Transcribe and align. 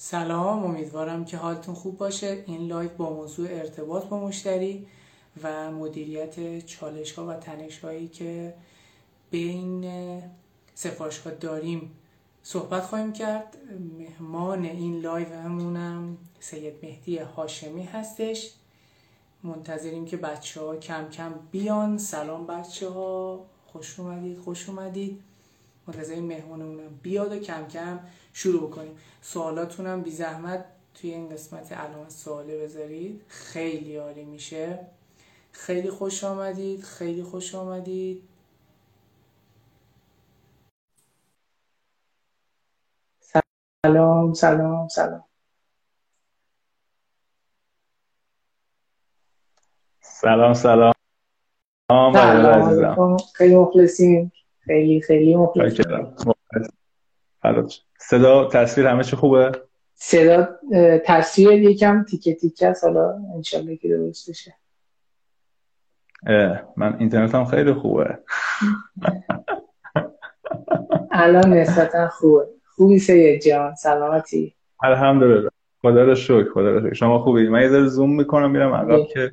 سلام 0.00 0.64
امیدوارم 0.64 1.24
که 1.24 1.36
حالتون 1.36 1.74
خوب 1.74 1.98
باشه. 1.98 2.44
این 2.46 2.66
live 2.66 2.90
با 2.90 3.10
موضوع 3.10 3.48
ارتباط 3.50 4.04
با 4.04 4.20
مشتری 4.20 4.86
و 5.42 5.72
مدیریت 5.72 6.66
چالش 6.66 7.12
ها 7.12 7.26
و 7.26 7.34
تنش 7.34 7.78
هایی 7.78 8.08
که 8.08 8.54
بین 9.30 9.92
سفارشگاه 10.74 11.34
داریم 11.34 11.90
صحبت 12.42 12.82
خواهیم 12.82 13.12
کرد. 13.12 13.56
مهمان 13.98 14.64
این 14.64 15.00
live 15.00 15.34
مون 15.34 15.83
هم 15.83 16.16
سید 16.40 16.74
مهدی 16.82 17.18
هاشمی 17.18 17.82
هستش. 17.82 18.52
منتظریم 19.42 20.04
که 20.04 20.16
بچه 20.16 20.60
ها 20.60 20.76
کم 20.76 21.08
کم 21.08 21.34
بیان. 21.50 21.98
سلام 21.98 22.46
بچه 22.46 22.88
ها 22.88 23.44
خوش 23.66 24.00
اومدید 24.00 24.38
خوش 24.38 24.68
اومدید. 24.68 25.22
منتظر 25.88 26.20
مهمونمونم. 26.20 27.00
بیاد 27.02 27.32
و 27.32 27.40
کم 27.40 27.68
کم 27.68 28.00
شروع 28.32 28.70
بکنیم 28.70 28.98
سوالاتونم 29.22 30.02
بی 30.02 30.10
زحمت 30.10 30.64
توی 30.94 31.10
این 31.10 31.28
قسمت 31.28 31.72
علامت 31.72 32.10
سواله 32.10 32.58
بذارید. 32.58 33.22
خیلی 33.28 33.96
عالی 33.96 34.24
میشه. 34.24 34.86
خیلی 35.52 35.90
خوش 35.90 36.24
آمدید. 36.24 36.84
خیلی 36.84 37.22
خوش 37.22 37.54
آمدید. 37.54 38.22
سلام 43.86 44.34
سلام 44.34 44.88
سلام. 44.88 45.24
سلام 50.00 50.54
سلام. 50.54 50.92
سلام. 52.00 53.16
خیلی 53.34 53.56
مخلصیم. 53.56 54.32
خیلی 54.68 55.00
خیلی 55.00 55.36
مخلصیم 55.36 55.84
صدا 57.98 58.48
تصویر 58.48 58.86
همه 58.86 59.04
چی 59.04 59.16
خوبه؟ 59.16 59.52
صدا 59.94 60.48
تصویر 61.04 61.62
یکم 61.62 62.04
تیکه 62.04 62.34
تیکه 62.34 62.66
است. 62.66 62.84
حالا 62.84 63.18
انشالله 63.34 63.76
که 63.76 63.88
درست 63.88 64.30
بشه. 64.30 64.54
من 66.76 66.96
اینترنتم 66.98 67.44
خیلی 67.44 67.72
خوبه. 67.72 68.18
الان 71.12 71.52
نسبتا 71.52 72.08
خوبه. 72.08 72.46
خوبی 72.64 72.98
سید 72.98 73.42
جان 73.42 73.74
سلامتی. 73.74 74.54
الحمدلله. 74.82 75.50
خدا 75.82 76.04
رو 76.04 76.14
شکر 76.14 76.50
خدا 76.54 76.70
رو 76.70 76.80
شکر. 76.80 76.94
شما 76.94 77.18
خوبی؟ 77.18 77.48
من 77.48 77.62
یه 77.62 77.68
ذره 77.68 77.86
زوم 77.86 78.16
می‌کنم 78.16 78.50
میرم 78.50 78.74
عقب 78.74 79.06
که 79.06 79.32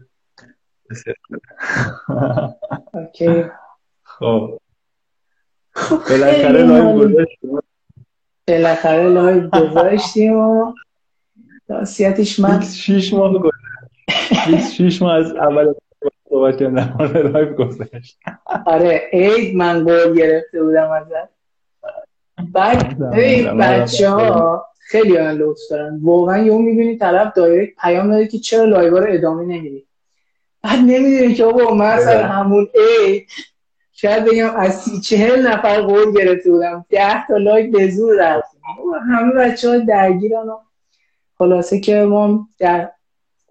OK. 2.94 3.46
خب. 4.20 4.60
بالاخره 6.10 6.64
live 6.64 7.00
گذاشتیم. 7.00 7.60
بالاخره 8.48 9.10
live 9.10 9.50
گذاشتیم 9.50 10.34
و 10.34 10.74
راستیتش 11.70 12.40
من 12.40 12.62
6 12.62 13.14
ماه 13.14 13.34
گذشت. 13.34 14.74
6 14.74 15.02
ماه 15.02 15.16
از 15.16 15.32
اول 15.32 15.74
صحبت 16.30 16.58
کردم 16.60 17.12
live 17.34 17.54
گذاشت 17.54 18.20
آره 18.66 19.10
عید 19.14 19.56
من 19.56 19.84
گل 19.84 20.16
گرفته 20.16 20.64
بودم 20.64 20.90
ازت. 20.92 21.30
بعد 22.54 23.00
ببین 23.00 23.58
بچه 23.58 24.10
ها 24.10 24.66
خیلی 24.80 25.18
من 25.18 25.32
لطف 25.32 25.60
دارن. 25.70 26.00
واقعا 26.04 26.38
یهو 26.38 26.60
می‌بینی 26.60 26.98
طرف 26.98 27.34
direct 27.34 27.74
پیام 27.82 28.12
داده 28.12 28.28
که 28.28 28.38
چرا 28.38 28.66
live 28.66 28.98
رو 29.00 29.06
ادامه 29.10 29.44
نمیدی. 29.44 29.88
بعد 30.64 30.80
نمی‌دونی 30.80 31.34
که 31.34 31.44
بابا 31.46 31.74
من 31.74 32.00
سر 32.00 32.22
همون 32.22 32.68
ای 32.76 33.26
شاید 33.98 34.26
بگم 34.26 34.56
از 34.56 34.76
سی 34.76 35.00
چهل 35.00 35.48
نفر 35.48 35.82
قول 35.82 36.14
گرفته 36.14 36.52
بودم. 36.52 36.86
ده 36.90 37.28
تا 37.28 37.38
لایک 37.38 37.72
به 37.72 37.88
زور 37.88 38.16
رفتیم 38.20 38.62
همه 39.10 39.34
بچه 39.34 39.70
ها 39.70 39.78
درگیرن 39.78 40.50
و 40.50 40.58
خلاصه 41.38 41.80
که 41.80 41.96
ما 41.96 42.48
در 42.60 42.92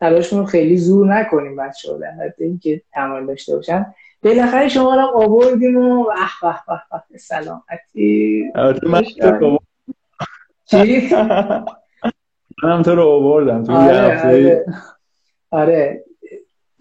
تلاشمون 0.00 0.46
خیلی 0.46 0.76
زور 0.76 1.14
نکنیم 1.14 1.56
بچه 1.56 1.92
ها 1.92 1.98
در 1.98 2.10
حد 2.10 2.34
اینکه 2.38 2.82
تمام 2.92 3.26
داشته 3.26 3.56
باشن. 3.56 3.94
بالاخره 4.22 4.68
شما 4.68 4.94
رو 4.94 5.06
آوردیم 5.14 5.76
و 5.76 6.04
به 6.04 6.48
به 6.68 6.82
به 6.90 7.02
به 7.10 7.18
سلامتی. 7.18 8.44
چی؟ 10.66 11.08
منم 12.62 12.82
تو 12.82 12.94
رو 12.94 13.08
آوردم. 13.08 13.64
تو 13.64 13.72
آره 13.72 14.26
آره. 14.26 14.64
آره. 15.50 16.04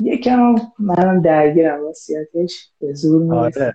یکم 0.04 0.56
منم 0.80 1.22
درگیرم 1.22 1.84
واسیتش 1.84 2.70
به 2.82 2.94
زور 2.94 3.36
آره 3.36 3.74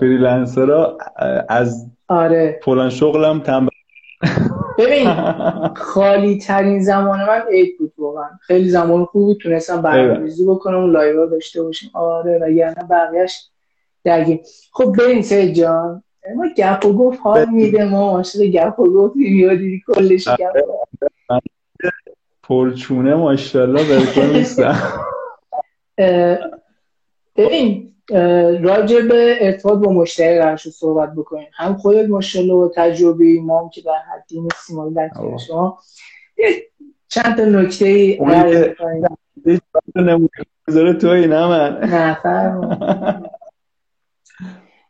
فریلنسرها 0.00 0.98
از 1.48 1.90
آره. 2.08 2.60
فلان 2.64 2.90
شغلم 2.90 3.40
تنبل 3.40 3.68
ببین 4.78 5.08
خالی 5.74 6.38
ترین 6.38 6.82
زمان 6.82 7.20
من 7.20 7.42
عید 7.50 7.78
بود 7.78 7.92
واقعا. 7.98 8.28
خیلی 8.40 8.68
زمان 8.68 9.04
خوب 9.04 9.22
بود 9.22 9.38
تونستم 9.42 9.82
برنامه‌ریزی 9.82 10.46
بکنم 10.46 10.84
و 10.84 10.86
لایو 10.86 11.26
داشته 11.26 11.62
باشیم. 11.62 11.90
آره 11.94 12.38
وگرنه 12.42 12.88
بقیه‌اش 12.90 13.48
درگیر. 14.04 14.40
خب 14.72 14.94
بریم 14.98 15.22
سید 15.22 15.54
جان. 15.54 16.02
ما 16.36 16.44
گپ 16.56 16.86
و 16.86 16.92
گفت 16.92 17.20
حال 17.22 17.48
میده 17.48 17.84
ما 17.84 18.12
ماشین 18.12 18.50
گپ 18.50 18.80
و 18.80 18.92
گفت 18.92 19.14
دیدی 19.14 19.82
کلش 19.86 20.28
گپ 20.28 20.56
پرچونه 22.48 23.14
ماشاءالله 23.14 23.88
بلکن 23.88 24.36
نیستم. 24.36 24.76
ببین 27.36 27.94
راجع 28.62 29.00
به 29.00 29.36
ارتباط 29.40 29.78
با 29.78 29.92
مشتری 29.92 30.38
قرار 30.38 30.56
صحبت 30.56 31.14
بکنیم. 31.14 31.48
هم 31.54 31.76
خودت 31.76 32.08
ماشاءالله 32.08 32.54
و 32.54 32.68
تجربی 32.76 33.40
ما 33.40 33.60
هم 33.60 33.68
که 33.68 33.80
در 33.80 33.98
حدی 34.14 34.40
نیستیم 34.40 34.78
ولی 34.78 34.94
در 34.94 35.10
شما. 35.48 35.78
چند 37.08 37.36
تا 37.36 37.44
نکته 37.44 37.86
ای 37.86 38.18
نمونه 39.96 40.94
توی 41.00 41.26
نه 41.26 41.46
من 41.46 41.78
نه 41.82 42.18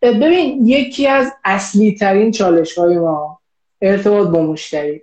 ببین 0.02 0.66
یکی 0.66 1.06
از 1.06 1.32
اصلی 1.44 1.94
ترین 1.94 2.30
چالش 2.30 2.78
های 2.78 2.98
ما 2.98 3.40
ارتباط 3.82 4.28
با 4.28 4.42
مشتری. 4.42 5.02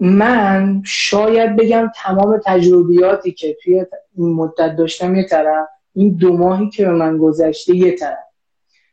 من 0.00 0.82
شاید 0.86 1.56
بگم 1.56 1.90
تمام 1.96 2.40
تجربیاتی 2.44 3.32
که 3.32 3.56
توی 3.62 3.86
این 4.16 4.34
مدت 4.34 4.76
داشتم 4.76 5.14
یه 5.14 5.24
طرف 5.24 5.66
این 5.94 6.10
دو 6.10 6.36
ماهی 6.36 6.70
که 6.70 6.84
به 6.84 6.92
من 6.92 7.18
گذشته 7.18 7.76
یه 7.76 7.96
طرف. 7.96 8.18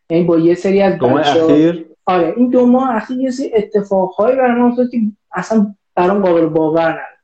یعنی 0.09 0.23
با 0.23 0.39
یه 0.39 0.55
سری 0.55 0.81
از 0.81 0.97
دو 0.97 1.09
ماه 1.09 1.27
اخیر؟ 1.27 1.85
آره 2.05 2.33
این 2.37 2.49
دو 2.49 2.65
ماه 2.65 2.95
اخیر 2.95 3.19
یه 3.19 3.31
سری 3.31 3.53
اتفاقهایی 3.55 4.35
برای 4.35 4.61
من 4.61 4.71
افتاد 4.71 4.89
که 4.89 4.97
اصلا 5.31 5.75
برام 5.95 6.25
قابل 6.25 6.45
باور 6.45 6.89
نبود. 6.89 7.17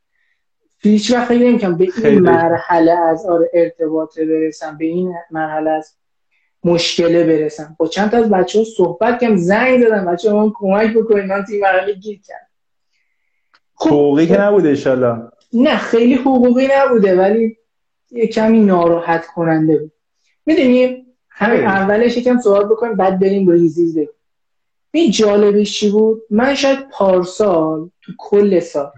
هیچ 0.80 1.12
وقت 1.12 1.28
فکر 1.28 1.40
نمی‌کنم 1.40 1.78
به 1.78 1.88
این 2.04 2.20
مرحله 2.20 2.92
از 2.92 3.26
آره 3.26 3.50
ارتباط 3.54 4.20
برسم 4.20 4.78
به 4.78 4.86
این 4.86 5.14
مرحله 5.32 5.70
از 5.70 5.96
مشکله 6.64 7.24
برسم. 7.24 7.76
با 7.80 7.88
چند 7.88 8.12
تا 8.12 8.18
از 8.18 8.30
بچه 8.30 8.60
ها 8.60 8.66
صحبت 8.66 9.20
کردم 9.22 9.36
زنگ 9.36 9.86
زدم 9.86 10.06
بچه 10.06 10.32
ها 10.32 10.46
من 10.46 10.52
کمک 10.56 10.94
بکنید 10.94 11.26
من 11.26 11.46
توی 11.46 11.60
مرحله 11.60 11.94
گیر 11.94 12.22
کردم. 12.28 12.53
حقوقی 13.88 14.28
که 14.28 14.42
نبوده 14.42 14.70
انشالله. 14.70 15.32
نه 15.54 15.78
خیلی 15.78 16.14
حقوقی 16.14 16.68
نبوده 16.78 17.16
ولی 17.20 17.58
یه 18.12 18.28
کمی 18.28 18.60
ناراحت 18.60 19.28
کننده 19.28 19.78
بود. 19.78 19.92
می‌دونیم 20.46 21.06
همین 21.30 21.66
اولش 21.66 22.18
یکم 22.18 22.40
سوال 22.40 22.66
بکنیم 22.66 22.96
بعد 22.96 23.20
بریم 23.20 23.50
ریزیز 23.50 23.98
بگیم. 23.98 24.10
این 24.92 25.12
جالبش 25.12 25.80
چی 25.80 25.90
بود؟ 25.92 26.22
من 26.30 26.56
شاید 26.56 26.90
پارسال 26.90 27.90
تو 28.02 28.12
کل 28.18 28.60
سال 28.60 28.92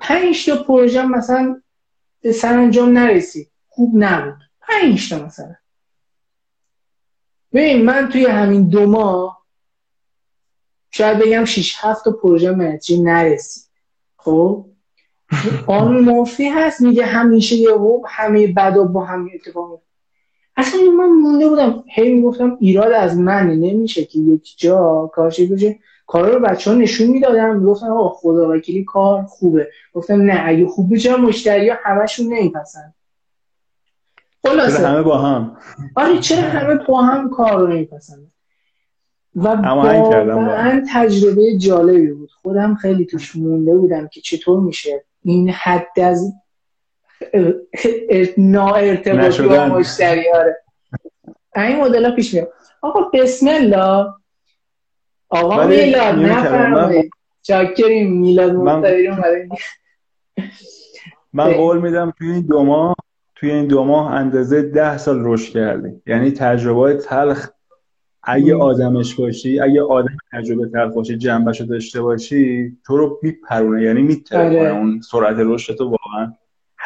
پنج 0.00 0.46
تا 0.46 0.62
پروژه 0.62 1.06
مثلا 1.06 1.60
به 2.20 2.32
سرانجام 2.32 2.98
نرسید. 2.98 3.50
خوب 3.68 3.92
نبود. 3.94 4.36
پنج 4.60 5.10
تا 5.10 5.24
مثلا. 5.26 5.54
ببین 7.52 7.84
من 7.84 8.08
توی 8.08 8.26
همین 8.26 8.68
دو 8.68 8.86
ماه 8.86 9.44
شاید 10.90 11.18
بگم 11.18 11.44
6 11.44 11.76
7 11.78 12.04
تا 12.04 12.10
پروژه 12.10 12.50
منتری 12.50 13.02
نرسید. 13.02 13.64
خب؟ 14.24 14.64
قانون 15.66 16.04
مافی 16.04 16.48
هست 16.48 16.80
میگه 16.80 17.06
همیشه 17.06 17.56
یه 17.56 17.70
همه 18.06 18.46
بدا 18.46 18.84
با 18.84 19.04
هم 19.04 19.30
اتفاق 19.34 19.82
اصلا 20.56 20.80
من 20.98 21.08
مونده 21.08 21.48
بودم 21.48 21.84
هی 21.86 22.14
می‌گفتم 22.14 22.56
ایراد 22.60 22.92
از 22.92 23.18
منه 23.18 23.54
نمیشه 23.54 24.04
که 24.04 24.18
یک 24.18 24.54
جا 24.56 25.10
کارش 25.12 25.40
بشه 25.40 25.78
کارا 26.06 26.34
رو 26.34 26.40
بچه 26.40 26.70
ها 26.70 26.76
نشون 26.76 27.06
می‌دادم 27.06 27.56
می‌گفتن 27.56 27.86
آقا 27.86 28.08
خدا 28.08 28.50
وکیلی 28.50 28.84
کار 28.84 29.22
خوبه. 29.22 29.68
گفتم 29.92 30.22
نه 30.22 30.42
اگه 30.44 30.66
خوبه 30.66 30.98
چرا 30.98 31.16
مشتری 31.16 31.68
ها 31.68 31.76
همشون 31.82 32.26
نمیپسند. 32.26 32.94
خلاصه. 34.42 34.88
همه 34.88 35.02
با 35.02 35.18
هم؟ 35.18 35.56
آره 35.96 36.18
چرا 36.18 36.42
همه 36.42 36.74
با 36.74 37.02
هم 37.02 37.30
کار 37.30 37.60
رو 37.60 37.66
نمیپسند؟ 37.66 38.33
و 39.36 39.48
واقعا 39.48 40.82
تجربه 40.92 41.56
جالبی 41.56 42.12
بود. 42.12 42.30
خودم 42.42 42.74
خیلی 42.74 43.06
توش 43.06 43.36
مونده 43.36 43.74
بودم 43.74 44.08
که 44.08 44.20
چطور 44.20 44.60
میشه 44.60 45.04
این 45.22 45.50
حد 45.50 46.00
از 46.02 46.32
ناارتباطی 48.38 49.42
با 49.42 49.66
مشتری 49.66 50.24
آره 50.34 50.56
این 51.56 51.80
مدل 51.80 52.04
ها 52.04 52.10
پیش 52.16 52.34
میاد. 52.34 52.52
آقا 52.82 53.00
بسم 53.00 53.46
الله. 53.48 54.06
آقا 55.28 55.66
میلاد 55.66 56.14
نفرمایید 56.14 57.10
چاکریم 57.42 58.12
میلاد 58.12 58.52
مختاری 58.52 59.08
اومده 59.08 59.48
من 61.32 61.52
قول 61.52 61.80
میدم 61.80 62.12
توی 62.18 62.30
این 62.30 62.40
دو 62.40 62.64
ماه 62.64 62.94
توی 63.34 63.50
این 63.50 63.66
دو 63.66 63.84
ماه 63.84 64.12
اندازه 64.12 64.62
ده 64.62 64.98
سال 64.98 65.20
رشد 65.24 65.52
کردی 65.52 66.02
یعنی 66.06 66.30
تجربه 66.30 66.94
تلخ 66.94 67.48
اگه 68.26 68.56
آدمش 68.56 69.14
باشی 69.14 69.60
اگه 69.60 69.82
آدم 69.82 70.16
تجربه 70.32 70.66
تلخ 70.66 70.94
باشی 70.94 71.16
جنبش 71.16 71.60
داشته 71.60 72.02
باشی 72.02 72.72
تو 72.86 72.96
رو 72.96 73.18
میپرونه. 73.22 73.82
یعنی 73.82 74.02
میتره 74.02 74.60
آره. 74.60 74.76
اون 74.76 75.00
سرعت 75.00 75.36
رشد 75.38 75.74
تو 75.74 75.84
واقعا 75.84 76.32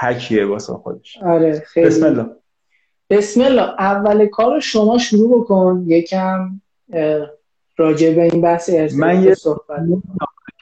حکیه 0.01 0.47
واسه 0.47 0.73
خودش. 0.73 1.19
آره 1.23 1.61
خیلی. 1.61 1.87
بسم 1.87 2.07
الله. 2.07 2.27
بسم 3.11 3.41
الله. 3.41 3.63
اول 3.79 4.27
کار 4.27 4.61
شما 4.61 4.99
شروع 4.99 5.41
بکن. 5.41 5.85
یکم 5.87 6.61
راجع 7.77 8.15
به 8.15 8.23
این 8.23 8.41
بحث 8.41 8.71
من 8.95 9.23
یه 9.23 9.35
صحبت 9.35 9.81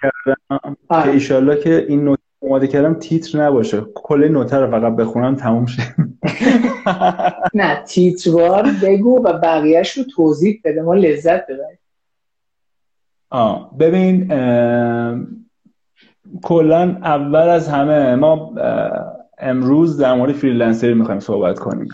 کردم 0.02 0.76
آره. 0.88 1.05
که 1.05 1.11
ایشالله 1.11 1.61
که 1.61 1.87
این 1.88 2.08
نکته 2.08 2.25
اومده 2.47 2.67
کردم 2.67 2.95
تیتر 2.95 3.47
نباشه. 3.47 3.81
کل 3.95 4.29
note 4.29 4.67
رو 4.67 4.71
فقط 4.71 4.97
بخونم 4.97 5.37
تموم 5.37 5.67
شه. 5.67 5.83
نه 7.55 7.83
تیتروار 7.87 8.67
بگو 8.83 9.23
و 9.25 9.33
بقیهش 9.33 9.93
رو 9.93 10.05
توضیح 10.17 10.61
بده. 10.65 10.83
ما 10.83 10.95
لذت 10.95 11.47
ببریم. 11.47 11.79
آه 13.31 13.79
ببین 13.79 14.29
کلا 16.43 16.97
اول 17.03 17.49
از 17.49 17.69
همه 17.69 18.15
ما 18.15 18.55
امروز 19.39 19.99
در 19.99 20.15
مورد 20.15 20.33
freelancer 20.33 20.89
ی 20.89 20.94
می‌خوایم 20.95 21.21
صحبت 21.21 21.59
کنیم. 21.59 21.89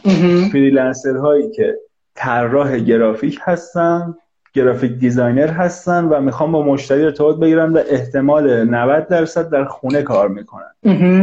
freelancer 0.52 1.16
هایی 1.16 1.50
که 1.50 1.74
طراح 2.14 2.78
گرافیک 2.78 3.38
هستن 3.42 4.14
graphic 4.52 4.92
designer 4.92 5.48
هستن 5.48 6.04
و 6.04 6.20
می‌خوام 6.20 6.52
با 6.52 6.62
مشتری 6.62 7.04
ارتباط 7.04 7.36
بگیرن 7.36 7.72
و 7.72 7.82
احتمال 7.86 8.64
90 8.64 9.08
درصد 9.08 9.50
در 9.50 9.64
خونه 9.64 10.02
کار 10.02 10.28
می‌کنن. 10.28 10.74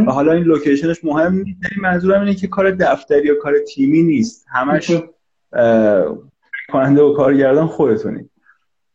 و 0.07 0.11
حالا 0.11 0.31
این 0.31 0.43
location 0.43 0.91
ش 0.91 1.03
مهم. 1.03 1.33
نیست 1.33 1.59
منظورم 1.81 2.19
اینه 2.21 2.35
که 2.35 2.47
کار 2.47 2.71
دفتری 2.71 3.27
یا 3.27 3.35
کار 3.41 3.53
تیمی 3.67 4.01
نیست. 4.01 4.45
همش 4.49 4.91
کننده 6.71 7.01
و 7.01 7.13
کارگردان 7.13 7.67
خودتونی. 7.67 8.29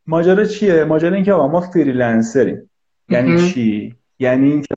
ماجرا 0.06 0.44
چیه؟ 0.44 0.84
ماجرا 0.84 1.14
اینکه 1.14 1.32
آقا 1.32 1.48
ما 1.48 1.60
freelancer 1.60 2.45
یم. 2.45 2.70
یعنی 3.08 3.50
چی؟ 3.50 3.94
یعنی 4.18 4.50
اینکه 4.50 4.74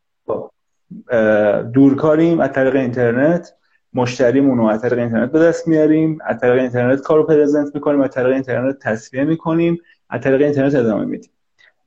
دورکاریم 1.74 2.40
از 2.40 2.52
طریق 2.52 2.76
اینترنت. 2.76 3.54
مشتریمون 3.94 4.58
رو 4.58 4.66
از 4.66 4.82
طریق 4.82 5.00
اینترنت 5.00 5.32
به 5.32 5.40
دست 5.40 5.68
میاریم 5.68 6.18
از 6.26 6.38
طریق 6.40 6.62
اینترنت 6.62 7.02
کارو 7.02 7.24
present 7.24 7.76
می‌کنیم 7.76 8.02
از 8.02 8.10
طریق 8.10 8.34
اینترنت 8.34 8.80
تسویه 8.80 9.24
می‌کنیم 9.24 9.78
از 10.10 10.22
طریق 10.22 10.42
اینترنت 10.42 10.76
ادامه 10.76 11.06
میدیم. 11.06 11.32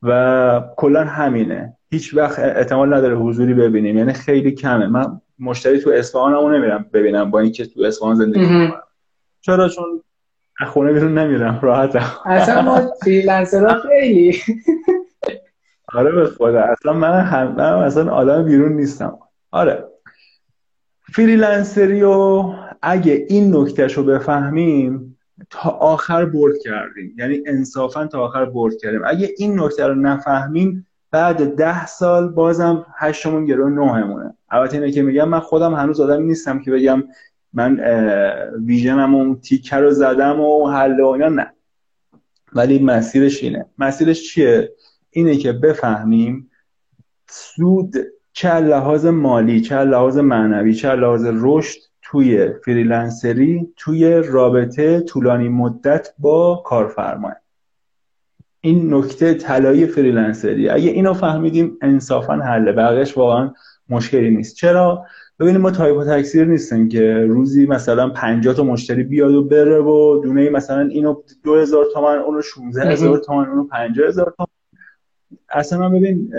و 0.03 0.63
کلا 0.77 1.05
همینه. 1.05 1.77
هیچ 1.91 2.15
وقت 2.15 2.39
احتمال 2.39 2.95
نداره 2.95 3.17
حضوری 3.17 3.55
ببینیم. 3.55 3.99
یعنی 3.99 4.13
خیلی 4.13 4.53
کمه. 4.53 4.87
من 4.87 5.21
مشتری 5.39 5.81
تو 5.81 5.91
اصفهان 5.91 6.55
نمیرم 6.55 6.87
ببینم 6.93 7.31
با 7.31 7.41
اینکه 7.41 7.67
تو 7.67 7.83
اصفهان 7.83 8.15
زندگی 8.15 8.41
می‌کنم. 8.41 8.83
چرا؟ 9.41 9.69
چون 9.69 10.03
خونه 10.67 10.93
بیرون 10.93 11.19
نمیرم. 11.19 11.59
راحت 11.63 11.97
اصلا 12.27 12.63
ما 12.63 12.81
freelancer 13.05 13.74
ها 13.74 13.81
خیلی. 13.89 14.39
آره 15.95 16.13
به 16.13 16.27
خدا. 16.27 16.61
اصلا 16.61 16.93
من 16.93 17.21
هم 17.21 17.59
اصلا 17.59 18.13
آدم 18.13 18.45
بیرون 18.45 18.73
نیستم. 18.73 19.19
آره. 19.51 19.85
freelancer 21.13 21.95
ی 21.95 22.03
و 22.03 22.45
اگه 22.83 23.27
این 23.29 23.57
نکتهش 23.57 23.93
رو 23.93 24.05
بفهمیم 24.05 25.17
تا 25.51 25.71
آخر 25.71 26.25
برد 26.25 26.59
کردیم. 26.65 27.15
یعنی 27.19 27.43
انصافا 27.47 28.07
تا 28.07 28.21
آخر 28.21 28.45
برد 28.45 28.77
کردیم. 28.77 29.01
اگه 29.07 29.31
این 29.39 29.61
نکته 29.61 29.87
رو 29.87 29.95
نفهمیم 29.95 30.87
بعد 31.11 31.57
ده 31.57 31.87
سال 31.87 32.29
بازم 32.29 32.87
هشتمون 32.99 33.45
گروه 33.45 33.71
نهمونه. 33.71 34.35
البته 34.51 34.75
اینه 34.75 34.93
که 34.93 35.03
میگم 35.03 35.29
من 35.29 35.41
خودم 35.41 35.75
هنوز 35.75 36.01
آدمی 36.01 36.27
نیستم 36.27 36.59
که 36.59 36.71
بگم 36.71 37.03
من 37.53 37.81
ویژنم 38.67 39.15
اون 39.15 39.41
تیکه 39.41 39.77
رو 39.77 39.91
زدم 39.91 40.41
و 40.41 40.69
حل 40.69 41.01
و 41.01 41.07
اینا 41.07 41.29
نه. 41.29 41.53
ولی 42.53 42.79
مسیرش 42.79 43.43
اینه. 43.43 43.67
مسیرش 43.79 44.29
چیه؟ 44.29 44.73
اینه 45.11 45.37
که 45.37 45.53
بفهمیم 45.53 46.51
سود 47.29 47.95
چه 48.33 48.55
لحاظ 48.55 49.07
مالی 49.07 49.61
چه 49.61 49.77
لحاظ 49.77 50.19
معنوی 50.19 50.75
چه 50.75 50.95
لحاظ 50.95 51.27
رشد 51.33 51.79
توی 52.03 52.49
فریلنسری 52.65 53.69
توی 53.77 54.15
رابطه 54.15 55.01
طولانی 55.01 55.49
مدت 55.49 56.09
با 56.19 56.63
کارفرما 56.67 57.33
این 58.61 58.95
نکته 58.95 59.35
طلایی 59.35 59.87
freelancer 59.87 60.55
ی. 60.55 60.69
اگه 60.69 60.91
اینو 60.91 61.15
فهمیدیم 61.15 61.79
انصافا 61.83 62.37
حله. 62.37 62.73
بقیش 62.73 63.17
واقعا 63.17 63.53
مشکلی 63.89 64.31
نیست. 64.31 64.57
چرا؟ 64.57 65.05
ببینیم 65.39 65.61
ما 65.61 65.71
تایپ 65.71 65.97
و 65.97 66.05
تکثیر 66.05 66.45
نیستیم 66.45 66.89
که 66.89 67.27
روزی 67.29 67.67
مثلا 67.67 68.09
50 68.09 68.55
تا 68.55 68.63
مشتری 68.63 69.03
بیاد 69.03 69.35
و 69.35 69.45
بره 69.45 69.81
و 69.81 70.21
دونه 70.23 70.51
مثلا 70.51 70.81
اینو 70.81 71.23
2000 71.45 71.85
تومن 71.95 72.19
اونو 72.19 72.43
16000 72.43 73.19
تومن 73.19 73.49
اونو 73.49 73.65
50000 73.65 74.35
تومن. 74.37 74.47
اصلا 75.51 75.79
من 75.79 75.99
ببین 75.99 76.33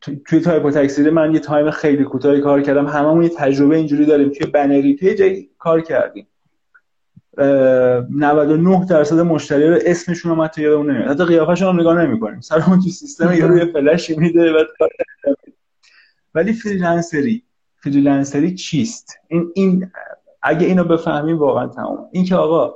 توی 0.00 0.40
تایپ 0.40 0.70
تکثیر 0.70 1.10
من 1.10 1.34
یه 1.34 1.40
time 1.40 1.70
خیلی 1.70 2.04
کوتاهی 2.04 2.40
کار 2.40 2.62
کردم. 2.62 2.86
هممون 2.86 3.22
یه 3.22 3.28
تجربه 3.28 3.76
اینجوری 3.76 4.06
داریم. 4.06 4.28
توی 4.28 4.46
بنری 4.46 4.96
توی 4.96 5.14
جایی 5.14 5.50
کار 5.58 5.80
کردیم. 5.80 6.26
99 7.38 8.86
درصد 8.86 9.18
مشتری 9.18 9.68
رو 9.68 9.78
اسمشون 9.86 10.32
هم 10.32 10.40
حتی 10.40 10.62
یادمون 10.62 10.90
نمیاد. 10.90 11.10
حتی 11.10 11.24
قیافشون 11.24 11.68
هم 11.68 11.80
نگاه 11.80 12.02
نمی‌کنیم. 12.02 12.40
سرمون 12.40 12.80
تو 12.80 12.88
سیستم 12.88 13.32
یه 13.32 13.46
روی 13.46 13.72
فلشی 13.72 14.16
میده 14.16 14.52
بعد 14.52 14.66
ولی 16.34 16.52
freelancer 16.52 17.42
ی 17.82 17.88
freelancer 17.88 18.48
ی 18.48 18.54
چیست؟ 18.54 19.18
این 19.28 19.52
این 19.54 19.90
اگه 20.42 20.66
اینو 20.66 20.84
بفهمیم 20.84 21.38
واقعا 21.38 21.66
تمام 21.66 22.08
این 22.12 22.24
که 22.24 22.36
آقا 22.36 22.74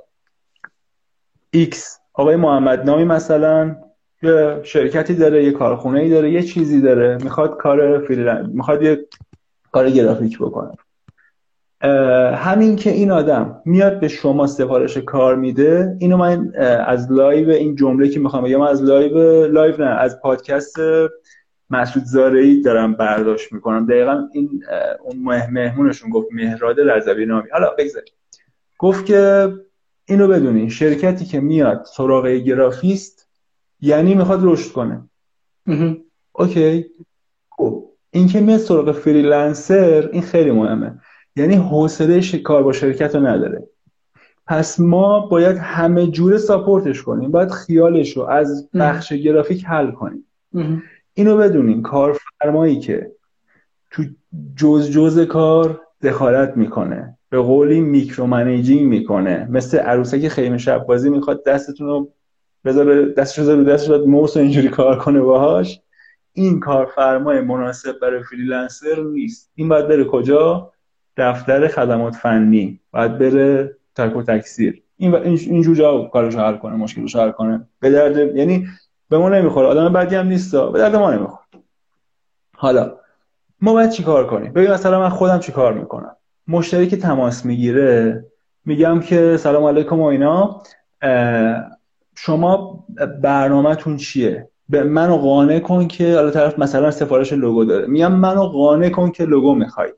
X 1.51 1.99
آقای 2.13 2.37
محمد 2.37 2.85
نامی 2.85 3.05
مثلا 3.05 3.77
یه 4.23 4.61
شرکتی 4.63 5.15
داره 5.15 5.45
یه 5.45 5.53
کارخونه 5.53 6.01
ای 6.01 6.11
داره 6.11 6.31
یه 6.31 6.43
چیزی 6.43 6.81
داره. 6.81 7.19
می‌خواد 7.23 7.57
کار 7.57 7.99
freelance 7.99 8.49
می‌خواد 8.53 8.83
یه 8.83 9.07
کار 9.73 9.91
گرافیک 9.91 10.39
بکنه. 10.39 10.73
همین 12.37 12.77
که 12.77 12.91
این 12.91 13.11
آدم 13.11 13.63
میاد 13.65 14.01
به 14.01 14.09
شما 14.09 14.47
سفارش 14.47 14.97
کار 14.97 15.37
میده 15.37 15.97
اینو 15.99 16.17
من 16.17 16.53
از 16.87 17.13
live 17.13 17.51
این 17.51 17.77
جمله 17.77 18.09
که 18.09 18.21
می‌خوام 18.21 18.45
بگم 18.45 18.61
از 18.61 18.83
لایو 18.83 19.47
لایو 19.47 19.77
نه 19.77 19.91
از 19.91 20.21
پادکست 20.21 20.77
مسعود 21.71 22.05
زارعی 22.05 22.63
دارم 22.63 22.95
برداشت 22.95 23.53
می‌کنم. 23.53 23.87
دقیقا 23.87 24.29
این 24.33 24.65
اون 25.05 25.17
مهمونشون 25.51 26.11
گفت 26.11 26.29
مهراد 26.33 26.81
رضوی 26.81 27.27
نامی. 27.27 27.49
حالا 27.53 27.71
بگذاریم. 27.79 28.13
گفت 28.79 29.07
که 29.07 29.53
اینو 30.05 30.29
بدونین 30.29 30.69
شرکتی 30.69 31.25
که 31.25 31.41
میاد 31.41 31.85
سراغ 31.97 32.27
گرافیست 32.27 33.20
یعنی 33.83 34.15
می‌خواد 34.15 34.41
رشد 34.43 34.73
کنه. 34.73 35.09
OK. 36.33 36.87
خب 37.51 37.85
این 38.11 38.27
که 38.27 38.41
میاد 38.41 38.59
سراغ 38.59 38.93
freelancer 38.93 40.09
این 40.13 40.23
خیلی 40.23 40.51
مهمه. 40.51 41.01
یعنی 41.37 41.55
حوصله 41.55 42.39
کار 42.39 42.63
با 42.63 42.73
شرکت 42.73 43.15
رو 43.15 43.27
نداره. 43.27 43.67
پس 44.47 44.81
ما 44.81 45.21
باید 45.27 45.57
همه 45.57 46.07
جوره 46.07 46.39
support 46.39 46.89
ش 46.89 47.03
کنیم. 47.03 47.31
باید 47.31 47.51
خیالش 47.51 48.17
رو 48.17 48.23
از 48.23 48.69
بخش 48.75 49.13
گرافیک 49.13 49.65
حل 49.65 49.91
کنیم. 49.91 50.27
اینو 51.15 51.37
بدونین 51.37 51.83
کارفرمایی 51.83 52.79
که 52.79 53.13
تو 53.91 54.03
جز 54.57 54.91
جز 54.91 55.21
کار 55.21 55.81
دخالت 56.03 56.57
می‌کنه 56.57 57.19
به 57.29 57.39
قولی 57.39 57.81
micro 57.81 58.27
managing 58.27 58.89
می‌کنه. 58.89 59.49
مثل 59.51 59.79
عروسک 59.79 60.29
خیمه 60.29 60.59
شب 60.59 60.87
بازی 60.87 61.11
می‌خواد 61.11 61.45
دستتون 61.45 61.87
رو 61.87 62.13
بذاره 62.65 63.07
دستش 63.07 63.39
رو 63.39 63.65
دستش 63.65 63.89
رو 63.91 64.07
موس 64.07 64.37
اینجوری 64.37 64.69
کار 64.69 64.99
کنه 64.99 65.21
باهاش. 65.21 65.81
این 66.33 66.61
کارفرمای 66.61 67.41
مناسب 67.41 67.99
برای 68.03 68.23
فریلنسر 68.23 69.03
نیست. 69.13 69.51
این 69.55 69.69
باید 69.69 69.89
بره 69.89 70.05
کجا؟ 70.05 70.73
دفتر 71.17 71.69
خدمات 71.69 72.15
فنی. 72.15 72.81
باید 72.93 73.19
بره 73.19 73.77
ترک 73.95 74.17
و 74.17 74.23
تکثیر. 74.23 74.83
این 74.97 75.15
اینجور 75.25 75.77
جا 75.77 76.05
کارش 76.05 76.35
حل 76.35 76.57
کنه 76.57 76.77
مشکلش 76.77 77.17
حل 77.17 77.31
کنه. 77.31 77.67
به 77.81 77.91
درد 77.91 78.37
یعنی 78.37 78.67
به 79.09 79.19
ما 79.19 79.29
نمی‌خوره. 79.29 79.67
آدم 79.67 79.93
بدی 79.93 80.15
هم 80.15 80.27
نیست 80.27 80.57
به 80.57 80.79
درد 80.79 80.97
ما 80.97 81.11
نمی‌خوره. 81.11 81.63
حالا 82.57 82.97
ما 83.61 83.73
باید 83.73 83.91
چی 83.91 84.03
کار 84.03 84.27
کنیم؟ 84.27 84.53
ببین 84.53 84.71
مثلا 84.71 85.01
من 85.01 85.09
خودم 85.09 85.39
چی 85.39 85.53
کار 85.53 85.75
می‌کنم؟ 85.75 86.17
مشتری 86.49 86.87
که 86.87 86.97
تماس 86.97 87.47
می‌گیره 87.47 88.25
میگم 88.65 89.01
که 89.01 89.37
سلام 89.37 89.65
علیکم 89.65 90.01
و 90.01 90.05
اینا 90.05 90.63
شما 92.23 92.85
برنامهتون 93.23 93.97
چیه؟ 93.97 94.49
به 94.69 94.85
منو 94.85 95.17
قانع 95.17 95.59
کن 95.59 95.89
که 95.89 96.15
حالا 96.15 96.31
طرف 96.31 96.59
مثلا 96.59 96.91
سفارش 96.91 97.33
لوگو 97.33 97.65
داره. 97.65 97.87
میگم 97.87 98.13
منو 98.13 98.43
قانع 98.43 98.89
کن 98.89 99.11
که 99.11 99.25
لوگو 99.25 99.55
می‌خوای. 99.55 99.89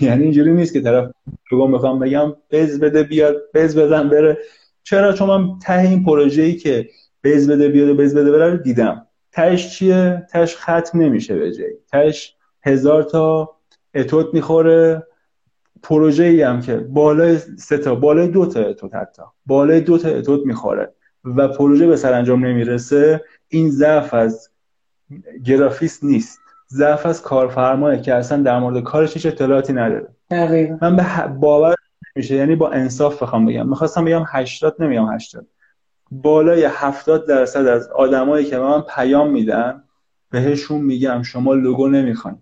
یعنی 0.00 0.22
اینجوری 0.22 0.52
نیست 0.52 0.72
که 0.72 0.80
طرف 0.80 1.10
لوگو 1.52 1.68
می‌خوام 1.68 1.98
بگم 1.98 2.34
بز 2.50 2.80
بده 2.80 3.02
بیاد 3.02 3.36
بز 3.54 3.78
بزن 3.78 4.08
بره. 4.08 4.38
چرا؟ 4.82 5.12
چون 5.12 5.28
من 5.28 5.58
ته 5.58 5.78
این 5.78 6.04
پروژه‌ای 6.04 6.54
که 6.54 6.88
بز 7.24 7.50
بده 7.50 7.68
بیاد 7.68 7.88
و 7.88 7.94
بز 7.94 8.14
بده 8.16 8.32
بره 8.32 8.56
دیدم. 8.56 9.06
تش 9.32 9.78
چیه؟ 9.78 10.26
تش 10.32 10.56
ختم 10.56 11.00
نمیشه 11.00 11.34
به 11.38 11.52
جایی 11.52 11.74
تش 11.92 12.36
هزار 12.62 13.02
تا 13.02 13.50
اتوت 13.94 14.26
می‌خوره. 14.34 15.06
پروژه 15.82 16.24
ای 16.24 16.42
هم 16.42 16.60
که 16.60 16.76
بالای 16.76 17.38
سه 17.38 17.78
تا 17.78 17.94
بالای 17.94 18.28
دو 18.28 18.46
تا 18.46 18.60
اتوت 18.60 18.94
حتی. 18.94 19.22
بالای 19.46 19.80
دو 19.80 19.98
تا 19.98 20.08
اتوت 20.08 20.46
می‌خوره. 20.46 20.94
و 21.24 21.48
پروژه 21.48 21.86
به 21.86 21.96
سرانجام 21.96 22.46
نمی‌رسه 22.46 23.24
این 23.48 23.70
ضعف 23.70 24.14
از 24.14 24.50
گرافیست 25.44 26.04
نیست. 26.04 26.40
ضعف 26.70 27.06
از 27.06 27.22
کارفرمایه 27.22 28.00
که 28.00 28.14
اصلا 28.14 28.42
در 28.42 28.58
مورد 28.58 28.82
کارش 28.82 29.14
هیچ 29.14 29.26
اطلاعاتی 29.26 29.72
نداره. 29.72 30.08
من 30.82 30.96
به 30.96 31.26
باور 31.26 31.74
میشه 32.16 32.34
یعنی 32.34 32.56
با 32.56 32.70
انصاف 32.70 33.22
بخوام 33.22 33.46
بگم. 33.46 33.68
می‌خواستم 33.68 34.04
بگم 34.04 34.24
80 34.28 34.82
نمیگم 34.82 35.14
80 35.14 35.46
بالای 36.10 36.68
70 36.70 37.28
درصد 37.28 37.66
از 37.66 37.88
آدمایی 37.88 38.44
که 38.44 38.58
به 38.58 38.64
من 38.64 38.80
پیام 38.80 39.30
میدن 39.30 39.82
بهشون 40.30 40.80
میگم 40.80 41.22
شما 41.22 41.54
لوگو 41.54 41.88
نمی‌خواین. 41.88 42.38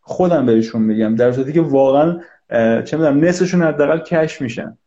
خودم 0.00 0.46
بهشون 0.46 0.82
میگم 0.82 1.14
در 1.14 1.32
صورتی 1.32 1.52
که 1.52 1.60
واقعا 1.60 2.20
چه 2.82 2.96
می‌دونم 2.96 3.24
نصفشون 3.24 3.62
حداقل 3.62 3.98
کش 3.98 4.42
میشن. 4.42 4.78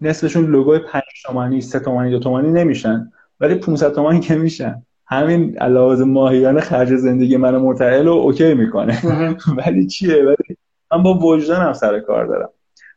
نصفشون 0.00 0.46
لوگوی 0.46 0.78
5 1.10 1.22
تومانی 1.26 1.60
3 1.60 1.80
تومانی 1.80 2.10
2 2.10 2.18
تومانی 2.18 2.50
نمیشن. 2.50 3.12
ولی 3.40 3.54
500 3.54 3.92
تومانی 3.92 4.20
که 4.20 4.34
میشن. 4.34 4.82
همین 5.06 5.58
علاوه 5.58 6.04
ماهیانه 6.04 6.60
خرج 6.60 6.96
زندگی 6.96 7.36
من 7.36 7.56
مرتعل 7.56 8.06
رو 8.06 8.12
اوکی 8.12 8.54
می‌کنه. 8.54 8.98
ولی 9.66 9.86
چیه؟ 9.86 10.24
ولی 10.24 10.56
من 10.92 11.02
با 11.02 11.14
وجدانم 11.14 11.72
سر 11.72 12.00
کار 12.00 12.26
دارم. 12.26 12.48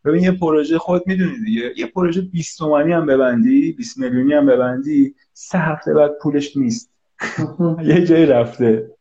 ببین 0.06 0.24
یه 0.24 0.32
پروژه 0.32 0.78
خود 0.78 1.04
می‌دونی 1.06 1.40
دیگه. 1.46 1.74
یه 1.78 1.86
پروژه 1.86 2.22
20 2.22 2.58
تومانی 2.58 2.92
هم 2.92 3.06
ببندی 3.06 3.72
20 3.72 3.98
میلیونی 3.98 4.34
هم 4.34 4.46
ببندی 4.46 5.16
سه 5.34 5.58
هفته 5.58 5.94
بعد 5.94 6.12
پولش 6.22 6.58
نیست. 6.58 6.90
یه 7.84 8.06
جایی 8.06 8.26
رفته. 8.26 8.92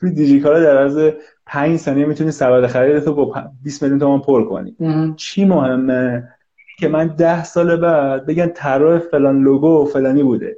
توی 0.00 0.10
دیجیکالا 0.10 0.60
در 0.60 0.78
عرض 0.78 1.10
5 1.46 1.76
ثانیه 1.76 2.06
می‌تونی 2.06 2.30
سبد 2.30 2.66
خرید 2.66 2.98
تو 2.98 3.14
با 3.14 3.50
20 3.62 3.82
میلیون 3.82 3.98
تومان 4.00 4.20
پر 4.20 4.44
کنی. 4.44 4.76
چی 5.16 5.44
مهمه؟ 5.44 6.28
که 6.80 6.88
من 6.88 7.06
10 7.06 7.44
سال 7.44 7.76
بعد 7.76 8.26
بگن 8.26 8.48
طراح 8.48 8.98
فلان 8.98 9.42
لوگو 9.42 9.84
فلانی 9.84 10.22
بوده. 10.22 10.56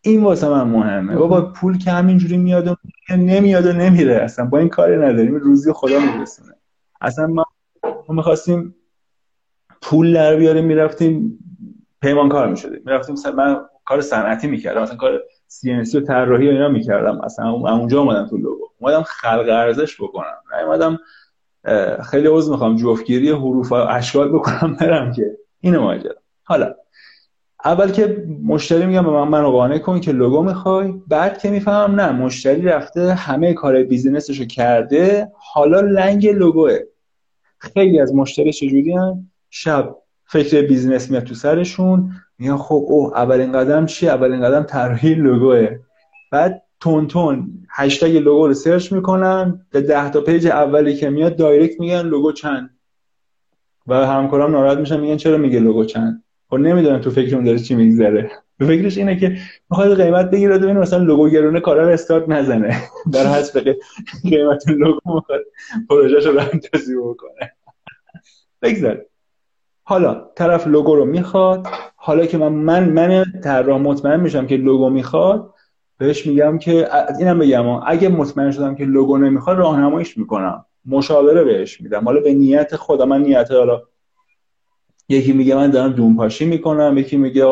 این 0.00 0.22
واسه 0.22 0.48
من 0.48 0.62
مهمه. 0.62 1.16
بابا 1.16 1.40
پول 1.40 1.78
که 1.78 1.90
همینجوری 1.90 2.36
میاد 2.36 2.68
و 2.68 2.76
نمیاد 3.10 3.66
و 3.66 3.72
نمیره. 3.72 4.14
اصلا 4.14 4.44
با 4.44 4.58
این 4.58 4.68
کاری 4.68 4.96
نداریم. 4.96 5.34
روزی 5.34 5.72
خدا 5.72 5.98
میرسونه. 5.98 6.54
اصلا 7.00 7.26
ما 7.26 7.44
می‌خواستیم 8.08 8.74
پول 9.82 10.14
در 10.14 10.36
بیاریم 10.36 10.64
می‌رفتیم 10.64 11.38
پیمان 12.02 12.28
کار 12.28 12.48
می‌شدیم. 12.48 12.82
می‌رفتیم 12.86 13.16
من 13.36 13.60
کار 13.84 14.00
صنعتی 14.00 14.46
می‌کردم. 14.46 14.82
مثلا 14.82 14.96
کار 14.96 15.20
سی 15.46 15.98
و 15.98 16.00
طراحی 16.00 16.48
و 16.48 16.50
اینا 16.50 16.68
می‌کردم. 16.68 17.20
اصلا 17.20 17.50
اونجا 17.50 18.00
اومدم 18.00 18.26
تو 18.26 18.36
لوگو. 18.36 18.64
اومدم 18.80 19.02
خلق 19.02 19.48
ارزش 19.48 20.00
بکنم. 20.00 20.34
اومدم 20.66 20.98
خیلی 22.10 22.28
عذر 22.28 22.50
می‌خوام. 22.50 22.76
جفتگیری 22.76 23.30
حروف 23.30 23.72
و 23.72 23.74
اشکال 23.74 24.28
بکنم 24.32 24.76
برم 24.80 25.12
که 25.12 25.38
اینو 25.64 25.80
ماجرا 25.80 26.14
حالا 26.42 26.74
اول 27.64 27.90
که 27.90 28.26
مشتری 28.44 28.86
میگم 28.86 29.02
به 29.02 29.10
من 29.10 29.28
منو 29.28 29.50
قانع 29.50 29.78
کن 29.78 30.00
که 30.00 30.12
لوگو 30.12 30.42
می‌خوای 30.42 30.94
بعد 31.08 31.38
که 31.38 31.50
می‌فهمم 31.50 32.00
نه 32.00 32.12
مشتری 32.12 32.62
رفته 32.62 33.14
همه 33.14 33.54
کار 33.54 33.82
بیزینسشو 33.82 34.44
کرده 34.44 35.28
حالا 35.34 35.80
لنگ 35.80 36.26
لوگوه. 36.26 36.78
خیلی 37.58 38.00
از 38.00 38.14
مشتری 38.14 38.52
چجوری 38.52 38.92
هم 38.92 39.30
شب 39.50 39.96
فکر 40.26 40.62
business 40.62 41.10
میاد 41.10 41.22
تو 41.22 41.34
سرشون 41.34 42.10
میگن 42.38 42.56
خب 42.56 42.84
اوه 42.88 43.16
اولین 43.16 43.52
قدم 43.52 43.86
چی؟ 43.86 44.08
اولین 44.08 44.40
قدم 44.40 44.62
طراحی 44.62 45.14
لوگوه. 45.14 45.68
بعد 46.32 46.62
تند 46.80 47.06
تند 47.06 47.66
هشتگ 47.70 48.16
لوگو 48.16 48.46
رو 48.46 48.54
search 48.54 48.92
می‌کنن 48.92 49.66
به 49.70 49.80
ده 49.80 50.10
تا 50.10 50.20
page 50.20 50.46
اولی 50.46 50.94
که 50.94 51.10
میاد 51.10 51.36
direct 51.36 51.80
میگن 51.80 52.02
لوگو 52.02 52.32
چند؟ 52.32 52.70
و 53.86 53.94
همکارام 54.06 54.50
ناراحت 54.50 54.78
میشن 54.78 55.00
میگن 55.00 55.16
چرا 55.16 55.36
میگه 55.36 55.60
لوگو 55.60 55.84
چند؟ 55.84 56.24
خب 56.50 56.56
نمی‌دونم 56.56 57.00
تو 57.00 57.10
فکرم 57.10 57.44
داره 57.44 57.58
چی 57.58 57.74
میگذره. 57.74 58.30
به 58.58 58.66
فکرش 58.66 58.98
اینه 58.98 59.16
که 59.16 59.36
می‌خواد 59.70 60.02
قیمت 60.02 60.30
بگیره 60.30 60.58
ببین 60.58 60.76
مثلا 60.76 60.98
لوگو 60.98 61.28
گرونه 61.28 61.60
کارا 61.60 61.82
رو 61.82 61.92
استارت 61.92 62.28
نزنه. 62.28 62.76
در 63.12 63.26
حسب 63.26 63.74
قیمت 64.22 64.68
لوگو 64.68 65.14
می‌خواد 65.14 65.40
پروژهشو 65.88 66.30
رو 66.30 67.14
بکنه. 67.14 67.52
بگذار. 68.62 69.04
حالا 69.82 70.26
طرف 70.34 70.66
لوگو 70.66 70.94
رو 70.94 71.04
می‌خواد 71.04 71.66
حالا 71.96 72.26
که 72.26 72.38
من 72.38 72.52
من 72.52 72.88
من 72.88 73.24
طراح 73.44 73.80
مطمئن 73.80 74.20
میشم 74.20 74.46
که 74.46 74.56
لوگو 74.56 74.90
می‌خواد 74.90 75.54
بهش 75.98 76.26
میگم 76.26 76.58
که 76.58 76.88
اینم 77.18 77.38
بگم 77.38 77.66
اگه 77.68 78.08
مطمئن 78.08 78.50
شدم 78.50 78.74
که 78.74 78.84
لوگو 78.84 79.18
نمی‌خواد 79.18 79.58
راهنماییش 79.58 80.18
می‌کنم. 80.18 80.64
مشاوره 80.86 81.44
بهش 81.44 81.80
میدم. 81.80 82.04
حالا 82.04 82.20
به 82.20 82.34
نیت 82.34 82.76
خودم 82.76 83.08
من 83.08 83.22
نیت 83.22 83.50
حالا 83.50 83.82
یکی 85.08 85.32
میگه 85.32 85.54
من 85.54 85.70
دارم 85.70 85.92
دونپاشی 85.92 86.44
می‌کنم 86.44 86.98
یکی 86.98 87.16
میگه 87.16 87.44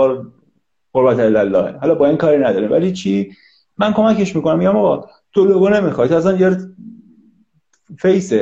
قربت 0.93 1.19
الله 1.19 1.79
حالا 1.79 1.95
با 1.95 2.07
این 2.07 2.17
کاری 2.17 2.39
نداره 2.39 2.69
ولی 2.69 2.93
چی؟ 2.93 3.33
من 3.79 3.93
کمکش 3.93 4.37
می‌کنم. 4.37 4.59
میگم 4.59 4.77
آقا 4.77 5.09
تو 5.33 5.45
لوگو 5.45 5.69
نمی‌خوای. 5.69 6.09
تو 6.09 6.15
اصلا 6.15 6.37
یه 6.37 6.57
face 7.99 8.33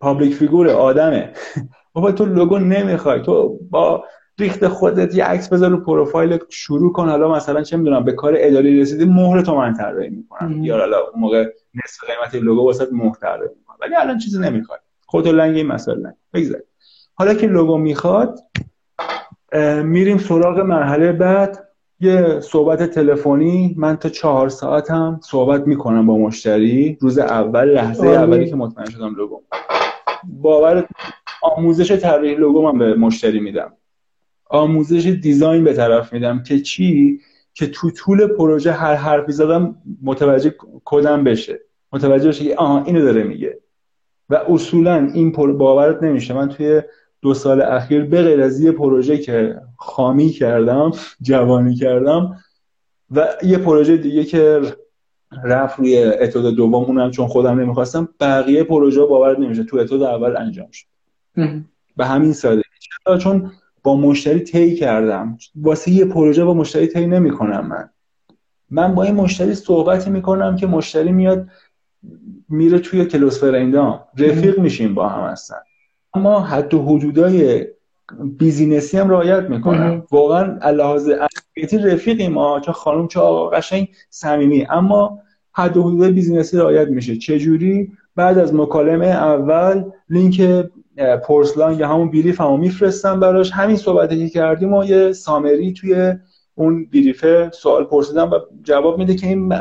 public 0.00 0.34
figure 0.34 0.68
آدمه. 0.68 1.32
بابا 1.94 2.12
تو 2.12 2.24
لوگو 2.24 2.58
نمی‌خوای. 2.58 3.22
تو 3.22 3.58
با 3.70 4.04
ریخت 4.38 4.68
خودت 4.68 5.14
یه 5.14 5.24
عکس 5.24 5.48
بذار 5.48 5.70
رو 5.70 5.76
پروفایل 5.84 6.38
شروع 6.50 6.92
کن. 6.92 7.08
حالا 7.08 7.32
مثلا 7.32 7.62
چه 7.62 7.76
می‌دونم 7.76 8.04
به 8.04 8.12
کار 8.12 8.34
اداری 8.36 8.80
رسیدی 8.80 9.04
مهر 9.04 9.40
تو 9.42 9.56
من 9.56 9.74
طراحی 9.74 10.08
می‌کنم 10.08 10.64
یا 10.64 10.78
حالا 10.78 10.98
اون 11.00 11.20
موقع 11.20 11.44
نصف 11.74 12.04
قیمت 12.04 12.44
لوگو 12.44 12.64
واسه 12.66 12.86
مهر 12.92 13.14
طراحی 13.20 13.48
ولی 13.80 13.94
الان 13.94 14.18
چیزی 14.18 14.38
نمی‌خوای. 14.38 14.78
خودت 15.06 15.26
لنگ 15.26 15.56
این 15.56 15.66
مسئله 15.66 16.14
بگذار. 16.34 16.60
حالا 17.14 17.34
که 17.34 17.46
لوگو 17.46 17.78
می‌خواد 17.78 18.38
میریم 19.82 20.18
سراغ 20.18 20.58
مرحله 20.60 21.12
بعد. 21.12 21.62
یه 22.00 22.40
صحبت 22.40 22.82
تلفنی. 22.82 23.74
من 23.78 23.96
تا 23.96 24.08
چهار 24.08 24.48
ساعت 24.48 24.90
هم 24.90 25.20
صحبت 25.22 25.66
می‌کنم 25.66 26.06
با 26.06 26.18
مشتری. 26.18 26.98
روز 27.00 27.18
اول 27.18 27.64
لحظه 27.64 28.06
اولی 28.06 28.50
که 28.50 28.56
مطمئن 28.56 28.90
شدم 28.90 29.14
لوگو. 29.14 29.42
باور 30.24 30.88
آموزش 31.42 31.92
طراحی 31.92 32.34
لوگو 32.34 32.62
من 32.62 32.78
به 32.78 32.94
مشتری 32.94 33.40
میدم. 33.40 33.72
آموزش 34.50 35.06
دیزاین 35.06 35.64
به 35.64 35.72
طرف 35.72 36.12
میدم 36.12 36.42
که 36.42 36.60
چی؟ 36.60 37.20
که 37.54 37.66
تو 37.66 37.90
طول 37.90 38.26
پروژه 38.26 38.72
هر 38.72 38.94
حرفی 38.94 39.32
زدم 39.32 39.76
متوجه 40.02 40.54
کدم 40.84 41.24
بشه. 41.24 41.60
متوجه 41.92 42.28
بشه 42.28 42.44
که 42.44 42.56
آها 42.56 42.84
اینو 42.84 43.02
داره 43.02 43.22
میگه. 43.22 43.58
و 44.30 44.34
اصولا 44.34 45.10
این 45.14 45.32
باورت 45.32 46.02
نمیشه. 46.02 46.34
من 46.34 46.48
توی 46.48 46.82
دو 47.22 47.34
سال 47.34 47.62
اخیر 47.62 48.04
به 48.04 48.22
غیر 48.22 48.42
از 48.42 48.60
یه 48.60 48.72
پروژه 48.72 49.18
که 49.18 49.60
خامی 49.76 50.28
کردم 50.28 50.90
جوانی 51.22 51.74
کردم 51.74 52.36
و 53.10 53.28
یه 53.42 53.58
پروژه 53.58 53.96
دیگه 53.96 54.24
که 54.24 54.60
رفت 55.44 55.78
روی 55.78 56.04
اتود 56.04 56.56
دوم 56.56 56.74
اونم 56.74 57.10
چون 57.10 57.26
خودم 57.26 57.60
نمی‌خواستم 57.60 58.08
بقیه 58.20 58.62
پروژه 58.62 59.04
باور 59.04 59.38
نمیشه. 59.38 59.64
تو 59.64 59.76
اتود 59.76 60.02
اول 60.02 60.36
انجام 60.36 60.68
شد. 60.72 60.86
به 61.96 62.06
همین 62.06 62.32
ساده 62.32 62.62
چون 63.20 63.52
با 63.82 63.96
مشتری 63.96 64.40
طی 64.40 64.74
کردم. 64.74 65.38
واسه 65.56 65.90
یه 65.90 66.04
پروژه 66.04 66.44
با 66.44 66.54
مشتری 66.54 66.86
طی 66.86 67.06
نمی‌کنم 67.06 67.66
من. 67.66 67.90
من 68.70 68.94
با 68.94 69.02
این 69.02 69.14
مشتری 69.14 69.54
صحبتی 69.54 70.10
می‌کنم 70.10 70.56
که 70.56 70.66
مشتری 70.66 71.12
میاد 71.12 71.48
میره 72.48 72.78
توی 72.78 73.04
close 73.04 73.40
friend 73.40 73.91
ام 73.91 74.00
رفیق 74.18 74.58
میشیم 74.58 74.94
با 74.94 75.08
هم 75.08 75.30
هستن 75.30 75.56
اما 76.14 76.40
حد 76.40 76.74
و 76.74 76.82
حدودای 76.82 77.66
business 78.38 78.91
ی 78.91 78.98
هم 78.98 79.10
رعایت 79.10 79.42
می‌کنم. 79.42 80.06
واقعا 80.10 80.70
لحاظ 80.70 81.08
امنیتی 81.08 81.78
رفیقی 81.78 82.28
ما 82.28 82.60
چه 82.60 82.72
خانم 82.72 83.08
چه 83.08 83.20
آقا 83.20 83.50
قشنگ 83.50 83.88
صمیمی. 84.10 84.66
اما 84.70 85.18
حد 85.52 85.76
و 85.76 85.82
حدود 85.82 86.04
business 86.06 86.50
ی 86.50 86.56
رعایت 86.56 86.88
میشه. 86.88 87.16
چه 87.16 87.38
جوری 87.38 87.92
بعد 88.16 88.38
از 88.38 88.54
مکالمه 88.54 89.06
اول 89.06 89.84
لینک 90.08 90.66
پرسلاین 91.26 91.78
یا 91.78 91.88
همون 91.88 92.10
brief 92.10 92.40
همون 92.40 92.60
میفرستم 92.60 93.20
براش. 93.20 93.50
همین 93.50 93.76
صحبتی 93.76 94.28
که 94.28 94.28
کردیم 94.28 94.72
و 94.72 94.84
یه 94.84 95.12
summary 95.12 95.72
توی 95.72 96.14
اون 96.54 96.84
brief 96.84 97.39
ه 97.39 97.50
سوال 97.54 97.84
پرسیدم 97.84 98.30
و 98.30 98.38
جواب 98.62 98.98
میده 98.98 99.14
که 99.14 99.26
این 99.26 99.52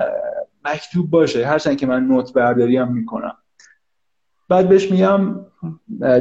مکتوب 0.66 1.10
باشه. 1.10 1.46
هرچند 1.48 1.78
که 1.78 1.88
من 1.88 2.04
note 2.04 2.34
برداری 2.34 2.78
هم 2.78 2.94
می‌کنم. 2.94 3.38
بعد 4.50 4.70
بهش 4.70 4.92
میگم 4.92 5.46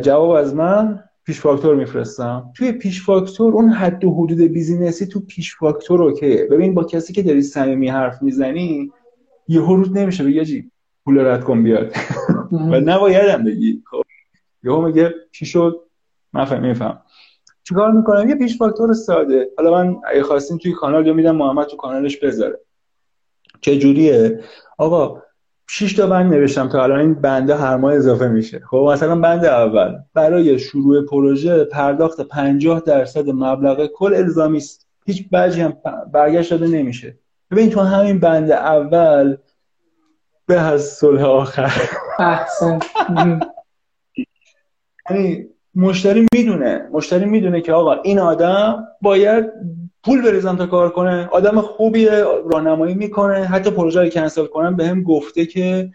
جواب 0.03 0.31
از 0.31 0.55
من 0.55 1.05
پیش 1.25 1.41
فاکتور 1.41 1.75
میفرستم. 1.75 2.51
توی 2.57 2.73
پیش 2.73 3.03
فاکتور 3.03 3.55
اون 3.55 3.69
حد 3.69 4.05
و 4.05 4.15
حدود 4.15 4.41
business 4.41 5.00
ی 5.00 5.07
تو 5.07 5.21
پیش 5.21 5.57
فاکتور 5.57 6.03
OK 6.03 6.25
یه 6.25 6.47
ببین 6.51 6.75
با 6.75 6.85
کسی 6.85 7.13
که 7.13 7.23
داری 7.23 7.43
صمیمی 7.43 7.89
حرف 7.89 8.23
می‌زنی 8.23 8.93
یهو 9.49 9.61
روت 9.61 9.99
نمیشه. 9.99 10.25
بگی 10.25 10.45
جی 10.45 10.71
پول 11.05 11.19
رد 11.19 11.45
کن 11.45 11.63
بیاد. 11.63 11.93
و 12.53 12.81
نبایدم 12.81 13.45
بگی. 13.45 13.83
خب 13.87 14.03
یهو 14.63 14.81
میگه 14.81 15.15
چی 15.33 15.47
شد 15.47 15.81
من 16.33 16.45
فهم 16.45 16.63
میفهم. 16.63 17.03
چیکار 17.63 17.93
می‌کنم؟ 17.93 18.29
یه 18.29 18.35
پیش 18.35 18.59
فاکتور 18.59 18.93
ساده. 18.93 19.49
حالا 19.57 19.71
من 19.71 19.97
اگه 20.11 20.23
خواستین 20.23 20.59
توی 20.59 20.73
کانال 20.73 21.07
یا 21.07 21.13
میدم 21.13 21.37
محمد 21.37 21.67
تو 21.67 21.77
کانالش 21.77 22.17
بذاره. 22.17 22.61
چجوریه؟ 23.65 24.41
آقا 24.79 25.23
شش 25.69 25.93
تا 25.93 26.07
بند 26.07 26.35
نوشتم 26.35 26.69
تا 26.69 26.83
الان 26.83 27.01
این 27.01 27.15
بنده 27.15 27.57
هر 27.57 27.77
ماه 27.77 27.95
اضافه 27.95 28.29
میشه. 28.29 28.63
خب 28.71 28.89
مثلا 28.93 29.21
بند 29.21 29.45
اول. 29.45 29.99
برای 30.15 30.59
شروع 30.59 31.07
پروژه 31.07 31.65
پرداخت 31.65 32.21
50 32.21 32.81
درصد 32.81 33.29
مبلغ 33.29 33.87
کل 33.87 34.15
الزامی 34.15 34.59
است. 34.59 34.87
هیچ 35.07 35.29
بجی 35.31 35.61
هم 35.61 35.77
برگشت 36.13 36.51
داده 36.51 36.67
نمیشه. 36.67 37.19
ببین 37.51 37.71
تو 37.71 37.81
همین 37.81 38.21
بند 38.21 38.51
اول 38.51 39.37
به 40.47 40.61
از 40.61 40.83
صلح 40.83 41.25
آخر. 41.25 41.73
احسن. 42.19 42.79
یعنی 45.11 45.47
مشتری 45.75 46.27
می‌دونه. 46.35 46.89
مشتری 46.93 47.25
می‌دونه 47.25 47.61
که 47.61 47.73
آقا 47.73 47.95
این 47.95 48.19
آدم 48.19 48.89
باید 49.03 49.45
پول 50.05 50.23
بریزم 50.23 50.57
تا 50.57 50.67
کار 50.67 50.91
کنه. 50.91 51.29
آدم 51.33 51.61
خوبیه 51.61 52.11
راهنمایی 52.51 52.95
می‌کنه. 52.95 53.45
حتی 53.45 53.71
پروژه 53.71 54.01
رو 54.01 54.09
کنسل 54.09 54.47
کنم 54.47 54.77
به 54.77 54.87
هم 54.87 55.03
گفته 55.03 55.47
که 55.47 55.91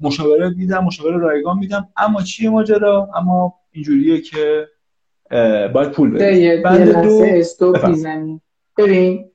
مشاوره 0.00 0.48
میدم 0.48 0.84
مشاوره 0.84 1.16
رایگان 1.18 1.58
میدم. 1.58 1.88
اما 1.96 2.22
چیه 2.22 2.50
ماجرا؟ 2.50 3.08
اما 3.16 3.54
اینجوریه 3.72 4.20
که 4.20 4.68
باید 5.74 5.90
پول 5.90 6.10
بده 6.10 6.62
بند 6.64 7.02
دو 7.02 7.24
استوپ 7.26 7.86
می‌زنی. 7.86 8.40
ببین 8.78 9.30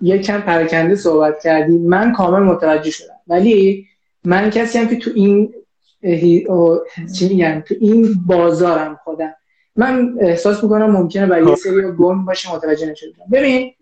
یک 0.00 0.22
کم 0.22 0.40
پرکنده 0.40 0.96
صحبت 0.96 1.42
کردی. 1.42 1.78
من 1.78 2.12
کامل 2.12 2.42
متوجه 2.42 2.90
شدم. 2.90 3.16
ولی 3.26 3.86
من 4.24 4.50
کسی 4.50 4.78
هم 4.78 4.88
که 4.88 4.96
تو 4.96 5.10
این 5.14 5.54
چی 7.14 7.28
میگن 7.28 7.60
تو 7.60 7.74
این 7.80 8.14
بازارم 8.26 9.00
خودم. 9.04 9.34
من 9.76 10.14
احساس 10.20 10.62
می‌کنم 10.62 10.90
ممکنه 10.90 11.26
برای 11.26 11.44
یه 11.44 11.54
خب. 11.54 11.56
سری 11.56 11.82
گنگ 11.98 12.24
باشه 12.24 12.54
متوجه 12.54 12.90
نشده 12.90 13.12
ببین 13.32 13.72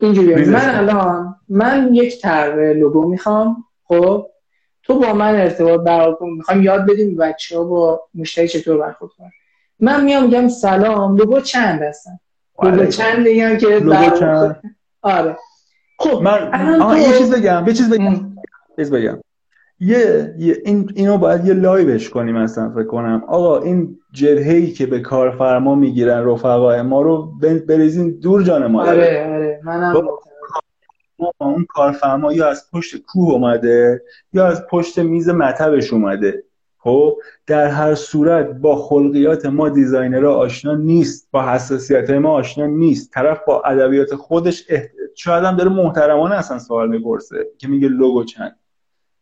اینجوری 0.00 0.44
من 0.44 0.74
الان 0.74 1.36
من 1.48 1.94
یک 1.94 2.20
طرح 2.22 2.54
لوگو 2.72 3.08
می‌خوام 3.08 3.64
خب؟ 3.84 4.26
تو 4.82 4.98
با 4.98 5.12
من 5.12 5.34
ارتباط 5.34 5.80
برقرار 5.80 6.14
کن. 6.14 6.28
می‌خوام 6.30 6.62
یاد 6.62 6.90
بدیم 6.90 7.16
بچه 7.16 7.58
ها 7.58 7.64
با 7.64 8.00
مشتری 8.14 8.48
چطور 8.48 8.76
برخورد 8.78 9.12
کنن. 9.18 9.30
من 9.80 10.04
میام 10.04 10.24
میگم 10.24 10.48
سلام 10.48 11.16
لوگو 11.16 11.40
چند 11.40 11.82
هستن؟ 11.82 12.18
لوگو 12.62 12.86
چند 12.86 13.28
میگم 13.28 13.56
که 13.56 13.66
لوگو 13.66 14.16
چند؟ 14.18 14.62
آره. 15.02 15.36
خب 15.98 16.22
من 16.22 16.96
یه 17.00 17.18
چیز 17.18 17.34
بگم 17.34 17.64
یه 17.66 17.72
چیز 17.72 17.90
بگم. 17.90 18.36
چیز 18.76 18.90
بگم. 18.90 19.18
یه, 19.80 20.34
یه 20.38 20.56
این 20.64 20.90
اینو 20.94 21.18
باید 21.18 21.46
یه 21.46 21.54
live 21.54 21.91
ش 21.91 22.10
کنیم 22.10 22.36
مثلا 22.36 22.70
فکر 22.70 22.86
کنم. 22.86 23.22
آقا 23.28 23.60
این 23.60 23.98
گاردی 24.12 24.72
که 24.72 24.86
به 24.86 25.00
کارفرما 25.00 25.74
می‌گیرن 25.74 26.24
رفقای 26.24 26.82
ما 26.82 27.02
رو 27.02 27.32
بریزین 27.68 28.18
دور 28.20 28.42
جان 28.42 28.66
ما. 28.66 28.82
آره 28.82 29.34
آره 29.34 29.60
منم 29.64 30.08
اون 31.38 31.66
کارفرما 31.68 32.32
یا 32.32 32.48
از 32.48 32.70
پشت 32.72 32.96
کوه 32.96 33.32
اومده 33.32 34.02
یا 34.32 34.46
از 34.46 34.66
پشت 34.66 34.98
میز 34.98 35.28
مطبش 35.28 35.92
اومده. 35.92 36.42
خب 36.78 37.16
در 37.46 37.66
هر 37.66 37.94
صورت 37.94 38.50
با 38.50 38.76
خلقیات 38.76 39.46
ما 39.46 39.68
دیزاینرها 39.68 40.34
آشنا 40.34 40.74
نیست 40.74 41.28
با 41.30 41.42
حساسیت 41.42 42.10
ما 42.10 42.30
آشنا 42.30 42.66
نیست. 42.66 43.12
طرف 43.12 43.40
با 43.46 43.62
ادبیات 43.62 44.14
خودش 44.14 44.64
احت... 44.68 44.90
شاید 45.14 45.44
هم 45.44 45.56
داره 45.56 45.70
محترمانه 45.70 46.34
اصلا 46.34 46.58
سوال 46.58 46.88
می‌پرسه 46.88 47.46
که 47.58 47.68
میگه 47.68 47.88
لوگو 47.88 48.24
چند. 48.24 48.56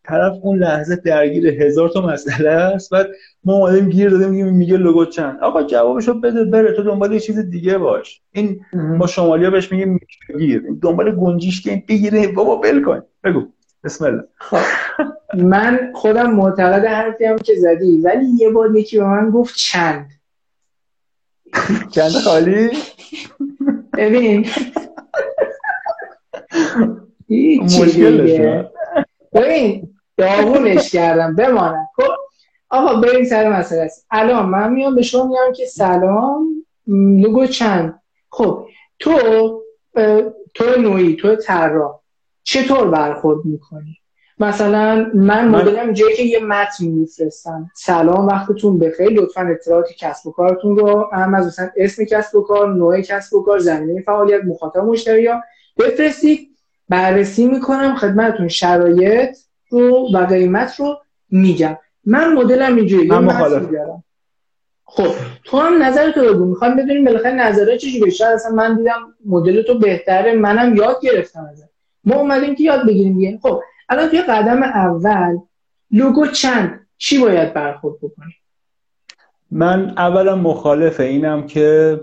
طرف 0.05 0.33
اون 0.43 0.59
لحظه 0.59 0.97
درگیر 0.97 1.47
هزار 1.47 1.89
تا 1.89 2.01
مسئله 2.01 2.51
است 2.51 2.91
بعد 2.91 3.09
ما 3.45 3.55
اومدیم 3.55 3.89
گیر 3.89 4.11
دادیم 4.11 4.29
میگیم 4.29 4.55
میگه 4.55 4.77
لوگو 4.77 5.05
چند؟ 5.05 5.41
آقا 5.41 5.63
جوابشو 5.63 6.21
بده 6.21 6.45
بره 6.45 6.73
تو 6.73 6.83
دنبال 6.83 7.13
یه 7.13 7.21
چیز 7.21 7.39
دیگه 7.39 7.79
باش. 7.79 8.21
این 8.33 8.61
با 8.99 9.07
شمالیا 9.07 9.51
بهش 9.51 9.73
میگیم 9.73 10.01
گیر 10.39 10.63
دنبال 10.83 11.17
گنجیش 11.17 11.63
که 11.63 11.83
بگیره 11.89 12.29
بابا 12.29 12.61
ول 12.61 12.85
کن. 12.85 13.03
بگو. 13.25 13.43
بسم 13.85 14.05
الله. 14.05 14.25
خب. 14.39 14.57
من 15.35 15.91
خودم 15.95 16.31
معتقد 16.31 16.85
حرفی 16.85 17.25
هم 17.25 17.39
که 17.39 17.53
زدی 17.55 17.99
ولی 17.99 18.27
یه 18.27 18.51
بار 18.51 18.77
یکی 18.77 18.99
به 18.99 19.05
من 19.05 19.31
گفت 19.31 19.55
چند. 19.57 20.07
چند 21.91 22.11
خالی؟ 22.11 22.71
ببین. 23.99 24.47
مشکل 27.63 28.67
ببین 29.35 29.94
داغونش 30.17 30.93
کردم 30.93 31.37
بمانم. 31.37 31.89
خب 31.97 32.13
آقا 32.71 33.01
بریم 33.01 33.25
سر 33.25 33.59
مسئله. 33.59 33.81
است 33.81 34.07
الان 34.11 34.47
من 34.47 34.73
میام 34.73 34.95
به 34.95 35.03
شما 35.03 35.27
میگم 35.27 35.53
که 35.57 35.67
سلام. 35.67 36.65
لوگو 36.87 37.47
چند؟ 37.47 38.01
خب 38.31 38.67
تو 38.99 39.15
تو 40.55 40.81
نوعی 40.81 41.17
تو 41.17 41.37
طراح 41.37 42.01
چطور 42.43 42.91
برخورد 42.91 43.45
می‌کنی؟ 43.45 43.97
مثلا 44.39 45.11
من 45.15 45.49
مدلم 45.49 45.93
جایی 45.93 46.17
که 46.17 46.23
یه 46.23 46.45
متن 46.45 46.85
میفرستم. 46.85 47.71
سلام 47.75 48.27
وقتتون 48.27 48.79
بخیر. 48.79 49.09
لطفا 49.09 49.41
اطلاعات 49.41 49.93
کسب 49.99 50.27
و 50.27 50.33
کارتون 50.33 50.77
رو 50.77 51.11
هم 51.13 51.35
از 51.35 51.47
مثلا 51.47 51.71
اسم 51.77 52.05
کسب 52.05 52.37
و 52.37 52.43
کار 52.43 52.75
نوع 52.75 53.01
کسب 53.01 53.35
و 53.35 53.43
کار 53.43 53.59
زمینه 53.59 54.03
فعالیت 54.03 54.45
مخاطب 54.45 54.79
مشتری 54.79 55.27
ها 55.27 55.43
بفرستید. 55.79 56.49
بررسی 56.89 57.47
می‌کنم 57.47 57.97
خدمتتون. 57.97 58.49
شرایط 58.49 59.37
رو 59.81 60.09
و 60.15 60.27
قیمت 60.27 60.81
رو 60.81 60.97
میگم. 61.31 61.77
من 62.05 62.33
مدلم 62.33 62.77
اینجوری 62.77 63.09
من 63.09 63.29
خب 64.85 65.09
تو 65.45 65.59
هم 65.59 65.83
نظر 65.83 66.11
تو 66.11 66.21
بگو. 66.21 66.45
می‌خوام 66.45 66.77
بدونیم 66.77 67.05
بالاخره 67.05 67.33
نظرت 67.33 67.79
چجوریه 67.79 68.11
شاید 68.11 68.33
اصلا 68.33 68.53
من 68.53 68.77
دیدم 68.77 69.15
مدل 69.27 69.63
تو 69.63 69.79
بهتره 69.79 70.35
منم 70.35 70.77
یاد 70.77 70.97
گرفتم 71.03 71.49
ازت. 71.53 71.69
ما 72.05 72.15
اومدیم 72.15 72.55
که 72.55 72.65
یاد 72.65 72.87
بگیریم 72.87 73.15
دیگه. 73.15 73.39
خب 73.43 73.63
الان 73.89 74.09
توی 74.09 74.23
قدم 74.23 74.63
اول 74.63 75.39
لوگو 75.91 76.27
چند؟ 76.27 76.87
چی 76.99 77.19
باید 77.19 77.55
برخورد 77.55 77.97
بکنی؟ 77.97 78.33
من 79.51 79.95
اولا 79.97 80.37
مخالف 80.37 81.01
اینم 81.01 81.47
که 81.47 82.01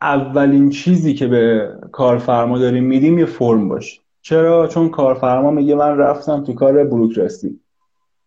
اولین 0.00 0.70
چیزی 0.70 1.14
که 1.14 1.26
به 1.26 1.72
کارفرما 1.92 2.58
داریم 2.58 2.84
میدیم 2.84 3.18
یه 3.18 3.24
فرم 3.24 3.68
باشه. 3.68 4.00
چرا؟ 4.22 4.66
چون 4.66 4.88
کارفرما 4.88 5.50
میگه 5.50 5.74
من 5.74 5.98
رفتم 5.98 6.44
تو 6.44 6.52
کار 6.52 6.84
بروکراسی 6.84 7.60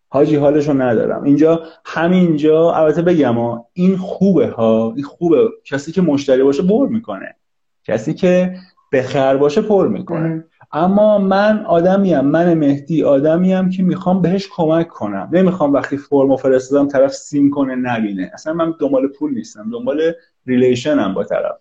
حاجی 0.08 0.36
حالشو 0.36 0.72
ندارم. 0.72 1.22
اینجا 1.22 1.62
همینجا 1.84 2.72
البته 2.72 3.02
بگم 3.02 3.34
ها 3.34 3.66
این 3.72 3.96
خوبه 3.96 4.48
ها. 4.48 4.92
این 4.96 5.04
خوبه. 5.04 5.48
کسی 5.64 5.92
که 5.92 6.02
مشتری 6.02 6.42
باشه 6.42 6.62
پر 6.62 6.88
می‌کنه. 6.88 7.36
کسی 7.84 8.14
که 8.14 8.56
بخر 8.92 9.36
باشه 9.36 9.62
پر 9.62 9.88
می‌کنه. 9.88 10.44
اما 10.72 11.18
من 11.18 11.64
آدمیم. 11.64 12.20
من 12.20 12.54
مهدی 12.54 13.04
آدمیم 13.04 13.70
که 13.70 13.82
می‌خوام 13.82 14.22
بهش 14.22 14.48
کمک 14.56 14.88
کنم. 14.88 15.28
نمی‌خوام 15.32 15.72
وقتی 15.72 15.96
فرمو 15.96 16.36
فرستادم 16.36 16.88
طرف 16.88 17.12
سیم 17.12 17.50
کنه 17.50 17.74
نبینه. 17.74 18.30
اصلا 18.34 18.52
من 18.52 18.74
دنبال 18.80 19.08
پول 19.08 19.34
نیستم. 19.34 19.70
دنبال 19.70 20.12
ریلیشنم 20.46 21.14
با 21.14 21.24
طرف. 21.24 21.56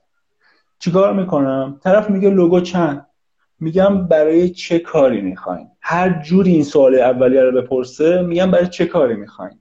چیکار 0.80 1.14
می‌کنم؟ 1.14 1.80
طرف 1.84 2.10
میگه 2.10 2.30
لوگو 2.30 2.60
چند؟ 2.60 3.05
میگم 3.60 4.08
برای 4.08 4.50
چه 4.50 4.80
کاری 4.80 5.22
می‌خواین؟ 5.22 5.68
هر 5.82 6.22
جوری 6.22 6.52
این 6.52 6.64
سوال 6.64 6.96
اولیه 6.96 7.42
رو 7.42 7.62
بپرسه 7.62 8.22
میگم 8.22 8.52
برای 8.52 8.68
چه 8.68 8.86
کاری 8.86 9.16
می‌خواین؟ 9.16 9.60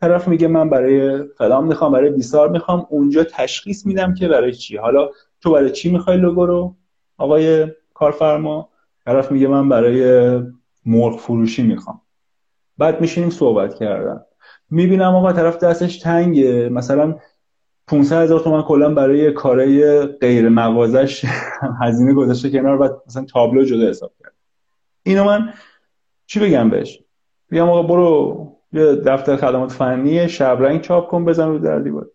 طرف 0.00 0.28
میگه 0.28 0.48
من 0.48 0.70
برای 0.70 1.22
فلان 1.38 1.64
می‌خوام 1.64 1.92
برای 1.92 2.10
بیسار 2.10 2.48
می‌خوام 2.48 2.86
اونجا 2.90 3.24
تشخیص 3.24 3.86
میدم 3.86 4.14
که 4.14 4.28
برای 4.28 4.52
چی. 4.52 4.76
حالا 4.76 5.08
تو 5.40 5.52
برای 5.52 5.70
چی 5.70 5.92
می‌خوای 5.92 6.16
لوگو 6.16 6.46
رو؟ 6.46 6.76
آقای 7.18 7.66
کارفرما 7.94 8.68
طرف 9.04 9.32
میگه 9.32 9.48
من 9.48 9.68
برای 9.68 10.40
مرغ 10.86 11.18
فروشی 11.18 11.62
می‌خوام. 11.62 12.00
بعد 12.78 13.00
میشینیم 13.00 13.30
صحبت 13.30 13.74
کردن. 13.74 14.20
می‌بینم 14.70 15.14
آقا 15.14 15.32
طرف 15.32 15.58
دستش 15.58 15.98
تنگه. 15.98 16.68
مثلا 16.68 17.16
500 17.86 18.22
هزار 18.22 18.40
تومن 18.40 18.62
کلا 18.62 18.94
برای 18.94 19.32
کارهای 19.32 20.06
غیر 20.06 20.48
مغازش 20.48 21.24
هزینه 21.82 22.14
گذاشته 22.14 22.50
کنار 22.50 22.80
و 22.80 23.00
مثلا 23.06 23.24
تابلو 23.24 23.64
جدا 23.64 23.88
حساب 23.88 24.12
کرد. 24.22 24.32
اینو 25.02 25.24
من 25.24 25.52
چی 26.26 26.40
بگم 26.40 26.70
بهش؟ 26.70 27.00
بگم 27.50 27.68
آقا 27.68 27.82
برو 27.82 28.48
یه 28.72 28.94
دفتر 28.94 29.36
خدمات 29.36 29.72
فنی 29.72 30.28
شبرنگ 30.28 30.80
چاپ 30.80 31.08
کن 31.08 31.24
بزن 31.24 31.48
رو 31.48 31.58
در 31.58 31.78
دیوار. 31.78 32.06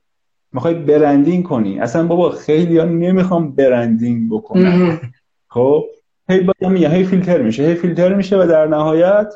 می‌خوای 0.53 0.73
برندینگ 0.73 1.45
کنی؟ 1.45 1.79
اصلا 1.79 2.07
بابا 2.07 2.29
خیلی 2.29 2.77
ها 2.77 2.85
نمی‌خوام 2.85 3.55
برندینگ 3.55 4.31
بکنم 4.31 4.99
خب؟ 5.47 5.85
هی 6.29 6.39
باید 6.39 6.83
هی 6.83 7.03
فیلتر 7.03 7.41
میشه 7.41 7.63
هی 7.63 7.75
فیلتر 7.75 8.13
میشه 8.13 8.37
و 8.37 8.47
در 8.49 8.67
نهایت 8.67 9.33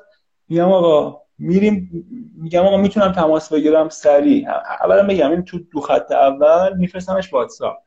میگم 0.50 0.72
آقا 0.72 1.21
میریم 1.42 2.06
میگم 2.38 2.62
آقا 2.62 2.78
می‌تونم 2.78 3.12
تماس 3.12 3.54
بگیرم 3.54 3.90
سریع. 3.90 4.50
اولا 4.84 5.08
بگم 5.08 5.32
این 5.32 5.44
تو 5.44 5.60
دو 5.60 5.80
خط 5.80 6.12
اول 6.12 6.78
میفرستمش 6.78 7.34
واتساپ. 7.34 7.78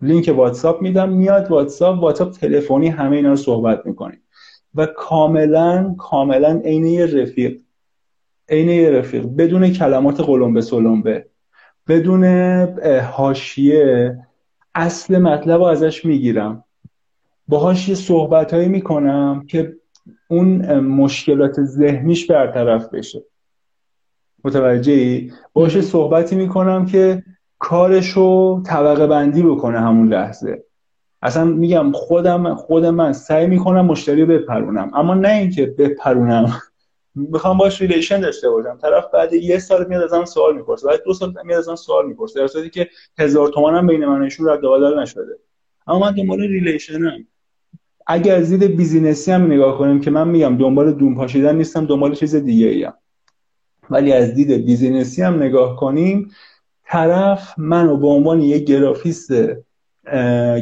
لینک 0.00 0.32
واتساپ 0.36 0.82
میدم 0.82 1.08
میاد 1.08 1.50
واتساپ 1.50 2.02
واتساپ 2.02 2.30
تلفنی 2.30 2.88
همه 2.88 3.16
اینا 3.16 3.28
رو 3.28 3.36
صحبت 3.36 3.86
می‌کنیم 3.86 4.22
و 4.74 4.86
کاملا 4.86 5.94
کاملا 5.98 6.60
عین 6.64 7.00
رفیق 7.18 7.60
عین 8.48 8.94
رفیق. 8.94 9.26
بدون 9.26 9.72
کلمات 9.72 10.20
قلمبه 10.20 10.60
سلمبه. 10.60 11.26
بدون 11.88 12.24
حاشیه. 12.98 14.16
اصل 14.74 15.18
مطلب 15.18 15.60
رو 15.60 15.66
ازش 15.66 16.04
می‌گیرم. 16.04 16.64
باهاش 17.48 17.88
یه 17.88 17.94
صحبت 17.94 18.54
هایی 18.54 18.68
می‌کنم 18.68 19.44
که 19.48 19.76
اون 20.28 20.78
مشکلات 20.78 21.62
ذهنیش 21.62 22.30
برطرف 22.30 22.88
بشه. 22.88 23.24
متوجه 24.44 24.92
ای 24.92 25.32
باشه 25.52 25.80
صحبتی 25.80 26.36
می‌کنم 26.36 26.86
که 26.86 27.22
کارشو 27.58 28.62
طبقه 28.62 29.06
بندی 29.06 29.42
بکنه 29.42 29.80
همون 29.80 30.08
لحظه. 30.08 30.64
اصلا 31.22 31.44
میگم 31.44 31.92
خودم 31.92 32.54
خود 32.54 32.86
من 32.86 33.12
سعی 33.12 33.46
می‌کنم 33.46 33.86
مشتری 33.86 34.20
رو 34.20 34.26
بپرونم. 34.26 34.90
اما 34.94 35.14
نه 35.14 35.28
اینکه 35.28 35.66
بپرونم. 35.66 36.62
می‌خوام 37.14 37.58
باش 37.58 37.82
relation 37.82 38.20
داشته 38.20 38.50
باشم. 38.50 38.78
طرف 38.82 39.04
بعد 39.12 39.32
یه 39.32 39.58
سال 39.58 39.86
میاد 39.88 40.02
ازم 40.02 40.24
سوال 40.24 40.56
می‌پرسه. 40.56 40.88
بعد 40.88 41.02
دو 41.04 41.14
سال 41.14 41.34
میاد 41.44 41.58
ازم 41.58 41.74
سوال 41.74 42.06
می‌پرسه. 42.06 42.40
در 42.40 42.46
صورتی 42.46 42.70
که 42.70 42.88
هزار 43.18 43.48
تومانم 43.48 43.86
بین 43.86 44.04
من 44.04 44.22
ایشون 44.22 44.48
رد 44.48 44.64
و 44.64 45.00
نشده. 45.00 45.38
اما 45.86 45.98
من 45.98 46.14
دنبال 46.14 46.40
relation 46.40 47.16
م 47.16 47.26
اگر 48.06 48.36
از 48.36 48.50
دید 48.50 48.76
business 48.76 49.26
ی 49.26 49.32
هم 49.32 49.46
نگاه 49.46 49.78
کنیم 49.78 50.00
که 50.00 50.10
من 50.10 50.28
میگم 50.28 50.58
دنبال 50.58 50.92
دون 50.92 51.14
پاشیدن 51.14 51.56
نیستم 51.56 51.86
دنبال 51.86 52.14
چیز 52.14 52.34
دیگه 52.34 52.66
ایم 52.66 52.92
ولی 53.90 54.12
از 54.12 54.34
دید 54.34 54.52
بیزینسی 54.66 55.22
هم 55.22 55.42
نگاه 55.42 55.76
کنیم 55.76 56.30
طرف 56.84 57.54
منو 57.58 57.96
به 57.96 58.06
عنوان 58.06 58.40
یک 58.40 58.64
گرافیست 58.64 59.32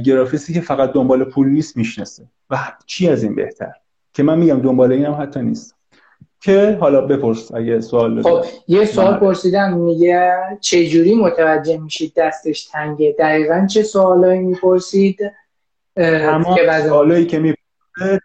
گرافیستی 0.05 0.55
که 0.55 0.61
فقط 0.61 0.93
دنبال 0.93 1.25
پول 1.25 1.49
نیست 1.49 1.77
می‌شناسه. 1.77 2.25
و 2.51 2.59
چی 2.87 3.09
از 3.09 3.23
این 3.23 3.35
بهتر؟ 3.35 3.73
که 4.15 4.23
من 4.23 4.39
میگم 4.39 4.61
دنبال 4.61 4.93
اینم 4.93 5.13
حتی 5.13 5.43
نیست. 5.43 5.75
که 6.41 6.79
حالا 6.81 7.01
بپرس 7.01 7.55
اگه 7.55 7.81
سوال 7.81 8.23
خب 8.23 8.45
یه 8.69 8.85
سوال 8.85 9.17
پرسیدن 9.17 9.75
میگه 9.75 10.33
چه 10.61 10.87
جوری 10.87 11.15
متوجه 11.15 11.79
میشید 11.79 12.13
دستش 12.17 12.67
تنگه؟ 12.67 13.17
دقیقا 13.19 13.67
چه 13.71 13.83
سوالایی 13.83 14.41
می‌پرسید؟ 14.41 15.19
تمام 15.97 16.57
سوالایی 16.83 17.27
که 17.27 17.39
می‌پرسه 17.39 18.21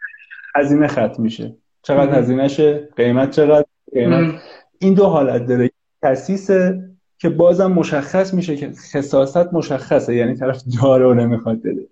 هزینه 0.55 0.87
خط 0.87 1.19
میشه. 1.19 1.55
چقدر 1.81 2.19
هزینهشه؟ 2.19 2.89
قیمت 2.95 3.31
چقدر؟ 3.31 3.65
قیمت؟ 3.93 4.33
این 4.79 4.93
دو 4.93 5.05
حالت 5.05 5.45
داره. 5.45 5.71
تاسیسه 6.01 6.89
که 7.17 7.29
بازم 7.29 7.71
مشخص 7.71 8.33
میشه 8.33 8.55
که 8.55 8.71
خصاصت 8.93 9.53
مشخصه 9.53 10.15
یعنی 10.15 10.35
طرف 10.35 10.63
داره 10.81 11.05
و 11.05 11.13
نمی‌خواد 11.13 11.61
بده. 11.61 11.87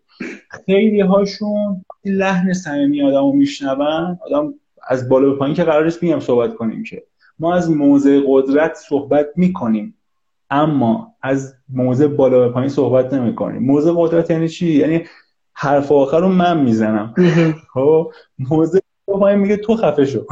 خیلی 0.65 1.01
هاشون 1.01 1.86
لحن 2.05 2.53
صمیمی 2.53 3.01
آدمو 3.03 3.31
میشنون 3.31 4.17
آدم 4.25 4.53
از 4.88 5.09
بالا 5.09 5.29
به 5.29 5.36
پایین 5.38 5.55
که 5.55 5.63
قرار 5.63 5.83
نیست 5.86 6.03
میگم 6.03 6.19
صحبت 6.19 6.55
کنیم 6.55 6.83
که. 6.83 7.03
ما 7.39 7.55
از 7.55 7.71
موضع 7.71 8.21
قدرت 8.27 8.73
صحبت 8.75 9.27
می‌کنیم 9.36 9.97
اما 10.49 11.15
از 11.21 11.55
موضع 11.69 12.07
بالا 12.07 12.39
به 12.39 12.49
پایین 12.49 12.69
صحبت 12.69 13.13
نمی‌کنیم. 13.13 13.63
موضع 13.63 13.91
قدرت 13.95 14.29
یعنی 14.29 14.49
چی؟ 14.49 14.67
یعنی 14.67 15.03
حرف 15.53 15.91
آخر 15.91 16.19
رو 16.19 16.27
من 16.27 16.59
می‌زنم. 16.59 17.13
خب 17.73 18.11
موضع 18.39 18.79
پایین 19.07 19.39
میگه 19.39 19.57
تو 19.57 19.75
خفه 19.75 20.05
شو. 20.05 20.25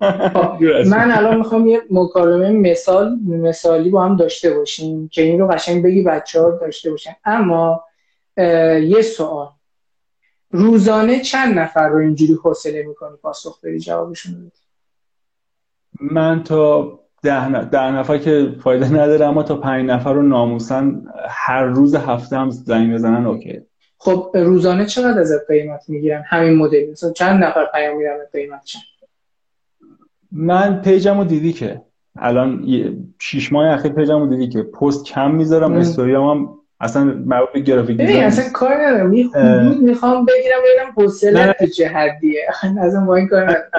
من 0.90 1.10
الان 1.10 1.36
می‌خوام 1.36 1.66
یه 1.66 1.82
مکالمه 1.90 2.50
مثال 2.50 3.18
مثالی 3.26 3.90
با 3.90 4.04
هم 4.04 4.16
داشته 4.16 4.54
باشیم 4.54 5.08
که 5.08 5.22
این 5.22 5.40
رو 5.40 5.48
قشنگ 5.48 5.84
بگی 5.84 6.02
بچه 6.02 6.42
ها 6.42 6.50
داشته 6.50 6.90
باشن. 6.90 7.12
اما 7.24 7.84
یه 8.36 9.02
سوال. 9.02 9.48
روزانه 10.50 11.20
چند 11.20 11.58
نفر 11.58 11.88
رو 11.88 11.98
اینجوری 11.98 12.32
حوصله 12.32 12.82
می‌کنی 12.82 13.16
پاسخ 13.22 13.60
بدی؟ 13.60 13.78
جوابشون 13.78 14.34
بدی. 14.34 14.50
من 16.00 16.42
تا 16.42 16.92
ده, 17.22 17.64
ده 17.64 17.90
نفر 17.90 18.18
که 18.18 18.56
فایده 18.60 18.92
نداره 18.92 19.26
اما 19.26 19.42
تا 19.42 19.56
پنج 19.56 19.90
نفر 19.90 20.12
رو 20.12 20.22
ناموسن 20.22 21.06
هر 21.28 21.64
روز 21.64 21.94
هفته 21.94 22.36
هم 22.36 22.50
زنگ 22.50 22.94
بزنن 22.94 23.26
اوکی. 23.26 23.60
خب 23.98 24.30
روزانه 24.34 24.86
چقدر 24.86 25.20
از 25.20 25.32
قیمت 25.48 25.88
می‌گیرن 25.88 26.24
همین 26.26 26.54
مدل؟ 26.54 26.90
مثلا 26.92 27.12
چند 27.12 27.44
نفر 27.44 27.64
پیام 27.74 27.96
میدن 27.96 28.16
قیمت 28.32 28.64
چند؟ 28.64 28.82
من 30.32 30.82
پیجم 30.82 31.18
رو 31.18 31.24
دیدی 31.24 31.52
که 31.52 31.82
الان 32.16 32.64
شیش 33.18 33.52
ماه 33.52 33.66
اخیر 33.66 33.92
پیجم 33.92 34.20
رو 34.20 34.26
دیدی 34.26 34.48
که 34.48 34.62
پست 34.62 35.04
کم 35.04 35.30
می‌ذارم 35.30 35.72
استوری 35.72 36.14
هم 36.14 36.48
اصلا 36.80 37.04
مربوط 37.04 37.48
به 37.52 37.60
گرافیک 37.60 37.96
دیزاین 37.96 38.22
اصلا 38.22 38.44
کار 38.52 38.74
ندارم. 38.74 39.10
می‌خوام 39.80 40.26
بگیرم 40.26 40.58
ببینم 40.64 40.92
حوصله 40.96 41.54
چه 41.76 41.88
حدیه. 41.88 42.46
اصلا 42.80 43.04
با 43.04 43.16
این 43.16 43.28
کار 43.28 43.42
ندارم. 43.42 43.70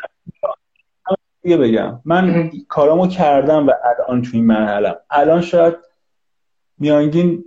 بگم. 1.45 1.99
من 2.06 2.51
کارامو 2.67 3.08
کردم 3.08 3.67
و 3.67 3.71
الان 3.84 4.21
توی 4.21 4.39
این 4.39 4.45
مرحله 4.45 4.95
الان 5.10 5.41
شاید 5.41 5.75
میانگین 6.80 7.45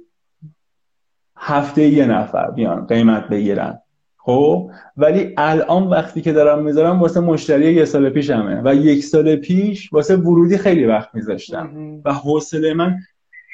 هفته 1.38 1.82
یه 1.82 2.06
نفر 2.06 2.50
بیان 2.50 2.86
قیمت 2.86 3.28
بگیرن. 3.28 3.78
خب؟ 4.16 4.70
ولی 4.96 5.34
الان 5.36 5.90
وقتی 5.90 6.22
که 6.22 6.32
دارم 6.32 6.62
می‌ذارم 6.62 7.00
واسه 7.00 7.20
مشتری 7.20 7.74
یه 7.74 7.84
سال 7.84 8.10
پیشمه 8.10 8.62
و 8.64 8.74
یک 8.74 9.04
سال 9.04 9.36
پیش 9.36 9.92
واسه 9.92 10.16
ورودی 10.16 10.58
خیلی 10.58 10.84
وقت 10.84 11.14
میذاشتم. 11.14 11.70
و 12.04 12.12
حوصله 12.12 12.74
من 12.74 12.96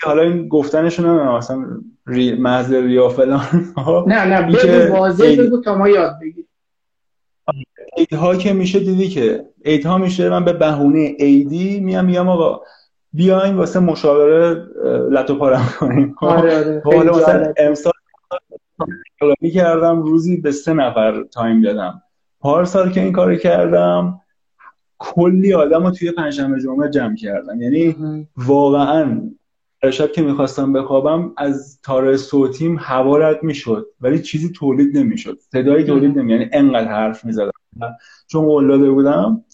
حالا 0.02 0.22
این 0.22 0.48
گفتنشون 0.48 1.06
هم 1.06 1.36
مثلا 1.36 1.64
ری... 2.06 2.34
محض 2.34 2.72
ریا 2.72 3.08
فلان 3.08 3.44
نه 4.06 4.24
نه 4.24 4.42
بگو 4.42 4.92
واضح 4.96 5.36
بگو 5.38 5.60
تا 5.60 5.78
ما 5.78 5.88
یاد 5.88 6.18
بگیریم. 6.20 6.48
ایدها 7.96 8.36
که 8.36 8.52
میشه 8.52 8.78
دیدی 8.78 9.08
که 9.08 9.44
ایدها 9.64 9.98
میشه 9.98 10.28
من 10.28 10.44
به 10.44 10.52
بهونه 10.52 11.14
ایدی 11.18 11.80
میام 11.80 12.04
میام 12.04 12.28
آقا 12.28 12.60
بیاین 13.14 13.54
واسه 13.54 13.80
مشاوره 13.80 14.66
لطو 15.10 15.34
پارم 15.34 15.68
کنیم. 15.78 16.14
آره 16.20 16.58
آره. 16.58 16.82
حالا 16.84 17.16
مثلا 17.16 17.52
امسال 17.56 17.92
کردم 19.54 20.02
روزی 20.02 20.36
به 20.36 20.52
سه 20.52 20.72
نفر 20.72 21.22
تایم 21.22 21.62
دادم. 21.62 22.02
پارسال 22.40 22.90
که 22.90 23.00
این 23.00 23.12
کار 23.12 23.36
کردم 23.36 24.20
کلی 24.98 25.54
آدم 25.54 25.84
رو 25.84 25.90
توی 25.90 26.10
پنجشنبه 26.10 26.60
جمعه 26.60 26.90
جمع 26.90 27.16
کردم. 27.16 27.62
یعنی 27.62 27.96
واقعا 28.36 29.20
شب 29.90 30.12
که 30.12 30.22
می‌خواستم 30.22 30.72
بخوابم 30.72 31.32
از 31.36 31.80
تار 31.82 32.16
صوتیم 32.16 32.76
هوا 32.80 33.16
رد 33.16 33.42
می‌شد. 33.42 33.86
ولی 34.00 34.18
چیزی 34.18 34.52
تولید 34.52 34.98
نمی‌شد. 34.98 35.38
صدایی 35.52 35.84
تولید 35.84 36.18
نمی 36.18 36.32
یعنی 36.32 36.50
انقدر 36.52 36.88
حرف 36.88 37.24
می‌زدم. 37.24 37.50
چون 38.26 38.44
قول 38.44 38.90
بودم 38.90 39.44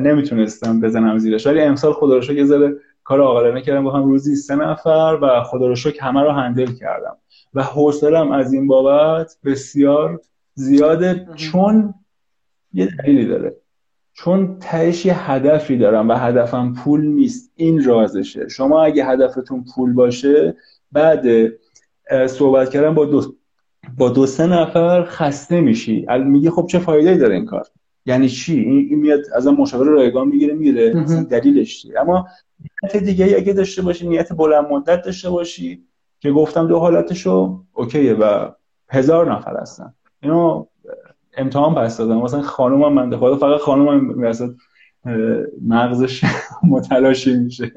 نمی‌تونستم 0.00 0.80
بزنم 0.80 1.18
زیرش. 1.18 1.46
ولی 1.46 1.60
امسال 1.60 1.92
خدا 1.92 2.18
رو 2.18 2.44
ذره 2.44 2.76
کار 3.08 3.20
عاقلانه 3.20 3.62
کردم 3.62 3.84
با 3.84 3.92
هم 3.92 4.04
روزی 4.04 4.36
سه 4.36 4.56
نفر 4.56 5.18
و 5.22 5.42
خدا 5.42 5.66
رو 5.66 5.74
شکر 5.74 6.00
همه 6.00 6.22
رو 6.22 6.30
هندل 6.30 6.72
کردم. 6.72 7.16
و 7.54 7.62
حوصلم 7.62 8.32
از 8.32 8.52
این 8.52 8.66
بابت 8.66 9.36
بسیار 9.44 10.20
زیاده 10.54 11.28
چون 11.36 11.94
یه 12.72 12.86
دلیلی 12.86 13.26
داره. 13.26 13.56
چون 14.12 14.58
تهش 14.60 15.06
یه 15.06 15.30
هدفی 15.30 15.78
دارم 15.78 16.08
و 16.08 16.14
هدفم 16.14 16.72
پول 16.72 17.06
نیست 17.06 17.52
این 17.54 17.84
رازشه. 17.84 18.48
شما 18.48 18.84
اگه 18.84 19.06
هدفتون 19.06 19.64
پول 19.74 19.92
باشه 19.92 20.56
بعد 20.92 21.24
صحبت 22.26 22.70
کردن 22.70 22.94
با 22.94 23.04
دو 23.04 23.34
با 23.98 24.08
دو 24.08 24.26
سه 24.26 24.46
نفر 24.46 25.04
خسته 25.04 25.60
میشی. 25.60 26.06
میگه 26.24 26.50
خب 26.50 26.66
چه 26.70 26.78
فایده 26.78 27.16
داره 27.16 27.34
این 27.34 27.44
کار؟ 27.44 27.66
یعنی 28.08 28.28
چی؟ 28.28 28.60
این 28.60 28.98
میاد 28.98 29.20
از 29.34 29.46
مشاوره 29.46 29.90
رایگان 29.90 30.28
می‌گیره 30.28 30.54
میره. 30.54 31.04
دلیلش 31.30 31.82
چیه؟ 31.82 32.00
اما 32.00 32.26
نیت 32.82 32.96
دیگه 32.96 33.36
اگه 33.36 33.52
داشته 33.52 33.82
باشی 33.82 34.08
نیت 34.08 34.32
بلند 34.32 34.66
مدت 34.70 35.02
داشته 35.02 35.30
باشی 35.30 35.84
که 36.20 36.30
گفتم 36.30 36.66
دو 36.68 36.78
حالتشو 36.78 37.64
اوکیه 37.72 38.14
و 38.14 38.48
هزار 38.88 39.32
نفر 39.32 39.56
هستن. 39.60 39.94
اینو 40.22 40.66
امتحان 41.36 41.74
پس 41.74 41.96
دادم. 41.96 42.16
مثلا 42.16 42.42
خانومم 42.42 42.92
من 42.92 43.16
خدا 43.16 43.36
فقط 43.36 43.60
خانومم 43.60 44.20
مثلا 44.20 44.54
مغزش 45.62 46.24
متلاشی 46.70 47.34
میشه. 47.34 47.72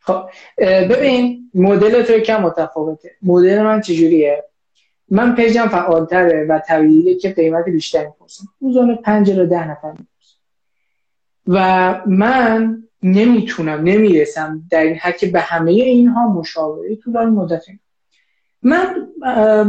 خب 0.00 0.22
ببین 0.58 1.50
مدل 1.54 2.02
تو 2.02 2.18
کم 2.18 2.42
متفاوته. 2.42 3.10
مدل 3.22 3.62
من 3.62 3.80
چجوریه؟ 3.80 4.44
من 5.12 5.34
پیجم 5.34 5.68
فعالتره 5.68 6.46
و 6.48 6.58
طبیعیه 6.66 7.14
که 7.14 7.32
قیمت 7.32 7.64
بیشتری 7.64 8.06
می‌پرسم. 8.06 8.44
روزانه 8.60 8.94
پنج 8.94 9.30
رو 9.30 9.46
ده 9.46 9.70
نفر 9.70 9.90
می‌پرسم. 9.90 10.38
و 11.46 12.00
من 12.06 12.82
نمی‌تونم 13.02 13.80
نمی‌رسم 13.80 14.62
در 14.70 14.82
این 14.82 14.94
حد 14.94 15.32
به 15.32 15.40
همه 15.40 15.70
اینها 15.70 16.28
مشاوره 16.28 16.96
طولانی 16.96 17.30
مدت 17.30 17.64
من 18.62 19.08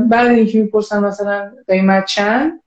بعد 0.09 0.27
اینکه 0.27 0.61
می‌پرسم 0.61 1.03
مثلا 1.03 1.51
قیمت 1.67 2.05
چند 2.05 2.61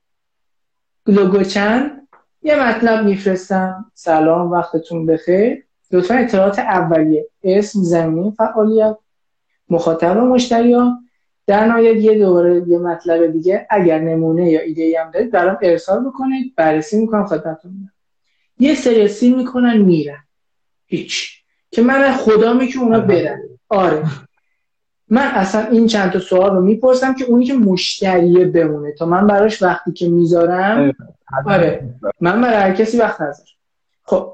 لوگو 1.07 1.43
چند 1.43 2.07
یه 2.41 2.69
مطلب 2.69 3.05
میفرستم. 3.05 3.91
سلام 3.93 4.51
وقتتون 4.51 5.05
بخیر. 5.05 5.63
لطفا 5.91 6.15
اطلاعات 6.15 6.59
اولیه. 6.59 7.27
اسم 7.43 7.81
زمینه 7.81 8.31
فعالیت 8.31 8.97
مخاطب 9.69 10.17
و 10.17 10.21
مشتری 10.21 10.75
در 11.47 11.65
نهایت 11.65 11.95
یه 11.95 12.19
دوباره 12.19 12.63
یه 12.67 12.77
مطلب 12.77 13.27
دیگه 13.27 13.67
اگر 13.69 13.99
نمونه 13.99 14.51
یا 14.51 14.59
ایده 14.59 14.83
ای 14.83 14.95
هم 14.95 15.11
دارید 15.11 15.31
برام 15.31 15.57
ارسال 15.61 16.05
بکنید. 16.05 16.53
بررسی 16.55 16.97
می‌کنم 16.97 17.25
خدمتتون 17.25 17.89
یه 18.59 18.75
سری 18.75 19.07
سیم 19.07 19.37
می‌کنن 19.37 19.77
میرن. 19.77 20.23
هیچ. 20.85 21.43
که 21.71 21.81
من 21.81 22.11
خدا 22.11 22.65
که 22.65 22.79
اونا 22.79 22.99
برن. 22.99 23.41
آره. 23.69 24.03
من 25.09 25.27
اصلا 25.27 25.67
این 25.67 25.87
چند 25.87 26.11
تا 26.11 26.19
سوال 26.19 26.55
رو 26.55 26.61
می‌پرسم 26.61 27.13
که 27.13 27.25
اونی 27.25 27.45
که 27.45 27.53
مشتریه 27.53 28.45
بمونه. 28.45 28.91
تا 28.91 29.05
من 29.05 29.27
براش 29.27 29.61
وقتی 29.61 29.91
که 29.91 30.09
می‌ذارم 30.09 30.93
آره. 31.45 31.89
من 32.21 32.41
برای 32.41 32.55
هر 32.55 32.73
کسی 32.73 32.97
وقت 32.97 33.21
نذارم. 33.21 33.49
خب. 34.03 34.33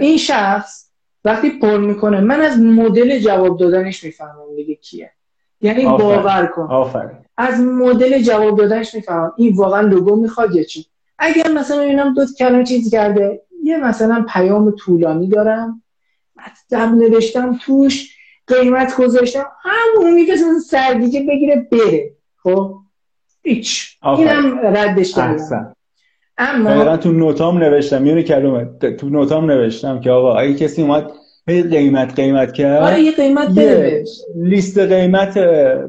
این 0.00 0.16
شخص 0.16 0.90
وقتی 1.24 1.50
پر 1.50 1.78
می‌کنه 1.78 2.20
من 2.20 2.40
از 2.40 2.58
مدل 2.60 3.18
جواب 3.18 3.58
دادنش 3.58 4.04
می‌فهمم 4.04 4.56
دیگه 4.56 4.74
کیه. 4.74 5.10
یعنی 5.64 5.84
باور 5.84 6.46
کن. 6.46 6.62
آفرین. 6.62 7.18
از 7.36 7.60
مدل 7.60 8.22
جواب 8.22 8.58
دادنش 8.58 8.94
می‌فهمم. 8.94 9.32
این 9.36 9.56
واقعا 9.56 9.80
لوگو 9.80 10.16
می‌خواد 10.16 10.54
یا 10.54 10.62
چی؟ 10.62 10.86
اگر 11.18 11.52
مثلا 11.52 11.82
ببینم 11.82 12.14
دو 12.14 12.22
کلمه 12.38 12.64
چیزی 12.64 12.90
کرده 12.90 13.42
یه 13.62 13.76
مثلا 13.76 14.26
پیام 14.28 14.70
طولانی 14.70 15.28
دارم 15.28 15.82
مطلب 16.36 16.94
نوشتم 16.94 17.58
توش 17.62 18.16
قیمت 18.46 18.96
گذاشتم 18.96 19.44
همون 19.62 20.14
میگه 20.14 20.36
سردیگه 20.70 21.26
بگیره 21.28 21.68
بره. 21.72 22.10
خب؟ 22.42 22.74
هیچ. 23.42 23.98
اینم 24.02 24.58
ردش 24.62 25.14
کردم 25.14 25.76
اما 26.38 26.96
تو 26.96 27.12
نوتام 27.12 27.58
نوشتم. 27.58 28.06
یه 28.06 28.22
کلمه؟ 28.22 28.64
تو 28.98 29.08
نوتام 29.08 29.50
نوشتم 29.50 30.00
که 30.00 30.10
آقا 30.10 30.34
اگه 30.34 30.54
کسی 30.54 30.82
اومد 30.82 31.10
قیمت 31.46 32.14
قیمت 32.14 32.52
کرد. 32.52 32.82
آره 32.82 33.00
یه 33.00 33.12
قیمت 33.12 33.56
یه 33.56 34.04
لیست 34.36 34.78
قیمت 34.78 35.36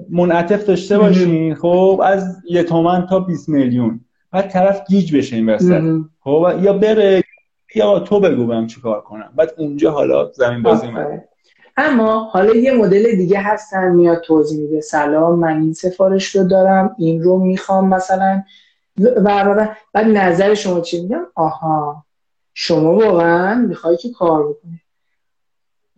منعطف 0.10 0.66
داشته 0.66 0.98
باشین. 0.98 1.56
خب 1.56 2.02
از 2.06 2.38
یه 2.50 2.64
تومن 2.64 3.08
تا 3.08 3.20
20 3.20 3.50
میلیون. 3.50 4.00
بعد 4.32 4.50
طرف 4.50 4.88
گیج 4.88 5.16
بشه 5.18 5.36
این 5.36 5.50
وسط. 5.50 5.82
خب 6.20 6.48
یا 6.62 6.74
بره 6.74 7.24
یا 7.76 8.00
تو 8.00 8.20
بگو 8.20 8.46
بهم 8.46 8.68
چیکار 8.68 9.02
کنم. 9.02 9.34
بعد 9.36 9.54
اونجا 9.58 9.92
حالا 9.92 10.32
زمین 10.32 10.64
بازی 10.64 10.88
من 10.88 11.22
اما 11.78 12.24
حالا 12.24 12.56
یه 12.56 12.74
مدل 12.74 13.16
دیگه 13.16 13.40
هستن 13.40 13.92
میاد 13.92 14.22
توضیح 14.22 14.62
میده. 14.62 14.82
سلام 14.82 15.40
من 15.40 15.62
این 15.62 15.74
سفارش 15.74 16.36
رو 16.36 16.44
دارم 16.44 16.96
این 17.00 17.24
رو 17.24 17.40
می‌خوام 17.40 17.90
مثلا. 17.90 18.44
و. 18.98 19.68
بعد 19.94 20.08
نظر 20.08 20.54
شما 20.54 20.80
چی 20.80 21.02
میگم؟ 21.02 21.26
آها 21.36 22.06
شما 22.54 22.96
واقعا 22.96 23.56
می‌خوای 23.56 23.98
که 23.98 24.10
کار 24.12 24.44
بکنی. 24.44 24.82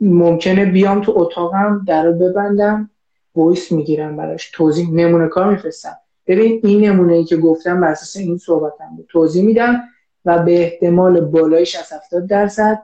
ممکنه 0.01 0.65
بیام 0.65 1.01
تو 1.01 1.13
اتاقم 1.15 1.83
در 1.87 2.05
رو 2.05 2.13
ببندم 2.13 2.89
وایس 3.35 3.71
می‌گیرم 3.71 4.17
براش. 4.17 4.51
توضیح 4.51 4.91
نمونه 4.91 5.27
کار 5.27 5.51
میفرستم. 5.51 5.97
ببین 6.27 6.61
این 6.63 6.85
نمونه 6.85 7.13
ای 7.13 7.23
که 7.23 7.37
گفتم 7.37 7.81
بر 7.81 7.87
اساس 7.87 8.15
این 8.15 8.37
صحبتم 8.37 8.95
بود. 8.95 9.05
توضیح 9.09 9.45
میدم 9.45 9.83
و 10.25 10.39
به 10.39 10.63
احتمال 10.63 11.21
بالایش 11.21 11.75
از 11.75 11.93
70 11.93 12.27
درصد 12.27 12.79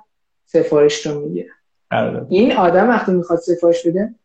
سفارش 0.45 1.05
رو 1.05 1.19
می‌گیرم. 1.19 1.53
آره. 1.91 2.25
این 2.29 2.51
آدم 2.51 2.89
وقتی 2.89 3.11
می‌خواد 3.11 3.39
سفارش 3.39 3.87
بده 3.87 4.15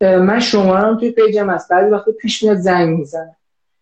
من 0.00 0.40
شمارم 0.40 0.98
توی 0.98 1.10
پیجم 1.10 1.50
هست. 1.50 1.68
بعضی 1.68 1.90
وقتی 1.90 2.12
پیش 2.12 2.42
میاد 2.42 2.56
زنگ 2.56 2.98
می‌زنه 2.98 3.36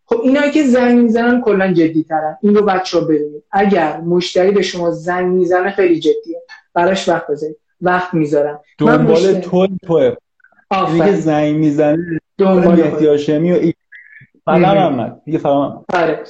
خب 0.04 0.20
اینایی 0.22 0.50
که 0.50 0.62
زنگ 0.62 0.98
می‌زنن 0.98 1.40
کلا 1.40 1.72
جدی 1.72 2.04
ترن 2.04 2.38
این 2.42 2.54
رو 2.54 2.62
بچه 2.64 2.98
ها 2.98 3.04
بدونید. 3.04 3.44
اگر 3.52 4.00
مشتری 4.00 4.50
به 4.50 4.62
شما 4.62 4.90
زنگ 4.90 5.26
می‌زنه 5.26 5.70
خیلی 5.70 6.00
جدیه. 6.00 6.42
براش 6.74 7.08
وقت 7.08 7.26
بذارید. 7.26 7.56
وقت 7.82 8.14
می‌ذارم. 8.14 8.60
دنبال 8.78 9.00
مشتری... 9.00 9.40
تو 9.40 9.68
توه 9.86 10.16
که 11.04 11.12
زنگ 11.12 11.56
می‌زنه 11.56 12.20
دنبال 12.38 12.80
احتیاشمی 12.80 13.52
و 13.52 13.54
ای 13.54 13.74
محمد 14.46 15.20
دیگه 15.24 15.38
فقط 15.38 15.72
آره. 15.94 16.24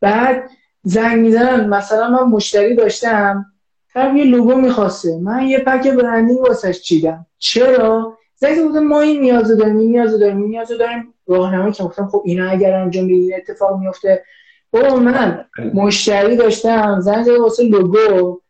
بعد 0.00 0.50
زنگ 0.82 1.20
می‌زنن 1.20 1.68
مثلا 1.68 2.10
من 2.10 2.22
مشتری 2.22 2.74
داشتم. 2.74 3.46
طرف 3.94 4.16
یه 4.16 4.24
لوگو 4.24 4.54
می‌خواسته. 4.54 5.18
من 5.22 5.42
یه 5.42 5.58
پک 5.58 5.88
برندینگ 5.88 6.40
واسش 6.40 6.80
چیدم. 6.80 7.26
چرا؟ 7.38 8.18
زنگ 8.36 8.62
بودم 8.62 8.84
ما 8.84 9.00
این 9.00 9.20
نیازو 9.20 9.56
داریم 9.56 9.78
این 9.78 9.90
نیازو 9.90 10.18
داریم 10.18 10.36
این 10.36 10.50
نیازو 10.50 10.76
داریم. 10.76 11.14
راهنمایی 11.26 11.72
که 11.72 11.84
گفتم 11.84 12.08
خب 12.08 12.22
اینا 12.24 12.50
اگر 12.50 12.74
انجام 12.74 13.04
بدین 13.04 13.34
اتفاق 13.36 13.80
میفته 13.80 14.24
او 14.70 15.00
من 15.00 15.44
مشتری 15.74 16.36
داشتم 16.36 17.00
زنگ 17.00 17.26
واسه 17.40 17.64
لوگو. 17.64 18.40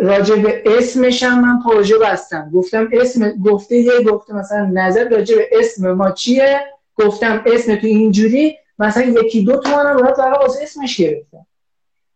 راجع 0.00 0.36
به 0.36 0.62
اسمش 0.66 1.22
هم 1.22 1.40
من 1.40 1.62
پروژه 1.62 1.98
بستم. 1.98 2.50
گفتم 2.54 2.88
اسم 2.92 3.30
گفته 3.30 3.76
یه 3.76 4.02
گفته 4.06 4.34
مثلا 4.34 4.70
نظر 4.74 5.08
راجع 5.08 5.36
به 5.36 5.48
اسم 5.52 5.92
ما 5.92 6.10
چیه؟ 6.10 6.60
گفتم 6.94 7.44
اسم 7.46 7.76
تو 7.76 7.86
اینجوری 7.86 8.56
مثلا 8.78 9.02
یکی 9.02 9.44
دو 9.44 9.56
تومن 9.56 9.86
هم 9.86 9.96
راحت 9.96 10.18
واسه 10.18 10.62
اسمش 10.62 10.96
گرفتم. 10.96 11.46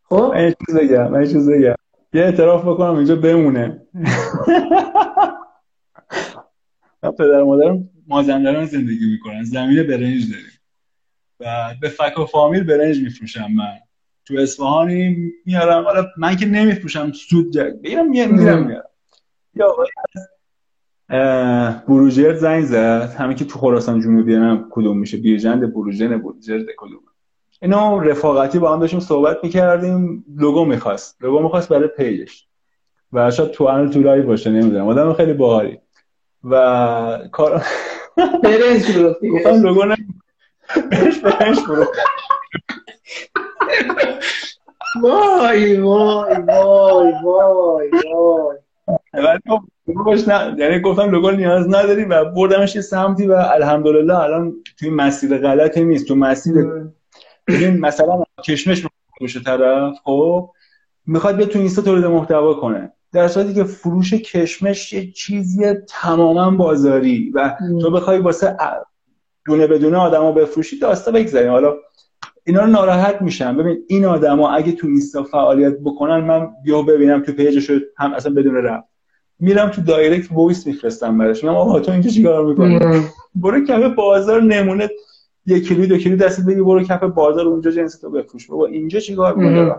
خب؟ 0.03 0.33
من 0.35 0.55
چیز 0.67 0.77
بگم 0.77 1.11
من 1.11 1.25
چیز 1.25 1.51
بگم. 1.51 1.75
یه 2.13 2.23
اعتراف 2.23 2.65
بکنم 2.65 2.97
اینجا 2.97 3.17
بمونه. 3.17 3.83
من 7.03 7.11
پدر 7.11 7.43
مادرم 7.43 7.89
مازندران 8.07 8.67
زندگی 8.67 9.07
می‌کنن. 9.13 9.45
زمین 9.45 9.83
برنج 9.83 10.31
داریم. 10.31 10.61
و 11.41 11.75
به 11.81 11.89
فک 11.89 12.19
و 12.19 12.25
فامیل 12.25 12.65
برنج 12.65 13.03
میفروشم 13.03 13.53
من. 13.53 13.79
تو 14.27 14.35
اصفهانی 14.39 15.33
میارم. 15.47 15.85
حالا 15.85 16.07
من 16.19 16.37
که 16.37 16.47
نمیفروشم 16.47 17.13
سود 17.13 17.57
بگیرم 17.57 18.09
میرم 18.11 18.35
میارم 18.35 18.83
یا 19.55 19.77
بروجرد 21.89 22.37
زنگ 22.37 22.65
زد. 22.65 23.15
همین 23.19 23.37
که 23.37 23.45
تو 23.45 23.59
خراسان 23.59 24.01
جنوبی 24.01 24.35
هم 24.35 24.69
کدوم 24.71 24.99
میشه؟ 24.99 25.17
بیرجند 25.17 25.73
بروجرد 25.75 26.23
بروجرد 26.23 26.67
کدوم. 26.79 27.01
اینا 27.63 27.99
رفاقتی 27.99 28.59
با 28.59 28.73
هم 28.73 28.81
داشتیم 28.81 29.01
صحبت 29.01 29.37
می‌کردیم. 29.43 30.25
لوگو 30.37 30.65
می‌خواست. 30.65 31.23
لوگو 31.23 31.43
می‌خواست 31.43 31.69
برای 31.69 31.89
page 31.89 32.22
ش. 32.22 32.47
و 33.13 33.31
شاید 33.31 33.51
تو 33.51 33.65
ان 33.65 33.91
تو 33.91 34.01
live 34.01 34.27
باشه 34.27 34.51
نمی‌دونم. 34.51 34.89
آدم 34.89 35.13
خیلی 35.13 35.33
باحالی. 35.33 35.79
و 36.45 37.29
کار 37.33 37.63
برنج 38.43 38.97
لوگو 39.63 39.85
نه. 39.85 39.97
برنج 41.23 41.59
وای 45.03 45.81
وای 45.81 46.37
وای 46.49 47.13
وای 47.25 47.91
وای. 48.15 48.59
نه 50.27 50.55
یعنی 50.59 50.81
گفتم 50.81 51.11
لوگو 51.11 51.31
نیاز 51.31 51.69
نداری 51.69 52.05
و 52.05 52.25
بردمش 52.25 52.77
یه 52.77 52.83
سمتی 52.83 53.27
و 53.27 53.33
الحمدلله 53.33 54.19
الان 54.19 54.55
توی 54.79 54.91
مسیر 54.91 55.39
غلطی 55.39 55.85
نیست. 55.85 56.09
تو 56.09 56.15
مسیر 56.15 56.67
ببین 57.49 57.81
مثلا 57.81 58.23
کشمش 58.45 58.87
فروش 59.19 59.45
طرف 59.45 59.95
خب؟ 60.05 60.51
می‌خواد 61.07 61.37
بیا 61.37 61.47
تو 61.47 61.59
اینستا 61.59 61.83
تولید 61.83 62.05
محتوا 62.05 62.55
کنه. 62.55 62.93
در 63.13 63.29
صورتی 63.29 63.55
که 63.55 63.65
فروش 63.65 64.15
کشمش 64.15 64.93
یه 64.93 65.13
چیزی 65.13 65.75
تماما 65.89 66.51
بازاری 66.51 67.31
و 67.35 67.57
تو 67.81 67.91
بخوای 67.91 68.19
واسه 68.19 68.57
دونه 69.47 69.67
بدونه 69.67 69.97
آدمو 69.97 70.33
بفروشی 70.33 70.79
داستا 70.79 71.11
بگذاریم. 71.11 71.51
حالا 71.51 71.77
اینا 72.47 72.61
رو 72.61 72.67
ناراحت 72.67 73.23
میشن. 73.23 73.57
ببین 73.57 73.79
این 73.89 74.05
آدما 74.05 74.51
اگه 74.51 74.73
تو 74.73 74.87
اینستا 74.87 75.23
فعالیت 75.23 75.79
بکنن 75.85 76.25
من 76.25 76.49
بیا 76.65 76.83
ببینم 76.83 77.23
تو 77.23 77.33
پیجش 77.33 77.71
هم 77.99 78.15
اصلا 78.15 78.35
بدون 78.35 78.55
رفت. 78.55 78.89
میرم 79.41 79.69
تو 79.69 79.83
direct 79.83 80.33
voice 80.33 80.67
میفرستم 80.67 81.19
براش 81.19 81.45
میگم 81.45 81.57
آقا 81.57 81.81
تو 81.81 81.93
اینجا 81.93 82.11
چیکار 82.11 82.47
می‌کنی؟ 82.47 82.79
برو 83.35 83.65
کف 83.65 83.95
بازار 83.95 84.43
نمونه 84.43 84.89
یک 85.47 85.69
کیلو 85.69 85.87
دو 85.87 85.99
کیلو 85.99 86.17
دستت 86.17 86.45
بگی 86.45 86.61
برو 86.61 86.83
کف 86.83 87.03
بازار 87.03 87.47
اونجا 87.47 87.71
جنس 87.71 88.01
تو 88.01 88.11
بفروش. 88.11 88.47
بابا 88.47 88.67
اینجا 88.67 89.01
چیکار 89.01 89.35
می‌کنی؟ 89.35 89.73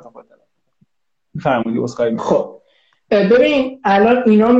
فرمودی 1.41 1.79
اسخای 1.79 2.17
خب. 2.17 2.57
ببین 3.11 3.79
الان 3.83 4.23
اینا 4.25 4.51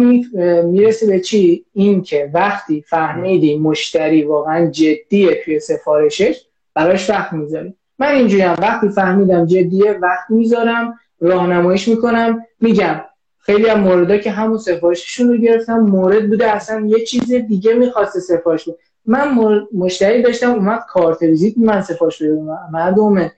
می‌رسه 0.63 1.07
به 1.07 1.19
چی؟ 1.19 1.65
این 1.73 2.01
که 2.01 2.31
وقتی 2.33 2.81
فهمیدی 2.81 3.57
مشتری 3.57 4.23
واقعا 4.23 4.69
جدیه 4.69 5.41
توی 5.45 5.59
سفارشش 5.59 6.45
براش 6.73 7.09
وقت 7.09 7.33
می‌ذاری. 7.33 7.73
من 7.99 8.07
اینجوری 8.07 8.41
هم 8.41 8.55
وقتی 8.62 8.89
فهمیدم 8.89 9.45
جدیه 9.45 9.91
وقت 10.01 10.29
می‌ذارم 10.29 10.99
راهنماییش 11.19 11.88
می‌کنم 11.88 12.43
میگم. 12.62 13.01
خیلی 13.39 13.67
هم 13.69 13.79
موردا 13.79 14.17
که 14.17 14.31
همون 14.31 14.57
سفارششون 14.57 15.27
رو 15.29 15.38
گرفتم 15.38 15.79
مورد 15.79 16.29
بوده 16.29 16.51
اصلا 16.51 16.86
یه 16.86 17.05
چیز 17.05 17.33
دیگه 17.33 17.73
می‌خواسته 17.73 18.19
سفارش 18.19 18.69
من 19.05 19.38
مشتری 19.73 20.21
داشتم 20.21 20.51
اومد 20.51 20.79
کارت 20.89 21.21
ویزیت 21.21 21.57
من 21.57 21.81
سفارش 21.81 22.21
بده. 22.21 22.41
مردم 22.73 23.31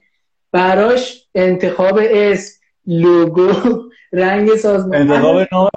براش 0.51 1.27
انتخاب 1.35 1.99
اسم 2.03 2.59
لوگو 2.87 3.51
رنگ 4.13 4.55
سازمان. 4.55 4.95
انتخاب 5.11 5.47
نام 5.51 5.69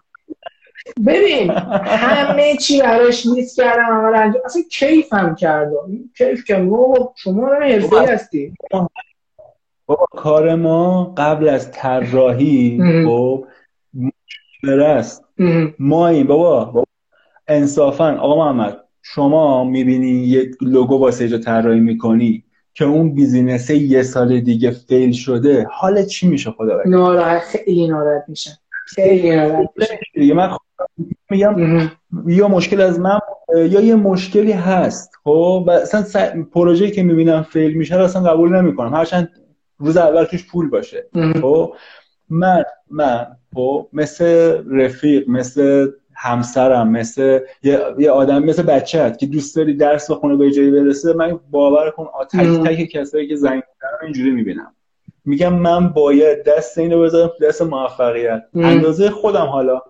ببین 1.07 1.51
همه 1.51 2.57
چی 2.57 2.81
براش 2.81 3.27
نیست 3.27 3.57
کردم 3.57 3.83
عمل 3.83 4.15
انجام 4.15 4.43
اصلا 4.45 4.63
کیفم 4.73 5.35
کردم 5.35 6.11
کیف 6.19 6.45
که 6.45 6.71
شما 7.17 7.49
حرفه 7.55 8.13
هستی 8.13 8.55
بابا 9.87 10.07
کار 10.11 10.55
ما 10.55 11.15
قبل 11.17 11.49
از 11.49 11.73
طراحی 11.73 12.81
خب 13.05 13.47
است. 14.79 15.25
ما 15.79 16.09
این 16.09 16.27
بابا, 16.27 16.65
بابا 16.65 16.85
انصافا. 17.49 18.17
آقا 18.21 18.45
محمد 18.45 18.79
شما 19.03 19.65
می‌بینی 19.65 20.11
یک 20.11 20.57
لوگو 20.61 20.99
واسه 20.99 21.29
جا 21.29 21.39
طراحی 21.39 21.81
می‌کنی 21.81 22.45
که 22.75 22.85
اون 22.85 23.15
business 23.15 23.71
یه 23.71 24.03
سال 24.03 24.41
دیگه 24.41 24.71
fail 24.71 25.13
شده 25.13 25.67
حال 25.71 26.05
چی 26.05 26.29
میشه 26.29 26.51
خدا 26.51 26.83
ناراحت 26.87 27.43
خیلی 27.43 27.89
ناراحت 27.89 28.25
میشن 28.29 28.53
خیلی 28.87 29.37
ناراحت 29.37 29.69
من 30.35 30.57
میگم 31.31 31.57
یا 32.27 32.49
مشکل 32.49 32.81
از 32.81 33.01
من 33.01 33.19
یا 33.53 33.81
یه 33.81 33.95
مشکلی 33.95 34.53
هست 34.53 35.13
خب؟ 35.25 35.65
و 35.67 35.71
اصلا 35.71 36.45
پروژه‌ای 36.53 36.91
که 36.91 37.03
می‌بینم 37.03 37.43
fail 37.43 37.73
میشه 37.75 37.97
رو 37.97 38.05
اصلا 38.05 38.23
قبول 38.23 38.57
نمی‌کنم. 38.57 38.95
هرچند 38.95 39.29
روز 39.79 39.97
اول 39.97 40.25
توش 40.25 40.51
پول 40.51 40.71
باشه 40.71 41.07
خب؟ 41.41 41.75
من 42.31 42.65
من 42.91 43.27
خب؟ 43.55 43.89
مثل 43.93 44.59
رفیق 44.71 45.29
مثل 45.29 45.89
همسرم 46.15 46.91
مثل 46.91 47.39
یه, 47.63 47.81
یه 47.99 48.11
آدم 48.11 48.45
مثل 48.45 48.63
بچهت 48.63 49.19
که 49.19 49.27
دوست 49.27 49.57
داری 49.57 49.75
درس 49.75 50.11
بخونه 50.11 50.37
به 50.37 50.51
جایی 50.51 50.71
برسه 50.71 51.13
من 51.13 51.41
باور 51.51 51.91
کن 51.91 52.07
تک 52.33 52.69
تک 52.69 52.89
کسایی 52.89 53.29
که 53.29 53.37
زنگ 53.37 53.63
اینجوری 54.03 54.31
می‌بینم. 54.31 54.75
میگم 55.25 55.53
من 55.53 55.89
باید 55.89 56.45
دست 56.45 56.79
اینو 56.79 57.01
بذارم 57.03 57.31
دست 57.43 57.63
موفقیت. 57.63 58.43
اندازه 58.55 59.11
خودم 59.11 59.47
حالا. 59.47 59.83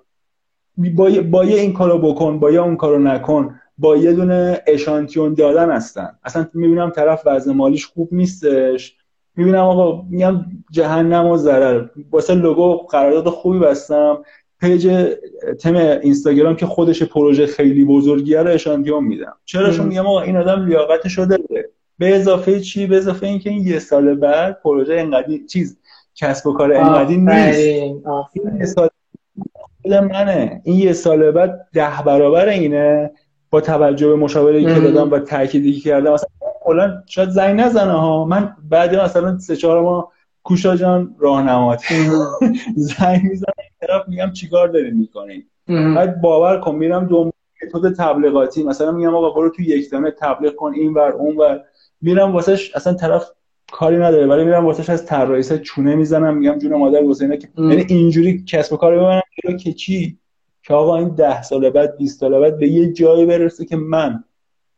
با, 0.78 1.10
با 1.30 1.44
یه 1.44 1.60
این 1.60 1.72
کارو 1.72 1.98
بکن 1.98 2.38
با 2.38 2.50
یه 2.50 2.62
اون 2.62 2.76
کارو 2.76 2.98
نکن 2.98 3.54
با 3.78 3.96
یه 3.96 4.12
دونه 4.12 4.62
اشانتیون 4.66 5.34
دادن 5.34 5.70
هستن. 5.70 6.18
اصلا 6.24 6.46
می‌بینم 6.54 6.90
طرف 6.90 7.22
وضع 7.26 7.52
مالیش 7.52 7.86
خوب 7.86 8.08
نیستش. 8.12 8.96
می‌بینم 9.36 9.64
آقا 9.64 10.02
میگم 10.10 10.44
جهنم 10.70 11.26
و 11.26 11.36
ضرر. 11.36 11.86
واسه 12.10 12.34
لوگو 12.34 12.76
قرارداد 12.76 13.28
خوبی 13.28 13.58
بستم. 13.58 14.18
پیج 14.60 15.14
تم 15.60 15.76
اینستاگرام 15.76 16.56
که 16.56 16.66
خودش 16.66 17.02
پروژه 17.02 17.46
خیلی 17.46 17.84
بزرگیه 17.84 18.42
رو 18.42 18.50
اشانتیون 18.50 19.04
میدم. 19.04 19.36
چرا 19.44 19.70
چون 19.70 19.86
میگم 19.86 20.06
آقا 20.06 20.20
این 20.20 20.36
آدم 20.36 20.66
لیاقتشو 20.66 21.24
داره 21.24 21.70
به 21.98 22.16
اضافه 22.16 22.60
چی؟ 22.60 22.86
به 22.86 22.96
اضافه 22.96 23.26
اینکه 23.26 23.50
این 23.50 23.66
یه 23.66 23.78
سال 23.78 24.14
بعد 24.14 24.60
پروژه 24.62 24.94
انقدر 24.94 25.38
چیز 25.50 25.78
کسب 26.14 26.46
و 26.46 26.52
کار 26.52 26.72
انقدی 26.72 27.16
نیست. 27.16 27.58
یه 28.60 28.66
سال 28.66 28.88
منه. 29.90 30.60
این 30.64 30.78
یه 30.78 30.92
سال 30.92 31.30
بعد 31.30 31.68
ده 31.72 32.02
برابر 32.06 32.48
اینه 32.48 33.10
با 33.50 33.60
توجه 33.60 34.08
به 34.08 34.16
مشاوره 34.16 34.74
که 34.74 34.80
دادم 34.80 35.10
و 35.10 35.18
تاکیدی 35.18 35.72
کردم. 35.72 36.12
مثلا 36.12 36.28
کلا 36.60 37.02
شاید 37.06 37.28
زنگ 37.28 37.60
نزنه 37.60 37.92
ها. 37.92 38.24
من 38.24 38.56
بعد 38.70 38.94
مثلا 38.96 39.38
سه 39.38 39.56
چهار 39.56 39.82
ما 39.82 40.12
کوشا 40.42 40.76
جان 40.76 41.14
راهنمات. 41.18 41.82
زنگ 42.76 43.22
می‌زنم 43.22 43.52
طرف 43.80 44.08
میگم 44.08 44.32
چیکار 44.32 44.68
دارین 44.68 44.94
می‌کنین؟ 44.94 45.44
بعد 45.68 46.20
باور 46.20 46.60
کن 46.60 46.74
میرم 46.74 47.06
دو 47.06 47.32
متد 47.74 47.94
تبلیغاتی. 47.96 48.62
مثلا 48.62 48.92
میگم 48.92 49.14
آقا 49.14 49.30
برو 49.30 49.50
تو 49.50 49.62
یک 49.62 49.90
دانه 49.90 50.10
تبلیغ 50.10 50.54
کن 50.54 50.72
این 50.74 50.94
ور 50.94 51.12
اون 51.12 51.36
ور 51.36 51.60
میرم 52.00 52.32
واسش 52.32 52.74
اصلا 52.74 52.94
طرف 52.94 53.30
کاری 53.72 53.96
نداره 53.96 54.26
ولی 54.26 54.44
میرم 54.44 54.66
واسش 54.66 54.90
از 54.90 55.06
طراحی 55.06 55.58
چونه 55.58 55.94
می‌زنم 55.94 56.36
میگم 56.36 56.58
جون 56.58 56.74
مادر 56.74 57.04
واسه 57.04 57.36
که 57.36 57.48
یعنی 57.58 57.86
اینجوری 57.88 58.44
کسب 58.44 58.72
و 58.72 58.76
کار 58.76 58.96
ببرم 58.96 59.56
که 59.56 59.72
چی؟ 59.72 60.18
که 60.62 60.74
آقا 60.74 60.98
این 60.98 61.08
ده 61.08 61.42
سال 61.42 61.70
بعد 61.70 61.96
20 61.96 62.20
سال 62.20 62.40
بعد 62.40 62.58
به 62.58 62.68
یه 62.68 62.92
جایی 62.92 63.26
برسه 63.26 63.64
که 63.64 63.76
من 63.76 64.24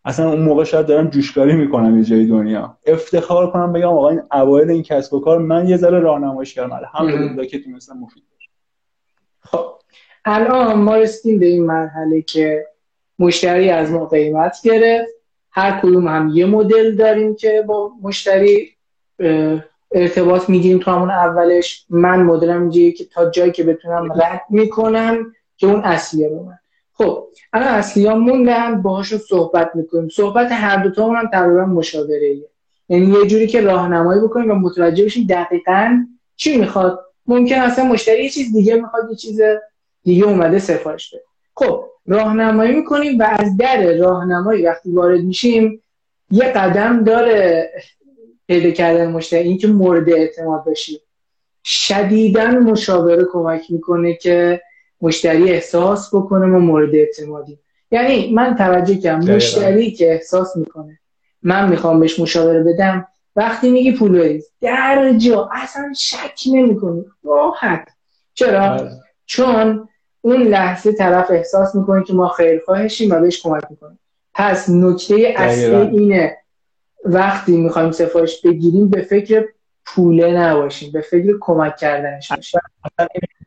اصلا 0.04 0.30
اون 0.30 0.42
موقع 0.42 0.64
شاید 0.64 0.87
دارم 0.87 1.09
جوشکاری 1.09 1.52
می‌کنم 1.52 1.98
یه 1.98 2.04
جای 2.04 2.26
دنیا. 2.26 2.78
افتخار 2.87 3.50
کنم 3.50 3.72
بگم 3.72 3.88
آقا 3.88 4.09
این 4.09 4.22
اوایل 4.33 4.70
این 4.70 4.83
کسب 4.83 5.14
و 5.14 5.20
کار 5.20 5.38
من 5.38 5.68
یه 5.68 5.76
ذره 5.76 6.00
راهنماییش 6.00 6.54
کردم. 6.54 6.72
الحمدلله 6.72 7.46
که 7.46 7.59
تونستم 7.59 7.96
مفید 7.98 8.22
باشه. 8.33 8.50
خب. 9.40 9.64
الان 10.24 10.78
ما 10.78 10.96
رسیدیم 10.96 11.38
به 11.38 11.46
این 11.46 11.66
مرحله 11.66 12.22
که 12.22 12.66
مشتری 13.18 13.70
از 13.70 13.90
ما 13.90 14.07
قیمت 14.07 14.57
گرفت. 14.64 15.11
هر 15.50 15.80
کدوم 15.80 16.09
هم 16.09 16.30
یه 16.35 16.46
مدل 16.46 16.94
داریم 16.94 17.35
که 17.35 17.64
با 17.66 17.92
مشتری 18.02 18.73
ارتباط 19.92 20.50
می‌گیریم 20.50 20.79
تو 20.79 20.90
همون 20.90 21.11
اولش. 21.11 21.85
من 21.90 22.22
مدلم 22.22 22.61
اینجوریه 22.61 22.92
که 22.92 23.05
تا 23.05 23.31
جایی 23.31 23.53
که 23.53 23.64
بتونم 23.64 24.12
رد 24.12 24.42
می‌کنم 24.50 25.33
که 25.57 25.66
اون 25.66 25.81
اصلیه 25.81 26.29
رو 26.29 26.44
من. 26.44 26.59
خب 26.92 27.27
الان 27.53 27.68
اصلی 27.68 28.07
ها 28.07 28.14
موندن 28.14 28.83
باهاشون 28.83 29.18
صحبت 29.18 29.70
می‌کنیم. 29.74 30.09
صحبت 30.09 30.53
هر 30.53 30.77
دوتا 30.77 31.11
هم 31.11 31.29
تقریبا 31.33 31.64
مشاوره 31.64 32.27
ایه 32.27 32.48
یعنی 32.88 33.07
یه 33.07 33.27
جوری 33.27 33.46
که 33.46 33.61
راهنمایی 33.61 34.20
بکنیم 34.20 34.50
و 34.50 34.55
متوجه 34.55 35.05
بشیم 35.05 35.27
دقیقا 35.27 36.07
چی 36.37 36.59
می‌خواد. 36.59 37.00
ممکن 37.27 37.55
اصلا 37.55 37.85
مشتری 37.85 38.24
یه 38.24 38.31
چیز 38.31 38.53
دیگه 38.53 38.74
می‌خواد 38.74 39.11
یه 39.11 39.16
چیز 39.16 39.40
دیگه 40.05 40.24
اومده 40.24 40.59
سفارش 40.59 41.14
بده. 41.14 41.22
خب 41.55 41.85
راهنمایی 42.07 42.74
می‌کنیم 42.74 43.18
و 43.18 43.27
از 43.31 43.57
در 43.57 43.96
راهنمایی 43.96 44.66
وقتی 44.66 44.90
وارد 44.90 45.20
میشیم 45.20 45.83
یه 46.31 46.44
قدم 46.44 47.05
داره 47.05 47.70
پیدا 48.46 48.70
کردن 48.70 49.12
مشتری 49.12 49.48
این 49.48 49.59
که 49.59 49.66
مورد 49.66 50.11
اعتماد 50.11 50.64
باشی. 50.64 51.00
شدیدا 51.64 52.46
مشاوره 52.46 53.24
کمک 53.33 53.62
می‌کنه 53.70 54.14
که 54.14 54.61
مشتری 55.00 55.50
احساس 55.50 56.14
بکنه 56.14 56.46
ما 56.46 56.59
مورد 56.59 56.94
اعتمادی 56.94 57.59
یعنی 57.90 58.33
من 58.35 58.54
توجه 58.57 58.96
کردم 58.96 59.35
مشتری 59.35 59.90
که 59.90 60.12
احساس 60.12 60.57
می‌کنه 60.57 60.98
من 61.42 61.68
می‌خوام 61.68 62.00
بهش 62.00 62.20
مشاوره 62.20 62.62
بدم 62.62 63.07
وقتی 63.37 63.70
میگی 63.70 63.92
پول 63.92 64.18
بریز. 64.18 64.50
در 64.61 65.12
جا 65.18 65.50
اصلا 65.52 65.92
شک 65.96 66.40
نمی‌کنی. 66.52 67.04
راحت. 67.24 67.88
چرا؟ 68.35 68.76
بله. 68.76 68.90
چون 69.26 69.88
اون 70.20 70.42
لحظه 70.42 70.92
طرف 70.92 71.30
احساس 71.30 71.74
می‌کنه 71.74 72.04
که 72.04 72.12
ما 72.12 72.28
خیرخواهشیم 72.28 73.12
و 73.12 73.20
بهش 73.20 73.42
کمک 73.42 73.62
می‌کنیم. 73.70 73.98
پس 74.35 74.70
نکته 74.70 75.35
اصلی 75.37 75.98
اینه 75.98 76.37
وقتی 77.05 77.57
می‌خوایم 77.57 77.90
سفارش 77.90 78.40
بگیریم 78.43 78.88
به 78.88 79.03
فکر 79.03 79.45
پوله 79.87 80.40
نباشیم 80.40 80.93
به 80.93 81.01
فکر 81.01 81.38
کمک 81.40 81.77
کردنش 81.77 82.33
باشیم. 82.33 82.61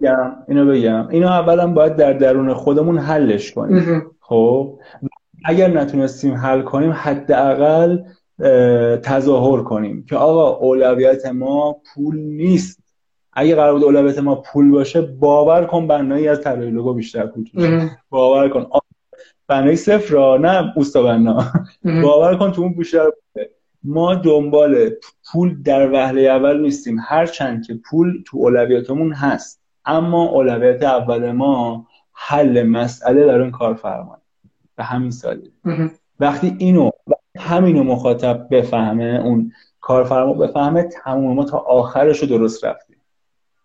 بگم 0.02 0.32
اینو 0.48 0.66
بگم. 0.66 1.08
اینو 1.08 1.28
اولا 1.28 1.68
باید 1.68 1.96
در 1.96 2.14
درون 2.14 2.54
خودمون 2.54 2.98
حلش 2.98 3.54
کنیم. 3.54 4.06
خب؟ 4.20 4.80
اگر 5.46 5.68
نتونستیم 5.68 6.34
حل 6.34 6.62
کنیم 6.62 6.92
حداقل 6.92 8.00
تظاهر 9.04 9.64
کنیم 9.64 10.06
که 10.10 10.16
آقا 10.16 10.50
اولویت 10.50 11.26
ما 11.26 11.82
پول 11.94 12.18
نیست. 12.18 12.80
اگه 13.34 13.56
قرار 13.56 13.74
بود 13.74 13.84
اولویت 13.84 14.20
ما 14.20 14.36
پول 14.36 14.72
باشه 14.72 15.02
باور 15.02 15.66
کن 15.66 15.88
بنایی 15.88 16.28
از 16.28 16.42
طراحی 16.42 16.70
لوگو 16.70 16.94
بیشتر 16.94 17.26
پول 17.26 17.50
باور 18.10 18.50
کن. 18.50 18.68
بنایی 19.48 19.76
صفر 19.76 20.14
را 20.14 20.38
نه 20.38 20.74
اوستا 20.76 21.04
بنا. 21.04 21.52
باور 22.04 22.38
کن 22.38 22.52
تو 22.52 22.62
اون 22.62 22.74
بیشتر 22.74 23.10
ما 23.84 24.16
دنبال 24.16 24.90
پول 25.32 25.62
در 25.64 25.92
وهله 25.92 26.22
اول 26.22 26.62
نیستیم. 26.62 26.98
هرچند 27.08 27.66
که 27.66 27.80
پول 27.90 28.24
تو 28.26 28.38
اولویاتمون 28.38 29.14
هست. 29.14 29.62
اما 29.86 30.24
اولویت 30.24 30.84
اول 30.84 31.32
ما 31.32 31.88
حل 32.14 32.64
مسئله 32.64 33.26
در 33.26 33.42
اون 33.42 33.52
کارفرما 33.52 34.18
به 34.76 34.84
همین 34.84 35.12
سالی 35.12 35.52
وقتی 36.20 36.56
اینو 36.58 36.90
همینو 37.38 37.84
مخاطب 37.84 38.48
بفهمه 38.52 39.22
اون 39.24 39.52
کارفرما 39.82 40.34
بفهمه 40.34 40.84
تمام 40.84 41.36
ما 41.36 41.44
تا 41.44 41.58
آخرش 41.58 42.20
رو 42.20 42.28
درست 42.28 42.66
رفتیم. 42.66 42.98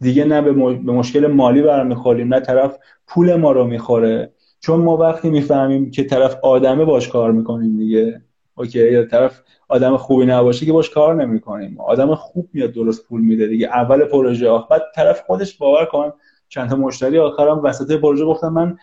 دیگه 0.01 0.25
نه 0.25 0.43
به, 0.43 0.53
مشکل 0.93 1.27
مالی 1.27 1.63
برمیخوریم 1.63 2.35
نه 2.35 2.41
طرف 2.41 2.79
پول 3.07 3.37
ما 3.37 3.53
رو 3.53 3.65
می‌خوره. 3.65 4.33
چون 4.65 4.81
ما 4.81 4.97
وقتی 4.97 5.31
می‌فهمیم 5.31 5.91
که 5.91 6.05
طرف 6.05 6.37
آدمه 6.43 6.85
باش 6.85 7.09
کار 7.09 7.33
می‌کنیم 7.33 7.77
دیگه. 7.77 8.23
اوکی؟ 8.55 8.93
یا 8.93 9.05
طرف 9.05 9.43
آدم 9.69 9.97
خوبی 9.97 10.27
نباشه 10.27 10.67
که 10.67 10.73
باش 10.73 10.91
کار 10.91 11.15
نمی‌کنیم. 11.15 11.81
آدم 11.81 12.15
خوب 12.15 12.49
میاد 12.53 12.73
درست 12.73 13.09
پول 13.09 13.21
میده 13.21 13.47
دیگه. 13.47 13.67
اول 13.67 14.05
پروژه 14.05 14.49
آخر 14.49 14.67
بعد 14.71 14.83
طرف 14.95 15.23
خودش 15.27 15.59
باور 15.59 15.85
کن. 15.85 16.13
چند 16.49 16.71
تا 16.71 16.77
مشتری 16.77 17.19
آخرم 17.19 17.65
وسط 17.65 18.01
پروژه 18.01 18.25
گفتم 18.25 18.49
من 18.49 18.77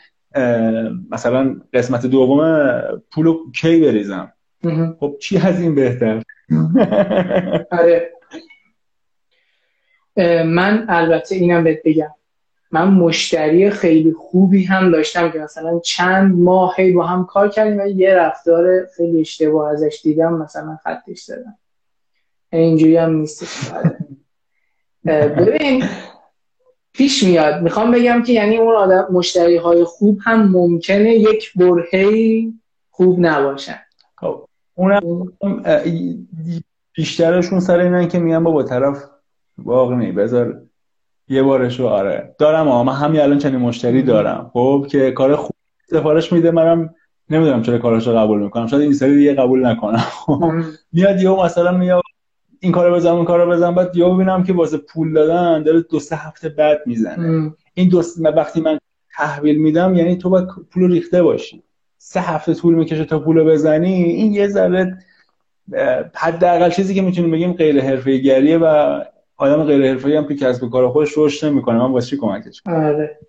مثلا 1.12 1.62
قسمت 1.74 2.06
دوم 2.06 2.64
پولو 3.12 3.52
کی 3.52 3.82
بریزم؟ 3.82 4.34
خب 5.00 5.16
چی 5.22 5.38
از 5.38 5.62
این 5.62 5.76
بهتر؟ 5.76 6.24
آره. 7.80 8.12
من 10.46 10.86
البته 10.90 11.36
اینم 11.36 11.64
بهت 11.64 11.80
بگم. 11.86 12.12
من 12.72 12.88
مشتری 12.88 13.70
خیلی 13.70 14.14
خوبی 14.14 14.64
هم 14.64 14.92
داشتم 14.92 15.32
که 15.32 15.40
مثلا 15.40 15.80
چند 15.80 16.36
ماه 16.36 16.76
با 16.96 17.06
هم 17.06 17.26
کار 17.26 17.50
کردیم 17.50 17.80
و 17.80 17.88
یه 17.88 18.16
رفتار 18.16 18.86
خیلی 18.86 19.22
اشتباه 19.22 19.72
ازش 19.72 20.00
دیدم 20.04 20.34
مثلا 20.34 20.78
خطش 20.84 21.24
زدم 21.24 21.58
اینجوری 22.52 22.98
هم 22.98 23.16
نیست 23.16 23.44
ببین 25.06 25.84
پیش 26.94 27.24
میاد. 27.24 27.62
می‌خوام 27.62 27.92
بگم 27.92 28.24
که 28.24 28.34
یعنی 28.34 28.58
اون 28.58 28.76
آدم 28.76 29.08
مشتری 29.12 29.58
های 29.58 29.84
خوب 29.84 30.20
هم 30.24 30.52
ممکنه 30.52 31.16
یک 31.16 31.54
برهی 31.56 32.54
خوب 32.90 33.20
نباشن. 33.20 33.80
خب. 34.16 34.46
اونم 34.76 35.34
بیشترشون 36.94 37.60
سر 37.60 37.80
اینن 37.80 38.08
که 38.08 38.20
میگن 38.20 38.44
با 38.44 38.64
طرف 38.64 39.04
واقعی 39.58 40.12
بذار 40.12 40.62
یه 41.30 41.44
بارشو 41.44 41.88
آره. 41.88 42.36
دارم 42.40 42.68
آه 42.68 42.86
من 42.86 42.94
همین 42.94 43.22
الان 43.22 43.38
چنین 43.38 43.60
مشتری 43.60 44.02
دارم. 44.02 44.50
خب 44.54 44.86
که 44.90 45.12
کار 45.12 45.36
خوب 45.36 45.56
سفارش 45.90 46.34
میده 46.34 46.52
منم 46.52 46.96
نمی‌دونم 47.30 47.62
چرا 47.62 47.78
کاراشو 47.78 48.18
قبول 48.18 48.40
می‌کنم. 48.40 48.68
شاید 48.68 48.82
این 48.82 48.94
سری 48.94 49.18
دیگه 49.18 49.34
قبول 49.34 49.66
نکنم. 49.66 49.98
خب، 50.26 50.52
میاد 50.94 51.22
یهو 51.22 51.44
مثلا 51.44 51.72
میاد 51.72 52.02
این 52.60 52.72
کارو 52.72 52.96
بزنم 52.96 53.16
اون 53.16 53.26
کارو 53.26 53.52
بزنم 53.52 53.76
بعد 53.76 53.96
یهو 53.98 54.16
ببینم 54.16 54.44
که 54.44 54.54
واسه 54.54 54.78
پول 54.78 55.14
دادن 55.14 55.64
داره 55.64 55.82
دو 55.82 56.00
سه 56.00 56.16
هفته 56.16 56.50
بعد 56.50 56.80
می‌زنه. 56.86 57.52
این 57.74 57.90
دو 57.90 58.04
وقتی 58.36 58.62
من 58.62 58.80
تحویل 59.18 59.58
میدم 59.58 59.96
یعنی 59.96 60.18
تو 60.18 60.30
باید 60.30 60.48
پول 60.72 60.92
ریخته 60.92 61.24
باشی. 61.24 61.64
سه 61.98 62.20
هفته 62.20 62.54
طول 62.54 62.76
می‌کشه 62.76 63.06
تا 63.06 63.20
پولو 63.20 63.46
بزنی 63.46 63.94
این 63.94 64.34
یه 64.34 64.48
ذره 64.48 64.98
حداقل 66.16 66.70
چیزی 66.70 66.96
که 66.96 67.02
می‌تونیم 67.02 67.32
بگیم 67.32 67.54
غیر 67.54 67.82
حرفه‌ایگریه 67.82 68.58
و 68.58 69.00
آدم 69.40 69.64
غیر 69.64 69.88
حرفه‌ای 69.92 70.16
هم 70.16 70.28
که 70.28 70.36
کسب 70.36 70.70
کار 70.70 70.90
خودش 70.90 71.14
رشد 71.18 71.48
نمی‌کنه. 71.48 71.78
من 71.80 71.92
واسه 71.92 72.08
چی 72.08 72.18
کمکش 72.18 72.62
آره. 72.66 73.20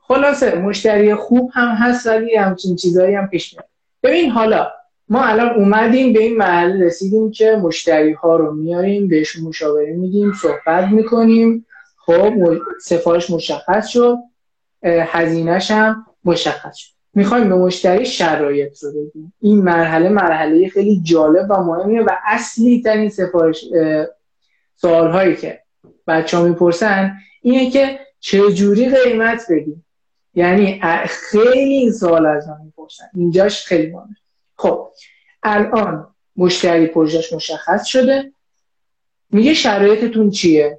خلاصه 0.00 0.58
مشتری 0.58 1.14
خوب 1.14 1.50
هم 1.54 1.68
هست 1.68 2.06
ولی 2.06 2.36
همچین 2.36 2.76
چیزایی 2.76 3.14
هم 3.14 3.28
پیش 3.28 3.52
میاد. 3.52 3.68
ببین 4.02 4.30
حالا 4.30 4.68
ما 5.08 5.24
الان 5.24 5.48
اومدیم 5.48 6.12
به 6.12 6.20
این 6.20 6.36
محل 6.36 6.82
رسیدیم 6.82 7.30
که 7.30 7.56
مشتری 7.62 8.12
ها 8.12 8.36
رو 8.36 8.54
میاریم 8.54 9.08
بهشون 9.08 9.44
مشاوره 9.44 9.92
میدیم 9.92 10.32
صحبت 10.32 10.88
می‌کنیم. 10.88 11.66
خب 11.96 12.34
سفارش 12.82 13.30
مشخص 13.30 13.86
شد. 13.86 14.16
هزینهش 14.84 15.70
هم 15.70 16.06
مشخص 16.24 16.76
شد. 16.76 16.92
می‌خوایم 17.14 17.48
به 17.48 17.54
مشتری 17.54 18.06
شرایط 18.06 18.82
رو 18.82 18.90
بگیم 18.90 19.32
این 19.40 19.62
مرحله 19.62 20.08
مرحله 20.08 20.68
خیلی 20.68 21.00
جالب 21.04 21.46
و 21.50 21.62
مهمیه 21.62 22.02
و 22.02 22.10
اصلی 22.24 22.82
ترین 22.82 23.08
سفارش 23.08 23.64
سوال 24.76 25.10
هایی 25.10 25.36
که 25.36 25.62
بچه 26.06 26.36
ها 26.36 26.44
می‌پرسن 26.44 27.16
اینه 27.42 27.70
که 27.70 28.00
چجوری 28.20 28.88
قیمت 28.88 29.42
بدیم؟ 29.50 29.86
یعنی 30.34 30.80
خیلی 31.06 31.74
این 31.74 31.92
سوال 31.92 32.26
از 32.26 32.48
من 32.48 32.60
می‌پرسن. 32.64 33.04
اینجاش 33.14 33.64
خیلی 33.64 33.92
مهمه. 33.92 34.16
خب 34.56 34.88
الان 35.42 36.14
مشتری 36.36 36.86
پروژهش 36.86 37.32
مشخص 37.32 37.84
شده. 37.84 38.32
میگه 39.30 39.54
شرایطتون 39.54 40.30
چیه؟ 40.30 40.78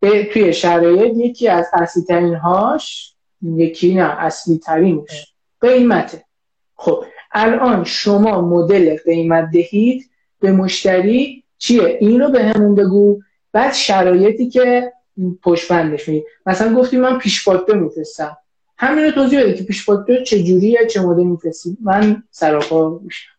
به 0.00 0.24
توی 0.24 0.52
شرایط 0.52 1.16
یکی 1.16 1.48
از 1.48 1.66
اصلی 1.72 2.02
ترین 2.02 2.34
هاش 2.34 3.14
یکی 3.42 3.94
نه 3.94 4.02
اصلی 4.18 4.58
ترینش 4.58 5.34
قیمته. 5.60 6.24
خب 6.74 7.04
الان 7.32 7.84
شما 7.84 8.40
مدل 8.40 8.96
قیمت 9.04 9.50
دهید 9.52 10.10
به 10.40 10.52
مشتری 10.52 11.44
چیه؟ 11.58 11.98
این 12.00 12.20
رو 12.20 12.30
به 12.30 12.44
همون 12.44 12.74
بگو. 12.74 13.20
بعد 13.52 13.72
شرایطی 13.72 14.48
که 14.48 14.92
پشت 15.42 15.72
می 15.72 16.24
مثلا 16.46 16.74
گفتی 16.74 16.96
من 16.96 17.18
پیش 17.18 17.44
فاکتور 17.44 17.76
میفرستم. 17.76 18.36
همین 18.78 19.04
رو 19.04 19.10
توضیح 19.10 19.42
بده 19.42 19.54
که 19.54 19.64
پیش 19.64 19.84
فاکتور 19.84 20.22
چه 20.22 20.42
جوریه 20.42 20.86
چه 20.86 21.00
مدل 21.00 21.22
میفرستی؟ 21.22 21.76
من 21.82 22.22
سراپا 22.30 23.00
میشم. 23.04 23.30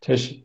چشم. 0.00 0.36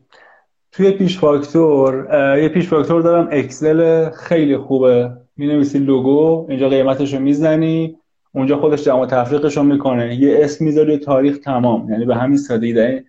توی 0.72 0.90
پیش 0.90 1.18
فاکتور 1.18 2.08
یه 2.42 2.48
پیش 2.48 2.68
فاکتور 2.68 3.02
دارم. 3.02 3.28
اکسل 3.32 4.10
خیلی 4.10 4.56
خوبه. 4.56 5.10
می 5.36 5.46
نویسی 5.46 5.78
لوگو 5.78 6.46
اینجا 6.48 6.68
قیمتش 6.68 7.14
رو 7.14 7.20
می‌زنی 7.20 7.96
اونجا 8.34 8.56
خودش 8.56 8.84
جمع 8.84 9.06
تفریقش 9.06 9.56
رو 9.56 9.62
می‌کنه. 9.62 10.16
یه 10.16 10.44
اسم 10.44 10.64
می‌ذاری 10.64 10.98
تاریخ 10.98 11.38
تمام. 11.38 11.90
یعنی 11.90 12.04
به 12.04 12.16
همین 12.16 12.38
سادگی 12.38 13.02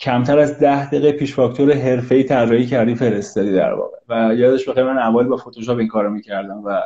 کمتر 0.00 0.38
از 0.38 0.58
ده 0.58 0.86
دقیقه 0.86 1.12
پیش 1.12 1.34
فاکتور 1.34 1.72
حرفه‌ای 1.72 2.24
طراحی 2.24 2.66
کردی 2.66 2.94
فرستادی 2.94 3.52
در 3.52 3.72
واقع. 3.72 3.96
و 4.08 4.34
یادش 4.34 4.68
بخیر 4.68 4.84
من 4.84 4.98
اول 4.98 5.26
با 5.26 5.36
فتوشاپ 5.36 5.78
این 5.78 5.88
کارو 5.88 6.10
می‌کردم 6.10 6.62
و 6.64 6.82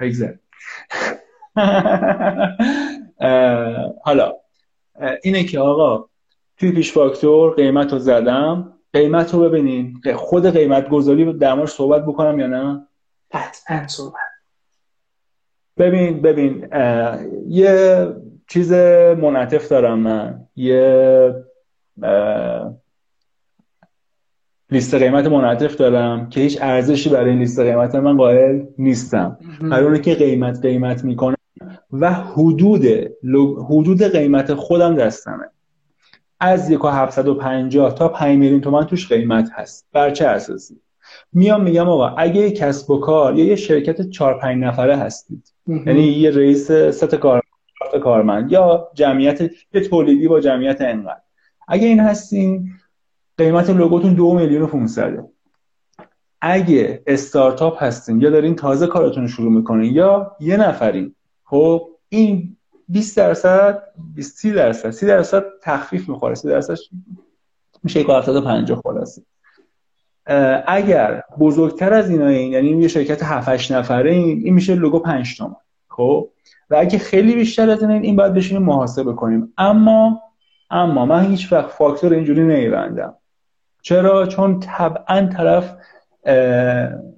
بگذر 0.00 0.32
حالا 4.04 4.32
اینه 5.22 5.44
که 5.44 5.60
آقا 5.60 6.08
توی 6.56 6.72
پیش 6.72 6.92
فاکتور 6.92 7.54
قیمت 7.54 7.92
رو 7.92 7.98
زدم. 7.98 8.72
قیمت 8.92 9.34
رو 9.34 9.40
ببینین 9.40 10.00
خود 10.16 10.46
قیمت 10.46 10.88
گذاری 10.88 11.32
در 11.32 11.66
صحبت 11.66 12.02
بکنم 12.02 12.40
یا 12.40 12.46
نه؟ 12.46 12.86
قطعا 13.32 13.86
صحبت. 13.86 14.20
ببین 15.78 16.22
ببین 16.22 16.68
یه 17.48 18.06
چیز 18.48 18.72
منعطف 18.72 19.68
دارم 19.68 19.98
من. 19.98 20.46
یه 20.56 21.34
لیست 24.70 24.94
قیمت 24.94 25.26
منعطف 25.26 25.76
دارم 25.76 26.28
که 26.28 26.40
هیچ 26.40 26.58
ارزشی 26.62 27.10
برای 27.10 27.30
این 27.30 27.38
لیست 27.38 27.60
قیمت 27.60 27.94
من 27.94 28.16
قائل 28.16 28.62
نیستم. 28.78 29.38
قراره 29.70 29.98
که 29.98 30.14
قیمت 30.14 30.62
قیمت 30.62 31.04
می‌کنم 31.04 31.34
و 31.92 32.12
حدود 32.12 32.84
حدود 33.68 34.02
قیمت 34.02 34.54
خودم 34.54 34.94
دستمه. 34.94 35.44
از 36.40 36.70
یک 36.70 36.84
و 36.84 37.34
پنجاه 37.34 37.94
تا 37.94 38.08
5 38.08 38.38
میلیون 38.38 38.60
تومن 38.60 38.84
توش 38.84 39.08
قیمت 39.08 39.50
هست. 39.52 39.88
بر 39.92 40.10
چه 40.10 40.26
اساسی؟ 40.26 40.80
میام 41.32 41.62
میگم 41.62 41.88
آقا 41.88 42.08
اگه 42.08 42.40
یه 42.40 42.50
کسب 42.50 42.90
و 42.90 43.00
کار 43.00 43.36
یا 43.36 43.44
یه 43.44 43.56
شرکت 43.56 44.10
4 44.10 44.38
5 44.38 44.64
نفره 44.64 44.96
هستید 44.96 45.52
یعنی 45.86 46.02
یه 46.02 46.30
رئیس 46.30 46.72
ست 46.72 47.14
کار 47.14 47.42
کارمند 48.02 48.52
یا 48.52 48.88
جمعیت 48.94 49.40
یه 49.74 49.80
تولیدی 49.80 50.28
با 50.28 50.40
جمعیت 50.40 50.80
انقدر. 50.80 51.20
اگه 51.68 51.86
این 51.86 52.00
هستین 52.00 52.70
قیمت 53.38 53.70
لوگوتون 53.70 54.14
دو 54.14 54.34
میلیون 54.34 54.62
و 54.62 54.66
500 54.66 55.28
اگه 56.40 57.02
استارتاپ 57.06 57.82
هستین 57.82 58.20
یا 58.20 58.30
دارین 58.30 58.54
تازه 58.54 58.86
کارتون 58.86 59.22
رو 59.22 59.28
شروع 59.28 59.52
می‌کنین 59.52 59.94
یا 59.94 60.36
یه 60.40 60.56
نفرین 60.56 61.14
خب 61.44 61.88
این 62.08 62.56
20 62.88 63.16
درصد 63.16 63.82
20 64.14 64.38
30 64.38 64.52
درصد 64.52 64.90
30 64.90 65.06
درصد 65.06 65.44
تخفیف 65.62 66.08
می‌خوره. 66.08 66.34
30 66.34 66.48
درصد 66.48 66.76
میشه 67.82 68.04
1.50 68.04 68.72
خلاصه. 68.82 69.22
اگر 70.66 71.22
بزرگتر 71.38 71.92
از 71.92 72.10
اینا 72.10 72.26
این 72.26 72.52
یعنی 72.52 72.68
یه 72.68 72.88
شرکت 72.88 73.22
7 73.22 73.48
8 73.48 73.72
نفره 73.72 74.12
این 74.12 74.40
این 74.44 74.54
میشه 74.54 74.74
لوگو 74.74 74.98
5 74.98 75.36
تومن 75.36 75.56
خب؟ 75.88 76.28
و 76.70 76.76
اگه 76.76 76.98
خیلی 76.98 77.34
بیشتر 77.34 77.70
از 77.70 77.82
این 77.82 77.90
این 77.90 78.16
باید 78.16 78.34
بشینیم 78.34 78.62
محاسبه 78.62 79.12
کنیم. 79.12 79.52
اما 79.58 80.22
اما 80.70 81.06
من 81.06 81.24
هیچ 81.24 81.52
وقت 81.52 81.70
فاکتور 81.70 82.12
اینجوری 82.12 82.42
نمیبندم. 82.42 83.14
چرا؟ 83.82 84.26
چون 84.26 84.60
طبعا 84.60 85.26
طرف 85.26 85.76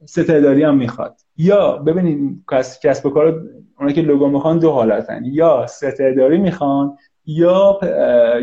ستهداری 0.06 0.62
هم 0.62 0.76
می‌خواد. 0.76 1.20
یا 1.36 1.76
ببینید 1.76 2.44
کسب 2.82 3.06
و 3.06 3.10
کار 3.10 3.42
اونا 3.78 3.92
که 3.92 4.00
لوگو 4.02 4.28
می‌خوان 4.28 4.58
دو 4.58 4.70
حالتن. 4.70 5.22
یا 5.24 5.66
ستهداری 5.66 6.38
می‌خوان 6.38 6.96
یا 7.26 7.80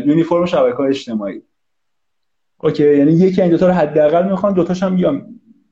یونیفرم 0.04 0.46
شبکه 0.46 0.76
های 0.76 0.88
اجتماعی. 0.88 1.42
اوکی؟ 2.58 2.96
یعنی 2.96 3.12
یکی 3.12 3.42
این 3.42 3.50
دوتا 3.50 3.66
رو 3.66 3.72
حداقل 3.72 4.30
می‌خوان 4.30 4.52
دوتاش 4.52 4.82
هم 4.82 4.98
یا 4.98 5.22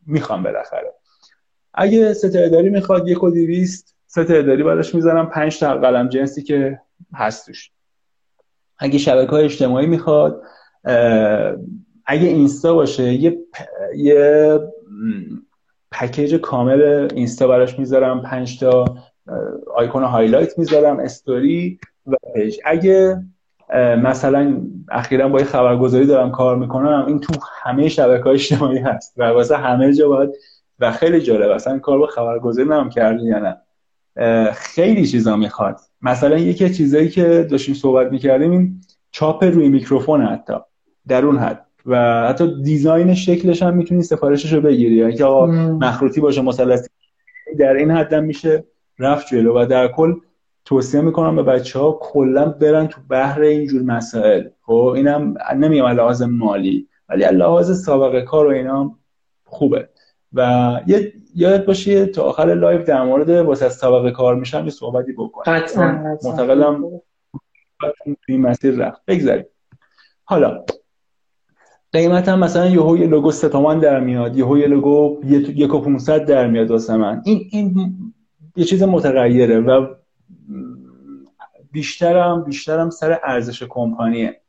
می‌خوان 0.07 0.43
بالاخره. 0.43 0.95
اگه 1.75 2.13
ست 2.13 2.36
اداری 2.36 2.71
می‌خواد 2.71 3.09
یک 3.09 3.25
و 3.25 3.31
دیویست 3.31 3.97
ست 4.07 4.29
اداری 4.29 4.63
براش 4.63 4.95
می‌زنم 4.95 5.27
پنج 5.27 5.61
تا 5.61 5.79
قلم 5.79 6.09
جنسی 6.09 6.43
که 6.43 6.81
هست 7.15 7.49
اگه 8.79 8.99
شبکه 8.99 9.31
های 9.31 9.45
اجتماعی 9.45 9.87
می‌خواد 9.87 10.43
اگه 12.07 12.29
اینستا 12.29 12.75
باشه 12.75 13.13
یه 13.13 13.39
یه 13.97 14.61
package 15.93 16.35
کامل 16.35 17.09
اینستا 17.15 17.49
براش 17.49 17.79
می‌ذارم 17.79 18.23
پنج 18.23 18.61
تا 18.61 18.85
icon 19.75 20.03
highlight 20.03 20.59
می‌ذارم 20.59 21.01
استوری 21.01 21.79
و 22.07 22.15
page. 22.35 22.59
اگه 22.65 23.23
مثلا 24.03 24.61
اخیرا 24.91 25.29
با 25.29 25.39
یه 25.39 25.45
خبرگزاری 25.45 26.07
دارم 26.07 26.31
کار 26.31 26.57
می‌کنم 26.57 27.05
این 27.07 27.21
تو 27.21 27.33
همه 27.63 27.89
شبکه 27.89 28.25
های 28.25 28.35
اجتماعی 28.35 28.79
هست 28.79 29.15
و 29.17 29.25
واسه 29.25 29.57
همه 29.57 29.95
جا 29.95 30.09
باید 30.09 30.31
و 30.79 30.93
خیلی 30.93 31.21
جالب. 31.21 31.51
اصلا 31.51 31.79
کار 31.79 31.99
با 31.99 32.07
خبرگزاری 32.07 32.69
نم 32.69 32.89
کردی 32.89 33.25
یا 33.25 33.39
نه؟ 33.39 33.57
خیلی 34.53 35.07
چیزا 35.07 35.37
می‌خواد. 35.37 35.77
مثلا 36.07 36.39
یکی 36.39 36.65
از 36.65 36.77
چیزایی 36.77 37.09
که 37.09 37.47
داشتیم 37.51 37.75
صحبت 37.75 38.13
می‌کردیم 38.13 38.51
این 38.51 38.81
چاپ 39.11 39.45
روی 39.45 39.69
میکروفون 39.69 40.23
حتی 40.23 40.55
در 41.09 41.25
اون 41.25 41.39
حد. 41.39 41.67
و 41.87 42.27
حتی 42.29 42.63
دیزاین 42.63 43.15
شکلش 43.15 43.63
هم 43.63 43.77
می‌تونی 43.77 44.03
سفارشش 44.03 44.53
رو 44.53 44.61
بگیری. 44.61 44.95
یعنی 44.95 45.15
که 45.15 45.25
آقا 45.25 45.47
مخروطی 45.47 46.21
باشه 46.21 46.43
مثلثی. 46.43 46.89
در 47.59 47.75
این 47.75 47.91
حد 47.91 48.15
میشه 48.15 48.65
رفت 48.99 49.27
جلو. 49.27 49.63
و 49.63 49.67
در 49.67 49.89
کل 49.89 50.15
توصیه 50.65 51.01
می‌کنم 51.01 51.37
به 51.37 51.43
بچه 51.43 51.79
ها 51.79 51.99
کلا 52.03 52.49
برن 52.49 52.87
تو 52.87 53.01
بحر 53.09 53.41
اینجور 53.41 53.83
مسائل. 53.83 54.49
خب 54.63 54.93
اینم 54.97 55.35
نمیگم 55.57 55.87
لحاظ 55.87 56.23
مالی 56.23 56.89
ولی 57.09 57.25
لحاظ 57.25 57.85
سابقه 57.85 58.23
کار 58.23 58.47
و 58.47 58.51
اینا 58.51 58.95
خوبه. 59.45 59.89
و 60.33 60.81
یه 60.87 61.13
یاد 61.39 61.65
باشه 61.65 62.07
تا 62.07 62.23
آخر 62.23 62.55
live 62.55 62.83
در 62.83 63.03
مورد 63.03 63.31
واسه 63.31 63.69
سابقه 63.69 64.11
کار 64.11 64.35
میشم 64.35 64.65
یه 64.65 64.71
صحبتی 64.71 65.13
بکنم 65.13 65.59
قطعا 65.59 66.17
معتقدم 66.25 66.85
این 68.29 68.41
مسیر 68.41 68.75
رفت. 68.75 69.03
بگذاریم. 69.07 69.45
حالا 70.25 70.65
قیمت 71.93 72.29
هم 72.29 72.39
مثلا 72.39 72.67
یهو 72.67 72.97
یه 72.97 73.07
لوگو 73.07 73.31
3 73.31 73.49
تومن 73.49 73.79
در 73.79 74.01
میاد 74.01 74.37
یهو 74.37 74.59
یه 74.59 74.67
لوگو 74.67 75.21
یک 75.25 75.75
و 75.75 75.81
500 75.81 76.25
در 76.25 76.47
میاد 76.47 76.71
واسه 76.71 76.97
من. 76.97 77.23
این 77.25 77.49
این 77.51 77.95
یه 78.57 78.65
چیز 78.65 78.83
متغیره 78.83 79.61
و 79.61 79.95
بیشترم 81.73 82.45
بیشترم 82.45 82.91
سر 82.91 83.21
ارزش 83.25 83.63
کمپانیه. 83.63 84.41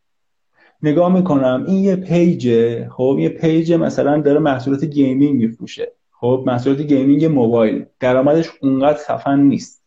نگاه 0.83 1.13
می‌کنم 1.13 1.65
این 1.67 1.83
یه 1.83 1.95
page 1.95 2.71
ه 2.71 2.89
خب 2.89 3.17
یه 3.19 3.29
page 3.29 3.73
مثلا 3.73 4.21
داره 4.21 4.39
محصولات 4.39 4.85
gaming 4.85 5.35
میفروشه. 5.35 5.96
خب 6.19 6.43
محصولات 6.45 6.81
gaming 6.81 7.25
موبایل. 7.25 7.85
درآمدش 7.99 8.49
اونقدر 8.61 8.99
خفن 9.07 9.39
نیست. 9.39 9.83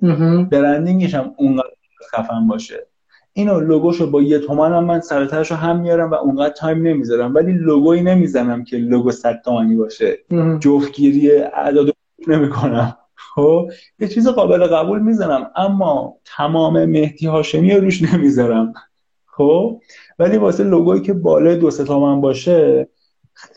branding 0.51 1.02
ش 1.02 1.15
هم 1.15 1.35
اونقدر 1.37 1.71
خفن 2.13 2.47
باشه. 2.47 2.87
اینو 3.33 3.61
لوگوشو 3.61 4.11
با 4.11 4.23
یه 4.23 4.39
تومن 4.39 4.73
هم 4.73 4.85
من 4.85 5.01
سرترشو 5.01 5.55
هم 5.55 5.81
میارم 5.81 6.11
و 6.11 6.15
اونقدر 6.15 6.55
time 6.55 6.87
نمی‌ذارم. 6.87 7.35
ولی 7.35 7.53
لوگویی 7.53 8.03
نمی‌زنم 8.03 8.65
که 8.65 8.77
لوگو 8.77 9.11
صد 9.11 9.41
تومنی 9.45 9.77
باشه. 9.77 10.19
جفتگیری 10.61 11.31
اعداد 11.33 11.91
نمی‌کنم. 12.29 12.97
خب 13.35 13.71
یه 13.99 14.09
چیز 14.09 14.29
قابل 14.29 14.67
قبول 14.67 15.03
می‌زنم 15.03 15.51
اما 15.57 16.17
تمام 16.25 16.85
مهدی 16.85 17.27
هاشمی 17.27 17.75
رو 17.75 17.81
روش 17.81 18.03
نمی‌ذارم. 18.03 18.73
خب 19.27 19.81
ولی 20.19 20.37
واسه 20.37 20.65
لوگویی 20.65 21.03
که 21.03 21.13
بالای 21.13 21.57
دو 21.57 21.71
سه 21.71 21.85
تومن 21.85 22.21
باشه 22.21 22.89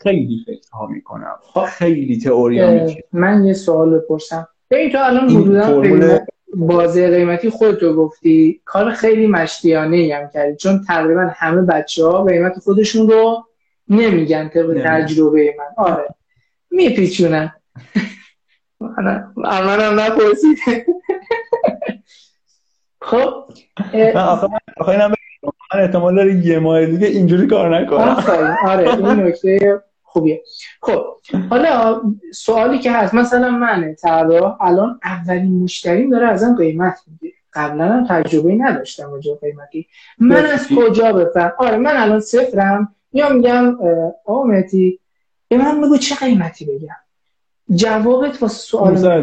خیلی 0.02 0.44
فکر 0.46 0.70
ها 0.72 0.86
می‌کنم. 0.86 1.36
خب. 1.42 1.64
خیلی 1.64 2.18
تئوری 2.18 2.96
من 3.12 3.44
یه 3.44 3.52
سوال 3.52 3.98
بپرسم. 3.98 4.48
ببین 4.70 4.90
تو 4.90 4.98
الان 5.00 5.30
حدودا 5.30 6.26
بازی 6.56 7.06
قیمتی 7.06 7.50
خودتو 7.50 7.94
گفتی. 7.94 8.60
کار 8.64 8.90
خیلی 8.90 9.26
مشتیانه 9.26 10.14
هم 10.14 10.30
کردی 10.34 10.56
چون 10.56 10.84
تقریبا 10.88 11.30
همه 11.34 11.62
بچه 11.62 12.06
ها 12.06 12.24
قیمت 12.24 12.58
خودشون 12.58 13.08
رو 13.10 13.44
نمیگن 13.88 14.48
طبق 14.48 14.82
تجربه 14.86 15.54
من. 15.58 15.84
آره. 15.84 16.14
میپیچونن. 16.70 17.52
آره 18.98 19.24
هم 19.84 20.00
نپرسید 20.00 20.58
خب 23.00 23.44
آخه 24.14 24.88
اینم 24.88 25.14
من 25.74 25.80
احتمال 25.80 26.16
داره 26.16 26.46
یه 26.46 26.58
ماه 26.58 26.86
دیگه 26.86 27.06
اینجوری 27.06 27.46
کار 27.46 27.80
نکنم. 27.80 28.16
آره 28.66 28.94
این 28.94 29.06
نکته 29.06 29.82
خوبیه. 30.02 30.42
خب 30.82 31.04
حالا 31.50 32.00
سوالی 32.34 32.78
که 32.78 32.92
هست 32.92 33.14
مثلا 33.14 33.50
من 33.50 33.94
طراح. 33.94 34.62
الان 34.62 35.00
اولین 35.04 35.62
مشتریم 35.62 36.10
داره 36.10 36.28
ازم 36.28 36.56
قیمت 36.56 37.00
میگه 37.06 37.34
قبلا 37.52 37.84
هم 37.84 38.06
تجربه 38.06 38.54
نداشتم 38.54 39.12
وجه 39.12 39.38
قیمتی. 39.40 39.86
من 40.18 40.46
از 40.46 40.68
کجا 40.76 41.12
بفهم؟ 41.12 41.52
آره 41.58 41.76
من 41.76 41.96
الان 41.96 42.20
صفرم. 42.20 42.94
یا 43.12 43.28
میگم 43.28 43.76
آمتی 44.24 45.00
به 45.48 45.58
من 45.58 45.80
بگو 45.80 45.96
چه 45.96 46.14
قیمتی 46.14 46.64
بگم؟ 46.64 46.96
جوابت 47.74 48.42
واسه 48.42 48.56
سوال 48.56 49.22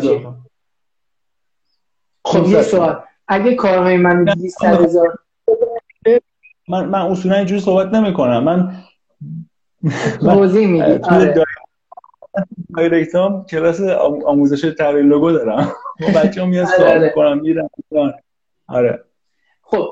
خب 2.26 2.48
یه 2.48 2.62
سوال. 2.62 3.04
اگه 3.28 3.56
کارهای 3.56 3.98
من 3.98 4.24
200 4.24 4.64
هزار 4.64 5.20
من 6.72 6.86
من 6.86 7.00
اصولا 7.02 7.36
اینجوری 7.36 7.62
صحبت 7.62 7.94
نمی 7.94 8.14
کنم 8.14 8.44
من 8.44 8.72
توضیح 10.20 10.68
میدی 10.68 10.84
آره. 11.12 11.44
دایرکتام 12.78 13.46
کلاس 13.46 13.82
آموزش 14.26 14.66
طراحی 14.66 15.04
لوگو 15.04 15.32
دارم. 15.32 15.72
بچه‌ها 16.16 16.48
میاد 16.48 16.68
آره، 16.68 16.78
سوال 16.78 16.90
آره. 16.90 17.08
می‌کنم 17.08 17.40
میرم. 17.40 17.70
آره. 18.68 19.04
خب 19.62 19.88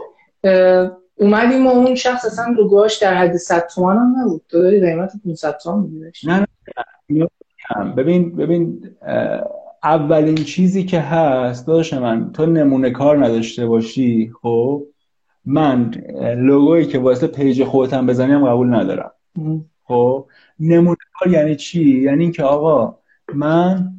اومدیم 1.16 1.68
و 1.68 1.70
اون 1.70 1.96
شخص 1.96 2.26
اصلا 2.26 2.54
لوگوهاش 2.58 2.98
در 2.98 3.14
حد 3.14 3.38
100 3.38 3.68
تومن 3.68 3.98
هم 3.98 4.16
نبود. 4.22 4.42
تو 4.50 4.62
داری 4.62 4.80
قیمت 4.80 5.12
500 5.26 5.58
تومن 5.58 5.84
میگیرش 5.84 6.26
نه 6.26 6.48
نه 7.10 7.28
ببین 7.98 8.36
ببین 8.36 8.96
اولین 9.84 10.36
چیزی 10.36 10.84
که 10.86 11.00
هست 11.00 11.68
داداش 11.68 11.94
من 11.94 12.32
تو 12.32 12.46
نمونه 12.46 12.92
کار 12.92 13.26
نداشته 13.26 13.66
باشی 13.66 14.32
خب؟ 14.42 14.84
من 15.52 15.92
لوگویی 16.38 16.86
که 16.86 17.00
واسه 17.00 17.28
پیج 17.28 17.64
خودتم 17.64 18.06
بزنیم 18.06 18.48
قبول 18.48 18.74
ندارم. 18.74 19.12
خب 19.84 20.26
نمونه 20.60 20.98
کار 21.20 21.34
یعنی 21.34 21.56
چی؟ 21.56 22.02
یعنی 22.02 22.24
اینکه 22.24 22.44
آقا 22.44 22.98
من 23.34 23.94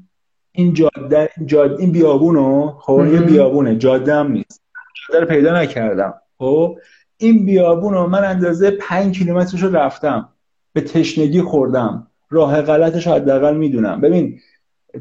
این 0.53 0.75
جاده 0.75 1.31
جاده 1.47 1.77
این 1.79 1.93
بیابونو 1.93 2.73
خب 2.81 3.07
یه 3.13 3.21
بیابونه 3.21 3.77
جاده 3.77 4.15
هم 4.15 4.33
نیست 4.33 4.63
جاده 5.09 5.21
رو 5.21 5.27
پیدا 5.27 5.61
نکردم. 5.61 6.15
خب 6.39 6.79
این 7.17 7.47
بیابونو 7.47 8.07
من 8.07 8.25
اندازه 8.25 8.71
پنج 8.71 9.19
کیلومترش 9.19 9.63
رو 9.63 9.77
رفتم. 9.77 10.29
به 10.73 10.81
تشنگی 10.81 11.43
خوردم. 11.43 12.07
راه 12.31 12.63
غلطش 12.63 13.07
حداقل 13.07 13.57
می‌دونم. 13.57 14.01
ببین 14.01 14.41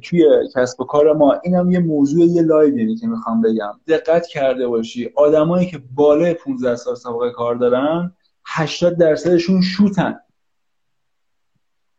توی 0.04 0.26
کسب 0.56 0.82
و 0.82 0.84
کار 0.84 1.14
ما. 1.14 1.36
اینم 1.44 1.72
یه 1.72 1.80
موضوع 1.80 2.26
یه 2.26 2.42
live 2.42 2.85
ی 2.85 2.96
که 2.96 3.08
می‌خوام 3.08 3.42
بگم. 3.42 3.72
دقت 3.88 4.28
کرده 4.28 4.68
باشی. 4.68 5.10
آدمایی 5.16 5.68
که 5.68 5.82
بالای 5.96 6.34
15 6.34 6.76
سال 6.76 6.96
سابقه 6.96 7.32
کار 7.32 7.56
دارن 7.56 8.12
80 8.46 8.98
درصدشون 8.98 9.62
شوتن. 9.62 10.20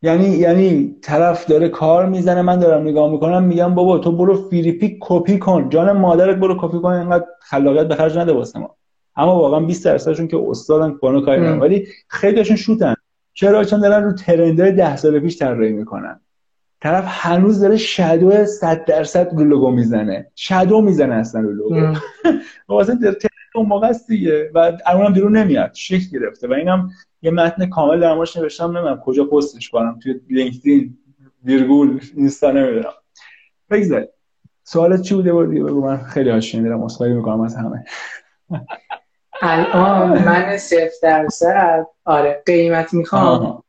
یعنی 0.03 0.29
یعنی 0.29 0.97
طرف 1.03 1.47
داره 1.47 1.69
کار 1.69 2.07
می‌زنه 2.07 2.43
من 2.43 2.59
دارم 2.59 2.83
نگاه 2.83 3.11
می‌کنم 3.11 3.43
میگم 3.43 3.75
بابا 3.75 3.99
تو 3.99 4.13
برو 4.13 4.49
Freepik 4.49 4.99
کپی 5.01 5.39
کن. 5.39 5.69
جان 5.69 5.93
مادرت 5.93 6.37
برو 6.37 6.57
کپی 6.61 6.79
کن 6.79 6.93
اینقدر 6.93 7.27
خلاقیت 7.41 7.89
به 7.89 7.95
خرج 7.95 8.19
نده 8.19 8.33
واسه 8.33 8.59
ما. 8.59 8.77
اما 9.17 9.37
واقعا 9.37 9.61
20 9.61 9.85
درصدشون 9.85 10.29
که 10.29 10.45
استادن 10.49 10.99
بانو 11.03 11.21
کاری 11.21 11.41
ولی 11.41 11.87
خیلیشون 12.09 12.57
شوتن. 12.57 12.95
چرا؟ 13.33 13.65
چون 13.65 13.81
دارن 13.81 14.05
رو 14.05 14.13
ترندهای 14.13 14.73
10 14.73 14.97
سال 14.97 15.21
پیش 15.21 15.39
طراحی 15.39 15.73
می‌کنن. 15.73 16.21
طرف 16.81 17.05
هنوز 17.09 17.61
داره 17.61 17.77
شادو 17.77 18.45
100 18.47 18.85
درصد 18.85 19.41
لوگو 19.41 19.71
می‌زنه. 19.71 20.31
شادو 20.35 20.81
می‌زنه 20.81 21.15
اصلا 21.15 21.41
لوگو 21.41 21.95
واسه 22.69 22.99
اون 23.55 23.67
موقع 23.67 23.89
است 23.89 24.09
دیگه. 24.09 24.51
و 24.55 24.73
اونم 24.95 25.13
بیرون 25.13 25.37
نمیاد. 25.37 25.75
شکل 25.75 26.19
گرفته. 26.19 26.49
و 26.49 26.53
اینم 26.53 26.91
یه 27.23 27.31
متن 27.31 27.67
کامل 27.67 28.01
در 28.01 28.15
موردش 28.15 28.37
نوشتم. 28.37 28.65
نمی‌دونم 28.65 29.01
کجا 29.05 29.25
پستش 29.25 29.71
کنم. 29.71 29.99
توی 30.03 30.21
لینکدین 30.31 30.99
ویرگول 31.45 32.01
اینستا 32.17 32.51
نمی‌دونم. 32.51 32.93
بگذارید 33.71 34.09
سوالت 34.65 35.03
چی 35.03 35.15
بوده؟ 35.15 35.33
بودی 35.33 35.61
بگو. 35.61 35.81
من 35.81 35.97
خیلی 35.97 36.31
هاش 36.31 36.53
شنیدم 36.53 36.83
اسخای 36.83 37.13
می‌کنم 37.13 37.41
از 37.41 37.57
همه. 37.57 37.85
الان 39.43 40.25
من 40.25 40.59
صفر 40.59 40.91
درصد. 41.03 41.87
آره 42.05 42.43
قیمت 42.47 42.95
می‌خوام. 42.95 43.63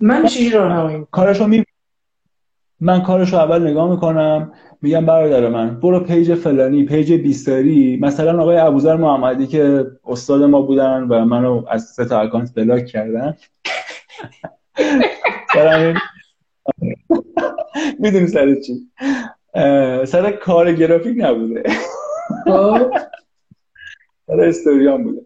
من 0.00 0.26
چی 0.26 0.50
رو 0.50 1.06
کارشو 1.10 1.46
می 1.46 1.64
من 2.80 3.02
کارش 3.02 3.32
رو 3.32 3.38
اول 3.38 3.70
نگاه 3.70 3.90
می‌کنم 3.90 4.52
میگم 4.82 5.06
برادر 5.06 5.48
من 5.48 5.80
برو 5.80 6.00
پیج 6.00 6.34
فلانی 6.34 6.84
پیج 6.84 7.12
بیستاری 7.12 7.98
مثلا 8.02 8.42
آقای 8.42 8.56
ابوذر 8.56 8.96
محمدی 8.96 9.46
که 9.46 9.86
استاد 10.06 10.42
ما 10.42 10.62
بودن 10.62 11.02
و 11.02 11.24
منو 11.24 11.64
از 11.68 11.84
سه 11.84 12.04
تا 12.04 12.20
اکانت 12.20 12.54
بلاک 12.54 12.86
کردن. 12.86 13.36
می‌دونی 17.98 18.26
سر 18.26 18.54
چی؟ 18.54 18.90
سر 20.06 20.30
کار 20.32 20.72
گرافیک 20.72 21.16
نبوده. 21.20 21.62
خب. 22.44 22.92
سر 24.26 24.40
استوریان 24.40 25.02
بوده. 25.02 25.20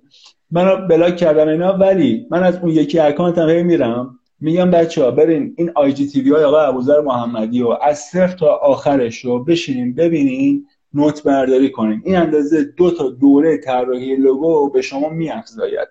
منو 0.51 0.87
block 0.89 1.17
کردن 1.17 1.49
اینا 1.49 1.73
ولی 1.73 2.27
من 2.31 2.43
از 2.43 2.59
اون 2.59 2.71
یکی 2.71 2.99
account 2.99 3.39
هم 3.39 3.67
میرم. 3.67 4.20
میگم 4.41 4.71
بچه 4.71 5.05
ها 5.05 5.11
برین 5.11 5.55
این 5.57 5.71
IGTV 5.75 6.31
های 6.31 6.45
آقای 6.45 6.67
ابوذر 6.67 7.01
محمدی 7.01 7.63
و 7.63 7.69
از 7.69 7.99
صفر 7.99 8.37
تا 8.37 8.47
آخرش 8.47 9.25
رو 9.25 9.45
بشینیم 9.45 9.95
ببینین 9.95 10.67
note 10.95 11.23
برداری 11.23 11.71
کنیم 11.71 12.03
این 12.05 12.17
اندازه 12.17 12.65
دو 12.65 12.91
تا 12.91 13.11
دوره 13.11 13.59
طراحی 13.59 14.17
لوگو 14.17 14.71
به 14.71 14.83
شما 14.83 15.09
میافزاید. 15.09 15.89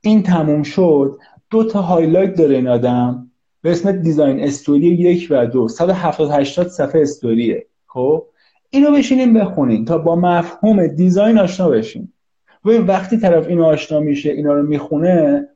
این 0.00 0.22
تموم 0.22 0.62
شد. 0.62 1.18
دو 1.50 1.64
تا 1.64 1.82
highlight 1.82 2.34
داره 2.34 2.56
این 2.56 2.68
آدم. 2.68 3.30
به 3.62 3.70
اسم 3.70 3.92
design 3.92 4.40
story 4.40 4.86
یک 4.86 5.28
و 5.30 5.46
دو. 5.46 5.68
170 5.68 6.30
80 6.30 6.68
صفحه 6.68 7.02
استوریه. 7.02 7.66
خب؟ 7.86 8.26
اینو 8.70 8.92
بشینیم 8.92 9.34
بخونین 9.34 9.84
تا 9.84 9.98
با 9.98 10.16
مفهوم 10.16 10.86
design 10.86 11.38
آشنا 11.38 11.68
بشین. 11.68 12.12
و 12.64 12.70
وقتی 12.70 13.18
طرف 13.18 13.48
اینو 13.48 13.64
آشنا 13.64 14.00
میشه 14.00 14.30
اینا 14.30 14.52
رو 14.52 14.62
می‌خونه 14.62 15.48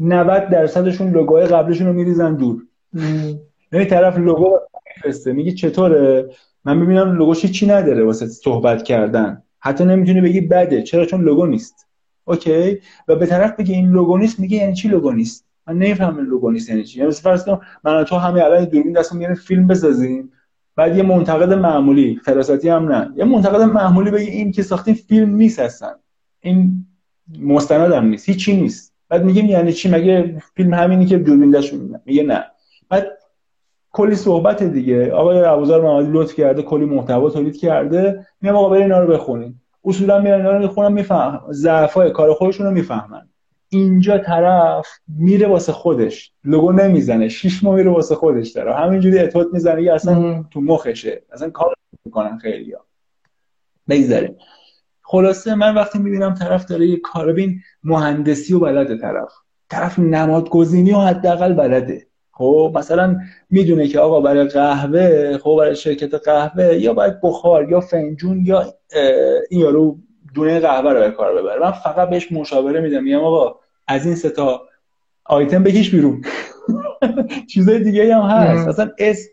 90 0.00 0.48
درصدشون 0.48 1.10
لوگوهای 1.10 1.46
قبلشون 1.46 1.86
رو 1.86 1.92
میریزن 1.92 2.34
دور. 2.34 2.62
یعنی 3.72 3.84
طرف 3.84 4.18
لوگو 4.18 4.58
میفرسته 4.96 5.32
میگه 5.32 5.52
چطوره؟ 5.52 6.30
من 6.64 6.80
ببینم 6.80 7.12
لوگوش 7.12 7.46
چی 7.46 7.66
نداره 7.66 8.04
واسه 8.04 8.26
صحبت 8.26 8.82
کردن. 8.82 9.42
حتی 9.58 9.84
نمی‌تونی 9.84 10.20
بگی 10.20 10.40
بده 10.40 10.82
چرا؟ 10.82 11.06
چون 11.06 11.20
لوگو 11.20 11.46
نیست. 11.46 11.86
اوکی؟ 12.24 12.78
و 13.08 13.16
به 13.16 13.26
طرف 13.26 13.56
بگی 13.56 13.74
این 13.74 13.90
لوگو 13.90 14.18
نیست 14.18 14.40
میگه 14.40 14.56
یعنی 14.56 14.74
چی 14.74 14.88
لوگو 14.88 15.12
نیست؟ 15.12 15.46
من 15.66 15.74
نمی‌فهمم 15.74 16.18
لوگو 16.18 16.50
نیست 16.50 16.68
یعنی 16.68 16.84
چی. 16.84 17.00
یعنی 17.00 17.12
فرض 17.12 17.44
کن 17.44 17.60
من 17.84 18.04
تو 18.04 18.16
همه 18.16 18.44
الان 18.44 18.64
دوربین 18.64 18.92
دستم 18.92 19.16
میاریم 19.16 19.36
فیلم 19.36 19.66
بسازیم. 19.66 20.32
بعد 20.76 20.96
یه 20.96 21.02
منتقد 21.02 21.52
معمولی 21.52 22.20
فراستی 22.24 22.68
هم 22.68 22.92
نه. 22.92 23.12
یه 23.16 23.24
منتقد 23.24 23.60
معمولی 23.60 24.10
بگی 24.10 24.30
این 24.30 24.52
که 24.52 24.62
ساختین 24.62 24.94
فیلم 24.94 25.34
نیست 25.34 25.58
هستن 25.58 25.92
این 26.40 26.86
مستند 27.40 27.92
هم 27.92 28.06
نیست. 28.06 28.28
هیچی 28.28 28.60
نیست. 28.60 28.94
بعد 29.08 29.24
میگیم 29.24 29.46
یعنی 29.46 29.72
چی؟ 29.72 29.90
مگه 29.90 30.42
فیلم 30.54 30.74
همینی 30.74 31.06
که 31.06 31.18
دوربین 31.18 31.50
داشت 31.50 31.72
میگه 32.06 32.22
نه. 32.22 32.44
بعد 32.88 33.06
کلی 33.92 34.14
صحبت 34.14 34.62
دیگه. 34.62 35.12
آقای 35.12 35.38
ابوذر 35.38 35.80
محمدی 35.80 36.12
لطف 36.12 36.34
کرده 36.34 36.62
کلی 36.62 36.84
محتوا 36.84 37.30
تولید 37.30 37.56
کرده. 37.56 38.26
میگم 38.40 38.56
آقا 38.56 38.68
برین 38.68 38.82
اینا 38.82 39.00
رو 39.00 39.12
بخونین 39.12 39.54
اصولا 39.84 40.20
میرن 40.20 40.36
اینا 40.36 40.52
رو 40.52 40.58
می‌خونن 40.58 40.92
میفهم 40.92 41.40
ضعفای 41.50 42.10
کار 42.10 42.34
خودشون 42.34 42.66
رو 42.66 42.72
می‌فهمن. 42.72 43.28
اینجا 43.68 44.18
طرف 44.18 44.86
میره 45.18 45.48
واسه 45.48 45.72
خودش. 45.72 46.32
لوگو 46.44 46.72
نمی‌زنه. 46.72 47.28
شش 47.28 47.64
ماه 47.64 47.74
میره 47.74 47.90
واسه 47.90 48.14
خودش 48.14 48.50
داره. 48.50 48.74
همینجوری 48.74 49.18
اتوت 49.18 49.46
می‌زنه. 49.52 49.82
یه 49.82 49.92
اصلا 49.92 50.44
تو 50.50 50.60
مخشه. 50.60 51.22
اصلا 51.32 51.50
کار 51.50 51.74
می‌کنن 52.04 52.38
خیلی 52.38 52.72
ها 52.72 52.86
بگذاریم. 53.88 54.36
خلاصه 55.02 55.54
من 55.54 55.74
وقتی 55.74 55.98
می‌بینم 55.98 56.34
طرف 56.34 56.64
داره 56.64 56.86
یه 56.86 56.96
کار 56.96 57.32
بین 57.32 57.60
مهندسی 57.88 58.54
و 58.54 58.60
بلده 58.60 58.98
طرف. 58.98 59.32
طرف 59.70 59.98
نمادگزینی 59.98 60.92
و 60.92 60.98
حداقل 60.98 61.52
بلده. 61.52 62.06
خب 62.32 62.72
مثلا 62.74 63.16
می‌دونه 63.50 63.88
که 63.88 64.00
آقا 64.00 64.20
برای 64.20 64.48
قهوه 64.48 65.38
خب 65.38 65.56
برای 65.58 65.76
شرکت 65.76 66.14
قهوه 66.14 66.64
یا 66.64 66.94
باید 66.94 67.20
بخار 67.22 67.70
یا 67.70 67.80
فنجون 67.80 68.42
یا 68.46 68.74
این 69.50 69.60
یارو 69.60 69.98
دونه 70.34 70.60
قهوه 70.60 70.92
رو 70.92 71.00
به 71.00 71.10
کار 71.10 71.42
ببره. 71.42 71.60
من 71.60 71.70
فقط 71.70 72.10
بهش 72.10 72.32
مشاوره 72.32 72.80
میدم. 72.80 73.02
میگم 73.02 73.24
آقا 73.24 73.54
از 73.86 74.06
این 74.06 74.14
سه 74.14 74.30
تا 74.30 74.62
آیتم 75.24 75.62
بکش 75.62 75.90
بیرون. 75.90 76.22
چیزای 77.50 77.78
دیگه 77.84 78.16
هم 78.16 78.22
هست. 78.22 78.68
اصلا 78.68 78.90
اس 78.98 79.28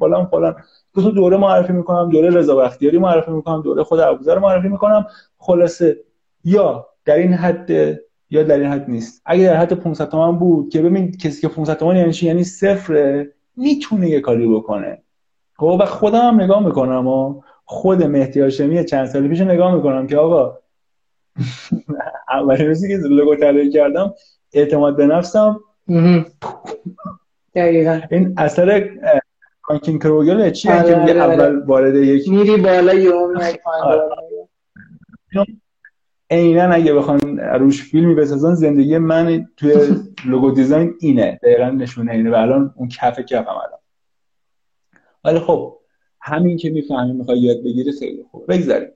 فلان 0.00 0.26
فلان. 0.26 0.56
دو 0.94 1.02
تا 1.02 1.10
دوره 1.10 1.36
معرفی 1.36 1.72
می‌کنم 1.72 2.10
دوره 2.10 2.30
رضا 2.30 2.56
بختیاری 2.56 2.98
معرفی 2.98 3.30
می‌کنم 3.30 3.62
دوره 3.62 3.84
خود 3.84 4.00
ابوذر 4.00 4.38
معرفی 4.38 4.68
می‌کنم. 4.68 5.06
خلاصه 5.38 5.96
یا 6.44 6.86
در 7.04 7.14
این 7.14 7.32
حد 7.32 7.70
یا 8.30 8.42
در 8.42 8.58
این 8.58 8.66
حد 8.66 8.90
نیست. 8.90 9.22
اگه 9.26 9.44
در 9.44 9.56
حد 9.56 9.72
500 9.72 10.08
تومن 10.08 10.38
بود 10.38 10.68
که 10.68 10.82
ببین 10.82 11.12
کسی 11.12 11.40
که 11.40 11.48
500 11.48 11.78
تومن 11.78 11.96
یعنی 11.96 12.12
چی؟ 12.12 12.26
یعنی 12.26 12.44
صفره 12.44 13.32
می‌تونه 13.56 14.08
یه 14.08 14.20
کاری 14.20 14.48
بکنه. 14.48 15.02
خب 15.56 15.78
و 15.80 15.84
خودم 15.84 16.20
هم 16.20 16.40
نگاه 16.40 16.66
می‌کنم 16.66 17.06
و 17.06 17.42
خود 17.64 18.02
مهدی 18.02 18.40
هاشمی 18.40 18.84
چند 18.84 19.06
سال 19.06 19.28
پیش 19.28 19.40
نگاه 19.40 19.74
می‌کنم 19.74 20.06
که 20.06 20.16
آقا 20.16 20.58
اولین 22.28 22.66
روزی 22.66 22.88
که 22.88 22.96
لوگو 22.96 23.36
طراحی 23.36 23.70
کردم 23.70 24.14
اعتماد 24.52 24.96
به 24.96 25.06
نفسم 25.06 25.60
این 28.10 28.34
اثر 28.36 28.90
کانکین 29.62 29.98
کروگل 29.98 30.50
چیه؟ 30.50 30.72
که 30.72 30.78
آره، 30.78 31.00
میگه 31.00 31.22
آره، 31.22 31.32
آره. 31.32 31.42
اول 31.42 31.64
وارد 31.66 31.94
یک 31.94 32.28
میری 32.28 32.56
بالا 32.56 32.94
یوم 32.94 33.40
عینا 36.30 36.62
اگه 36.62 36.94
بخوان 36.94 37.38
روش 37.38 37.82
فیلمی 37.82 38.14
بسازن 38.14 38.54
زندگی 38.54 38.98
من 38.98 39.48
توی 39.56 39.74
لوگو 40.26 40.50
دیزاین 40.50 40.94
اینه. 41.00 41.40
دقیقا 41.42 41.70
نشونه 41.70 42.12
اینه 42.12 42.30
و 42.30 42.34
الان 42.34 42.74
اون 42.76 42.88
کف 42.88 43.20
کفم 43.20 43.50
الان. 43.50 43.80
ولی 45.24 45.38
خب 45.38 45.76
همین 46.20 46.56
که 46.56 46.70
می‌فهمی 46.70 47.12
می‌خوای 47.12 47.38
یاد 47.38 47.56
بگیری 47.64 47.92
خیلی 47.92 48.24
خوب 48.30 48.52
بگذاریم. 48.52 48.88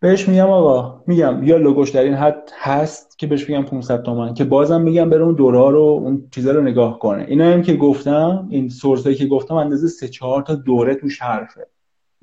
بهش 0.00 0.28
میگم 0.28 0.46
آقا 0.46 1.02
میگم 1.06 1.42
یا 1.42 1.56
لوگوش 1.56 1.90
در 1.90 2.02
این 2.02 2.14
حد 2.14 2.50
هست 2.58 3.18
که 3.18 3.26
بهش 3.26 3.48
میگم 3.48 3.62
500 3.62 4.02
تومن 4.02 4.34
که 4.34 4.44
بازم 4.44 4.80
میگم 4.80 5.10
بره 5.10 5.22
اون 5.22 5.34
دوره 5.34 5.70
رو 5.70 5.80
اون 5.80 6.28
چیزا 6.30 6.52
رو 6.52 6.62
نگاه 6.62 6.98
کنه. 6.98 7.24
اینا 7.28 7.44
هم 7.44 7.62
که 7.62 7.76
گفتم 7.76 8.46
این 8.50 8.68
سورسایی 8.68 9.16
که 9.16 9.26
گفتم 9.26 9.54
اندازه 9.54 9.88
3 9.88 10.08
4 10.08 10.42
تا 10.42 10.54
دوره 10.54 10.94
توش 10.94 11.22
حرفه. 11.22 11.66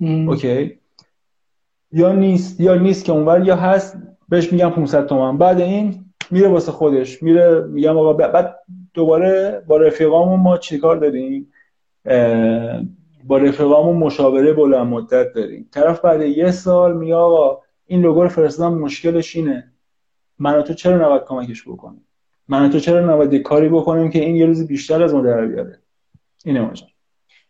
اوکی؟ 0.02 0.80
یا 1.96 2.12
نیست 2.12 2.60
یا 2.60 2.76
نیست 2.76 3.06
که 3.06 3.12
اونور 3.12 3.44
یا 3.48 3.56
هست 3.56 3.98
بهش 4.30 4.52
میگم 4.54 4.70
500 4.70 5.06
تومن 5.06 5.38
بعد 5.38 5.62
این 5.62 6.06
میره 6.32 6.48
واسه 6.48 6.72
خودش 6.72 7.24
میره 7.24 7.62
میگم 7.62 7.98
آقا 7.98 8.14
بعد 8.14 8.56
دوباره 8.94 9.64
با 9.68 9.78
رفیقامون 9.78 10.40
ما 10.40 10.58
چیکار 10.58 10.98
داریم؟ 10.98 11.52
با 13.24 13.38
رفیقامون 13.38 13.98
مشاوره 13.98 14.54
بلند 14.54 14.88
مدت 14.88 15.34
داریم. 15.34 15.70
طرف 15.72 16.00
بعد 16.00 16.22
یه 16.22 16.52
سال 16.52 16.98
میگه 16.98 17.16
آقا 17.16 17.62
این 17.86 18.02
لوگو 18.02 18.24
رو 18.24 18.30
فرستادم 18.30 18.78
مشکلش 18.78 19.36
اینه. 19.36 19.72
من 20.40 20.62
تو 20.62 20.74
چرا 20.74 21.06
نباید 21.06 21.24
کمکش 21.24 21.68
بکنیم؟ 21.68 22.06
من 22.48 22.70
تو 22.70 22.80
چرا 22.80 23.14
نباید 23.14 23.36
کاری 23.36 23.70
بکنیم 23.70 24.10
که 24.10 24.20
این 24.20 24.36
یه 24.36 24.46
روزی 24.46 24.66
بیشتر 24.66 25.04
از 25.04 25.14
ما 25.14 25.22
در 25.22 25.46
بیاره؟ 25.46 25.80
اینه 26.46 26.62
ماجرا. 26.62 26.88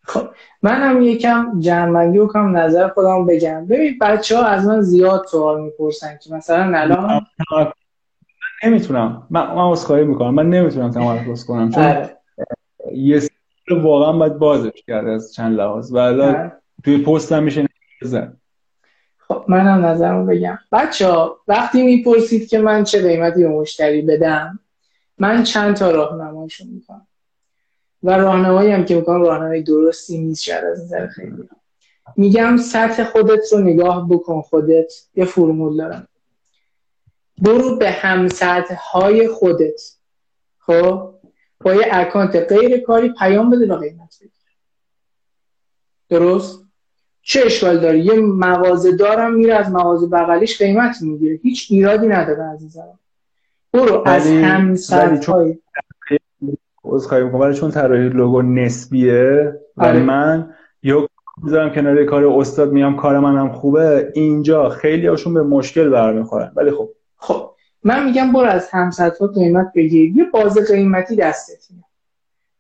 خب 0.08 0.28
من 0.62 0.82
هم 0.82 1.02
یکم 1.02 1.60
جنبندی 1.60 2.18
و 2.18 2.28
کم 2.28 2.58
نظر 2.58 2.88
خودم 2.88 3.26
بگم. 3.26 3.66
ببین 3.66 3.98
بچه 4.02 4.38
ها 4.38 4.46
از 4.46 4.66
من 4.66 4.82
زیاد 4.82 5.26
سوال 5.26 5.62
می‌پرسن 5.62 6.20
که 6.24 6.34
مثلا 6.34 6.78
الان 6.78 7.26
نمی‌تونم. 8.64 9.28
من 9.30 9.48
من 9.48 9.58
اسخای 9.58 10.04
می‌کنم. 10.04 10.34
من 10.34 10.50
نمی‌تونم 10.50 10.92
تمرکز 10.92 11.46
کنم. 11.46 11.72
چون 11.72 11.84
آره. 11.84 12.18
یه 12.94 13.22
واقعا 13.72 14.12
باید 14.12 14.38
بازش 14.38 14.84
کرد 14.88 15.08
از 15.08 15.34
چند 15.34 15.58
لحاظ. 15.58 15.94
و 15.94 15.98
الان 15.98 16.36
آره. 16.36 16.52
توی 16.84 16.98
پست 16.98 17.32
هم 17.32 17.44
میشه 17.44 17.66
زن 18.02 18.38
خب 19.28 19.46
منم 19.48 19.86
نظرمو 19.86 20.26
بگم. 20.26 20.58
بچه 20.72 21.08
ها 21.08 21.40
وقتی 21.48 21.84
می‌پرسید 21.84 22.48
که 22.48 22.60
من 22.60 22.84
چه 22.84 23.02
قیمتی 23.02 23.44
به 23.44 23.50
مشتری 23.50 24.02
بدم 24.02 24.60
من 25.20 25.44
چند 25.44 25.76
تا 25.76 25.92
راهنماییشون 25.92 26.68
می‌کنم 26.68 27.08
و 28.06 28.10
راهنمایی 28.10 28.72
هم 28.72 28.86
که 28.86 28.96
می‌کنم 28.96 29.22
راهنمایی 29.22 29.64
درستی 29.64 30.18
نیست 30.18 30.44
شاید 30.44 30.64
از 30.64 30.84
نظر 30.84 31.08
خیلی. 31.08 31.50
میگم 32.18 32.58
سطح 32.58 33.04
خودت 33.04 33.54
رو 33.54 33.60
نگاه 33.60 34.10
بکن 34.10 34.42
خودت 34.42 34.94
یه 35.16 35.26
فرمول 35.26 35.78
دارم. 35.78 36.08
برو 37.38 37.76
به 37.76 37.92
هم 37.92 38.28
سطح 38.28 38.76
های 38.92 39.28
خودت. 39.28 39.82
خب؟ 40.60 41.14
با 41.62 41.74
یه 41.74 41.88
اکانت 41.92 42.36
غیر 42.36 42.78
کاری 42.78 43.14
پیام 43.20 43.50
بده 43.50 43.74
و 43.74 43.78
قیمت 43.78 44.18
بگیر. 44.22 44.32
درست؟ 46.10 46.60
چه 47.22 47.42
اشکال 47.46 47.80
داری 47.80 48.00
یه 48.00 48.14
مغازه 48.14 48.92
دارم 48.92 49.34
میره 49.34 49.54
از 49.54 49.72
مغازه 49.72 50.08
بغلیش 50.08 50.58
قیمت 50.58 51.02
می‌گیره. 51.02 51.40
هیچ 51.44 51.68
ایرادی 51.70 52.08
نداره 52.08 52.44
عزیزم 52.44 53.00
برو 53.74 54.04
از 54.06 54.28
هم 54.28 54.76
سطح 54.76 55.32
های 55.32 55.60
عذرخواهی 56.86 57.24
می‌کنم. 57.24 57.42
ولی 57.42 57.54
چون 57.54 57.72
طراحی 57.72 58.10
لوگو 58.10 58.42
نسبیه 58.42 59.54
و 59.78 59.84
آره. 59.86 60.00
من 60.00 60.54
یا 60.84 61.08
می‌ذارم 61.44 61.70
کنار 61.70 62.04
کار 62.04 62.26
استاد 62.26 62.72
میام 62.72 62.96
کار 62.96 63.20
منم 63.20 63.52
خوبه 63.52 64.12
اینجا 64.14 64.70
خیلی 64.70 65.08
هاشون 65.08 65.34
به 65.34 65.44
مشکل 65.44 65.90
برمیخورن. 65.90 66.52
ولی 66.56 66.72
خب. 66.72 66.90
خب 67.18 67.52
من 67.84 68.06
میگم 68.06 68.34
برو 68.34 68.48
از 68.48 68.70
همسطها 68.70 69.28
قیمت 69.28 69.72
بگیر. 69.76 70.18
یه 70.18 70.26
باز 70.34 70.58
قیمتی 70.58 71.16
دستت 71.16 71.68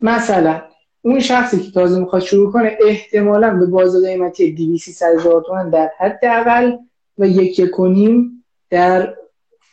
مثلا 0.01 0.61
اون 1.01 1.19
شخصی 1.19 1.59
که 1.59 1.71
تازه 1.71 1.99
می‌خواد 1.99 2.21
شروع 2.21 2.51
کنه 2.51 2.77
احتمالا 2.81 3.59
به 3.59 3.65
باز 3.65 4.05
قیمتی 4.05 4.51
200 4.51 5.03
هزار 5.03 5.43
تومان 5.47 5.69
در 5.69 5.89
حد 5.99 6.25
اول 6.25 6.77
و 7.17 7.27
یک 7.27 7.69
کنیم 7.69 8.43
در 8.69 9.15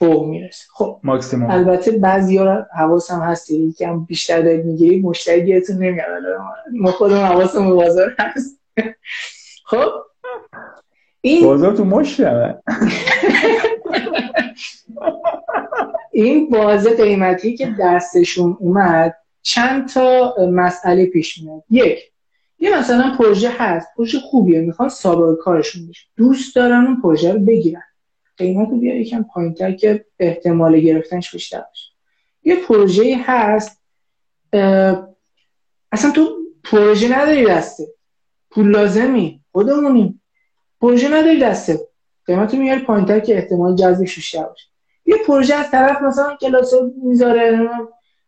فوق 0.02 0.26
می‌رسه. 0.26 0.64
خب 0.72 1.00
ماکسیموم. 1.02 1.50
البته 1.50 1.90
بعضی 1.90 2.36
ها 2.36 2.66
حواسم 2.76 3.20
هست 3.20 3.52
که 3.78 3.88
هم 3.88 4.04
بیشتر 4.04 4.42
دارید 4.42 4.64
می‌گیرید 4.64 5.04
مشتری 5.04 5.44
گیرتون 5.44 5.76
نمیاد 5.76 6.06
ما 6.72 6.90
خودم 6.90 7.16
حواسم 7.16 7.70
بازار 7.70 8.16
هست. 8.18 8.60
خب 9.70 9.90
این 11.20 11.44
بازار 11.44 11.76
تو 11.76 11.84
مشتری 11.84 12.54
این 16.12 16.50
بازه 16.50 16.96
قیمتی 16.96 17.56
که 17.56 17.74
دستشون 17.80 18.56
اومد 18.60 19.14
چند 19.42 19.88
تا 19.88 20.34
مسئله 20.50 21.06
پیش 21.06 21.38
میاد. 21.38 21.62
یک 21.70 21.98
یه 22.58 22.78
مثلا 22.78 23.14
پروژه 23.18 23.50
هست. 23.58 23.88
پروژه 23.96 24.18
خوبیه. 24.18 24.60
می‌خوان 24.60 24.88
سابقه 24.88 25.36
کارشون 25.36 25.88
بشه 25.88 26.06
دوست 26.16 26.56
دارن 26.56 26.86
اون 26.86 27.00
پروژه 27.00 27.32
رو 27.32 27.38
بگیرن. 27.38 27.82
قیمت 28.42 28.68
رو 28.68 28.76
بیار 28.76 28.96
یکم 28.96 29.22
پایینتر 29.22 29.72
که 29.72 30.04
احتمال 30.18 30.80
گرفتنش 30.80 31.32
بیشتر 31.32 31.60
باشه. 31.60 31.90
یه 32.42 32.56
پروژه 32.56 33.16
هست 33.22 33.82
اصلا 35.92 36.10
تو 36.14 36.38
پروژه 36.64 37.18
نداری 37.18 37.46
دسته. 37.46 37.86
پول 38.50 38.70
لازمی 38.70 39.40
خودمونیم. 39.52 40.22
پروژه 40.80 41.08
نداری 41.08 41.40
دسته. 41.40 41.80
قیمت 42.26 42.54
رو 42.54 42.60
میاری 42.60 42.80
پایینتر 42.80 43.20
که 43.20 43.36
احتمال 43.36 43.76
جذبش 43.76 44.14
بیشتر 44.14 44.42
باشه. 44.42 44.66
یه 45.06 45.16
پروژه 45.26 45.54
از 45.54 45.70
طرف 45.70 46.02
مثلا 46.02 46.36
کلاس 46.40 46.72
می‌ذاره 47.04 47.68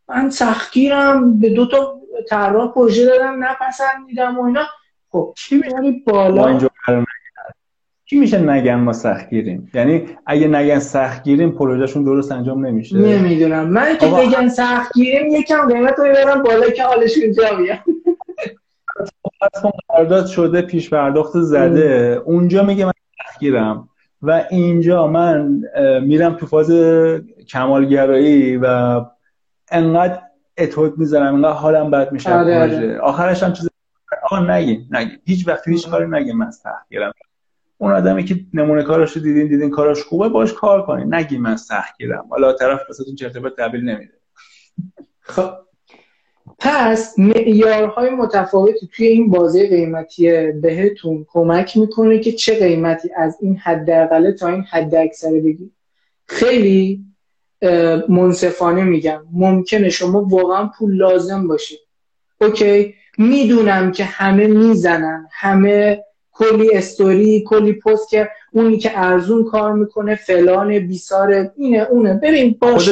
من 0.09 0.31
سختگیرم 0.31 1.39
به 1.39 1.51
دو 1.51 1.67
تا 1.67 2.01
طراح 2.29 2.73
پروژه 2.73 3.05
دادم 3.05 3.45
نپسندیدم 3.45 4.39
و 4.39 4.45
اینا. 4.45 4.65
خب 5.11 5.35
چی 5.37 5.57
میاری 5.57 6.03
بالا؟ 6.07 6.69
چی 8.15 8.21
میشه 8.21 8.39
نگن 8.39 8.75
ما 8.75 8.93
سختگیریم؟ 8.93 9.71
یعنی 9.75 10.07
اگه 10.27 10.49
نگن 10.49 10.79
سختگیریم 10.79 11.51
پروژهشون 11.51 12.05
درست 12.05 12.33
انجام 12.33 12.67
نمیشه؟ 12.67 12.97
نمی‌دونم. 12.97 13.69
من 13.69 13.97
که 13.99 14.07
بگن 14.07 14.49
سختگیریم 14.49 15.27
یکم 15.27 15.69
قیمت 15.69 15.99
رو 15.99 16.05
ببرم 16.05 16.43
بالا 16.43 16.71
که 16.71 16.85
حالش 16.85 17.19
اینجا 17.23 17.43
بیاد. 17.59 17.79
قرارداد 19.89 20.27
شده 20.27 20.63
پیش 20.63 20.91
پرداخت 20.91 21.41
زده. 21.41 22.23
اونجا 22.25 22.63
میگه 22.63 22.85
من 22.85 22.93
سختگیرم. 23.25 23.89
و 24.23 24.45
اینجا 24.51 25.07
من 25.07 25.63
میرم 26.03 26.35
تو 26.35 26.47
فاز 26.47 26.73
کمالگرایی 27.49 28.57
و 28.57 29.01
انقدر 29.71 30.21
اتود 30.59 30.99
می‌ذارم 30.99 31.35
انقدر 31.35 31.53
حالم 31.53 31.91
بد 31.91 32.13
میشه. 32.13 32.35
آره 32.35 32.61
آره. 32.63 32.99
آخرش 32.99 33.43
هم 33.43 33.53
چیز 33.53 33.69
آقا 34.23 34.39
نگین 34.39 34.87
نگین. 34.91 35.19
هیچ 35.25 35.49
وقت 35.49 35.69
هیچ 35.69 35.89
کاری 35.89 36.07
نگین. 36.11 36.37
من 36.37 36.51
سختگیرم. 36.51 37.13
اون 37.85 37.93
آدمی 37.93 38.25
که 38.25 38.41
نمونه 38.55 38.83
کارش 38.83 39.13
رو 39.13 39.23
دیدین 39.23 39.49
دیدین 39.49 39.71
کارش 39.71 40.03
خوبه 40.03 40.29
باش 40.29 40.53
کار 40.53 40.87
کنین. 40.87 41.15
نگی 41.15 41.39
من 41.39 41.57
سختگیرم. 41.57 42.27
حالا 42.31 42.53
طرف 42.53 42.81
واسهتون 42.89 43.15
چرت 43.15 43.37
و 43.37 43.51
تحویل 43.51 43.81
نمیده. 43.81 44.13
خب. 45.21 45.51
پس 46.59 47.19
معیارهای 47.19 48.11
متفاوتی 48.11 48.89
توی 48.93 49.07
این 49.07 49.31
بازه 49.31 49.69
قیمتی 49.69 50.53
بهتون 50.53 51.27
کمک 51.29 51.77
می‌کنه 51.77 52.19
که 52.19 52.33
چه 52.33 52.59
قیمتی 52.59 53.11
از 53.17 53.39
این 53.41 53.57
حداقله 53.57 54.33
تا 54.33 54.49
این 54.49 54.63
حد 54.63 54.95
اکثره 54.95 55.41
بگید 55.41 55.73
خیلی 56.27 57.05
منصفانه 58.09 58.85
میگم. 58.85 59.27
ممکنه 59.33 59.89
شما 59.89 60.25
واقعا 60.25 60.71
پول 60.79 60.97
لازم 60.97 61.49
باشید 61.49 61.79
اوکی. 62.41 62.95
می‌دونم 63.19 63.93
که 63.93 64.05
همه 64.05 64.47
می‌زنن 64.47 65.29
همه 65.33 66.05
کلی 66.35 66.77
استوری 66.77 67.45
کلی 67.47 67.73
پست 67.73 68.09
که 68.09 68.31
اونی 68.53 68.79
که 68.79 68.91
ارزون 68.95 69.45
کار 69.45 69.73
می‌کنه 69.73 70.15
فلان 70.15 70.79
بیسار 70.79 71.51
اینه 71.57 71.87
اونه. 71.91 72.15
ببین 72.23 72.57
باش 72.61 72.89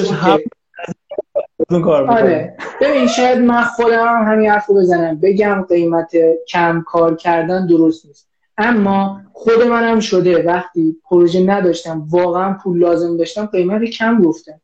کار 1.80 2.11
آره. 2.11 2.57
ببین 2.80 3.07
شاید 3.07 3.38
من 3.38 3.62
خودم 3.62 4.07
هم 4.07 4.32
همین 4.32 4.51
حرف 4.51 4.66
رو 4.66 4.74
بزنم. 4.74 5.20
بگم 5.20 5.66
قیمت 5.68 6.12
کم 6.49 6.84
کار 6.86 7.16
کردن 7.16 7.66
درست 7.66 8.07
نیست. 8.07 8.28
اما 8.59 9.20
خود 9.32 9.62
منم 9.62 10.01
شده. 10.01 10.43
وقتی 10.43 10.97
پروژه 11.05 11.40
نداشتم 11.40 12.07
واقعا 12.11 12.59
پول 12.62 12.78
لازم 12.78 13.16
داشتم 13.16 13.47
قیمت 13.47 13.84
کم 13.84 14.22
گفتم. 14.22 14.61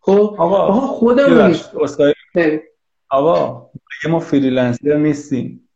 خب؟ 0.00 0.34
آقا, 0.38 0.56
آقا 0.56 0.86
خودم 0.86 1.54
آقا 3.10 3.70
ما 4.08 4.20
فریلنسر 4.20 4.96
نیستیم. 4.96 5.68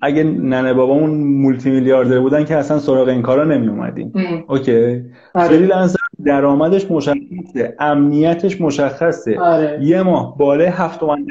اگه 0.00 0.22
ننه 0.24 0.74
بابامون 0.74 1.10
مولتی 1.10 1.70
میلیاردر 1.70 2.18
بودن 2.18 2.44
که 2.44 2.56
اصلا 2.56 2.78
سراغ 2.78 3.08
این 3.08 3.22
کارا 3.22 3.44
نمی 3.44 3.68
اومدیم 3.68 4.12
اوکی؟ 4.48 5.04
آره. 5.34 5.48
freelancer 5.48 5.98
درآمدش 6.24 6.90
مشخصه 6.90 7.76
امنیتش 7.78 8.60
مشخصه. 8.60 9.40
آره. 9.40 9.78
یه 9.82 10.02
ماه 10.02 10.38
بالای 10.38 10.66
7 10.66 11.00
تومن 11.00 11.26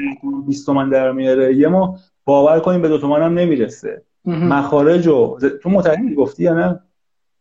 20 0.46 0.66
تومن 0.66 0.90
در 0.90 1.12
میاره 1.12 1.54
یه 1.54 1.68
ماه 1.68 1.98
باور 2.24 2.60
کنیم 2.60 2.82
به 2.82 2.88
دو 2.88 2.98
تومن 2.98 3.22
هم 3.22 3.38
نمی‌رسه. 3.38 4.02
مخارج 4.24 5.06
و 5.06 5.38
تو 5.62 5.70
متأهلی 5.70 6.14
گفتی 6.14 6.42
یا 6.42 6.54
نه؟ 6.54 6.80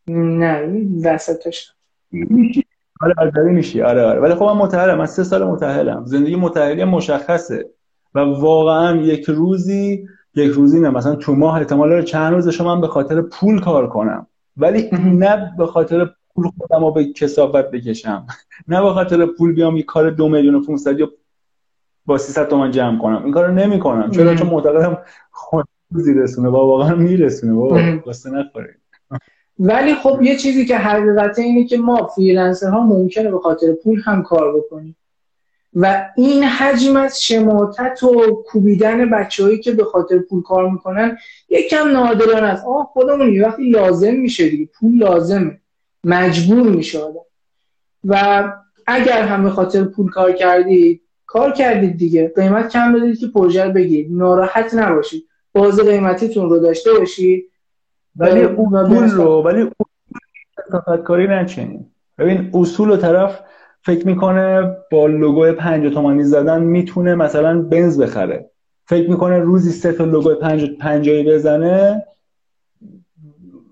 نه 0.08 0.82
وسطش. 1.04 1.74
آره 3.02 3.14
آره 3.18 3.52
میشی. 3.52 3.82
آره 3.82 4.02
آره. 4.02 4.20
ولی 4.20 4.36
خب 4.36 4.44
من 4.44 4.54
متأهلم 4.54 4.98
من 4.98 5.06
سه 5.06 5.24
سال 5.24 5.44
متأهلم 5.44 6.06
زندگی 6.06 6.36
متأهلی 6.36 6.84
مشخصه. 6.84 7.66
و 8.16 8.20
واقعا 8.20 8.96
یک 8.96 9.24
روزی 9.24 10.08
یک 10.38 10.52
روزی 10.52 10.80
نه 10.80 10.90
مثلا 10.90 11.16
تو 11.16 11.36
ماه 11.36 11.56
احتمال 11.56 11.90
داره 11.90 12.04
چند 12.04 12.34
روزش 12.34 12.62
من 12.62 12.82
به 12.82 12.88
خاطر 12.88 13.22
پول 13.22 13.60
کار 13.60 13.90
کنم. 13.90 14.28
ولی 14.58 14.90
نه 14.92 15.54
به 15.58 15.66
خاطر 15.66 16.10
پول 16.36 16.52
خودم 16.58 16.86
رو 16.86 16.92
به 16.92 17.14
کسافت 17.14 17.72
بکشم. 17.72 18.28
نه 18.68 18.82
به 18.82 18.94
خاطر 18.94 19.26
پول 19.26 19.54
بیام 19.54 19.78
یه 19.78 19.84
کار 19.84 20.10
دو 20.10 20.30
میلیون 20.30 20.56
و 20.56 20.62
500 20.62 21.00
یا 21.00 21.12
با 22.06 22.18
300 22.18 22.48
تومن 22.48 22.72
جمع 22.72 23.02
کنم. 23.02 23.24
این 23.24 23.34
کارو 23.34 23.54
نمی 23.54 23.80
کنم. 23.80 24.12
چرا؟ 24.12 24.36
چون 24.36 24.50
معتقدم 24.50 24.98
خود 25.32 25.68
رسونه. 25.92 26.50
با 26.50 26.68
واقعا 26.68 26.96
میرسونه. 26.96 27.54
بابا 27.54 27.78
قصه 28.08 28.30
نخورید 28.30 28.78
ولی 29.60 29.96
خب 29.96 30.22
یه 30.22 30.36
چیزی 30.36 30.66
که 30.66 30.78
حقیقت 30.78 31.40
اینه 31.40 31.66
که 31.66 31.78
ما 31.78 32.08
فریلنسر 32.08 32.70
ها 32.70 32.86
ممکنه 32.86 33.32
به 33.32 33.40
خاطر 33.40 33.74
پول 33.84 34.02
هم 34.06 34.24
کار 34.24 34.58
بکنیم. 34.58 34.96
و 35.74 36.12
این 36.16 36.44
حجم 36.44 36.96
از 36.96 37.24
شماتت 37.24 38.04
و 38.04 38.44
کوبیدن 38.46 39.10
بچههایی 39.10 39.60
که 39.60 39.72
به 39.72 39.84
خاطر 39.84 40.20
پول 40.20 40.44
کار 40.44 40.70
می‌کنن 40.70 41.18
یکم 41.50 41.92
نادران 41.92 42.44
است. 42.44 42.66
آه 42.66 42.90
خودمون 42.94 43.34
یه 43.34 43.48
وقتی 43.48 43.70
لازم 43.70 44.14
میشه 44.14 44.50
دیگه. 44.50 44.70
پول 44.80 44.98
لازمه. 44.98 45.60
مجبور 46.04 46.70
میشه 46.70 47.00
آدم. 47.00 47.20
و 48.04 48.44
اگر 48.88 49.22
هم 49.22 49.44
به 49.44 49.50
خاطر 49.50 49.84
پول 49.84 50.12
کار 50.12 50.32
کردید 50.32 51.02
کار 51.26 51.52
کردید 51.52 51.98
دیگه. 51.98 52.34
قیمت 52.36 52.70
کم 52.70 52.94
بدید 52.94 53.20
که 53.20 53.28
پروژه 53.28 53.64
رو 53.64 53.72
بگیرید. 53.72 54.08
ناراحت 54.12 54.74
نباشید. 54.74 55.28
باز 55.54 55.80
قیمتیتون 55.80 56.50
رو 56.50 56.60
داشته 56.60 56.94
باشید. 56.94 57.52
ولی 58.16 58.44
اون 58.44 58.88
پول 58.88 59.10
رو 59.10 59.42
ولی 59.42 59.62
اون 59.62 60.98
کاری 60.98 61.28
نچینیم 61.28 61.96
ببین 62.18 62.52
اصول 62.54 62.90
و 62.90 62.98
طرف 62.98 63.40
فکر 63.88 64.08
می‌کنه 64.08 64.76
با 64.92 65.08
لوگو 65.08 65.52
پنج 65.54 65.94
تومانی 65.94 66.24
زدن 66.24 66.64
می‌تونه 66.64 67.16
مثلا 67.16 67.62
بنز 67.62 68.02
بخره. 68.02 68.50
فکر 68.86 69.10
می‌کنه 69.10 69.40
روزی 69.40 69.72
سه 69.72 69.92
تا 69.94 70.06
لوگو 70.06 70.36
پنج 70.36 70.70
پنجایی 70.80 71.24
بزنه 71.24 72.04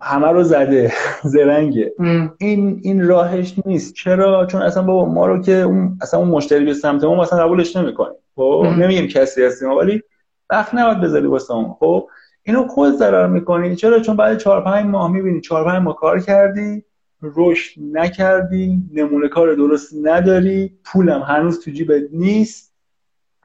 همه 0.02 0.28
رو 0.28 0.44
زده. 0.44 0.92
زرنگه. 1.34 1.94
این 2.38 2.80
این 2.84 3.08
راهش 3.08 3.56
نیست. 3.66 3.94
چرا؟ 3.94 4.46
چون 4.46 4.62
اصلا 4.62 4.84
بابا 4.84 5.06
ما 5.06 5.28
رو 5.28 5.42
که 5.42 5.54
اون 5.54 5.98
اصلا 6.02 6.20
اون 6.20 6.30
مشتری 6.30 6.66
به 6.66 6.74
سمت 6.74 7.04
ما 7.04 7.16
مثلا 7.16 7.44
قبولش 7.46 7.76
نمی‌کنیم 7.76 8.18
خب؟ 8.36 8.66
نمیگیم 8.78 9.08
کسی 9.08 9.44
هستیم 9.44 9.70
ولی 9.70 10.02
وقت 10.50 10.76
نباید 10.76 11.02
بذاری 11.02 11.28
واسه 11.28 11.54
اون. 11.54 11.76
خب؟ 11.80 12.08
اینو 12.44 12.68
خود 12.68 12.94
ضرر 12.94 13.28
می‌کنی. 13.28 13.76
چرا؟ 13.76 14.00
چون 14.00 14.16
بعد 14.16 14.38
4 14.38 14.64
5 14.64 14.86
ماه 14.86 15.12
می‌بینی 15.12 15.42
4 15.42 15.66
5 15.66 15.82
ماه 15.84 15.96
کار 15.96 16.20
کردی. 16.20 16.84
رشد 17.22 17.82
نکردی 17.92 18.82
نمونه 18.94 19.28
کار 19.28 19.56
درست 19.56 19.94
نداری 20.04 20.80
پولم 20.84 21.22
هنوز 21.22 21.60
تو 21.60 21.72
جیبت 21.72 22.04
نیست. 22.12 22.74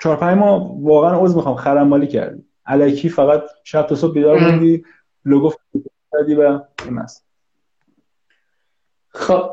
4 0.02 0.16
5 0.16 0.38
ماه 0.38 0.82
واقعا 0.82 1.24
عذر 1.24 1.36
می‌خوام 1.36 1.56
خرم 1.56 1.88
مالی 1.88 2.06
کردی. 2.06 2.44
الکی 2.66 3.08
فقط 3.08 3.42
شب 3.64 3.86
تا 3.86 3.94
صبح 3.94 4.14
بیدار 4.14 4.38
موندی 4.40 4.84
لوگو 5.24 5.52
کردی 6.12 6.34
و 6.34 6.60
این 6.84 7.00
خب 9.08 9.50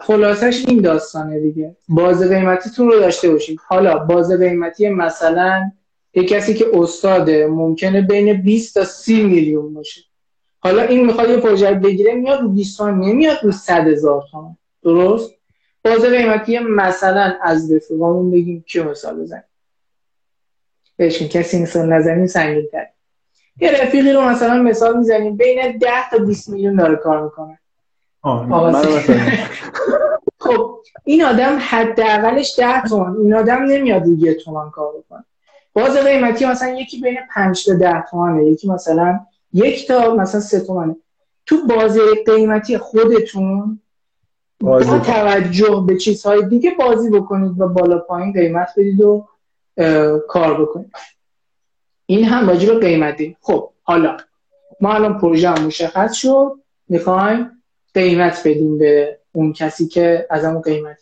خلاصش 0.00 0.64
این 0.68 0.80
داستانه 0.80 1.40
دیگه. 1.40 1.76
باز 1.88 2.22
قیمتیتون 2.22 2.88
رو 2.88 2.98
داشته 3.00 3.30
باشید 3.30 3.60
حالا 3.66 3.98
باز 3.98 4.32
قیمتی 4.32 4.88
مثلا 4.88 5.70
یه 6.14 6.24
کسی 6.24 6.54
که 6.54 6.66
استاده 6.74 7.46
ممکنه 7.46 8.02
بین 8.02 8.42
20 8.42 8.74
تا 8.74 8.84
30 8.84 9.24
میلیون 9.24 9.74
باشه. 9.74 10.00
حالا 10.60 10.82
این 10.82 11.06
می‌خواد 11.06 11.30
یه 11.30 11.36
پروژه 11.36 11.74
بگیره 11.74 12.14
میاد 12.14 12.40
رو 12.40 12.48
20 12.48 12.78
تومن 12.78 13.00
نمیاد 13.00 13.38
رو 13.42 13.52
100 13.52 13.88
هزار 13.88 14.24
تومن. 14.30 14.56
درست؟ 14.82 15.30
باز 15.84 16.04
قیمتی 16.04 16.58
مثلا 16.58 17.36
از 17.42 17.72
رفیقامون 17.72 18.30
بگیم 18.30 18.64
که 18.68 18.82
مثال 18.82 19.20
بزنیم. 19.20 19.44
بهشون 20.96 21.28
کسی 21.28 21.62
مثال 21.62 21.92
نزنیم 21.92 22.26
سنگین 22.26 22.68
تر 22.72 22.86
یه 23.60 23.82
رفیقی 23.82 24.12
رو 24.12 24.20
مثلا 24.20 24.62
مثال 24.62 24.98
می‌زنیم 24.98 25.36
بین 25.36 25.78
10 25.78 26.10
تا 26.10 26.18
20 26.18 26.48
میلیون 26.48 26.76
داره 26.76 26.96
کار 26.96 27.24
می‌کنه. 27.24 27.58
خب 30.40 30.78
این 31.04 31.24
آدم 31.24 31.58
حداقلش 31.60 32.58
10 32.58 32.82
تومن. 32.82 33.16
این 33.16 33.34
آدم 33.34 33.62
نمیاد 33.62 34.02
رو 34.02 34.18
یه 34.18 34.34
تومن 34.34 34.70
کار 34.70 34.92
بکنه. 34.98 35.24
باز 35.72 35.96
قیمتی 35.96 36.46
مثلا 36.46 36.68
یکی 36.68 37.00
بین 37.00 37.18
5 37.34 37.64
تا 37.66 37.74
10 37.74 38.04
تومنه. 38.10 38.44
یکی 38.44 38.68
مثلا 38.68 39.20
یک 39.52 39.88
تا 39.88 40.14
مثلا 40.14 40.40
سه 40.40 40.60
تومنه. 40.60 40.96
تو 41.46 41.66
بازی 41.66 42.00
قیمتی 42.26 42.78
خودتون 42.78 43.80
با 44.60 44.82
توجه 44.82 45.84
به 45.86 45.96
چیزهای 45.96 46.48
دیگه 46.48 46.70
بازی 46.78 47.10
بکنید 47.10 47.60
و 47.60 47.68
بالا 47.68 47.98
پایین 47.98 48.32
قیمت 48.32 48.68
بدید 48.76 49.00
و 49.00 49.26
کار 50.28 50.62
بکنید. 50.62 50.92
این 52.06 52.24
هم 52.24 52.48
راجع 52.48 52.74
به 52.74 52.80
قیمتی. 52.80 53.36
خب 53.40 53.70
حالا 53.82 54.16
ما 54.80 54.94
الان 54.94 55.18
پروژه 55.18 55.48
هم 55.48 55.66
مشخص 55.66 56.14
شد. 56.14 56.52
می‌خوایم 56.88 57.62
قیمت 57.94 58.48
بدیم 58.48 58.78
به 58.78 59.18
اون 59.32 59.52
کسی 59.52 59.88
که 59.88 60.26
از 60.30 60.44
همون 60.44 60.62
قیمت 60.62 60.98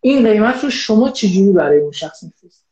این 0.00 0.24
قیمت 0.24 0.64
رو 0.64 0.70
شما 0.70 1.10
چجوری 1.10 1.52
برای 1.52 1.78
اون 1.78 1.92
شخص 1.92 2.22
میفرستید؟ 2.22 2.66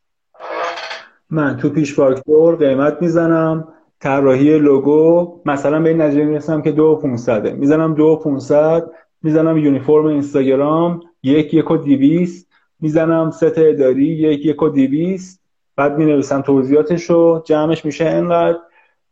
من 1.29 1.57
تو 1.57 1.69
پیش 1.69 1.93
فاکتور 1.93 2.55
قیمت 2.55 2.97
می‌زنم. 3.01 3.73
طراحی 4.05 4.59
لوگو 4.59 5.41
مثلا 5.45 5.79
به 5.79 5.89
این 5.89 6.01
نتیجه 6.01 6.23
می‌رسم 6.23 6.61
که 6.61 6.71
دو 6.71 6.95
500 6.95 7.55
می‌زنم 7.55 7.93
دو 7.93 8.15
500 8.15 8.91
می‌زنم 9.23 9.57
یونیفرم 9.57 10.05
اینستاگرام 10.05 11.01
یک 11.23 11.53
یک 11.53 11.71
و 11.71 11.77
دیویست 11.77 12.47
می‌زنم 12.79 13.31
ست 13.31 13.57
اداری 13.57 14.05
یک 14.05 14.45
یک 14.45 14.63
و 14.63 14.69
دیویست 14.69 15.41
بعد 15.75 15.97
می 15.97 16.05
نویسم 16.05 16.41
توضیحاتشو 16.41 17.43
جمعش 17.45 17.85
میشه 17.85 18.05
اینقدر. 18.05 18.59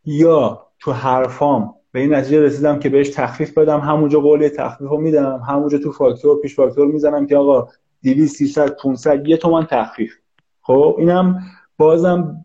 یا 0.04 0.66
تو 0.78 0.92
حرفام 0.92 1.74
به 1.92 2.00
این 2.00 2.14
نتیجه 2.14 2.40
رسیدم 2.40 2.78
که 2.78 2.88
بهش 2.88 3.08
تخفیف 3.08 3.58
بدم 3.58 3.80
همونجا 3.80 4.20
قول 4.20 4.48
تخفیف 4.48 4.88
رو 4.88 5.00
میدم 5.00 5.42
همونجا 5.48 5.78
تو 5.78 5.92
فاکتور 5.92 6.40
پیش 6.40 6.56
فاکتور 6.56 6.86
می‌زنم 6.86 7.26
که 7.26 7.36
آقا 7.36 7.68
200 8.02 8.36
300 8.36 8.76
500 8.76 9.28
یه 9.28 9.36
تومن 9.36 9.66
تخفیف. 9.66 10.14
خب 10.62 10.96
اینم 10.98 11.38
بازم 11.78 12.44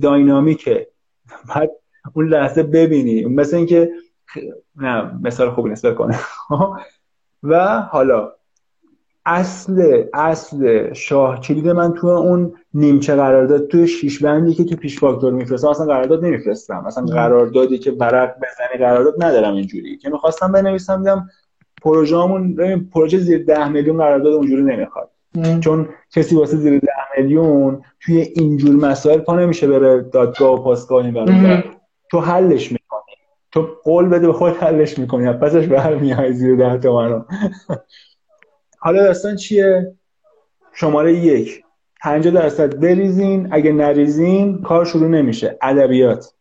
داینامیکه. 0.00 0.88
بعد 1.54 1.70
اون 2.12 2.28
لحظه 2.28 2.62
ببینی. 2.62 3.24
مثل 3.24 3.56
اینکه 3.56 3.90
نه 4.76 5.18
مثال 5.22 5.50
خوبی 5.50 5.70
نسبت 5.70 5.94
کنه 5.94 6.18
و 7.42 7.80
حالا 7.80 8.32
اصل 9.26 10.04
اصل 10.14 10.92
شاه 10.92 11.40
کلید 11.40 11.68
من 11.68 11.94
تو 11.94 12.06
اون 12.06 12.54
نیمچه 12.74 13.16
قرارداد 13.16 13.66
تو 13.66 13.86
شیش 13.86 14.22
بندی 14.22 14.54
که 14.54 14.64
تو 14.64 14.76
پیش 14.76 14.98
فاکتور 14.98 15.32
میفرستم 15.32 15.68
اصلا 15.68 15.86
قرارداد 15.86 16.24
نمیفرستم. 16.24 16.84
اصلا 16.86 17.04
قراردادی 17.04 17.78
که 17.78 17.90
برق 17.90 18.36
بزنی 18.36 18.78
قرارداد 18.78 19.24
ندارم 19.24 19.54
اینجوری. 19.54 19.98
که 19.98 20.10
می‌خواستم 20.10 20.52
بنویسم 20.52 20.98
دیدم 20.98 21.28
پروژه‌مون 21.82 22.56
پروژه 22.92 23.18
زیر 23.18 23.44
ده 23.44 23.68
میلیون 23.68 23.96
قرارداد 23.96 24.32
اونجوری 24.32 24.62
نمی‌خواد. 24.62 25.10
چون 25.60 25.88
کسی 26.14 26.36
واسه 26.36 26.56
زیر 26.56 26.78
ده 26.78 26.92
میلیون 27.16 27.82
توی 28.00 28.20
اینجور 28.20 28.76
مسائل 28.76 29.18
پا 29.18 29.36
نمیشه 29.36 29.68
بره 29.68 30.02
دادگاه 30.02 30.60
و 30.60 30.64
پاسگاه 30.64 31.04
این 31.04 31.62
تو 32.10 32.20
حلش 32.20 32.72
می‌کنی. 32.72 33.14
تو 33.52 33.68
قول 33.84 34.08
بده 34.08 34.26
به 34.26 34.32
خود 34.32 34.56
حلش 34.56 34.98
می‌کنی. 34.98 35.32
پسش 35.32 35.66
برمیای 35.66 36.32
زیر 36.32 36.56
ده 36.56 36.78
تومن 36.78 37.24
حالا 38.80 39.02
داستان 39.02 39.36
چیه؟ 39.36 39.94
شماره 40.72 41.14
یک. 41.14 41.64
50 42.02 42.34
درصد 42.34 42.80
بریزین. 42.80 43.48
اگه 43.50 43.72
نریزین 43.72 44.62
کار 44.62 44.84
شروع 44.84 45.08
نمیشه. 45.08 45.58
ادبیات. 45.62 46.34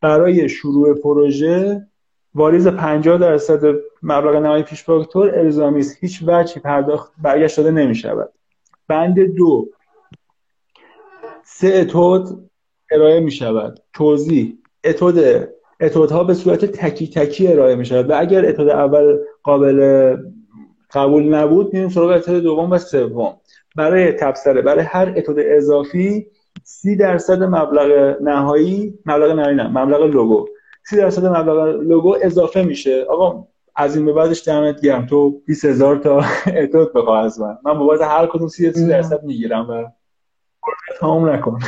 برای 0.00 0.48
شروع 0.48 1.00
پروژه 1.00 1.86
واریز 2.34 2.68
50 2.68 3.18
درصد 3.18 3.74
مبلغ 4.02 4.36
نهایی 4.36 4.62
پیش 4.62 4.82
فاکتور 4.82 5.38
الزامی 5.38 5.80
است. 5.80 5.96
هیچ 6.00 6.22
وجهی 6.26 6.60
پرداخت 6.60 7.12
برگشت 7.22 7.56
داده 7.56 7.70
نمی‌شود. 7.70 8.32
بند 8.88 9.20
دو. 9.20 9.68
سه 11.44 11.68
اتود 11.68 12.50
ارائه 12.90 13.20
می 13.20 13.30
شود 13.30 13.80
توضیح. 13.92 14.58
اتود 14.84 15.48
اتودها 15.80 16.24
به 16.24 16.34
صورت 16.34 16.64
تکی 16.64 17.06
تکی 17.06 17.48
ارائه 17.48 17.74
می 17.74 17.84
شود 17.84 18.10
و 18.10 18.20
اگر 18.20 18.48
اتود 18.48 18.68
اول 18.68 19.18
قابل 19.42 20.16
قبول 20.94 21.34
نبود 21.34 21.74
میریم 21.74 21.88
سراغ 21.88 22.10
اتود 22.10 22.42
دوم 22.42 22.70
و 22.70 22.78
سوم. 22.78 23.36
برای 23.76 24.12
تبصره 24.12 24.62
برای 24.62 24.84
هر 24.84 25.14
اتود 25.16 25.36
اضافی 25.38 26.26
سی 26.62 26.96
درصد 26.96 27.42
مبلغ 27.42 28.16
نهایی 28.22 28.98
مبلغ 29.06 29.30
نهایی 29.32 29.56
نه 29.56 29.68
مبلغ 29.68 30.02
لوگو. 30.02 30.46
سی 30.84 30.96
درصد 30.96 31.26
مبلغ 31.26 31.80
لوگو 31.80 32.16
اضافه 32.22 32.62
میشه. 32.62 33.04
آقا 33.08 33.46
از 33.76 33.96
این 33.96 34.06
به 34.06 34.12
بعدش 34.12 34.48
دمت 34.48 34.80
گرم. 34.80 35.06
تو 35.06 35.30
20 35.46 35.64
هزار 35.64 35.96
تا 35.96 36.22
اتود 36.62 36.92
بخواه 36.92 37.24
از 37.24 37.40
من. 37.40 37.58
من 37.64 37.78
بابت 37.78 38.02
هر 38.02 38.26
کدوم 38.26 38.48
سی 38.48 38.70
درصد 38.70 39.22
می‌گیرم 39.22 39.70
و 39.70 39.84
تمام 41.00 41.28
نکن. 41.28 41.58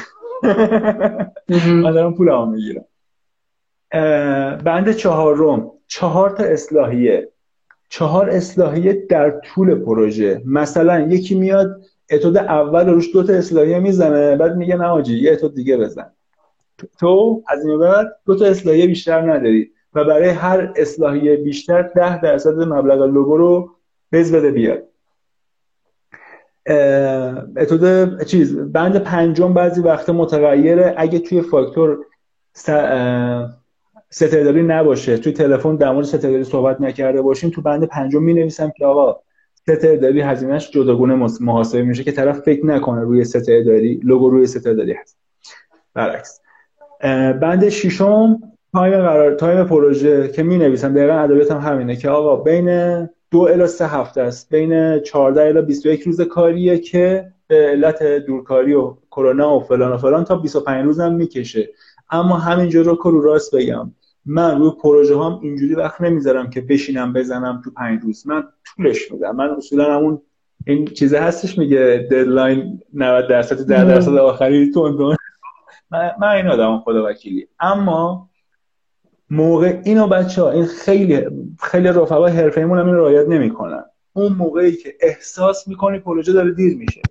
من 1.64 1.92
دارم 1.92 2.14
پول 2.14 2.28
هم 2.28 2.50
می‌گیرم. 2.50 2.84
بند 4.64 4.92
چهارم 4.92 5.70
چهار 5.86 6.30
تا 6.30 6.44
اصلاحیه. 6.44 7.28
چهار 7.88 8.30
اصلاحیه 8.30 9.06
در 9.10 9.30
طول 9.30 9.74
پروژه. 9.74 10.42
مثلا 10.46 11.00
یکی 11.00 11.34
میاد 11.34 11.82
اتود 12.10 12.36
اول 12.36 12.88
روش 12.88 13.12
دو 13.12 13.22
تا 13.22 13.32
اصلاحیه 13.32 13.78
می‌زنه. 13.78 14.36
بعد 14.36 14.56
میگه 14.56 14.76
نه 14.76 14.86
آجی 14.86 15.18
یه 15.18 15.32
اتود 15.32 15.54
دیگه 15.54 15.76
بزن. 15.76 16.12
تو 17.00 17.42
از 17.48 17.66
این 17.66 17.78
بعد 17.78 18.16
دو 18.26 18.36
تا 18.36 18.46
اصلاحیه 18.46 18.86
بیشتر 18.86 19.32
نداری 19.32 19.70
و 19.94 20.04
برای 20.04 20.28
هر 20.28 20.72
اصلاحیه 20.76 21.36
بیشتر 21.36 21.82
ده 21.82 22.20
درصد 22.20 22.58
مبلغ 22.58 23.02
لوگو 23.02 23.36
رو 23.36 23.70
بز 24.12 24.34
بده 24.34 24.50
بیاد. 24.50 24.82
اتود 27.56 28.22
چیز 28.22 28.56
بند 28.56 28.96
پنجم 28.96 29.54
بعضی 29.54 29.80
وقت 29.80 30.10
متغیره 30.10 30.94
اگه 30.96 31.18
توی 31.18 31.40
فاکتور 31.40 31.98
سترداری 34.10 34.62
نباشه 34.62 35.18
توی 35.18 35.32
تلفن 35.32 35.76
در 35.76 35.92
مورد 35.92 36.06
سترداری 36.06 36.44
صحبت 36.44 36.80
نکرده 36.80 37.22
باشیم 37.22 37.50
تو 37.50 37.62
بند 37.62 37.84
پنجم 37.84 38.22
می 38.22 38.34
نویسم 38.34 38.72
که 38.76 38.86
آقا 38.86 39.20
ست 39.60 39.84
اداری 39.84 40.20
هزینه‌ش 40.20 40.70
جداگونه 40.70 41.28
محاسبه 41.40 41.82
میشه 41.82 42.04
که 42.04 42.12
طرف 42.12 42.38
فکر 42.38 42.66
نکنه 42.66 43.00
روی 43.00 43.24
ست 43.24 43.55
اداری 43.55 44.00
لوگو 44.02 44.30
روی 44.30 44.46
ست 44.46 44.64
اداری 44.64 44.92
هست. 44.92 45.18
برعکس. 45.94 46.40
بند 47.40 47.68
ششم 47.68 48.40
time 48.72 49.02
قرار 49.02 49.34
time 49.34 49.64
پروژه 49.64 50.28
که 50.28 50.42
می 50.42 50.58
نویسم 50.58 50.94
دقیقا 50.94 51.12
ادبیاتم 51.12 51.58
همینه 51.58 51.96
که 51.96 52.08
آقا 52.08 52.36
بین 52.36 53.08
دو 53.30 53.40
الی 53.40 53.66
سه 53.66 53.86
هفته 53.86 54.20
است. 54.20 54.50
بین 54.50 54.98
14 54.98 55.42
الی 55.42 55.62
21 55.62 56.02
روز 56.02 56.20
کاریه 56.20 56.78
که 56.78 57.32
به 57.46 57.56
علت 57.56 58.02
دورکاری 58.02 58.74
و 58.74 58.94
کرونا 59.10 59.56
و 59.56 59.60
فلان 59.60 59.92
و 59.92 59.96
فلان 59.96 60.24
تا 60.24 60.36
25 60.36 60.84
روزم 60.84 61.12
می‌کشه. 61.12 61.68
اما 62.10 62.36
همینجور 62.36 62.84
رو 62.84 62.94
رو 62.94 63.20
راست 63.20 63.56
بگم. 63.56 63.90
من 64.26 64.58
روی 64.58 64.70
پروژه 64.82 65.18
هم 65.18 65.38
اینجوری 65.42 65.74
وقت 65.74 66.00
نمی‌ذارم 66.00 66.50
که 66.50 66.60
بشینم 66.60 67.12
بزنم 67.12 67.62
تو 67.64 67.70
پنج 67.70 68.00
روز. 68.02 68.26
من 68.26 68.44
طولش 68.64 69.12
میدم. 69.12 69.36
من 69.36 69.50
اصولا 69.50 69.94
همون 69.94 70.20
این 70.66 70.84
چیزه 70.84 71.18
هستش 71.18 71.58
میگه 71.58 72.08
ددلاین 72.10 72.80
90 72.94 73.28
درصد 73.28 73.66
10 73.66 73.84
درصد 73.84 74.16
آخری 74.16 74.70
تون 74.70 74.96
من, 76.20 76.28
این 76.28 76.46
آدم 76.46 76.78
خدا 76.78 77.06
وکیلی. 77.08 77.48
اما 77.60 78.30
موقع 79.30 79.80
اینو 79.84 80.06
بچه 80.06 80.42
ها 80.42 80.50
این 80.50 80.66
خیلی 80.66 81.20
خیلی 81.60 81.88
رفقای 81.88 82.32
حرفه 82.32 82.60
ایمون 82.60 82.78
هم 82.78 82.86
این 82.86 82.94
رعایت 82.94 83.28
نمی‌کنن. 83.28 83.84
اون 84.12 84.32
موقعی 84.32 84.76
که 84.76 84.94
احساس 85.00 85.68
می‌کنی 85.68 85.98
پروژه 85.98 86.32
داره 86.32 86.52
دیر 86.54 86.76
میشه. 86.76 87.08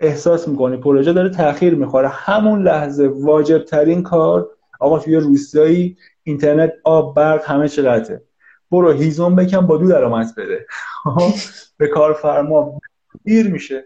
احساس 0.00 0.48
می‌کنی 0.48 0.76
پروژه 0.76 1.12
داره 1.12 1.28
تاخیر 1.28 1.74
می‌خوره. 1.74 2.08
همون 2.08 2.62
لحظه 2.62 3.08
واجب 3.08 3.64
ترین 3.64 4.02
کار 4.02 4.48
آقا 4.80 4.98
توی 4.98 5.16
روستایی 5.16 5.96
اینترنت 6.22 6.72
آب 6.84 7.16
برق 7.16 7.44
همه 7.44 7.68
چقدره. 7.68 8.22
برو 8.70 8.90
هیزم 8.92 9.36
بکن 9.36 9.66
با 9.66 9.76
دو 9.76 9.88
درآمد 9.88 10.26
بده. 10.36 10.66
به 11.78 11.88
کارفرما. 11.88 12.80
دیر 13.24 13.48
میشه. 13.52 13.84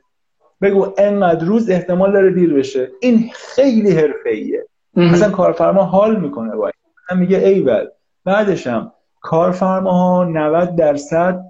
بگو 0.63 0.87
انقدر 0.99 1.45
روز 1.45 1.71
احتمال 1.71 2.13
داره 2.13 2.31
دیر 2.31 2.55
بشه. 2.55 2.91
این 3.01 3.31
خیلی 3.35 3.91
حرفه‌ایه. 3.91 4.67
مثلا 4.97 5.31
کارفرما 5.31 5.83
حال 5.83 6.21
می‌کنه 6.21 6.57
باید 6.57 6.75
میگه 7.17 7.39
ایول 7.39 7.87
بعدشم 8.25 8.93
کارفرماها 9.21 10.25
90 10.25 10.77
درصد 10.77 11.41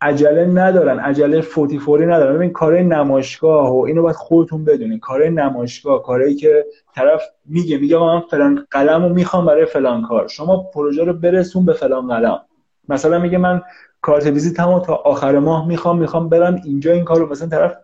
عجله 0.00 0.46
ندارن. 0.46 0.98
عجله 0.98 1.40
فوتی 1.40 1.78
فوری 1.78 2.06
ندارن. 2.06 2.34
ببین 2.34 2.52
کار 2.52 2.80
نمایشگاه 2.80 3.76
و 3.76 3.84
اینو 3.84 4.02
باید 4.02 4.16
خودتون 4.16 4.64
بدونین. 4.64 4.98
کار 4.98 5.28
نمایشگاه 5.28 6.02
کاری 6.02 6.34
که 6.34 6.64
طرف 6.94 7.22
میگه 7.44 7.78
میگه 7.78 7.98
من 7.98 8.20
فلان 8.20 8.66
قلم 8.70 9.02
رو 9.02 9.14
می‌خوام 9.14 9.46
برای 9.46 9.66
فلان 9.66 10.02
کار. 10.02 10.28
شما 10.28 10.56
پروژه 10.56 11.04
رو 11.04 11.12
برسون 11.12 11.64
به 11.64 11.72
فلان 11.72 12.08
قلم. 12.08 12.40
مثلا 12.88 13.18
میگه 13.18 13.38
من 13.38 13.62
کارت 14.02 14.26
ویزیتمو 14.26 14.80
تا 14.80 14.94
آخر 14.94 15.38
ماه 15.38 15.68
می‌خوام 15.68 15.98
می‌خوام 15.98 16.28
برم 16.28 16.60
اینجا 16.64 16.92
این 16.92 17.04
کارو. 17.04 17.30
مثلا 17.30 17.48
طرف 17.48 17.76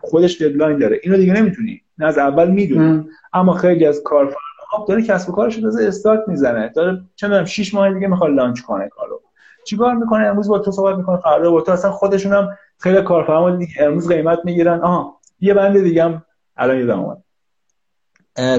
خودش 0.00 0.42
deadline 0.42 0.78
داره. 0.78 1.00
اینو 1.02 1.16
دیگه 1.16 1.32
نمی‌تونی. 1.32 1.82
نه 1.98 2.06
از 2.06 2.18
اول 2.18 2.50
می‌دونی. 2.50 3.08
اما 3.32 3.52
خیلی 3.52 3.86
از 3.86 4.02
کارفرما 4.04 4.86
داره 4.88 5.02
کسب 5.02 5.28
و 5.28 5.32
کارش 5.32 5.56
رو 5.56 5.70
استارت 5.80 6.20
می‌زنه. 6.26 6.68
داره 6.68 7.00
چه 7.16 7.26
می‌دونم 7.26 7.44
6 7.44 7.74
ماه 7.74 7.94
دیگه 7.94 8.06
می‌خواد 8.06 8.30
launch 8.30 8.60
کنه 8.60 8.88
کارو. 8.88 9.20
چیکار 9.66 9.94
می‌کنه؟ 9.94 10.26
امروز 10.26 10.48
با 10.48 10.58
تو 10.58 10.70
صحبت 10.70 10.96
می‌کنه. 10.96 11.16
فردا 11.16 11.50
با 11.50 11.60
تو. 11.60 11.72
اصلا 11.72 11.90
خودشون 11.90 12.32
هم 12.32 12.48
خیلی 12.78 13.02
کارفرما 13.02 13.50
دیگه 13.50 13.72
امروز 13.80 14.08
قیمت 14.08 14.38
می‌گیرن. 14.44 14.80
آها. 14.80 15.18
یه 15.40 15.54
بند 15.54 15.82
دیگه 15.82 16.04
هم 16.04 16.22
الان 16.56 16.78
یادم 16.78 17.00
اومد. 17.00 17.22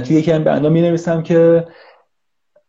توی 0.04 0.16
یکی 0.16 0.32
از 0.32 0.44
بندا 0.44 0.70
می 0.70 0.82
نویسم 0.82 1.24
که 1.24 1.68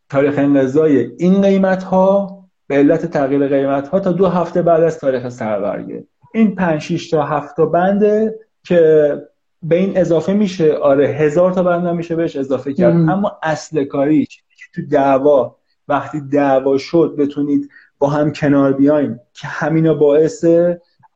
تاریخ 0.09 0.35
انقضای 0.39 1.11
این 1.19 1.43
قیمت 1.43 1.83
ها 1.83 2.39
به 2.67 2.75
علت 2.75 3.07
تغییر 3.07 3.49
قیمت 3.49 3.89
ها 3.89 4.01
تا 4.01 4.13
دو 4.13 4.27
هفته 4.27 4.63
بعد 4.63 4.83
از 4.83 4.99
تاریخ 4.99 5.29
سربرگه 5.29 6.07
این 6.35 6.55
5 6.55 6.81
6 6.81 7.11
تا 7.11 7.23
7 7.23 7.57
تا 7.57 7.67
بنده 7.67 8.39
که 8.65 9.23
به 9.63 9.77
این 9.77 9.99
اضافه 9.99 10.33
میشه 10.33 10.75
آره 10.75 11.07
هزار 11.07 11.53
تا 11.53 11.63
بند 11.63 11.89
میشه 11.89 12.17
بهش 12.17 12.37
اضافه 12.37 12.73
کرد. 12.73 12.95
اما 12.95 13.39
اصل 13.43 13.85
کاری 13.85 14.27
تو 14.75 14.83
دعوا 14.87 15.57
وقتی 15.89 16.21
دعوا 16.21 16.79
شد 16.79 17.15
بتونید 17.19 17.71
با 17.99 18.09
هم 18.09 18.33
کنار 18.33 18.73
بیایم 18.73 19.21
که 19.35 19.47
همینا 19.47 19.95
باعث 19.95 20.45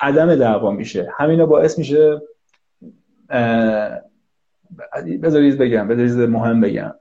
عدم 0.01 0.34
دعوا 0.34 0.70
میشه. 0.70 1.12
همینا 1.16 1.47
باعث 1.47 1.78
میشه 1.78 2.20
بذارید 5.22 5.59
بگم 5.59 5.88
بذارید 5.88 6.30
مهم 6.30 6.61
بگم. 6.61 6.95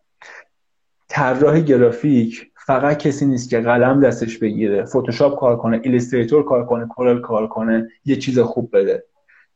طراح 1.09 1.59
گرافیک 1.59 2.51
فقط 2.65 2.97
کسی 2.97 3.25
نیست 3.25 3.49
که 3.49 3.59
قلم 3.59 4.01
دستش 4.01 4.37
بگیره 4.37 4.85
فتوشاپ 4.85 5.39
کار 5.39 5.57
کنه 5.57 5.81
ایلستریتور 5.83 6.45
کار 6.45 6.65
کنه 6.65 6.85
کورل 6.85 7.21
کار 7.21 7.47
کنه 7.47 7.89
یه 8.05 8.15
چیز 8.15 8.39
خوب 8.39 8.77
بده. 8.77 9.03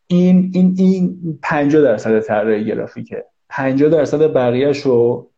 این 0.07 0.51
این 0.53 0.75
این 0.77 1.39
50 1.43 1.81
درصد 1.81 2.19
طراحی 2.19 2.65
گرافیکه. 2.65 3.25
50 3.49 3.89
درصد 3.89 4.33
بقیه‌شو 4.33 4.89
رو 4.89 5.31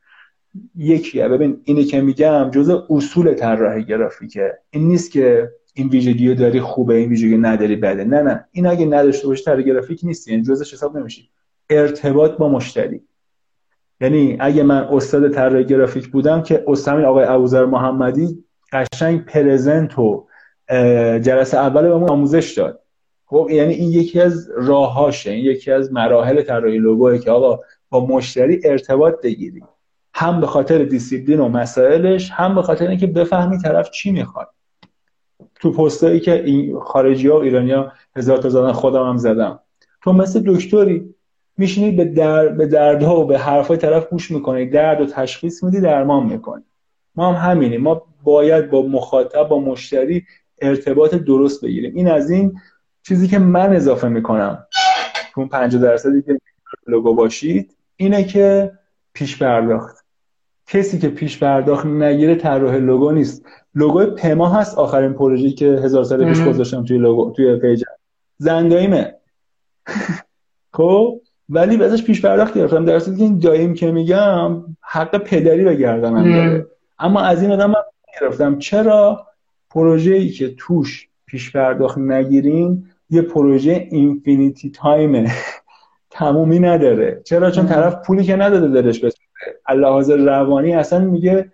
یکیه. 0.75 1.27
ببین 1.27 1.61
اینی 1.63 1.83
که 1.83 2.01
میگم 2.01 2.49
جزء 2.51 2.81
اصول 2.89 3.33
طراحی 3.33 3.83
گرافیکه. 3.83 4.57
این 4.69 4.87
نیست 4.87 5.11
که 5.11 5.49
این 5.73 5.89
ویژگی 5.89 6.35
داری 6.35 6.61
خوبه 6.61 6.95
این 6.95 7.09
ویژگی 7.09 7.37
نداری 7.37 7.75
بده. 7.75 8.03
نه 8.03 8.21
نه. 8.21 8.45
این 8.51 8.65
اگه 8.67 8.85
نداشته 8.85 9.27
باشی 9.27 9.43
طراح 9.43 9.61
گرافیک 9.61 9.99
نیستی 10.03 10.31
این 10.31 10.43
جزءش 10.43 10.73
حساب 10.73 10.97
نمیشی. 10.97 11.29
ارتباط 11.69 12.31
با 12.31 12.49
مشتری. 12.49 13.01
یعنی 14.01 14.37
اگه 14.39 14.63
من 14.63 14.83
استاد 14.83 15.31
طراحی 15.31 15.65
گرافیک 15.65 16.07
بودم 16.07 16.41
که 16.41 16.63
استاد 16.67 17.03
آقای 17.03 17.25
ابوذر 17.25 17.65
محمدی 17.65 18.43
قشنگ 18.73 19.25
present 19.25 19.99
و 19.99 20.27
جلسه 21.19 21.57
اول 21.57 21.81
بهمون 21.81 22.09
آموزش 22.09 22.53
داد. 22.57 22.81
خب 23.29 23.47
یعنی 23.51 23.73
این 23.73 23.91
یکی 23.91 24.21
از 24.21 24.51
راهاشه 24.55 25.31
این 25.31 25.45
یکی 25.45 25.71
از 25.71 25.93
مراحل 25.93 26.41
طراحی 26.41 26.77
لوگوه 26.77 27.17
که 27.17 27.31
آقا 27.31 27.59
با 27.89 28.05
مشتری 28.05 28.61
ارتباط 28.63 29.21
بگیری. 29.23 29.63
هم 30.13 30.41
به 30.41 30.47
خاطر 30.47 30.83
دیسیپلین 30.83 31.39
و 31.39 31.49
مسائلش 31.49 32.31
هم 32.31 32.55
به 32.55 32.61
خاطر 32.61 32.87
اینکه 32.87 33.07
بفهمی 33.07 33.57
طرف 33.57 33.91
چی 33.91 34.11
می‌خواد. 34.11 34.47
تو 35.55 35.71
پستایی 35.71 36.19
که 36.19 36.43
این 36.43 36.79
خارجی 36.79 37.27
ها 37.27 37.39
و 37.39 37.41
ایرانی 37.41 37.71
ها 37.71 37.91
هزار 38.15 38.37
تا 38.37 38.49
زدن 38.49 38.71
خودم 38.71 39.09
هم 39.09 39.17
زدم. 39.17 39.59
تو 40.03 40.13
مثل 40.13 40.43
دکتری 40.45 41.15
میشینی 41.57 41.91
به, 41.91 42.05
در... 42.05 42.47
به 42.47 42.65
دردها 42.65 43.19
و 43.19 43.25
به 43.25 43.37
حرفای 43.37 43.77
طرف 43.77 44.09
گوش 44.09 44.31
می‌کنی 44.31 44.65
درد 44.65 45.01
و 45.01 45.05
تشخیص 45.05 45.63
میدی 45.63 45.81
درمان 45.81 46.25
می‌کنی. 46.25 46.63
ما 47.15 47.33
هم 47.33 47.51
همینیم. 47.51 47.81
ما 47.81 48.01
باید 48.23 48.69
با 48.69 48.81
مخاطب 48.81 49.47
با 49.47 49.59
مشتری 49.59 50.23
ارتباط 50.61 51.15
درست 51.15 51.65
بگیریم. 51.65 51.95
این 51.95 52.07
از 52.07 52.29
این 52.29 52.59
چیزی 53.03 53.27
که 53.27 53.39
من 53.39 53.75
اضافه 53.75 54.07
می‌کنم 54.07 54.65
اون 55.35 55.47
50 55.47 55.81
درصدی 55.81 56.21
که 56.21 56.39
لوگو 56.87 57.13
باشید 57.13 57.75
اینه 57.95 58.23
که 58.23 58.71
پیش 59.13 59.37
پرداخت. 59.37 60.05
کسی 60.67 60.99
که 60.99 61.09
پیش 61.09 61.39
پرداخت 61.39 61.85
نگیره 61.85 62.35
طراح 62.35 62.75
لوگو 62.75 63.11
نیست. 63.11 63.45
لوگو 63.75 64.05
پما 64.05 64.49
هست. 64.49 64.77
آخرین 64.77 65.13
پروژه‌ای 65.13 65.51
که 65.51 65.65
هزار 65.65 66.03
سال 66.03 66.25
پیش 66.25 66.43
گذاشتم 66.43 66.85
توی 66.85 66.97
لوگو 66.97 67.31
توی 67.31 67.55
پیج. 67.55 67.83
زنداییمه 68.37 69.15
خب؟ 70.77 71.21
ولی 71.49 71.83
ازش 71.83 72.03
پیش 72.03 72.25
پرداخت 72.25 72.53
گرفتم. 72.53 72.85
در 72.85 72.99
که 72.99 73.11
این 73.11 73.39
دایم 73.39 73.73
که 73.73 73.91
میگم 73.91 74.63
حق 74.81 75.17
پدری 75.17 75.63
به 75.63 75.75
گردنم 75.75 76.33
داره. 76.33 76.67
اما 76.99 77.21
از 77.21 77.41
این 77.41 77.51
آدم 77.51 77.73
گرفتم 78.21 78.59
چرا؟ 78.59 79.25
پروژه 79.69 80.13
ای 80.13 80.29
که 80.29 80.55
توش 80.57 81.08
پیش 81.29 81.51
پرداخت 81.51 81.97
نگیریم 81.97 82.91
یه 83.09 83.21
پروژه 83.21 83.87
اینفینیتی 83.91 84.71
تایمه. 84.71 85.31
تمومی 86.09 86.59
نداره. 86.59 87.21
چرا؟ 87.25 87.51
چون 87.51 87.65
طرف 87.65 87.95
پولی 88.05 88.23
که 88.23 88.35
نداده 88.35 88.81
دلش 88.81 88.99
بسوزه 88.99 89.29
اللحاظ 89.65 90.09
روانی 90.11 90.73
اصلا 90.73 90.99
میگه 90.99 91.51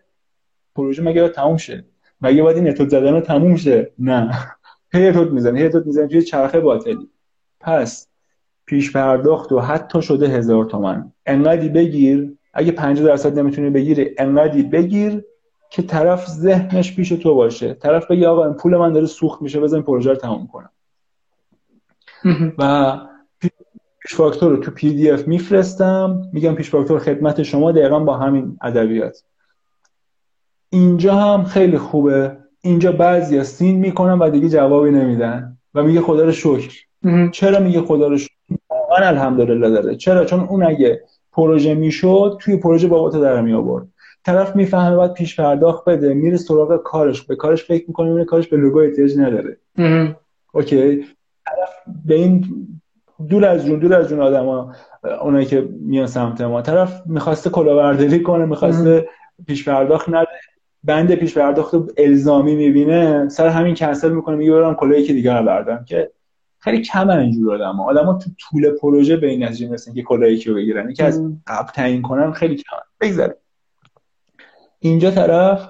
پروژه 0.76 1.04
مگه 1.04 1.30
تموم 1.30 1.58
شه؟ 1.58 1.86
مگه 2.22 2.44
باید 2.44 2.58
این 2.58 2.70
اتود 2.70 2.90
زدن 2.90 3.14
رو 3.14 3.22
تموم 3.22 3.56
شه؟ 3.56 3.92
نه. 4.00 4.32
هی 4.94 5.08
اتود 5.08 5.34
می‌زنه 5.34 5.60
هی 5.60 5.66
اتود 5.66 5.86
می‌زنه 5.86 6.08
توی 6.08 6.22
چرخه 6.22 6.60
باطلی. 6.60 7.10
پس 7.60 8.08
پیش 8.66 8.92
پرداخت 8.92 9.52
و 9.52 9.60
حتی 9.60 10.02
شده 10.02 10.28
هزار 10.28 10.66
تومن. 10.66 11.12
انقدی 11.26 11.70
بگیر 11.70 12.38
اگه 12.54 12.72
50 12.72 13.08
درصد 13.08 13.40
نمی‌تونی 13.40 13.70
بگیری 13.70 14.16
انقدی 14.18 14.64
بگیر 14.64 15.24
که 15.76 15.82
طرف 15.82 16.28
ذهنش 16.30 16.96
پیش 16.96 17.10
تو 17.10 17.36
باشه. 17.36 17.74
طرف 17.74 18.12
بگه 18.12 18.28
آقا 18.28 18.46
این 18.46 18.54
پول 18.54 18.78
من 18.78 18.94
داره 18.94 19.06
سوخت 19.06 19.42
میشه 19.42 19.60
بزن 19.60 19.82
پروژه 19.82 20.10
رو 20.10 20.16
تموم 20.16 20.48
کنم. 20.48 20.70
و 22.58 22.98
پیش 23.40 24.16
فاکتور 24.16 24.52
رو 24.52 24.58
تو 24.58 24.72
PDF 24.72 25.28
میفرستم. 25.28 26.22
میگم 26.34 26.56
پیش 26.56 26.70
فاکتور 26.70 27.00
خدمت 27.00 27.44
شما 27.44 27.72
دقیقا 27.72 28.00
با 28.00 28.18
همین 28.18 28.58
ادبیات. 28.62 29.24
اینجا 30.70 31.16
هم 31.16 31.44
خیلی 31.44 31.78
خوبه. 31.78 32.38
اینجا 32.62 32.92
بعضی 32.92 33.44
سین 33.44 33.76
می‌کنم 33.76 34.20
و 34.20 34.30
دیگه 34.30 34.50
جوابی 34.50 34.92
نمیدن. 34.92 35.58
و 35.74 35.84
میگه 35.84 36.02
خدا 36.02 36.26
رو 36.26 36.32
شکر. 36.32 36.76
چرا 37.32 37.60
میگه 37.60 37.82
خدا 37.82 38.08
رو 38.08 38.18
شکر؟ 38.18 38.34
واقعا 38.70 39.08
الحمدلله 39.08 39.70
داره. 39.70 39.96
چرا؟ 39.96 40.26
چون 40.26 40.40
اون 40.40 40.64
اگه 40.64 41.02
پروژه 41.32 41.74
می‌شد 41.74 42.38
توی 42.42 42.58
پروژه 42.58 42.88
بابات 42.88 43.22
در 43.22 43.42
می 43.42 43.54
آورد 43.54 43.88
طرف 44.26 44.56
می‌فهمه 44.56 44.96
باید 44.96 45.14
پیش 45.14 45.40
پرداخت 45.40 45.86
بده 45.86 46.14
میره 46.14 46.38
سراغ 46.38 46.84
کارش 46.84 47.22
به 47.22 47.36
کارش 47.36 47.64
فکر 47.64 47.86
می‌کنه 47.88 48.12
میره 48.12 48.26
کارش 48.26 48.48
به 48.48 48.58
لوگو 48.58 48.80
احتیاج 48.80 49.18
نداره. 49.18 49.58
اوکی. 50.54 51.06
طرف 51.46 51.70
به 52.06 52.16
این 52.16 52.46
دور 53.30 53.46
از 53.46 53.66
جون 53.66 53.80
دور 53.80 53.94
از 53.94 54.10
جون 54.10 54.20
آدما 54.20 54.74
اونایی 55.22 55.46
که 55.46 55.70
میان 55.80 56.08
سمت 56.08 56.42
ما. 56.42 56.62
طرف 56.62 57.02
می‌خواسته 57.06 57.50
کلاهبرداری 57.50 58.24
کنه 58.24 58.46
می‌خواسته 58.46 59.10
پیش 59.48 59.70
پرداخت 59.70 60.10
نده. 60.10 60.28
بند 60.84 61.16
پیش 61.16 61.38
پرداخت 61.38 61.76
الزامی 61.98 62.56
می‌بینه. 62.56 63.30
سر 63.30 63.48
همین 63.48 63.76
کنسل 63.76 64.12
می‌کنه 64.12 64.36
میگه 64.36 64.52
برام 64.52 64.76
کلاهی 64.76 65.04
که 65.04 65.14
دیگه 65.14 65.42
بردم 65.42 65.86
که 65.88 66.12
خیلی 66.60 66.82
کم 66.82 67.10
اینجور 67.10 67.54
آدم 67.54 67.76
ها 67.76 67.90
آدم 67.90 68.06
ها 68.06 68.14
تو 68.14 68.30
طول 68.40 68.72
پروژه 68.72 69.18
به 69.18 69.28
این 69.28 69.44
نتیجه 69.44 69.70
مثل 69.70 69.94
که 69.94 70.02
کلاهی 70.02 70.38
که 70.38 70.54
بگیرن. 70.54 70.94
که 70.94 71.04
از 71.04 71.22
قبل 71.48 71.72
تعیین 71.72 72.02
کنن 72.02 72.32
خیلی 72.32 72.56
کم 72.56 72.78
بگذاریم. 73.02 73.36
اینجا 74.86 75.12
طرف 75.12 75.70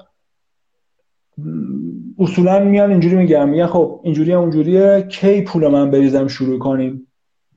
اصولا 2.20 2.60
میان 2.60 2.92
اینجوری 2.92 3.16
میگم 3.16 3.50
میگن 3.50 3.68
خب 3.68 4.00
اینجوری 4.04 4.34
اونجوریه 4.34 5.02
کی 5.10 5.42
پول 5.42 5.68
من 5.68 5.92
بریزم 5.92 6.28
شروع 6.28 6.60
کنیم؟ 6.60 7.08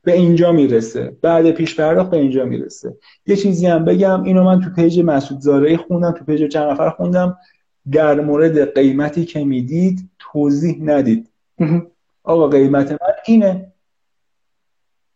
به 0.02 0.12
اینجا 0.12 0.52
می‌رسه. 0.52 1.16
بعد 1.22 1.50
پیش 1.50 1.80
پرداخت 1.80 2.10
به 2.10 2.16
اینجا 2.16 2.44
می‌رسه. 2.44 2.96
یه 3.26 3.36
چیزی 3.36 3.66
هم 3.66 3.84
بگم 3.84 4.22
اینو 4.22 4.44
من 4.44 4.60
تو 4.60 4.70
پیج 4.70 5.00
مسعود 5.00 5.40
زارعی 5.40 5.76
خوندم 5.76 6.10
تو 6.12 6.24
پیج 6.24 6.52
چند 6.52 6.70
نفر 6.70 6.90
خوندم. 6.90 7.36
در 7.92 8.20
مورد 8.20 8.74
قیمتی 8.74 9.24
که 9.24 9.44
می‌دید 9.44 10.10
توضیح 10.18 10.78
ندید. 10.82 11.30
آقا 12.22 12.48
قیمت 12.48 12.92
من 12.92 12.98
اینه. 13.26 13.72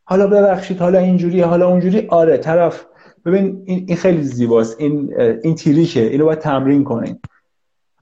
حالا 0.04 0.26
ببخشید 0.26 0.78
حالا 0.78 0.98
اینجوری 0.98 1.40
حالا 1.40 1.68
اونجوری. 1.68 2.06
آره 2.08 2.36
طرف 2.36 2.86
ببین 3.24 3.62
این 3.66 3.96
خیلی 3.96 4.22
زیباست. 4.22 4.80
این 4.80 5.20
این 5.20 5.54
trick 5.54 5.93
ه 5.93 6.00
اینو 6.00 6.24
باید 6.24 6.38
تمرین 6.38 6.84
کنین. 6.84 7.18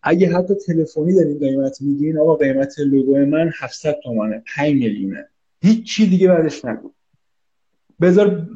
اگه 0.03 0.37
حتی 0.37 0.55
تلفنی 0.55 1.15
دارین 1.15 1.39
قیمت 1.39 1.83
میگین 1.83 2.19
آقا 2.19 2.35
قیمت 2.35 2.79
لوگو 2.79 3.27
من 3.27 3.51
700 3.61 3.97
تومانه. 4.05 4.43
5 4.57 4.73
میلیونه. 4.75 5.29
هیچ 5.63 5.87
چی 5.87 6.07
دیگه 6.07 6.29
بعدش 6.29 6.65
نگو. 6.65 6.91
بذار 8.01 8.47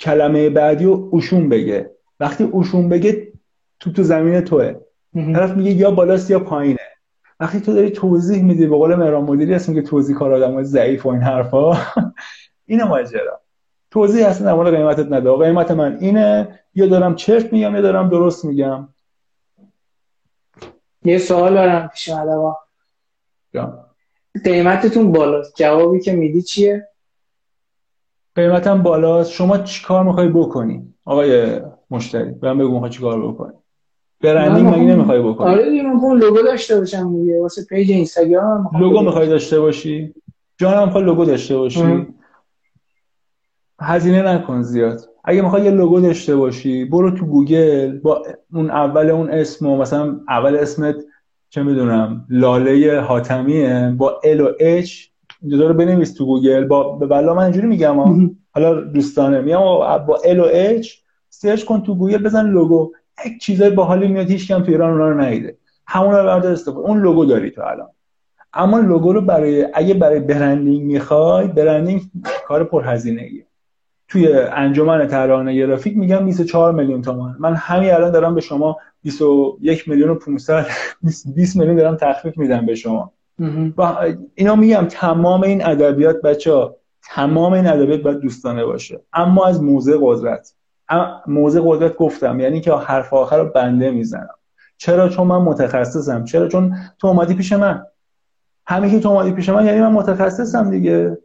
کلمه 0.00 0.50
بعدی 0.50 0.84
و 0.84 1.08
اوشون 1.10 1.48
بگه. 1.48 1.90
وقتی 2.20 2.44
اوشون 2.44 2.88
بگه 2.88 3.32
تو 3.80 3.92
تو 3.92 4.02
زمین 4.02 4.40
توه. 4.40 4.74
طرف 5.14 5.56
میگه 5.56 5.70
یا 5.70 5.90
بالاست 5.90 6.30
یا 6.30 6.40
پایینه. 6.40 6.78
وقتی 7.40 7.60
تو 7.60 7.72
داری 7.74 7.90
توضیح 7.90 8.42
میدی 8.42 8.66
به 8.66 8.76
قول 8.76 8.94
مهران 8.94 9.24
مدیری 9.24 9.54
هست 9.54 9.74
که 9.74 9.82
توضیح 9.82 10.16
کار 10.16 10.34
آدم 10.34 10.62
ضعیف 10.62 11.06
و 11.06 11.08
این 11.08 11.22
حرفا. 11.22 11.76
اینه 12.66 12.84
ماجرا 12.84 13.40
توضیح 13.94 14.26
اصلا 14.26 14.46
در 14.46 14.54
مورد 14.54 14.76
قیمتت 14.76 15.12
نده. 15.12 15.36
قیمت 15.36 15.70
من 15.70 15.98
اینه. 16.00 16.60
یا 16.74 16.86
دارم 16.86 17.14
چرت 17.14 17.52
میگم 17.52 17.74
یا 17.74 17.80
دارم 17.80 18.08
درست 18.08 18.44
میگم. 18.44 18.88
یه 21.04 21.18
سوال 21.18 21.54
دارم 21.54 21.88
پیش 21.88 22.08
قیمتتون 24.44 25.12
بالاست. 25.12 25.56
جوابی 25.56 26.00
که 26.00 26.12
میدی 26.12 26.42
چیه؟ 26.42 26.88
قیمتم 28.34 28.82
بالاست. 28.82 29.30
شما 29.30 29.58
چی 29.58 29.84
کار 29.84 30.04
می‌خوای 30.04 30.28
بکنی؟ 30.28 30.94
آقای 31.04 31.60
مشتری 31.90 32.30
بهم 32.30 32.58
بگو 32.58 32.72
می‌خوای 32.72 32.90
کار 33.00 33.28
بکنی. 33.28 33.52
branding 34.20 34.68
مگه 34.68 34.84
نمی‌خوای 34.84 35.22
بکنی؟ 35.22 35.54
آره 35.54 35.70
دیگه 35.70 35.82
من 35.82 36.18
لوگو 36.18 36.42
داشته 36.42 36.78
باشم 36.78 37.16
دیگه. 37.16 37.40
واسه 37.40 37.64
پیج 37.64 37.90
اینستاگرام 37.90 38.70
لوگو 38.80 39.00
می‌خوای 39.00 39.28
داشته 39.28 39.60
باشی؟ 39.60 40.14
جانم 40.58 40.84
می‌خوای 40.84 41.04
لوگو 41.04 41.24
داشته 41.24 41.56
باشی؟ 41.56 42.06
هزینه 43.80 44.22
نکن 44.22 44.62
زیاد. 44.62 45.00
اگه 45.24 45.42
می‌خوای 45.42 45.64
یه 45.64 45.70
لوگو 45.70 46.00
داشته 46.00 46.36
باشی 46.36 46.84
برو 46.84 47.10
تو 47.10 47.26
گوگل 47.26 47.98
با 47.98 48.22
اون 48.52 48.70
اول 48.70 49.10
اون 49.10 49.30
اسم 49.30 49.66
و 49.66 49.76
مثلا 49.76 50.20
اول 50.28 50.56
اسمت 50.56 50.96
چه 51.50 51.62
می‌دونم 51.62 52.26
لاله 52.30 53.00
حاتمیه 53.00 53.94
با 53.98 54.20
L 54.24 54.40
و 54.40 54.48
H 54.60 55.04
اینجا 55.42 55.68
رو 55.68 55.74
بنویس 55.74 56.14
تو 56.14 56.26
گوگل. 56.26 56.64
با 56.64 56.96
به 56.96 57.06
بلا 57.06 57.34
من 57.34 57.42
اینجوری 57.42 57.66
میگم 57.66 57.96
حالا 58.50 58.80
دوستانه 58.80 59.40
میگم 59.40 59.58
با 60.06 60.18
L 60.24 60.40
و 60.40 60.46
H 60.50 60.92
search 61.28 61.64
کن 61.64 61.82
تو 61.82 61.94
گوگل 61.94 62.22
بزن 62.22 62.46
لوگو. 62.50 62.92
یک 63.26 63.40
چیزای 63.40 63.70
باحالی 63.70 64.08
میاد 64.08 64.30
هیچ 64.30 64.48
کم 64.48 64.62
تو 64.62 64.70
ایران 64.70 64.90
اونا 64.90 65.08
رو 65.08 65.20
ندیده. 65.20 65.56
همون 65.86 66.14
رو 66.14 66.24
بردار 66.24 66.52
استفاده 66.52 66.88
اون 66.88 67.02
لوگو 67.02 67.24
داری 67.24 67.50
تو 67.50 67.62
الان. 67.62 67.88
اما 68.54 68.78
لوگو 68.78 69.12
رو 69.12 69.20
برای 69.20 69.66
اگه 69.74 69.94
برای 69.94 70.20
branding 70.20 70.82
می‌خوای 70.82 71.48
branding 71.48 72.02
کار 72.46 72.64
پرهزینه 72.64 73.22
ایه 73.22 73.46
توی 74.08 74.32
انجمن 74.32 75.06
طراحان 75.08 75.54
گرافیک 75.54 75.96
میگم 75.96 76.24
24 76.24 76.72
میلیون 76.72 77.02
تومان 77.02 77.36
من 77.38 77.54
همین 77.54 77.90
الان 77.90 78.10
دارم 78.10 78.34
به 78.34 78.40
شما 78.40 78.76
21 79.02 79.88
میلیون 79.88 80.08
و 80.08 80.14
500 80.14 80.66
20 81.34 81.56
میلیون 81.58 81.76
دارم 81.76 81.96
تخفیف 81.96 82.38
میدم 82.38 82.66
به 82.66 82.74
شما. 82.74 83.12
و 83.76 83.96
اینا 84.34 84.56
میگم 84.56 84.86
تمام 84.90 85.42
این 85.42 85.66
ادبیات 85.66 86.22
بچه 86.22 86.70
تمام 87.02 87.52
این 87.52 87.66
ادبیات 87.66 88.00
باید 88.00 88.18
دوستانه 88.18 88.64
باشه. 88.64 89.00
اما 89.12 89.46
از 89.46 89.62
موزه 89.62 89.98
قدرت. 90.00 90.54
موزه 91.26 91.62
قدرت 91.64 91.96
گفتم 91.96 92.40
یعنی 92.40 92.60
که 92.60 92.72
حرف 92.72 93.12
آخر 93.12 93.38
رو 93.38 93.44
بنده 93.44 93.90
می‌زنم. 93.90 94.34
چرا؟ 94.76 95.08
چون 95.08 95.26
من 95.26 95.38
متخصصم. 95.38 96.24
چرا؟ 96.24 96.48
چون 96.48 96.76
تو 96.98 97.06
اومدی 97.06 97.34
پیش 97.34 97.52
من. 97.52 97.86
همین 98.66 98.90
که 98.90 99.00
تو 99.00 99.08
اومدی 99.08 99.32
پیش 99.32 99.48
من 99.48 99.66
یعنی 99.66 99.80
من 99.80 99.92
متخصصم 99.92 100.70
دیگه. 100.70 101.18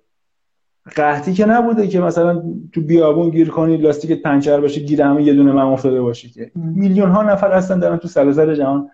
قحطی 0.96 1.34
که 1.34 1.46
نبوده 1.46 1.88
که 1.88 2.00
مثلا 2.00 2.44
تو 2.72 2.82
بیابون 2.82 3.30
گیر 3.30 3.50
کنی 3.50 3.78
لاستیک 3.78 4.22
پنچر 4.22 4.62
باشه 4.62 4.82
گیر 4.82 5.02
همه 5.02 5.24
یه 5.24 5.34
دونه 5.34 5.52
من 5.52 5.62
افتاده 5.62 6.02
باشه 6.02 6.30
که. 6.30 6.52
میلیون 6.56 7.10
ها 7.10 7.24
نفر 7.24 7.52
هستن 7.52 7.80
دارن 7.80 7.98
تو 7.98 8.08
سراسر 8.08 8.56
جهان 8.56 8.92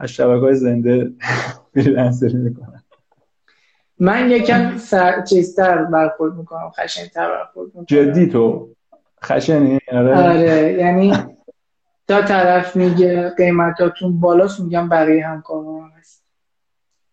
از 0.00 0.10
شبکه 0.10 0.40
های 0.40 0.54
زنده 0.54 1.12
فریلنسری 1.74 2.36
می‌کنن. 2.36 2.82
من 3.98 4.30
یکم 4.30 4.76
سر... 4.76 5.24
چیزتر 5.24 5.84
برخورد 5.84 6.34
می‌کنم 6.34 6.70
خشنتر 6.70 7.28
برخورد 7.28 7.66
می‌کنم. 7.66 7.84
جدی 7.84 8.26
تو؟ 8.26 8.68
خشنی؟ 9.24 9.78
آره. 9.92 10.14
آره 10.14 10.72
یعنی 10.72 11.12
تا 12.08 12.22
طرف 12.22 12.76
میگه 12.76 13.30
قیمتاتون 13.36 14.20
بالاست 14.20 14.60
میگم 14.60 14.88
بقیه 14.88 15.26
همکاران 15.26 15.90
هست 15.98 16.01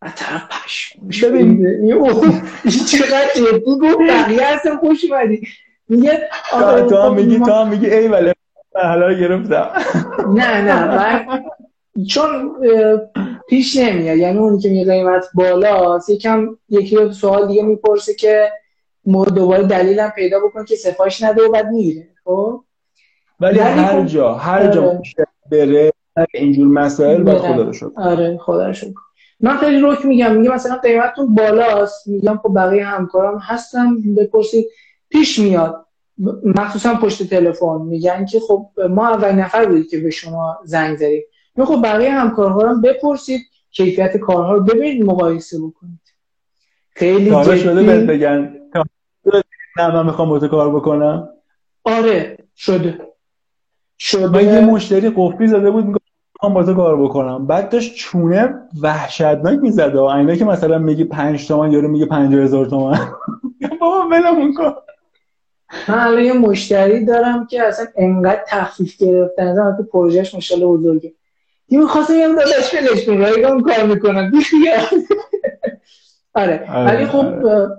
و 0.01 0.11
طرف 0.15 0.41
پشمش 0.65 1.23
ببین 1.23 1.67
این 1.67 2.01
چقدر 2.91 3.27
جدی 3.35 3.61
گفت 3.65 3.97
بقیه 4.09 4.41
اصلا 4.45 4.77
خوش 4.77 5.05
اومدی. 5.11 5.41
میگه 5.89 6.29
تو 6.89 6.95
هم 6.97 7.13
میگی 7.15 7.39
تو 7.39 7.51
هم 7.51 7.67
میگی 7.67 7.89
ای 7.89 8.07
ولی 8.07 8.31
حالا 8.75 9.13
گرفتم. 9.13 9.69
نه 10.33 10.61
نه 10.61 10.85
من 10.97 11.39
چون 12.07 12.51
پیش 13.49 13.77
نمیاد. 13.77 14.17
یعنی 14.17 14.37
اونی 14.37 14.59
که 14.59 14.69
میگه 14.69 14.91
قیمت 14.91 15.25
بالاست 15.33 16.09
یکم 16.09 16.57
یکی 16.69 16.97
سوال 17.13 17.47
دیگه 17.47 17.63
می‌پرسه 17.63 18.13
که 18.13 18.51
ما 19.05 19.25
دوباره 19.25 19.63
دلیلم 19.63 20.09
پیدا 20.09 20.39
بکن 20.39 20.65
که 20.65 20.75
سفارش 20.75 21.23
نده 21.23 21.43
و 21.43 21.51
بعد 21.51 21.67
میره 21.67 22.07
خب؟ 22.23 22.63
ولی 23.39 23.59
هر 23.59 23.99
خب- 24.01 24.05
جا 24.05 24.33
هر 24.33 24.67
جا 24.67 24.83
آره. 24.83 25.01
بره 25.51 25.91
اینجور 26.33 26.67
مسائل 26.67 27.23
باید 27.23 27.37
خدا 27.37 27.63
رو 27.63 27.73
شکر. 27.73 27.89
آره 27.97 28.37
خدا 28.37 28.67
رو 28.67 28.73
شکر. 28.73 28.93
من 29.39 29.57
خیلی 29.57 29.79
روک 29.79 30.05
میگم 30.05 30.35
میگم 30.35 30.53
مثلا 30.53 30.77
قیمتتون 30.77 31.35
بالاست. 31.35 32.07
میگم 32.07 32.39
خب 32.43 32.53
بقیه 32.55 32.85
همکارام 32.85 33.37
هستن. 33.37 33.95
بپرسید. 34.17 34.65
پیش 35.09 35.39
میاد. 35.39 35.85
مخصوصا 36.45 36.93
پشت 36.93 37.29
تلفن. 37.29 37.81
میگن 37.81 38.25
که 38.25 38.39
خب 38.39 38.69
ما 38.89 39.07
اول 39.07 39.31
نفر 39.31 39.65
بودید 39.65 39.89
که 39.89 39.99
به 39.99 40.09
شما 40.09 40.59
زنگ 40.63 40.97
زدید 40.97 41.25
خب 41.65 41.81
بقیه 41.83 42.11
همکارها 42.11 42.61
رو 42.61 42.81
بپرسید. 42.81 43.41
کیفیت 43.71 44.17
کارها 44.17 44.53
رو 44.53 44.63
ببینید. 44.63 45.05
مقایسه 45.05 45.57
بکنید. 45.57 45.99
خیلی 46.89 47.57
شده 47.59 48.05
بگن. 48.05 48.55
نه 49.77 49.93
من 49.93 50.05
می‌خوام 50.05 50.29
با 50.29 50.47
کار 50.47 50.75
بکنم. 50.75 51.29
آره 51.83 52.37
شده. 52.55 52.99
شده. 53.97 54.27
من 54.27 54.43
یه 54.43 54.59
مشتری 54.59 55.09
قفلی 55.15 55.47
زده 55.47 55.71
بود. 55.71 55.98
می‌خوام 56.39 56.53
با 56.53 56.63
تو 56.63 56.73
کار 56.73 57.01
بکنم. 57.03 57.47
بعد 57.47 57.69
داشت 57.69 57.95
چونه 57.95 58.55
وحشتناک 58.81 59.59
می‌زد. 59.59 59.95
و 59.95 60.03
اینه 60.03 60.37
که 60.37 60.45
مثلا 60.45 60.77
میگی 60.77 61.03
5 61.03 61.47
تومن 61.47 61.71
یارو 61.71 61.87
میگه 61.87 62.05
50000 62.05 62.65
تومن. 62.65 62.99
بابا 63.81 64.07
ولمون 64.11 64.53
کن. 64.53 64.73
من 65.87 65.99
الان 65.99 66.23
یه 66.23 66.33
مشتری 66.33 67.05
دارم 67.05 67.47
که 67.47 67.63
اصلا 67.63 67.85
انقدر 67.95 68.43
تخفیف 68.47 68.97
گرفتن 68.97 69.47
از 69.47 69.77
تو 69.77 69.83
پروژهش 69.83 70.35
مشالله 70.35 70.65
بزرگه. 70.65 71.13
یه 71.69 71.79
می‌خواستم 71.79 72.13
یه 72.13 72.27
داداش 72.27 72.75
فلش 72.75 73.05
کن 73.05 73.17
رایگان 73.17 73.61
کار 73.61 73.83
می‌کنم. 73.83 74.31
آره. 76.33 76.71
آره 76.73 76.85
ولی 76.85 77.05
خب 77.05 77.25
آره. 77.25 77.69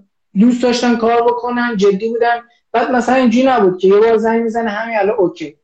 دوست 0.41 0.63
داشتن 0.63 0.97
کار 0.97 1.23
بکنن 1.23 1.77
جدی 1.77 2.09
بودن 2.09 2.37
بعد 2.73 2.91
مثلا 2.91 3.15
اینجوری 3.15 3.47
نبود 3.47 3.79
که 3.79 3.89
یه 3.89 3.97
بار 3.97 4.17
زنگ 4.17 4.43
می‌زنه 4.43 4.71
همین 4.71 4.99
الان 4.99 5.17
اوکی. 5.19 5.57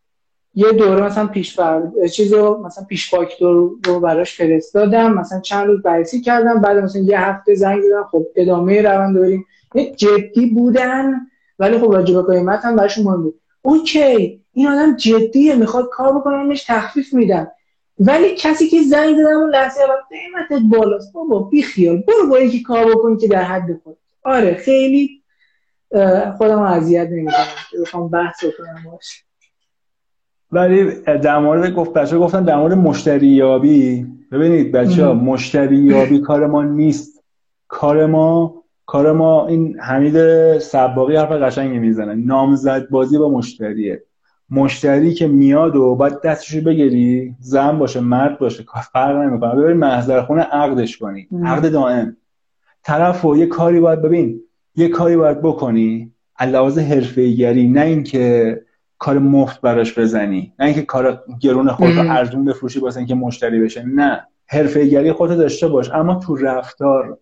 یه 0.58 0.72
دوره 0.72 1.02
مثلا 1.02 1.26
پیش 1.26 1.60
بر 1.60 1.82
چیزو 2.12 2.62
مثلا 2.64 2.84
پیش 2.84 3.10
فاکتور 3.10 3.78
رو 3.86 4.00
براش 4.00 4.36
فرستادم. 4.36 5.14
مثلا 5.14 5.40
چند 5.40 5.66
روز 5.66 5.82
بررسی 5.82 6.20
کردم. 6.20 6.60
بعد 6.60 6.76
مثلا 6.76 7.02
یه 7.02 7.20
هفته 7.20 7.54
زنگ 7.54 7.82
زدم. 7.82 8.08
خب 8.10 8.26
ادامه 8.36 8.82
روند 8.82 9.18
بریم 9.18 9.46
جدی 9.96 10.46
بودن. 10.46 11.12
ولی 11.58 11.78
خب 11.78 11.92
راجع 11.92 12.14
به 12.14 12.22
قیمت 12.22 12.64
هم 12.64 12.76
براشون 12.76 13.04
مهم 13.04 13.22
بود. 13.22 13.40
اوکی. 13.62 14.42
این 14.52 14.68
آدم 14.68 14.96
جدیه. 14.96 15.54
می‌خواد 15.54 15.88
کار 15.92 16.18
بکنه. 16.18 16.36
منش 16.36 16.64
تخفیف 16.64 17.14
میدم. 17.14 17.48
ولی 17.98 18.34
کسی 18.34 18.68
که 18.68 18.82
زنگ 18.82 19.16
زدم 19.16 19.36
اون 19.36 19.50
لحظه 19.50 19.80
اول 19.82 19.94
قیمتت 20.10 20.66
بالاست. 20.70 21.12
بابا 21.12 21.38
بی 21.38 21.62
خیال. 21.62 21.96
برو 21.96 22.26
با 22.30 22.38
یکی 22.38 22.62
کار 22.62 22.90
بکن 22.90 23.16
که 23.16 23.28
در 23.28 23.42
حد 23.42 23.80
خود 23.84 23.96
آره 24.24 24.54
خیلی 24.54 25.22
خودم 26.36 26.62
اذیت 26.62 27.08
نمی‌کنم. 27.10 27.46
بخوام 27.82 28.08
بحث 28.08 28.44
کنم 28.44 28.92
باشه 28.92 29.25
ولی 30.52 30.90
در 31.22 31.38
مورد 31.38 31.74
گفت 31.74 31.92
بچه 31.92 32.18
گفتن 32.18 32.44
در 32.44 32.56
مورد 32.56 32.72
مشتری 32.72 33.26
یابی 33.26 34.06
ببینید 34.32 34.72
بچه 34.72 35.04
ها 35.04 35.14
مشتری 35.14 35.76
یابی 35.76 36.18
کار 36.18 36.46
ما 36.46 36.62
نیست. 36.62 37.24
کار 37.68 38.06
ما 38.06 38.62
کار 38.86 39.12
ما 39.12 39.46
این 39.46 39.80
حمید 39.80 40.18
سباقی 40.58 41.16
حرف 41.16 41.32
قشنگی 41.32 41.78
می‌زنه. 41.78 42.14
نامزد 42.14 42.88
بازی 42.90 43.18
با 43.18 43.28
مشتریه. 43.28 44.02
مشتری 44.50 45.14
که 45.14 45.26
میاد 45.26 45.76
و 45.76 45.94
باید 45.94 46.20
دستشو 46.20 46.60
بگیری 46.60 47.34
زن 47.40 47.78
باشه 47.78 48.00
مرد 48.00 48.38
باشه 48.38 48.64
فرق 48.92 49.16
نمی‌کنه. 49.16 49.54
ببین 49.54 49.76
محضر 49.76 50.22
خونه 50.22 50.42
عقدش 50.42 50.96
کنی. 50.96 51.28
عقد 51.44 51.72
دائم. 51.72 52.16
طرف 52.82 53.24
و 53.24 53.36
یه 53.36 53.46
کاری 53.46 53.80
باید 53.80 54.02
ببین 54.02 54.40
یه 54.76 54.88
کاری 54.88 55.16
باید 55.16 55.42
بکنی. 55.42 56.12
علاوه 56.38 56.82
حرفه‌ایگری 56.82 57.68
نه 57.68 57.80
اینکه 57.80 58.62
کار 58.98 59.18
مفت 59.18 59.60
براش 59.60 59.98
بزنی. 59.98 60.52
نه 60.58 60.66
اینکه 60.66 60.82
کار 60.82 61.24
گرون 61.40 61.68
خود 61.68 61.96
رو 61.96 62.10
ارزون 62.10 62.44
بفروشی 62.44 62.80
واسه 62.80 62.98
اینکه 62.98 63.14
مشتری 63.14 63.60
بشه. 63.60 63.82
نه. 63.82 64.26
حرفه‌ایگری 64.46 65.12
خودت 65.12 65.36
داشته 65.36 65.68
باش. 65.68 65.90
اما 65.90 66.14
تو 66.14 66.36
رفتار 66.36 67.18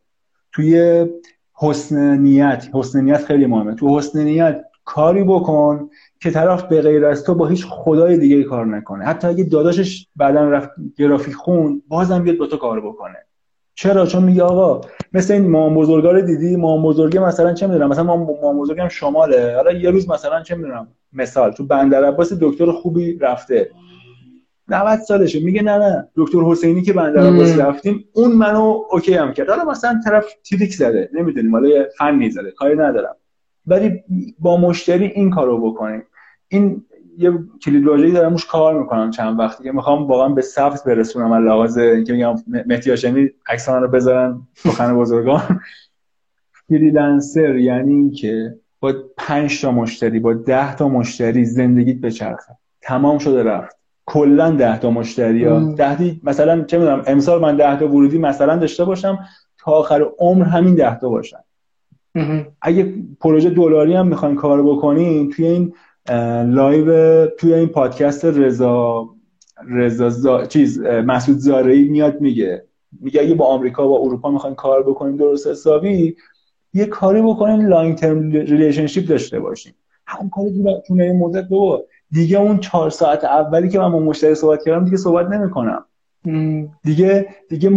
توی 0.53 1.07
حسن 1.55 2.19
نیت 2.19 2.69
حسن 2.73 3.01
نیت 3.01 3.25
خیلی 3.25 3.47
مهمه. 3.47 3.75
تو 3.75 3.99
حسن 3.99 4.19
نیت 4.19 4.65
کاری 4.85 5.25
بکن 5.25 5.91
که 6.21 6.31
طرف 6.31 6.63
به 6.63 6.83
غیر 6.83 7.07
از 7.07 7.25
تو 7.25 7.35
با 7.35 7.47
هیچ 7.47 7.67
خدای 7.69 8.19
دیگه 8.19 8.43
کار 8.43 8.67
نکنه. 8.67 9.05
حتی 9.05 9.29
اگه 9.29 9.45
داداشش 9.45 10.07
بعدا 10.17 10.49
رفت 10.51 10.71
گرافیک 10.97 11.35
خون 11.35 11.83
بازم 11.89 12.23
بیاد 12.23 12.37
با 12.37 12.47
تو 12.47 12.57
کار 12.57 12.81
بکنه. 12.81 13.17
چرا؟ 13.75 14.07
چون 14.07 14.23
میگه 14.23 14.43
آقا 14.43 14.89
مثل 15.13 15.35
این 15.35 15.51
مام 15.51 15.75
بزرگا 15.75 16.21
دیدی؟ 16.21 16.57
مام 16.57 16.83
بزرگه 16.83 17.21
مثلا 17.21 17.55
چه 17.55 17.67
می‌دونم؟ 17.67 17.89
مثلا 17.89 18.05
مام, 18.05 18.59
بزرگم 18.59 18.89
شماله. 18.89 19.55
حالا 19.57 19.73
یه 19.73 19.91
روز 19.91 20.09
مثلا 20.11 20.43
چه 20.43 20.55
می‌دونم؟ 20.55 20.89
مثال 21.13 21.53
تو 21.53 21.67
بندر 21.67 22.05
عباس 22.05 22.33
دکتر 22.33 22.73
خوبی 22.73 23.19
رفته. 23.19 23.71
90 24.69 24.99
سالشه. 24.99 25.41
میگه 25.41 25.63
نه 25.63 25.79
نه. 25.79 26.09
دکتر 26.17 26.39
حسینی 26.39 26.83
که 26.83 26.93
بندر 26.93 27.27
عباس 27.27 27.59
رفتیم 27.59 28.05
اون 28.13 28.33
منو 28.33 28.83
اوکی 28.91 29.15
هم 29.15 29.33
کرد. 29.33 29.49
حالا 29.49 29.65
مثلا 29.65 30.01
طرف 30.05 30.27
تریک 30.51 30.75
زده. 30.75 31.11
نمی‌دونیم. 31.13 31.53
حالا 31.53 31.69
فنی 31.99 32.31
زده 32.31 32.51
کاری 32.51 32.77
ندارم. 32.77 33.17
ولی 33.67 34.05
با 34.39 34.57
مشتری 34.57 35.07
این 35.07 35.31
کارو 35.31 35.71
بکنیم. 35.71 36.03
این 36.49 36.85
یه 37.19 37.39
کلید 37.65 37.87
واژه‌ای 37.87 38.13
دارم 38.13 38.33
روش 38.33 38.47
کار 38.47 38.81
می‌کنم 38.81 39.11
چند 39.11 39.39
وقتی 39.39 39.65
که 39.65 39.73
می‌خوام 39.73 40.07
واقعا 40.07 40.29
به 40.29 40.43
ثبت 40.43 40.85
برسونم. 40.85 41.33
از 41.33 41.43
لحاظ 41.43 41.79
اینکه 41.79 42.13
میگم 42.13 42.35
مهدی 42.67 42.91
هاشمی 42.91 43.31
عکسان 43.49 43.83
رو 43.83 43.89
بذارن 43.89 44.41
سخن 44.55 44.97
بزرگان. 44.97 45.41
فریلنسر 46.69 47.57
یعنی 47.57 47.93
اینکه 47.93 48.55
با 48.81 48.93
5 49.17 49.63
تا 49.63 49.71
مشتری 49.71 50.21
با 50.21 50.35
10 50.35 50.77
تا 50.77 50.89
مشتری 50.89 51.45
زندگیت 51.45 52.01
بچرخه. 52.01 52.57
تمام 52.83 53.19
شده 53.19 53.43
رفت. 53.43 53.77
کلا 54.07 54.51
10 54.51 54.79
تا 54.79 54.91
مشتری 54.91 55.45
ها. 55.45 55.73
10 55.75 56.17
مثلا 56.23 56.65
چه 56.65 56.79
می‌دونم 56.79 57.03
امسال 57.07 57.41
من 57.41 57.57
10 57.57 57.79
تا 57.79 57.89
ورودی 57.89 58.19
مثلا 58.19 58.57
داشته 58.57 58.85
باشم 58.85 59.19
تا 59.59 59.73
آخر 59.73 60.07
عمر 60.19 60.45
همین 60.45 60.75
10 60.75 60.99
تا 60.99 61.09
باشن. 61.09 61.39
اگه 62.63 62.95
پروژه 63.21 63.51
دلاری 63.51 63.95
هم 63.95 64.07
می‌خواین 64.07 64.37
کار 64.37 64.63
بکنین 64.63 65.31
توی 65.31 65.47
این 65.47 65.75
live 66.47 67.27
توی 67.27 67.55
این 67.55 67.69
پادکست 67.69 68.25
رضا 68.25 69.09
رضا 69.69 70.11
زا... 70.11 70.47
چیز 70.47 70.81
مسعود 70.81 71.39
زارعی 71.39 71.89
میاد 71.89 72.21
میگه. 72.21 72.65
میگه 73.01 73.21
اگه 73.21 73.35
با 73.35 73.47
آمریکا 73.47 73.89
و 73.89 74.05
اروپا 74.07 74.31
می‌خواین 74.31 74.57
کار 74.57 74.83
بکنیم 74.83 75.17
درست 75.17 75.47
حسابی 75.47 76.17
یه 76.75 76.87
کاری 76.87 77.23
بکنین 77.23 77.67
long-term 77.67 78.31
relationship 78.31 79.07
داشته 79.09 79.41
باشین 79.41 79.73
هم 80.07 80.31
کاری 80.31 80.65
تو 80.87 80.95
این 80.95 81.19
مدت 81.19 81.49
بابا 81.49 81.85
دیگه 82.11 82.39
اون 82.39 82.59
چهار 82.59 82.91
ساعت 82.91 83.25
اولی 83.25 83.69
که 83.69 83.79
من 83.79 83.93
با 83.93 83.99
مشتری 83.99 84.35
صحبت 84.35 84.65
کردم 84.65 84.85
دیگه 84.85 84.97
صحبت 84.97 85.27
نمی‌کنم. 85.27 85.85
دیگه 86.83 87.29
دیگه 87.49 87.69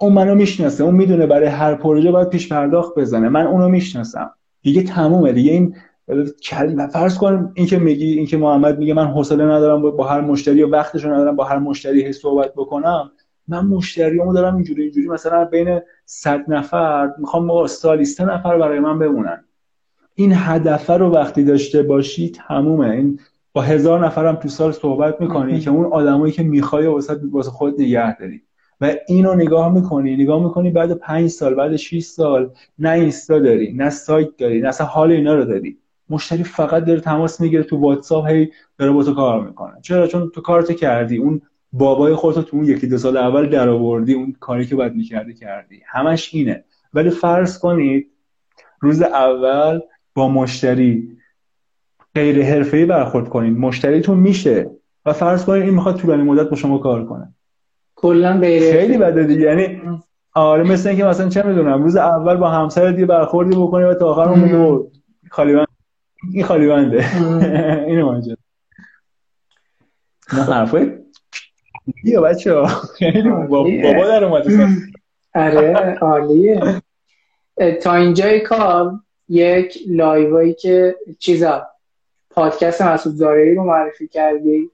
اون 0.00 0.12
منو 0.12 0.34
می‌شناسه 0.34 0.84
اون 0.84 0.94
می‌دونه 0.94 1.26
برای 1.26 1.48
هر 1.48 1.74
پروژه 1.74 2.10
باید 2.10 2.28
پیش 2.28 2.52
پرداخت 2.52 2.98
بزنه. 2.98 3.28
من 3.28 3.46
اونو 3.46 3.68
می‌شناسم. 3.68 4.30
دیگه 4.62 4.82
تمومه. 4.82 5.32
دیگه 5.32 5.52
این 5.52 5.74
کلمه 6.42 6.86
فرض 6.86 7.18
کن 7.18 7.52
اینکه 7.54 7.78
میگی 7.78 8.12
اینکه 8.12 8.36
محمد 8.36 8.78
میگه 8.78 8.94
من 8.94 9.06
حوصله 9.06 9.44
ندارم 9.44 9.82
با 9.82 10.04
هر 10.04 10.20
مشتری 10.20 10.62
و 10.62 10.70
وقتشو 10.70 11.12
ندارم 11.12 11.36
با 11.36 11.44
هر 11.44 11.58
مشتری 11.58 12.12
صحبت 12.12 12.52
بکنم 12.54 13.10
من 13.48 13.66
مشتریامو 13.66 14.32
دارم 14.32 14.54
اینجوری 14.54 14.82
اینجوری 14.82 15.08
مثلا 15.08 15.44
بین 15.44 15.80
100 16.04 16.44
نفر 16.48 17.12
می‌خوام 17.18 17.46
با 17.46 17.66
سالی 17.66 18.04
سه 18.04 18.24
نفر 18.24 18.58
برای 18.58 18.80
من 18.80 18.98
بمونن. 18.98 19.44
این 20.14 20.32
هدف 20.34 20.90
رو 20.90 21.10
وقتی 21.10 21.44
داشته 21.44 21.82
باشی 21.82 22.30
تمومه. 22.30 22.90
این 22.90 23.20
با 23.52 23.62
هزار 23.62 24.06
نفرم 24.06 24.36
تو 24.36 24.48
سال 24.48 24.72
صحبت 24.72 25.20
می‌کنی 25.20 25.60
که 25.60 25.70
اون 25.70 25.92
آدمایی 25.92 26.32
که 26.32 26.42
می‌خوای 26.42 26.86
واسه 26.86 27.20
واسه 27.30 27.50
خود 27.50 27.80
نگه 27.80 28.18
داری. 28.18 28.42
و 28.80 28.94
اینو 29.08 29.34
نگاه 29.34 29.74
می‌کنی 29.74 30.16
نگاه 30.16 30.42
می‌کنی 30.44 30.70
بعد 30.70 30.92
پنج 30.92 31.30
سال 31.30 31.54
بعد 31.54 31.76
6 31.76 32.02
سال 32.02 32.50
نه 32.78 32.90
اینستا 32.90 33.38
داری 33.38 33.72
نه 33.72 33.90
سایت 33.90 34.36
داری 34.38 34.60
نه 34.60 34.68
اصلا 34.68 34.86
حال 34.86 35.12
اینا 35.12 35.34
رو 35.34 35.44
داری. 35.44 35.78
مشتری 36.10 36.44
فقط 36.44 36.84
داره 36.84 37.00
تماس 37.00 37.40
می‌گیره 37.40 37.62
تو 37.62 37.76
واتساپ 37.76 38.26
هی 38.26 38.50
داره 38.78 38.92
با 38.92 39.02
تو 39.02 39.14
کار 39.14 39.46
می‌کنه. 39.46 39.80
چرا؟ 39.82 40.06
چون 40.06 40.30
تو 40.30 40.40
کارت 40.40 40.72
کردی 40.72 41.16
اون 41.16 41.42
بابای 41.72 42.14
خودتو 42.14 42.42
تو 42.42 42.56
اون 42.56 42.66
یکی 42.66 42.86
دو 42.86 42.98
سال 42.98 43.16
اول 43.16 43.48
در 43.48 43.68
آوردی 43.68 44.14
اون 44.14 44.36
کاری 44.40 44.66
که 44.66 44.76
باید 44.76 44.94
می‌کردی 44.94 45.34
کردی. 45.34 45.80
همش 45.86 46.34
اینه. 46.34 46.64
ولی 46.94 47.10
فرض 47.10 47.58
کنید 47.58 48.10
روز 48.80 49.02
اول 49.02 49.80
با 50.14 50.28
مشتری 50.28 51.16
غیر 52.14 52.44
حرفه‌ای 52.44 52.84
برخورد 52.84 53.28
کنید 53.28 53.58
مشتریتون 53.58 54.18
میشه. 54.18 54.70
و 55.06 55.12
فرض 55.12 55.44
کنید 55.44 55.62
این 55.62 55.74
می‌خواد 55.74 55.96
طولانی 55.96 56.22
مدت 56.22 56.50
با 56.50 56.56
شما 56.56 56.78
کار 56.78 57.06
کنه. 57.06 57.34
کلا 57.94 58.40
خیلی 58.40 58.98
بده 58.98 59.24
دیگه. 59.24 59.40
یعنی 59.40 59.80
آره 60.34 60.62
مثل 60.62 60.88
اینکه 60.88 61.04
مثلا 61.04 61.28
چه 61.28 61.42
می‌دونم 61.42 61.82
روز 61.82 61.96
اول 61.96 62.36
با 62.36 62.50
همسر 62.50 62.90
دیگه 62.90 63.06
برخوردی 63.06 63.56
بکنی 63.56 63.84
و 63.84 63.94
تا 63.94 64.06
آخر 64.06 64.28
اون 64.28 64.80
خالی 65.30 65.65
این 66.32 66.44
خالی 66.44 66.66
بنده. 66.66 67.04
اینو 67.88 68.06
ماجرا 68.06 68.36
نه 70.32 70.42
حرفای 70.42 70.98
بیا 72.04 72.20
بچه 72.20 72.54
ها 72.54 72.66
خیلی 72.66 73.30
بابا 73.30 74.06
در 74.06 74.24
اومده. 74.24 74.68
آره 75.34 75.98
عالیه. 76.00 76.82
تا 77.82 77.94
اینجای 77.94 78.40
کار 78.40 78.92
یک 79.28 79.78
live 79.88 80.32
ایی 80.32 80.54
که 80.54 80.96
چیزا 81.18 81.66
پادکست 82.30 82.82
مسعود 82.82 83.14
زارعی 83.14 83.54
رو 83.54 83.64
معرفی 83.64 84.08
کردی. 84.08 84.70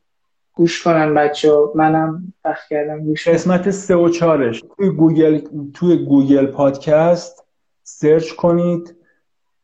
گوش 0.55 0.82
کنن 0.82 1.14
بچه 1.14 1.52
ها 1.52 1.73
منم 1.74 2.32
پخ 2.44 2.69
کردم 2.70 3.05
گوش 3.05 3.28
قسمت 3.28 3.70
سه 3.70 3.94
و 3.97 4.09
چارش 4.09 4.62
توی 4.77 4.90
گوگل 4.90 5.40
توی 5.74 5.97
گوگل 5.97 6.47
پادکست 6.47 7.44
search 7.83 8.33
کنید. 8.32 8.97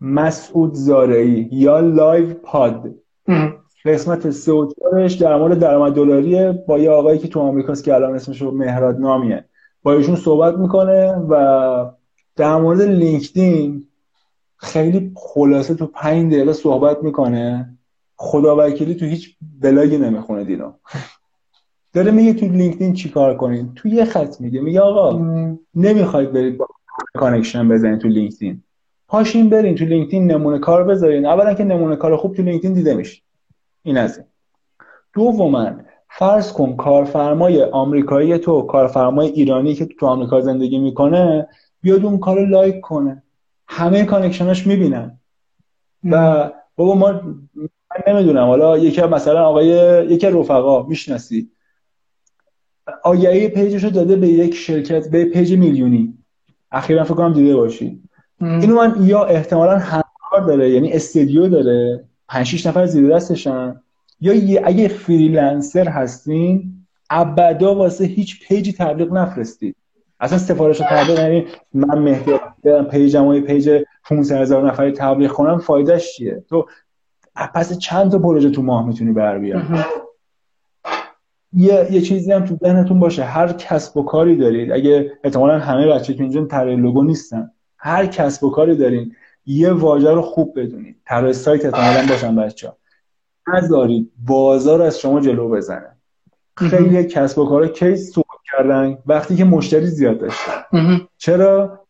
مسعود 0.01 0.75
زارعی 0.75 1.49
یا 1.53 1.81
لایو 1.81 2.35
پاد. 2.35 2.95
قسمت 3.85 4.31
سه 4.31 4.53
و 4.53 4.73
در 5.21 5.37
مورد 5.37 5.59
درآمد 5.59 5.93
دلاریه 5.93 6.65
با 6.69 6.79
یه 6.79 6.91
آقایی 6.91 7.19
که 7.19 7.29
تو 7.29 7.41
آمریکاست 7.41 7.85
که 7.85 7.95
الان 7.95 8.15
اسمش 8.15 8.43
مهراد 8.43 8.99
نامیه. 8.99 9.45
با 9.83 9.93
ایشون 9.93 10.17
صحبت 10.17 10.55
می‌کنه 10.55 11.13
و 11.13 11.91
در 12.37 12.57
مورد 12.57 12.81
لینکدین 12.81 13.85
خیلی 14.57 15.13
خلاصه 15.17 15.75
تو 15.75 15.87
پنج 15.87 16.33
دقیقه 16.33 16.53
صحبت 16.53 17.03
می‌کنه. 17.03 17.75
خدا 18.17 18.57
وکیلی 18.59 18.95
تو 18.95 19.07
هیچ 19.07 19.37
بلاگی 19.61 19.99
نمی‌خونه 19.99 20.45
دینا 20.45 20.75
داره 21.93 22.11
میگه 22.11 22.33
تو 22.33 22.47
لینکدین 22.47 22.93
چیکار 22.93 23.37
کنین؟ 23.37 23.73
تو 23.75 23.89
یه 23.89 24.05
خط 24.05 24.41
میگه. 24.41 24.61
میگه 24.61 24.81
آقا 24.81 25.21
نمی‌خواید 25.75 26.33
برید 26.33 26.59
با 26.59 26.67
connection 27.15 27.69
بزنید 27.69 27.99
تو 27.99 28.09
لینکدین. 28.09 28.63
پاشین 29.09 29.49
برین 29.49 29.75
تو 29.75 29.85
لینکدین 29.85 30.31
نمونه 30.31 30.59
کار 30.59 30.85
بذارین. 30.85 31.27
اولا 31.27 31.55
که 31.55 31.65
نمونه 31.65 31.97
کار 31.97 32.17
خوب 32.17 32.37
تو 32.37 32.43
لینکدین 32.43 32.73
دیده 32.73 32.95
میشه. 32.95 33.23
این 33.83 33.99
از 33.99 34.19
این. 34.19 34.27
دوما 35.15 35.71
فرض 36.11 36.53
کن 36.53 36.77
کارفرمای 36.77 37.63
آمریکایی 37.63 38.39
تو 38.39 38.63
کارفرمای 38.63 39.29
ایرانی 39.29 39.75
که 39.75 39.87
تو 39.87 40.07
آمریکا 40.07 40.41
زندگی 40.41 40.79
می‌کنه 40.79 41.49
بیاد 41.81 42.05
اون 42.05 42.19
کار 42.19 42.47
like 42.47 42.81
کنه. 42.81 43.23
همه 43.69 44.05
connection 44.05 44.57
اش 44.57 44.67
می‌بینن. 44.67 45.21
و 46.05 46.51
بابا 46.77 46.95
ما 46.95 47.13
من 47.13 48.15
نمی‌دونم. 48.15 48.47
حالا 48.47 48.79
یکی 48.79 49.03
مثلا 49.03 49.45
آقای 49.45 49.67
یکی 50.11 50.27
رفقا 50.27 50.83
می‌شناسی. 50.83 51.51
آگهی 53.05 53.49
پیجش 53.49 53.85
رو 53.85 53.91
داده 53.91 54.17
به 54.17 54.29
یک 54.29 54.55
شرکت 54.55 55.11
به 55.11 55.25
پیج 55.25 55.53
میلیونی. 55.53 56.15
اخیرا 56.73 57.05
فکر 57.05 57.15
کنم 57.15 57.33
دیده 57.33 57.57
باشی. 57.57 58.03
اینو 58.41 58.75
من 58.75 58.95
یا 59.01 59.25
احتمالا 59.25 59.79
همکار 59.79 60.47
داره 60.47 60.71
یعنی 60.71 60.93
استودیو 60.93 61.49
داره 61.49 62.05
5 62.29 62.47
6 62.47 62.67
نفر 62.67 62.87
زیر 62.87 63.15
دستشن. 63.15 63.81
یا 64.21 64.61
اگه 64.65 64.89
freelancer 64.89 65.89
هستین 65.89 66.73
ابدا 67.11 67.75
واسه 67.75 68.05
هیچ 68.05 68.49
پیجی 68.49 68.73
تبلیغ 68.73 69.13
نفرستید. 69.13 69.77
اصلا 70.21 70.39
سفارش 70.39 70.79
تبلیغ 70.79 71.19
یعنی 71.19 71.47
من 71.75 71.99
مهدی 71.99 72.33
برم 72.65 72.85
پیجم 72.85 73.25
و 73.27 73.41
پیج 73.41 73.83
500 74.05 74.37
هزار 74.37 74.69
نفری 74.69 74.93
تبلیغ 74.93 75.31
کنم 75.31 75.59
فایدهش 75.59 76.17
چیه؟ 76.17 76.45
تو 76.49 76.67
پس 77.55 77.79
چند 77.79 78.11
تا 78.11 78.19
پروژه 78.19 78.51
تو 78.51 78.63
ماه 78.63 78.87
می‌تونی 78.87 79.13
بر 79.13 79.45
یه 81.53 81.89
یه 81.91 82.01
چیزی 82.01 82.33
هم 82.33 82.45
تو 82.45 82.57
ذهنتون 82.57 83.01
باشه. 83.01 83.25
هر 83.25 83.53
کسب 83.53 83.97
و 83.97 84.03
کاری 84.03 84.37
دارید. 84.37 84.73
اگه 84.73 85.13
احتمالا 85.25 85.59
همه 85.59 85.87
بچه 85.87 86.15
که 86.15 86.23
اینجا 86.23 86.45
طراح 86.45 86.75
لوگو 86.75 87.03
نیستن. 87.03 87.51
هر 87.79 88.07
کسب 88.07 88.45
و 88.45 88.51
کاری 88.51 88.77
دارین 88.77 89.17
یه 89.47 89.73
واژه 89.73 90.11
رو 90.11 90.23
خوب 90.23 90.61
بدونید. 90.61 90.97
طراح 91.07 91.33
سایت 91.33 91.65
احتمالا 91.65 92.07
باشن 92.09 92.37
بچه‌ها. 92.37 92.77
نذارید 93.55 94.13
بازار 94.27 94.83
از 94.83 95.01
شما 95.01 95.21
جلو 95.21 95.49
بزنه. 95.49 95.97
خیلی 96.57 97.05
کسب 97.05 97.39
و 97.39 97.49
کار 97.49 97.69
کیس 97.69 98.13
سو 98.13 98.23
کردن؟ 98.53 98.99
وقتی 99.07 99.37
که 99.37 99.45
مشتری 99.45 99.87
زیاد 99.87 100.19
داشتن 100.19 100.63
چرا؟ 101.19 101.81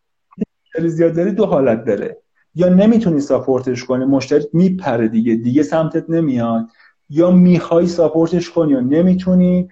مشتری 0.65 0.89
زیاد 0.89 1.15
داری 1.15 1.33
دو 1.33 1.47
حالت 1.47 1.85
داره. 1.85 2.19
یا 2.55 2.69
نمی‌تونی 2.69 3.21
ساپورتش 3.21 3.85
کنی 3.85 4.05
مشتری 4.05 4.45
میپره 4.53 5.09
دیگه 5.09 5.35
دیگه 5.35 5.63
سمتت 5.63 6.11
نمیاد. 6.11 6.67
یا 7.11 7.31
می‌خوای 7.31 7.87
ساپورتش 7.87 8.51
کنی 8.51 8.73
یا 8.73 8.81
نمی‌تونی 8.81 9.69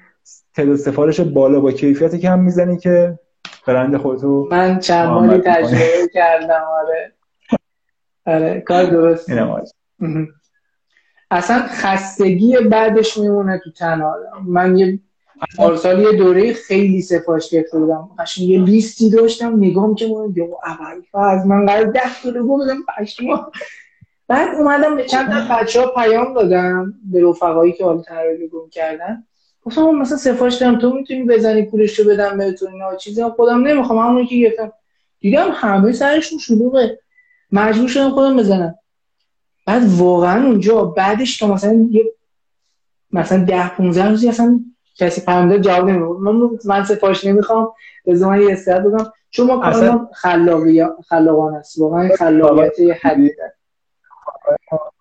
تعداد 0.54 0.76
سفارش 0.76 1.20
بالا 1.20 1.60
با 1.60 1.72
کیفیت 1.72 2.14
کم 2.14 2.38
می‌زنی 2.38 2.78
که 2.78 3.18
برند 3.66 3.96
خودتو 3.96 4.48
من 4.50 4.78
چند 4.78 5.08
مالی 5.08 5.38
تجربه 5.38 6.08
کردم 6.14 6.64
آره. 6.82 7.12
آره 8.26 8.60
کار 8.60 8.84
درست. 8.84 9.30
اصلا 11.30 11.58
خستگی 11.68 12.56
بعدش 12.56 13.16
میمونه 13.16 13.60
تو 13.64 13.70
تنها 13.72 14.16
من 14.44 14.76
یه 14.78 14.98
پارسال 15.56 16.02
یه 16.02 16.12
دوره 16.12 16.52
خیلی 16.52 17.02
سفارش 17.02 17.50
گرفته 17.50 17.78
بودم 17.78 18.10
قشنگ 18.18 18.48
یه 18.48 18.60
لیستی 18.60 19.10
داشتم 19.10 19.56
نگام 19.56 19.94
که 19.94 20.06
من 20.06 20.26
دیگه 20.26 20.48
اول 20.64 21.02
از 21.14 21.46
من 21.46 21.66
قرار 21.66 21.84
10 21.84 22.00
کیلو 22.22 22.58
بدم 22.58 22.78
پشما 22.98 23.52
بعد 24.28 24.54
اومدم 24.54 24.96
به 24.96 25.04
چند 25.04 25.30
تا 25.30 25.56
بچه‌ها 25.56 25.86
پیام 25.86 26.34
دادم 26.34 26.94
به 27.12 27.28
رفقایی 27.28 27.72
که 27.72 27.84
حال 27.84 28.02
طراحی 28.02 28.48
گم 28.48 28.68
کردن 28.70 29.24
گفتم 29.66 29.82
مثلا 29.82 30.18
سفارش 30.18 30.54
دارم 30.54 30.78
تو 30.78 30.90
می‌تونی 30.90 31.24
بزنی 31.24 31.62
پولش 31.62 31.98
رو 31.98 32.10
بدم 32.10 32.38
بهتون 32.38 32.72
اینا 32.72 32.96
چیزی 32.96 33.24
خودم 33.24 33.66
نمی‌خوام 33.66 33.98
همونی 33.98 34.26
که 34.26 34.50
گفتم 34.50 34.72
دیدم 35.20 35.48
همه 35.52 35.92
سرشون 35.92 36.38
شلوغه. 36.38 36.98
مجبور 37.52 37.88
شدم 37.88 38.10
خودم 38.10 38.36
بزنم. 38.36 38.74
بعد 39.66 39.82
واقعا 39.98 40.46
اونجا 40.46 40.84
بعدش 40.84 41.38
که 41.38 41.46
مثلا 41.46 41.88
یه 41.90 42.04
مثلا 43.12 43.44
10 43.44 43.68
15 43.68 44.08
روزی 44.08 44.28
اصلا 44.28 44.60
کسی 44.96 45.20
پیام 45.20 45.56
جواب 45.56 45.88
نمیده. 45.88 46.06
من 46.06 46.50
من 46.64 46.84
سفارش 46.84 47.24
نمی‌خوام. 47.24 47.72
به 48.04 48.26
من 48.26 48.42
یه 48.42 48.52
استراحت 48.52 48.82
بگم 48.82 49.06
چون 49.30 49.46
ما 49.46 49.58
کارم 49.70 50.08
خلاقی 50.14 50.84
خلاقان 51.08 51.54
است. 51.54 51.78
واقعا 51.78 52.08
خلاقیت 52.18 52.72
حدی 53.02 53.30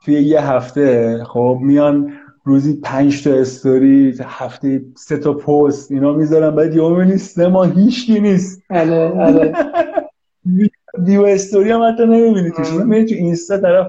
توی 0.06 0.22
یه 0.22 0.42
هفته 0.42 1.24
خب 1.24 1.60
میان 1.62 2.14
روزی 2.46 2.74
پنج 2.84 3.24
تا 3.24 3.34
استوری 3.34 4.18
هفته 4.24 4.82
سه 4.98 5.18
تا 5.18 5.34
پست 5.34 5.92
اینا 5.92 6.14
می‌ذارن. 6.14 6.56
بعد 6.56 6.76
یه 6.76 6.90
می‌بینی 6.90 7.18
سه 7.18 7.48
ماه 7.48 7.74
هیچکی 7.74 8.20
نیست. 8.20 8.62
آره 8.70 9.10
آره. 9.10 9.54
دیو 11.06 11.22
استوری 11.22 11.72
هم 11.72 11.82
حتی 11.82 12.04
نمی‌بینی 12.04 12.52
توش. 12.52 12.72
می‌بینی 12.72 13.06
تو 13.06 13.16
اینستا 13.16 13.58
طرف 13.58 13.88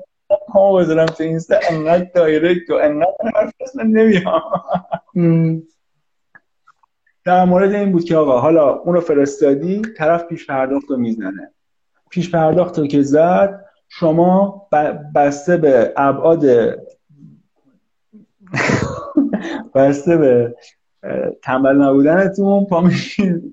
پامو 0.48 0.76
بذارم 0.78 1.06
تو 1.06 1.22
اینستا 1.22 1.56
انقدر 1.70 2.06
دایرکت 2.14 2.70
و 2.70 2.74
انقدر 2.74 3.30
حرف 3.34 3.52
اصلا 3.60 3.82
نمیام 3.82 4.42
در 7.24 7.44
مورد 7.44 7.74
این 7.74 7.92
بود 7.92 8.04
که 8.04 8.16
آقا 8.16 8.40
حالا 8.40 8.74
اونو 8.74 9.00
فرستادی 9.00 9.82
طرف 9.96 10.24
پیش 10.24 10.46
پرداخت 10.46 10.90
رو 10.90 10.96
می‌زنه. 10.96 11.52
پیش 12.10 12.30
پرداخت 12.30 12.78
رو 12.78 12.86
که 12.86 13.02
زد 13.02 13.64
شما 13.88 14.62
بسته 15.14 15.56
به 15.56 15.92
ابعاد 15.96 16.44
بسته 19.74 20.16
به 20.16 20.54
تنبل 21.42 21.76
نبودنتون. 21.76 22.66
پا 22.66 22.90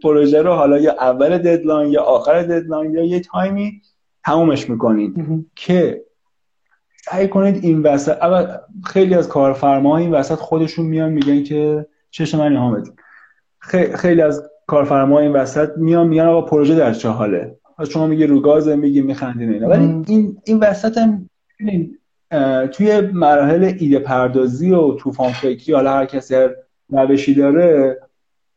پروژه 0.03 0.41
رو 0.41 0.53
حالا 0.53 0.77
یا 0.77 0.91
اول 0.91 1.38
deadline 1.38 1.91
یا 1.91 2.03
آخر 2.03 2.43
deadline 2.43 2.93
یا 2.93 3.03
یه 3.03 3.19
time 3.19 3.69
ی 3.69 3.81
تمومش 4.26 4.69
می‌کنید. 4.69 5.15
که 5.55 6.03
سعی 7.05 7.27
کنید 7.27 7.64
این 7.64 7.81
وسط 7.81 8.18
خیلی 8.85 9.15
از 9.15 9.27
کارفرما 9.27 9.97
این 9.97 10.11
وسط 10.11 10.35
خودشون 10.35 10.85
میان 10.85 11.10
میگن 11.10 11.43
که 11.43 11.85
چش 12.11 12.35
من 12.35 12.51
اینها 12.51 12.84
خیلی 13.95 14.22
از 14.22 14.49
کارفرما 14.68 15.19
این 15.19 15.31
وسط 15.31 15.69
میان 15.77 16.07
میگن 16.07 16.26
آقا 16.26 16.41
پروژه 16.41 16.76
در 16.76 16.93
چه 16.93 17.10
حاله؟ 17.10 17.55
شما 17.89 18.07
میگی 18.07 18.26
رو 18.26 18.41
گاز 18.41 18.68
میگی 18.68 19.01
میخندین 19.01 19.53
اینا. 19.53 19.69
ولی 19.69 20.03
این 20.07 20.38
این 20.43 20.60
وسط 20.60 20.97
هم 20.97 21.30
توی 22.72 23.01
مراحل 23.01 23.73
ایده 23.80 23.99
پردازی 23.99 24.72
و 24.72 24.93
طوفان 24.93 25.31
فکری 25.31 25.73
حالا 25.73 25.93
هر 25.93 26.05
کسی 26.05 26.35
هر 26.93 27.05
روشی 27.05 27.34
داره 27.34 27.99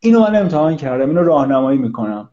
اینو 0.01 0.21
من 0.21 0.37
امتحان 0.37 0.77
کردم 0.77 1.09
اینو 1.09 1.23
راهنمایی 1.23 1.79
می‌کنم. 1.79 2.31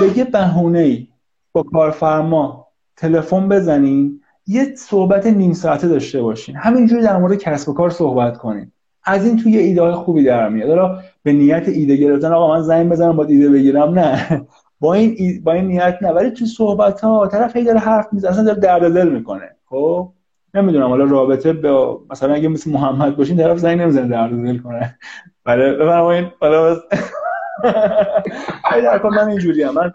به 0.00 0.18
یه 0.18 0.24
بهونه 0.24 0.78
ای 0.78 1.08
با 1.52 1.62
کارفرما 1.62 2.68
تلفن 2.96 3.48
بزنین 3.48 4.20
یه 4.46 4.74
صحبت 4.74 5.26
نیم 5.26 5.52
ساعته 5.52 5.88
داشته 5.88 6.22
باشین. 6.22 6.56
همینجوری 6.56 7.02
در 7.02 7.16
مورد 7.16 7.38
کسب 7.38 7.68
و 7.68 7.74
کار 7.74 7.90
صحبت 7.90 8.38
کنین. 8.38 8.72
از 9.04 9.26
این 9.26 9.36
توی 9.36 9.58
ایده 9.58 9.82
های 9.82 9.92
خوبی 9.92 10.24
در 10.24 10.48
میاد. 10.48 10.68
حالا 10.68 11.00
به 11.22 11.32
نیت 11.32 11.68
ایده 11.68 11.96
گرفتن 11.96 12.32
آقا 12.32 12.54
من 12.54 12.62
زنگ 12.62 12.92
بزنم 12.92 13.16
با 13.16 13.24
ایده 13.24 13.50
بگیرم. 13.50 13.98
نه. 13.98 14.46
با 14.80 14.94
این 14.94 15.42
با 15.44 15.52
این 15.52 15.66
نیت 15.66 15.98
نه. 16.02 16.10
ولی 16.10 16.30
تو 16.30 16.46
صحبت 16.46 17.00
ها 17.00 17.26
طرف 17.26 17.56
هی 17.56 17.64
داره 17.64 17.78
حرف 17.78 18.12
می‌زنه 18.12 18.30
اصلا 18.30 18.44
داره 18.44 18.60
درد 18.60 18.94
دل 18.94 19.08
می‌کنه. 19.08 19.56
خب؟ 19.66 20.12
نمی‌دونم 20.54 20.88
حالا 20.88 21.04
رابطه 21.04 21.52
به 21.52 21.86
مثلا 22.10 22.34
اگه 22.34 22.48
مثل 22.48 22.70
محمد 22.70 23.16
باشین 23.16 23.36
طرف 23.36 23.58
زنگ 23.58 23.80
نمی‌زنه 23.80 24.08
درد 24.08 24.30
دل 24.30 24.58
کنه. 24.58 24.98
بله 25.44 25.72
بفرمایید 25.72 26.26
حالا 26.40 26.74
بس. 26.74 26.78
در 28.82 29.02
من 29.02 29.28
اینجوری 29.28 29.64
من 29.64 29.92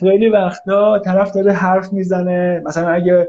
خیلی 0.00 0.28
وقتا 0.28 0.98
طرف 0.98 1.32
داره 1.32 1.52
حرف 1.52 1.92
می‌زنه. 1.92 2.62
مثلا 2.66 2.88
اگه 2.88 3.28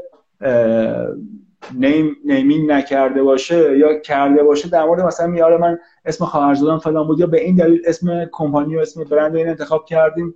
نیم 1.74 2.16
نیمینگ 2.24 2.70
نکرده 2.70 3.22
باشه 3.22 3.78
یا 3.78 4.00
کرده 4.00 4.42
باشه 4.42 4.68
در 4.68 4.84
مورد 4.84 5.00
مثلا 5.00 5.26
میاره 5.26 5.56
من 5.56 5.78
اسم 6.04 6.24
خواهرزادم 6.24 6.78
فلان 6.78 7.06
بود 7.06 7.20
یا 7.20 7.26
به 7.26 7.44
این 7.44 7.56
دلیل 7.56 7.82
اسم 7.86 8.28
کمپانی 8.32 8.76
و 8.76 8.80
اسم 8.80 9.04
برند 9.04 9.36
این 9.36 9.48
انتخاب 9.48 9.84
کردیم. 9.84 10.34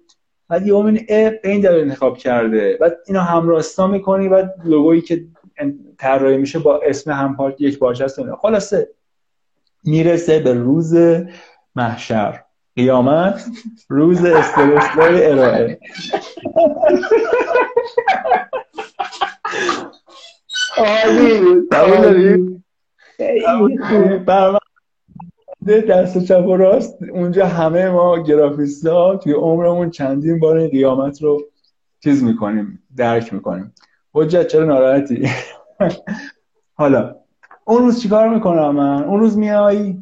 بعد 0.49 0.67
یه 0.67 0.75
این 0.75 1.01
به 1.09 1.41
این 1.45 1.61
دلیل 1.61 1.81
انتخاب 1.81 2.19
کرده. 2.19 2.79
بعد 2.81 2.97
اینو 3.07 3.21
همراستا 3.21 3.87
می‌کنی 3.87 4.29
بعد 4.29 4.55
لوگویی 4.65 5.01
که 5.01 5.25
طراحی 5.99 6.37
میشه 6.37 6.59
با 6.59 6.81
اسم 6.85 7.11
هم 7.11 7.37
پارت 7.37 7.61
یک 7.61 7.79
پارچه 7.79 8.05
است. 8.05 8.21
خلاصه 8.35 8.89
می‌رسه 9.85 10.41
به 10.41 10.55
روز 10.55 10.95
محشر. 11.77 12.45
قیامت 12.77 13.47
روز 13.89 14.25
استرسلای 14.25 15.27
ارائه. 15.27 15.79
عالی. 20.77 22.61
بود 25.61 25.85
دست 25.89 26.25
چپ 26.25 26.47
و 26.47 26.57
راست. 26.57 27.03
اونجا 27.03 27.47
همه 27.47 27.91
ما 27.91 28.23
گرافیست 28.23 28.87
ها 28.87 29.17
توی 29.17 29.33
عمرمون 29.33 29.91
چندین 29.91 30.41
بار 30.41 30.57
این 30.57 30.71
قیامت 30.71 31.23
رو 31.23 31.43
چیز 32.05 32.25
می‌کنیم 32.25 32.83
درک 32.97 33.33
می‌کنیم. 33.33 33.75
حجت 34.15 34.47
چرا 34.47 34.65
ناراحتی؟ 34.65 35.29
حالا 36.75 37.17
اون 37.65 37.83
روز 37.83 38.03
چیکار 38.03 38.29
می‌کنم 38.29 38.71
من؟ 38.71 39.05
اون 39.05 39.21
روز 39.21 39.39
میای 39.39 39.97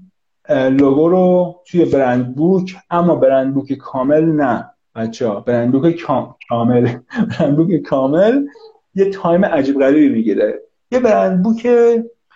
لوگو 0.51 1.09
رو 1.09 1.55
توی 1.67 1.85
برند 1.85 2.35
بوک 2.35 2.77
اما 2.91 3.15
برند 3.15 3.55
بوک 3.55 3.73
کامل 3.73 4.25
نه. 4.25 4.71
بچه 4.95 5.29
ها 5.29 5.41
برند 5.41 5.73
بوک 5.73 6.03
کامل. 6.49 6.89
brand 7.31 7.57
book 7.57 7.77
کامل 7.83 8.47
یه 8.95 9.11
time 9.11 9.45
عجیب 9.45 9.79
غریبی 9.81 10.09
می‌گیره. 10.09 10.61
یه 10.91 11.01
brand 11.01 11.43
book 11.43 11.69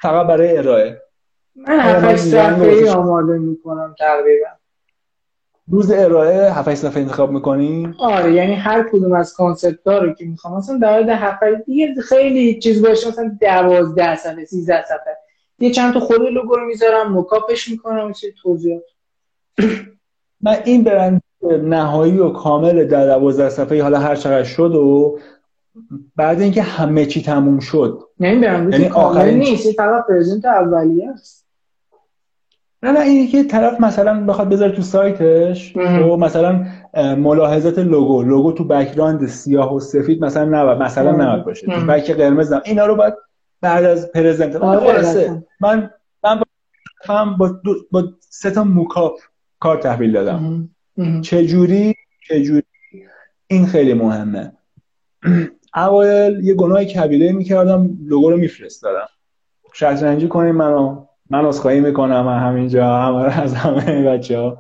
فقط 0.01 0.27
برای 0.27 0.59
ارائه. 0.59 1.03
من 1.57 1.81
هفت 1.81 2.17
صفحه 2.17 2.91
آماده 2.91 3.39
می‌کنم. 3.39 3.95
تقریبا. 3.99 4.47
روز 5.70 5.91
ارائه 5.91 6.53
هفت 6.53 6.74
صفحه 6.74 7.03
انتخاب 7.03 7.31
می‌کنی؟ 7.31 7.95
آره 7.99 8.32
یعنی 8.32 8.55
هر 8.55 8.89
کدوم 8.93 9.12
از 9.12 9.35
concept 9.35 9.87
رو 9.86 10.12
که 10.12 10.24
می‌خوام 10.24 10.57
مثلا 10.57 10.78
در 10.78 10.93
مورد 10.93 11.09
هفت 11.09 11.65
دیگه 11.66 11.95
خیلی 11.95 12.59
چیز 12.59 12.86
باشه 12.86 13.09
مثلا 13.09 13.36
12 13.41 14.16
صفحه 14.16 14.45
13 14.45 14.85
صفحه. 14.85 15.16
یه 15.59 15.70
چند 15.70 15.95
تا 15.95 16.01
خود 16.01 16.23
لوگو 16.23 16.57
رو 16.57 16.66
می‌ذارم 16.66 17.19
mockup 17.19 17.56
ش 17.56 17.69
می‌کنم 17.69 18.12
چه 18.12 18.27
توضیحات. 18.43 18.82
من 20.41 20.57
این 20.65 20.85
برند 20.85 21.23
نهایی 21.62 22.19
و 22.19 22.31
کامل 22.31 22.85
در 22.85 23.07
12 23.07 23.49
صفحه 23.49 23.82
حالا 23.82 23.99
هر 23.99 24.16
چقدر 24.16 24.45
شد 24.45 24.74
و 24.74 25.19
بعد 26.16 26.41
اینکه 26.41 26.62
همه 26.62 27.07
چی 27.07 27.23
تموم 27.23 27.59
شد. 27.59 27.99
یعنی 28.20 28.41
برند 28.41 28.73
یعنی 28.73 28.89
کامل 28.89 29.35
نیست 29.35 29.73
فقط 29.73 30.07
پرزنت 30.07 30.45
اولیه 30.45 31.11
است. 31.11 31.44
نه 32.85 32.93
نه 32.93 33.01
اینی 33.01 33.27
که 33.27 33.44
طرف 33.44 33.81
مثلا 33.81 34.27
بخواد 34.27 34.48
بذاره 34.48 34.73
تو 34.73 34.82
سایتش 34.82 35.77
و 35.77 36.16
مثلا 36.16 36.66
ملاحظات 36.94 37.78
لوگو. 37.78 38.23
لوگو 38.23 38.52
تو 38.52 38.65
بک‌گراند 38.65 39.27
سیاه 39.27 39.74
و 39.74 39.81
سفید 39.81 40.24
مثلا 40.24 40.44
نه 40.44 40.74
مثلا 40.74 41.12
نه 41.16 41.43
باشه. 41.44 41.66
تو 41.66 41.86
بک 41.86 42.11
قرمز 42.11 42.52
نه 42.52 42.61
اینا 42.65 42.86
رو 42.86 42.94
باید 42.97 43.15
بعد 43.61 43.85
از 43.85 44.12
پرزنت 44.12 44.56
آره 44.56 45.43
من 45.61 45.90
من 47.05 47.36
با, 47.36 47.61
با, 47.65 47.74
با 47.90 48.05
سه 48.20 48.51
تا 48.51 48.65
mockup 48.65 49.19
کار 49.61 49.77
تحویل 49.77 50.12
دادم. 50.12 50.70
چجوری؟ 51.20 51.94
چجوری؟ 52.28 52.62
این 53.47 53.66
خیلی 53.66 53.94
مهمه. 53.94 54.52
اوایل 55.77 56.44
یه 56.44 56.55
گناه 56.55 56.85
کبیره 56.85 57.32
می‌کردم 57.32 57.98
لوگو 58.06 58.31
رو 58.31 58.36
میفرستادم. 58.36 59.09
شطرنجی 59.73 60.28
کنیم 60.28 60.55
منو. 60.55 61.06
عذرخواهی 61.31 61.81
می‌کنم 61.81 62.29
همینجا 62.29 62.97
همه 62.97 63.41
از 63.41 63.55
همه 63.55 64.03
بچه 64.03 64.39
ها 64.39 64.59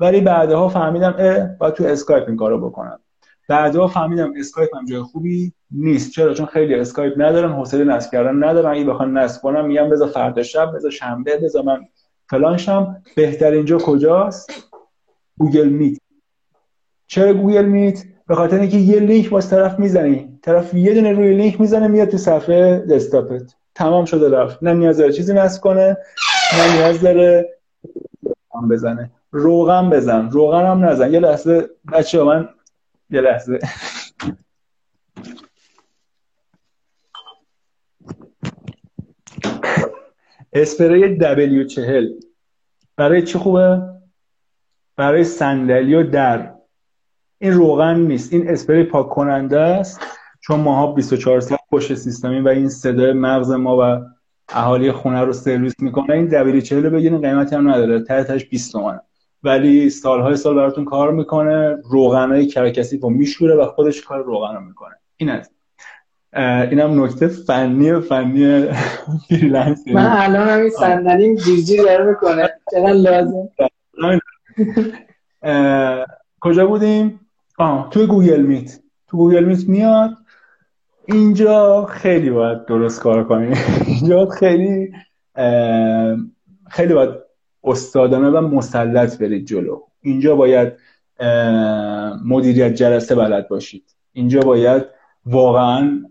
ولی 0.00 0.20
بعدها 0.20 0.68
فهمیدم 0.68 1.14
اه 1.18 1.46
باید 1.58 1.74
تو 1.74 1.84
اسکایپ 1.84 2.28
این 2.28 2.36
کارو 2.36 2.70
بکنم. 2.70 3.00
بعدها 3.48 3.88
فهمیدم 3.88 4.32
اسکایپ 4.38 4.76
هم 4.76 4.84
جای 4.84 5.02
خوبی 5.02 5.52
نیست. 5.70 6.12
چرا؟ 6.12 6.34
چون 6.34 6.46
خیلی 6.46 6.74
اسکایپ 6.74 7.14
ندارن 7.16 7.52
حوصله 7.52 7.84
نصب 7.84 8.12
کردن 8.12 8.44
ندارن 8.44 8.70
اگه 8.70 8.84
بخوان 8.84 9.18
نصب 9.18 9.42
کنم 9.42 9.66
میگم 9.66 9.90
بذار 9.90 10.08
فردا 10.08 10.42
شب 10.42 10.76
بذار 10.76 10.90
شنبه 10.90 11.36
بذار 11.36 11.62
من 11.62 11.78
فلان 12.30 12.56
شم. 12.56 12.96
بهترین 13.16 13.64
جا 13.64 13.78
کجاست؟ 13.78 14.50
گوگل 15.38 15.68
میت. 15.68 15.98
چرا 17.06 17.34
گوگل 17.34 17.64
میت؟ 17.64 18.04
به 18.28 18.34
خاطر 18.34 18.60
اینکه 18.60 18.76
یه 18.76 19.00
لینک 19.00 19.30
واسه 19.30 19.50
طرف 19.50 19.78
می‌زنی. 19.78 20.38
طرف 20.42 20.74
یه 20.74 20.94
دونه 20.94 21.12
روی 21.12 21.34
لینک 21.36 21.60
می‌زنه 21.60 21.88
میاد 21.88 22.08
تو 22.08 22.16
صفحه 22.16 22.78
دسکتاپت. 22.78 23.54
تمام 23.74 24.04
شده 24.04 24.30
رفت. 24.30 24.62
نه 24.62 24.72
نیاز 24.72 24.98
داره 24.98 25.12
چیزی 25.12 25.34
نصب 25.34 25.62
کنه 25.62 25.96
نه 26.58 26.76
نیاز 26.76 27.00
داره 27.00 27.58
بزنه. 28.70 29.10
روغن 29.30 29.90
بزن. 29.90 30.30
روغن 30.30 30.66
هم 30.66 30.84
نزن. 30.84 31.12
یه 31.12 31.20
لحظه 31.20 31.70
بچه 31.92 32.22
من 32.22 32.48
یه 33.10 33.20
لحظه. 33.20 33.58
اسپری 40.52 41.16
دبلیو 41.16 41.64
چهل. 41.64 42.08
برای 42.96 43.22
چی 43.22 43.38
خوبه؟ 43.38 43.82
برای 44.96 45.24
صندلی 45.24 45.94
و 45.94 46.10
در. 46.10 46.54
این 47.38 47.52
روغن 47.52 48.00
نیست. 48.00 48.32
این 48.32 48.50
اسپری 48.50 48.84
پاک 48.84 49.08
کننده 49.08 49.60
است. 49.60 50.00
چون 50.40 50.60
ماها 50.60 50.92
24 50.92 51.40
ساعت 51.40 51.60
پشت 51.74 51.94
سیستمی 51.94 52.40
و 52.40 52.48
این 52.48 52.68
صدای 52.68 53.12
مغز 53.12 53.50
ما 53.50 53.76
و 53.80 54.04
اهالی 54.48 54.92
خونه 54.92 55.20
رو 55.20 55.32
سرویس 55.32 55.74
می‌کنه. 55.78 56.14
این 56.14 56.26
دبلیو 56.26 56.60
چهل 56.60 56.88
بگیرین 56.88 57.20
قیمتی 57.20 57.56
هم 57.56 57.70
نداره. 57.70 58.00
تحتش 58.00 58.44
20 58.44 58.72
تومنه 58.72 59.00
ولی 59.42 59.90
سالهای 59.90 60.36
سال 60.36 60.56
براتون 60.56 60.84
کار 60.84 61.12
می‌کنه. 61.12 61.76
روغنای 61.90 62.46
کرکسی 62.46 62.98
رو 62.98 63.10
میشوره 63.10 63.54
و 63.54 63.66
خودش 63.66 64.02
کار 64.02 64.24
روغن 64.24 64.54
رو 64.54 64.60
می‌کنه. 64.60 64.94
این 65.16 65.30
از. 65.30 65.50
اینم 66.70 67.04
نکته 67.04 67.28
فنی 67.28 68.00
فنی 68.00 68.64
freelance 69.28 69.88
من 69.88 70.12
الان 70.12 70.48
همین 70.48 70.70
صندلیم 70.70 71.34
جیرجیر 71.36 71.76
داره 71.76 72.04
می‌کنه. 72.04 72.50
چقدر 72.72 72.92
لازم. 72.92 73.48
کجا 76.40 76.66
بودیم؟ 76.66 77.20
آه 77.58 77.88
توی 77.90 78.06
گوگل 78.06 78.42
میت. 78.42 78.80
تو 79.08 79.16
گوگل 79.16 79.44
میت 79.44 79.68
میاد. 79.68 80.10
اینجا 81.06 81.86
خیلی 81.86 82.30
باید 82.30 82.64
درست 82.64 83.00
کار 83.00 83.24
کنیم. 83.24 83.54
اینجا 83.86 84.26
خیلی 84.26 84.92
خیلی 86.70 86.94
باید 86.94 87.10
استادانه 87.64 88.30
و 88.30 88.40
مسلط 88.40 89.18
برید 89.18 89.46
جلو. 89.46 89.80
اینجا 90.00 90.36
باید 90.36 90.72
مدیریت 92.24 92.74
جلسه 92.74 93.14
بلد 93.14 93.48
باشید. 93.48 93.96
اینجا 94.12 94.40
باید 94.40 94.84
واقعا 95.26 96.02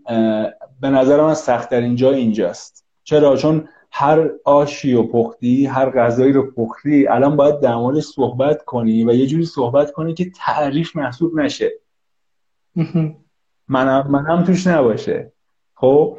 به 0.80 0.90
نظر 0.90 1.20
من 1.20 1.34
سختترین 1.34 1.96
جا 1.96 2.10
اینجاست. 2.10 2.86
چرا؟ 3.04 3.36
چون 3.36 3.68
هر 3.90 4.30
آشی 4.44 4.94
و 4.94 5.02
پختی 5.02 5.66
هر 5.66 5.90
غذایی 5.90 6.32
رو 6.32 6.50
پختی 6.50 7.06
الان 7.08 7.36
باید 7.36 7.60
در 7.60 7.74
موردش 7.74 8.04
صحبت 8.04 8.64
کنی 8.64 9.04
و 9.04 9.12
یه 9.12 9.26
جوری 9.26 9.44
صحبت 9.44 9.92
کنی 9.92 10.14
که 10.14 10.30
تعریف 10.30 10.96
محسوب 10.96 11.38
نشه. 11.38 11.72
منم 13.68 14.06
منم 14.10 14.44
توش 14.44 14.66
نباشه. 14.66 15.32
خب 15.74 16.18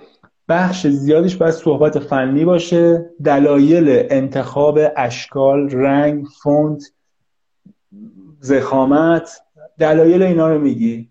بخش 0.49 0.87
زیادیش 0.87 1.35
باید 1.35 1.53
صحبت 1.53 1.99
فنی 1.99 2.45
باشه. 2.45 3.09
دلایل 3.23 4.07
انتخاب 4.09 4.79
اشکال 4.97 5.69
رنگ 5.69 6.25
فونت 6.43 6.83
زخامت 8.39 9.41
دلایل 9.79 10.23
اینا 10.23 10.49
رو 10.49 10.61
میگی. 10.61 11.09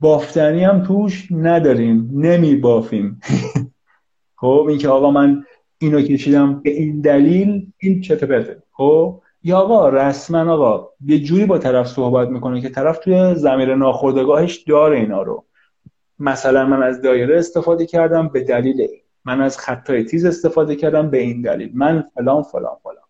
بافتنی 0.00 0.64
هم 0.64 0.82
توش 0.82 1.28
نداریم. 1.30 2.10
نمی 2.12 2.56
بافیم 2.56 3.20
خب 4.40 4.66
اینکه 4.68 4.88
آقا 4.88 5.10
من 5.10 5.44
اینو 5.78 6.02
کشیدم 6.02 6.60
به 6.60 6.70
این 6.70 7.00
دلیل 7.00 7.72
این 7.78 8.00
چه 8.00 8.16
پرته 8.16 8.62
خب 8.72 9.22
یا 9.42 9.58
آقا 9.58 9.88
رسما 9.88 10.52
آقا 10.52 10.88
یه 11.06 11.18
جوری 11.18 11.46
با 11.46 11.58
طرف 11.58 11.86
صحبت 11.86 12.28
می‌کنه 12.28 12.60
که 12.60 12.68
طرف 12.68 12.98
توی 12.98 13.34
زمیر 13.34 13.74
ناخودگاهش 13.74 14.56
داره 14.56 14.98
اینا 14.98 15.22
رو. 15.22 15.44
مثلا 16.22 16.66
من 16.66 16.82
از 16.82 17.02
دایره 17.02 17.38
استفاده 17.38 17.86
کردم 17.86 18.28
به 18.28 18.44
دلیل 18.44 18.80
این. 18.80 19.00
من 19.24 19.40
از 19.40 19.58
خطای 19.58 20.04
تیز 20.04 20.24
استفاده 20.24 20.76
کردم 20.76 21.10
به 21.10 21.18
این 21.18 21.42
دلیل. 21.42 21.70
من 21.74 22.04
فلان 22.14 22.42
فلان 22.42 22.76
فلان. 22.82 23.04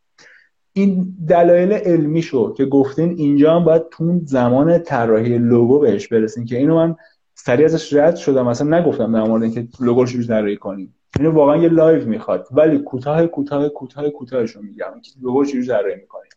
این 0.72 1.16
دلایل 1.28 1.72
علمی 1.72 2.22
شو 2.22 2.54
که 2.54 2.64
گفتین 2.64 3.10
اینجا 3.10 3.56
هم 3.56 3.64
باید 3.64 3.88
تو 3.90 4.20
زمان 4.24 4.78
طراحی 4.78 5.38
لوگو 5.38 5.78
بهش 5.78 6.08
برسین 6.08 6.44
که 6.44 6.56
اینو 6.56 6.76
من 6.76 6.96
سریع 7.34 7.64
ازش 7.64 7.92
رد 7.92 8.16
شدم. 8.16 8.46
مثلا 8.46 8.78
نگفتم 8.78 9.12
در 9.12 9.28
مورد 9.28 9.42
اینکه 9.42 9.68
لوگو 9.80 10.04
رو 10.04 10.24
طراحی 10.24 10.56
کنیم. 10.56 10.94
اینو 11.18 11.30
واقعا 11.30 11.56
یه 11.56 11.68
live 11.68 12.08
می‌خواد. 12.08 12.48
ولی 12.50 12.78
کوتاه 12.78 13.26
کوتاه 13.26 13.68
کوتاه 13.68 14.10
کوتاهش 14.10 14.50
رو 14.50 14.62
میگم. 14.62 15.00
که 15.02 15.10
لوگو 15.22 15.44
چجوری 15.44 15.66
طراحی 15.66 15.94
می‌کنیم. 15.94 16.30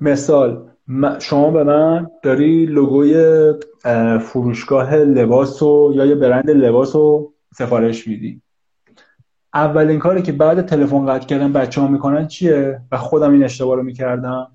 مثال 0.00 0.70
شما 1.18 1.50
به 1.50 1.64
من 1.64 2.10
داری 2.22 2.66
لوگوی 2.66 3.14
فروشگاه 4.20 4.96
لباس 4.96 5.62
و 5.62 5.92
یا 5.94 6.06
یه 6.06 6.14
برند 6.14 6.50
لباس 6.50 6.96
رو 6.96 7.32
سفارش 7.54 8.08
میدی. 8.08 8.42
اولین 9.54 9.98
کاری 9.98 10.22
که 10.22 10.32
بعد 10.32 10.66
تلفن 10.66 11.06
قطع 11.06 11.26
کردن 11.26 11.52
بچه 11.52 11.80
ها 11.80 11.88
می‌کنن 11.88 12.26
چیه؟ 12.26 12.80
و 12.92 12.96
خودم 12.96 13.32
این 13.32 13.44
اشتباه 13.44 13.76
رو 13.76 13.82
می‌کردم. 13.82 14.50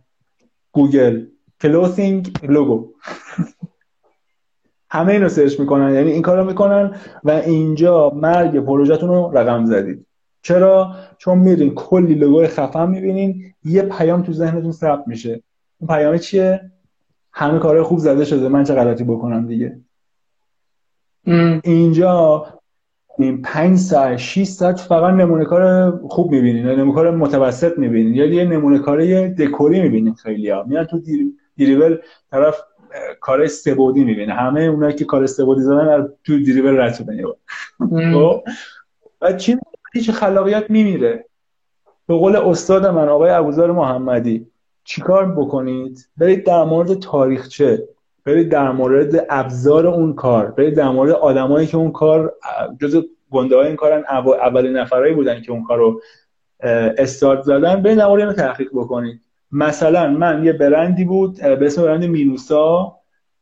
گوگل. 0.72 1.26
clothing 1.61 2.34
logo 2.44 2.88
همه 4.91 5.14
اینو 5.14 5.30
سرچ 5.30 5.60
می‌کنن. 5.60 5.93
یعنی 5.93 6.11
این 6.11 6.22
کارو 6.22 6.45
می‌کنن 6.45 6.95
و 7.23 7.31
اینجا 7.31 8.10
مرگ 8.10 8.65
پروژهتون 8.65 9.10
رو 9.10 9.31
رقم 9.34 9.65
زدید. 9.65 10.05
چرا؟ 10.41 10.95
چون 11.18 11.38
میرین 11.38 11.76
کلی 11.76 12.15
لوگو 12.15 12.47
خفن 12.47 12.89
می‌بینین. 12.89 13.53
یه 13.64 13.81
پیام 13.81 14.23
تو 14.23 14.34
ذهنتون 14.34 14.72
ثبت 14.72 15.07
میشه. 15.07 15.43
اون 15.84 15.97
پیام 15.97 16.18
چیه؟ 16.18 16.72
همه 17.34 17.60
کارهای 17.60 17.84
خوب 17.84 17.99
زده 17.99 18.26
شده 18.26 18.47
من 18.47 18.64
چه 18.64 18.73
غلطی 18.73 19.03
بکنم 19.03 19.47
دیگه؟ 19.47 19.80
اینجا 21.64 22.45
این 23.18 23.41
5 23.41 23.77
ساعت 23.77 24.18
6 24.18 24.43
ساعت 24.43 24.80
فقط 24.80 25.14
نمونه 25.14 25.45
کار 25.45 25.91
خوب 26.07 26.31
می‌بینین 26.31 26.65
نمونه 26.65 26.95
کار 26.95 27.11
متوسط 27.11 27.77
می‌بینین 27.77 28.15
یا 28.15 28.26
یه 28.26 28.45
نمونه 28.45 28.80
کار 28.80 29.27
دکوری 29.27 29.81
می‌بینین 29.81 30.14
خیلی 30.14 30.49
ها. 30.49 30.64
میان 30.64 30.85
تو 30.85 31.01
دیریول 31.55 31.97
طرف 32.31 32.61
کار 33.19 33.47
سبودی 33.47 34.03
می‌بینه. 34.03 34.34
همه 34.34 34.61
اونایی 34.61 34.95
که 34.95 35.05
کار 35.05 35.26
سبودی 35.26 35.61
زدن 35.61 36.10
تو 36.23 36.38
دیریول 36.38 36.80
رد 36.80 36.93
شدن. 36.93 37.18
خب؟ 38.14 38.43
و 39.22 39.34
چی 39.34 39.57
هیچ 39.93 40.11
خلاقیت 40.11 40.69
میمیره 40.69 41.26
به 42.07 42.15
قول 42.15 42.35
استاد 42.35 42.85
من 42.85 43.10
آقای 43.10 43.30
ابوذر 43.30 43.72
محمدی 43.72 44.52
چیکار 44.84 45.31
بکنید؟ 45.31 46.10
برید 46.18 46.45
در 46.45 46.64
مورد 46.64 46.99
تاریخچه 46.99 47.88
برید 48.26 48.49
در 48.49 48.72
مورد 48.72 49.26
ابزار 49.30 49.88
اون 49.88 50.14
کار 50.14 50.51
برید 50.51 50.76
در 50.76 50.89
مورد 50.89 51.11
آدمایی 51.11 51.68
که 51.68 51.77
اون 51.77 51.91
کار 51.91 52.34
جز 52.81 53.03
گنده 53.31 53.55
های 53.55 53.68
این 53.68 53.76
کارن 53.76 54.03
اولین 54.41 54.77
نفرایی 54.77 55.14
بودن 55.14 55.41
که 55.41 55.51
اون 55.51 55.64
کار 55.64 55.77
رو 55.77 56.01
استارت 56.97 57.41
زدن. 57.41 57.81
برید 57.81 57.97
در 57.97 58.07
مورد 58.07 58.35
تحقیق 58.35 58.69
بکنید. 58.73 59.22
مثلا 59.51 60.10
من 60.10 60.45
یه 60.45 60.53
برندی 60.53 61.03
بود 61.03 61.41
به 61.41 61.65
اسم 61.65 61.81
برند 61.81 62.03
مینوسا. 62.03 62.95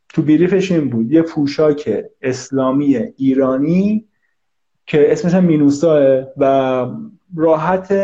تو 0.08 0.22
بیریفش 0.22 0.72
این 0.72 0.90
بود. 0.90 1.12
یه 1.12 1.22
پوشاک 1.22 2.04
اسلامی 2.22 2.96
ایرانی 2.96 4.04
که 4.86 5.12
اسمش 5.12 5.34
هم 5.34 5.44
مینوساه 5.44 6.24
و 6.36 6.86
راحت 7.36 7.94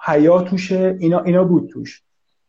حیاتوشه 0.00 0.76
توشه. 0.76 0.96
اینا, 1.00 1.20
اینا 1.20 1.44
بود 1.44 1.68
توش. 1.68 2.02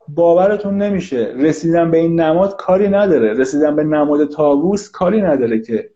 باورتون 0.09 0.77
نمیشه. 0.77 1.33
رسیدن 1.37 1.91
به 1.91 1.97
این 1.97 2.19
نماد 2.19 2.55
کاری 2.55 2.89
نداره. 2.89 3.33
رسیدن 3.33 3.75
به 3.75 3.83
نماد 3.83 4.29
تابوس 4.29 4.91
کاری 4.91 5.21
نداره 5.21 5.59
که. 5.61 5.89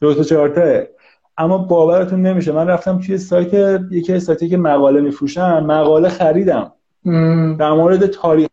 دو 0.00 0.14
تا 0.14 0.22
چهار 0.22 0.88
اما 1.38 1.58
باورتون 1.58 2.22
نمیشه. 2.22 2.52
من 2.52 2.66
رفتم 2.66 2.98
توی 2.98 3.18
سایت 3.18 3.80
یکی 3.90 4.20
سایتی 4.20 4.48
که 4.48 4.56
مقاله 4.56 5.00
میفروشن 5.00 5.60
مقاله 5.60 6.08
خریدم. 6.08 6.72
در 7.58 7.72
مورد 7.72 8.06
تاریخ 8.06 8.48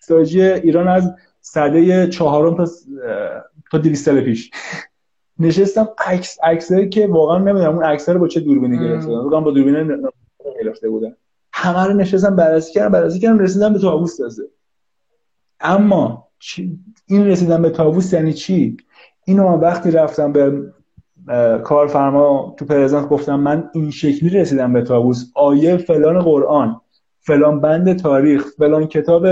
ساجی 0.00 0.42
ایران 0.42 0.88
از 0.88 1.14
صده 1.40 2.08
چهارم 2.08 2.56
تا 2.56 2.66
تا 3.70 3.78
200 3.78 4.04
سال 4.04 4.20
پیش. 4.20 4.50
نشستم 5.40 5.88
عکس 6.06 6.38
عکسایی 6.42 6.88
که 6.88 7.06
واقعا 7.06 7.38
نمی‌دونم 7.38 7.74
اون 7.74 7.84
عکس 7.84 8.08
رو 8.08 8.20
با 8.20 8.28
چه 8.28 8.40
دوربینی 8.40 8.78
گرفته 8.78 9.10
بودن 9.10 9.40
با 9.40 9.50
دوربین 9.50 10.00
گرفته 10.62 10.88
بودن. 10.88 11.16
همه 11.52 11.84
رو 11.84 11.92
نشستم 11.92 12.36
بررسی 12.36 12.72
کردم 12.72 12.92
بررسی 12.92 13.18
کردم 13.18 13.38
رسیدم 13.38 13.72
به 13.72 13.78
تابوس 13.78 14.16
تازه. 14.16 14.42
اما 15.60 16.28
این 17.06 17.26
رسیدن 17.26 17.62
به 17.62 17.70
تابوس 17.70 18.12
یعنی 18.12 18.32
چی؟ 18.32 18.76
اینو 19.24 19.48
من 19.48 19.60
وقتی 19.60 19.90
رفتم 19.90 20.32
به 20.32 20.72
کارفرما 21.64 22.54
تو 22.58 22.64
پرزنت 22.64 23.08
گفتم 23.08 23.40
من 23.40 23.70
این 23.74 23.90
شکلی 23.90 24.30
رسیدم 24.30 24.72
به 24.72 24.82
تابوس 24.82 25.30
آیه 25.34 25.76
فلان 25.76 26.18
قرآن 26.18 26.80
فلان 27.20 27.60
بند 27.60 27.98
تاریخ 27.98 28.46
فلان 28.58 28.86
کتاب 28.86 29.26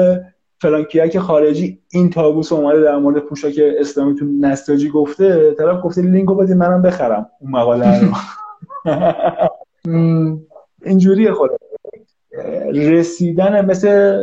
فلان 0.60 0.84
کیک 0.84 1.18
خارجی 1.18 1.80
این 1.90 2.10
تابوس 2.10 2.52
اومده 2.52 2.82
در 2.82 2.96
مورد 2.96 3.22
پوشاک 3.22 3.54
اسلامی 3.78 4.14
تو 4.14 4.24
نستاجی 4.24 4.88
گفته 4.88 5.54
طرف 5.58 5.84
گفته 5.84 6.02
لینکو 6.02 6.34
بدید 6.34 6.56
منم 6.56 6.82
بخرم 6.82 7.26
اون 7.40 7.50
مقاله 7.50 8.00
رو. 8.00 8.12
اینجوریه 10.84 11.32
خود 11.32 11.50
رسیدن 12.74 13.64
مثل 13.64 14.18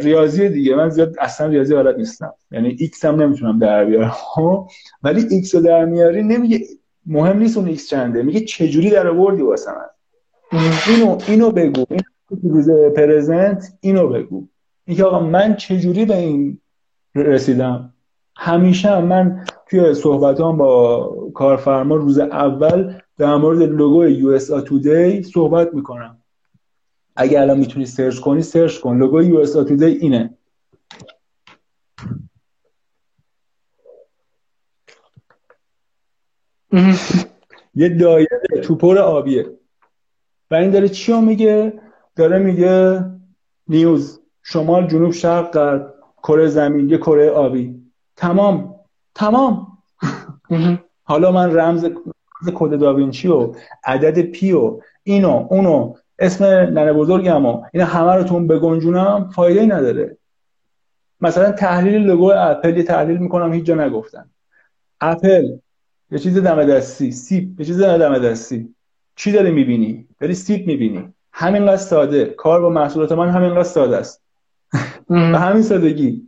ریاضی 0.00 0.48
دیگه. 0.48 0.76
من 0.76 0.88
زیاد 0.88 1.14
اصلا 1.18 1.46
ریاضی 1.46 1.74
بلد 1.74 1.96
نیستم. 1.96 2.34
یعنی 2.50 2.76
ایکس 2.78 3.04
هم 3.04 3.22
نمی‌تونم 3.22 3.58
در 3.58 3.84
بیارم؟ 3.84 4.16
ولی 5.02 5.26
ایکس 5.30 5.54
رو 5.54 5.60
در 5.60 5.84
میاری 5.84 6.22
نمیگه 6.22 6.60
مهم 7.06 7.38
نیست 7.38 7.56
اون 7.56 7.68
ایکس 7.68 7.88
چنده. 7.88 8.22
میگه 8.22 8.40
چجوری 8.40 8.90
در 8.90 9.06
آوردی 9.06 9.42
واسه 9.42 9.70
من؟ 9.70 9.88
اینو 10.88 11.18
اینو 11.28 11.50
بگو. 11.50 11.84
این 11.90 12.02
روز 12.42 12.70
present 12.96 13.72
اینو 13.80 14.08
بگو. 14.08 14.48
اینکه 14.84 15.04
آقا 15.04 15.20
من 15.20 15.56
چجوری 15.56 16.04
به 16.04 16.16
این 16.16 16.60
رسیدم؟ 17.14 17.94
همیشه 18.36 19.00
من 19.00 19.44
توی 19.70 19.94
صحبتام 19.94 20.56
با 20.56 21.10
کارفرما 21.34 21.94
روز 21.94 22.18
اول 22.18 22.94
در 23.18 23.36
مورد 23.36 23.62
لوگو 23.62 24.08
USA 24.08 24.46
Today 24.46 25.22
صحبت 25.22 25.74
می‌کنم. 25.74 26.17
اگه 27.20 27.40
الان 27.40 27.58
می‌تونی 27.58 27.86
سرچ 27.86 28.18
کنی 28.18 28.42
سرچ 28.42 28.78
کن. 28.78 28.96
لوگو 28.98 29.22
US 29.22 29.56
اینه. 29.82 30.38
یه 37.74 37.88
دایره 37.88 38.60
توپر 38.62 38.98
آبیه. 38.98 39.46
و 40.50 40.54
این 40.54 40.70
داره 40.70 40.88
چی 40.88 41.20
میگه؟ 41.20 41.80
داره 42.16 42.38
میگه 42.38 43.04
news. 43.68 44.20
شمال 44.42 44.86
جنوب 44.86 45.12
شرق 45.12 45.50
غرب. 45.50 45.94
کره 46.22 46.48
زمین. 46.48 46.88
یه 46.88 46.98
کره 46.98 47.30
آبی. 47.30 47.92
تمام. 48.16 48.74
تمام. 49.14 49.78
حالا 51.04 51.32
من 51.32 51.56
رمز 51.56 51.86
کد 52.54 52.78
داوینچی 52.78 53.28
و 53.28 53.54
عدد 53.84 54.20
پی 54.22 54.52
و 54.52 54.80
اینو 55.02 55.46
اونو 55.50 55.94
اسم 56.18 56.44
ننه 56.44 56.92
بزرگم 56.92 57.46
و 57.46 57.62
اینا 57.72 57.86
همه 57.86 58.12
رو 58.12 58.22
تون 58.22 58.46
بگنجونم 58.46 59.30
فایده 59.34 59.66
نداره. 59.66 60.16
مثلا 61.20 61.52
تحلیل 61.52 62.02
لوگو 62.02 62.32
اپل 62.36 62.76
یه 62.76 62.82
تحلیل 62.82 63.16
می‌کنم 63.16 63.52
هیچ 63.52 63.64
جا 63.64 63.74
نگفتن. 63.74 64.30
اپل 65.00 65.48
یه 66.10 66.18
چیز 66.18 66.38
دم 66.38 66.64
دستی. 66.64 67.12
سیب 67.12 67.60
یه 67.60 67.66
چیز 67.66 67.82
دم 67.82 68.18
دستی. 68.18 68.74
چی 69.16 69.32
داری 69.32 69.50
می‌بینی؟ 69.50 70.06
داری 70.20 70.34
سیب 70.34 70.66
می‌بینی. 70.66 71.12
همینقدر 71.32 71.76
ساده. 71.76 72.24
کار 72.24 72.60
با 72.60 72.70
محصولات 72.70 73.12
من 73.12 73.28
همینقدر 73.28 73.62
ساده 73.62 73.96
است. 73.96 74.22
به 75.08 75.14
همین 75.14 75.62
سادگی. 75.62 76.22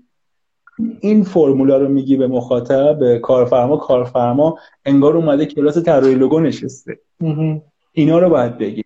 این 1.00 1.22
فرمولا 1.22 1.76
رو 1.78 1.88
میگی 1.88 2.16
به 2.16 2.26
مخاطب 2.26 2.98
به 2.98 3.18
کارفرما. 3.18 3.76
کارفرما 3.76 4.58
انگار 4.84 5.16
اومده 5.16 5.46
کلاس 5.46 5.78
طراحی 5.78 6.14
لوگو 6.14 6.40
نشسته. 6.40 6.98
اینا 7.92 8.18
رو 8.18 8.28
باید 8.28 8.58
بگی. 8.58 8.84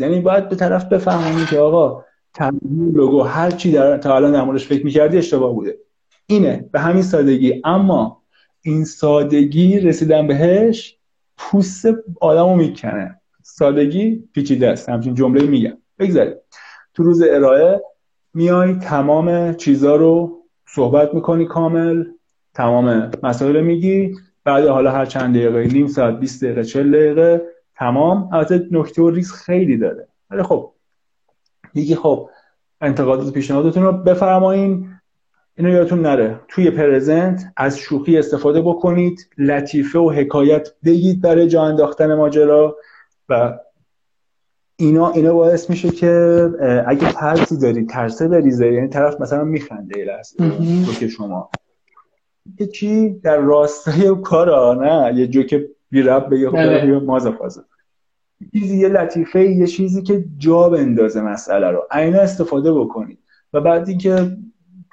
یعنی 0.00 0.20
باید 0.20 0.48
به 0.48 0.56
طرف 0.56 0.84
بفهمونی 0.84 1.44
که 1.44 1.58
آقا 1.58 2.04
طراحی 2.34 2.58
لوگو 2.94 3.22
هر 3.22 3.50
چی 3.50 3.72
در 3.72 3.98
تا 3.98 4.16
الان 4.16 4.32
در 4.32 4.44
موردش 4.44 4.66
فکر 4.66 4.84
می‌کردی 4.84 5.18
اشتباه 5.18 5.54
بوده. 5.54 5.78
اینه 6.26 6.68
به 6.72 6.80
همین 6.80 7.02
سادگی. 7.02 7.60
اما 7.64 8.22
این 8.62 8.84
سادگی 8.84 9.80
رسیدن 9.80 10.26
بهش 10.26 10.98
پوست 11.36 11.86
آدمو 12.20 12.56
می‌کنه. 12.56 13.20
سادگی 13.42 14.24
پیچیده 14.32 14.68
است. 14.68 14.88
همچین 14.88 15.14
جمله 15.14 15.46
میگم. 15.46 15.78
بگذارید 15.98 16.36
تو 16.94 17.02
روز 17.02 17.22
ارائه 17.22 17.82
میای 18.34 18.74
تمام 18.74 19.54
چیزا 19.54 19.96
رو 19.96 20.42
صحبت 20.68 21.14
می‌کنی 21.14 21.46
کامل 21.46 22.04
تمام 22.54 23.10
مسائل 23.22 23.60
میگی 23.60 24.14
بعد 24.44 24.66
حالا 24.66 24.90
هر 24.92 25.04
چند 25.04 25.36
دقیقه 25.36 25.74
نیم 25.74 25.86
ساعت 25.86 26.20
20 26.20 26.44
دقیقه 26.44 26.64
40 26.64 26.92
دقیقه 26.92 27.42
تمام. 27.76 28.28
البته 28.32 28.68
نکته 28.70 29.02
و 29.02 29.10
ریسک 29.10 29.34
خیلی 29.34 29.76
داره. 29.76 30.08
ولی 30.30 30.42
خب 30.42 30.72
میگی 31.74 31.94
خب 31.94 32.30
انتقادات 32.80 33.32
پیشنهادتون 33.32 33.82
رو 33.82 33.92
بفرمایین. 33.92 34.92
اینو 35.58 35.70
یادتون 35.70 36.00
نره. 36.00 36.40
توی 36.48 36.70
پرزنت 36.70 37.52
از 37.56 37.78
شوخی 37.78 38.18
استفاده 38.18 38.60
بکنید 38.60 39.30
لطیفه 39.38 39.98
و 39.98 40.10
حکایت 40.10 40.68
بگید 40.84 41.20
برای 41.20 41.48
جا 41.48 41.62
انداختن 41.62 42.14
ماجرا 42.14 42.76
و 43.28 43.58
اینا 44.76 45.10
اینا 45.10 45.32
باعث 45.32 45.70
میشه 45.70 45.90
که 45.90 46.50
اگه 46.86 47.12
ترسی 47.12 47.58
داری 47.58 47.86
ترسه 47.86 48.28
بریزه 48.28 48.72
یعنی 48.72 48.88
طرف 48.88 49.20
مثلا 49.20 49.44
میخنده 49.44 50.04
لحظه. 50.04 50.36
تو 50.86 50.92
که 51.00 51.08
شما. 51.08 51.50
یه 52.60 52.66
چی؟ 52.66 53.10
در 53.10 53.36
راستای 53.36 54.16
کارا 54.22 54.74
نه؟ 54.74 55.18
یه 55.18 55.26
جوک 55.26 55.60
بی 55.90 56.02
رب 56.02 56.34
بگه 56.34 56.50
خب 56.50 56.56
بله. 56.56 57.30
فازه 57.30 57.60
چیزی 58.52 58.78
یه 58.78 58.88
لطیفه 58.88 59.44
یه 59.44 59.66
چیزی 59.66 60.02
که 60.02 60.24
جا 60.38 60.68
بندازه 60.68 61.20
مسئله 61.20 61.70
رو. 61.70 61.86
اینا 61.94 62.20
استفاده 62.20 62.72
بکنید 62.72 63.18
و 63.52 63.60
بعد 63.60 63.88
اینکه 63.88 64.36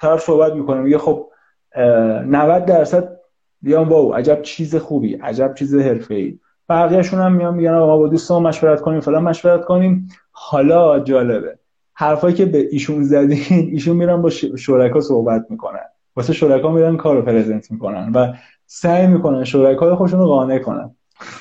طرف 0.00 0.20
صحبت 0.20 0.52
می‌کنه 0.52 0.80
میگه 0.80 0.98
خب 0.98 1.30
90 1.76 2.64
درصد 2.64 3.16
بیان 3.62 3.88
واو 3.88 4.14
عجب 4.14 4.42
چیز 4.42 4.76
خوبی 4.76 5.14
عجب 5.14 5.54
چیز 5.54 5.74
حرفه‌ای. 5.74 6.38
بقیه‌شون 6.68 7.20
هم 7.20 7.32
میان 7.32 7.54
میگن 7.54 7.74
آقا 7.74 7.98
با 7.98 8.08
دوستان 8.08 8.42
مشورت 8.42 8.80
کنیم 8.80 9.00
فلان 9.00 9.22
مشورت 9.22 9.64
کنیم. 9.64 10.08
حالا 10.30 11.00
جالبه. 11.00 11.58
حرفایی 11.94 12.34
که 12.34 12.46
به 12.46 12.68
ایشون 12.70 13.02
زدین 13.02 13.68
ایشون 13.70 13.96
میرن 13.96 14.22
با 14.22 14.30
شرکا 14.30 15.00
صحبت 15.00 15.46
می‌کنن. 15.50 15.84
واسه 16.16 16.32
شرکا 16.32 16.72
میرن 16.72 16.96
کارو 16.96 17.22
پرزنت 17.22 17.70
می‌کنن. 17.70 18.12
و 18.14 18.32
سعی 18.76 19.06
می‌کنن 19.06 19.44
شرکای 19.44 19.94
خودشون 19.94 20.18
رو 20.18 20.26
قانع 20.26 20.58
کنن. 20.58 20.94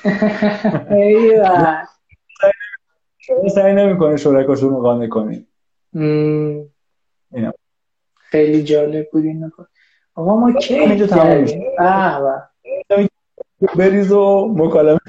سعی 3.55 3.73
نمی‌کنه 3.73 4.17
شرکاشون 4.17 4.69
رو 4.69 4.81
قانع 4.81 5.07
کنیم 5.07 5.47
خیلی 8.15 8.63
جالب 8.63 9.09
بود 9.11 9.23
این 9.23 9.51
آقا 10.15 10.35
ما 10.35 10.51
کی 10.51 10.75
اینجا 10.75 11.07
تمام 11.07 11.37
میشه. 11.37 11.63
بریز 13.75 14.11
و 14.11 14.53
مکالمه 14.57 14.99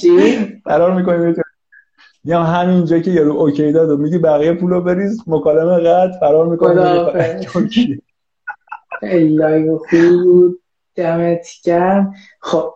چی؟ 0.00 0.36
قرار 0.64 0.94
می‌کنیم 0.94 1.34
یا 2.24 2.42
همینجا 2.42 2.98
که 2.98 3.10
یارو 3.10 3.32
اوکی 3.32 3.72
داد 3.72 3.90
و 3.90 3.96
میگی 3.96 4.18
بقیه 4.18 4.52
پولو 4.52 4.80
بریز 4.80 5.22
مکالمه 5.26 5.78
قطع 5.78 6.20
فرار 6.20 6.46
می‌کنه 6.46 7.04
خیلی 7.12 7.46
خوب 7.46 7.70
بود. 10.24 10.59
دمت 11.00 11.46
گرم. 11.64 12.14
خب 12.40 12.74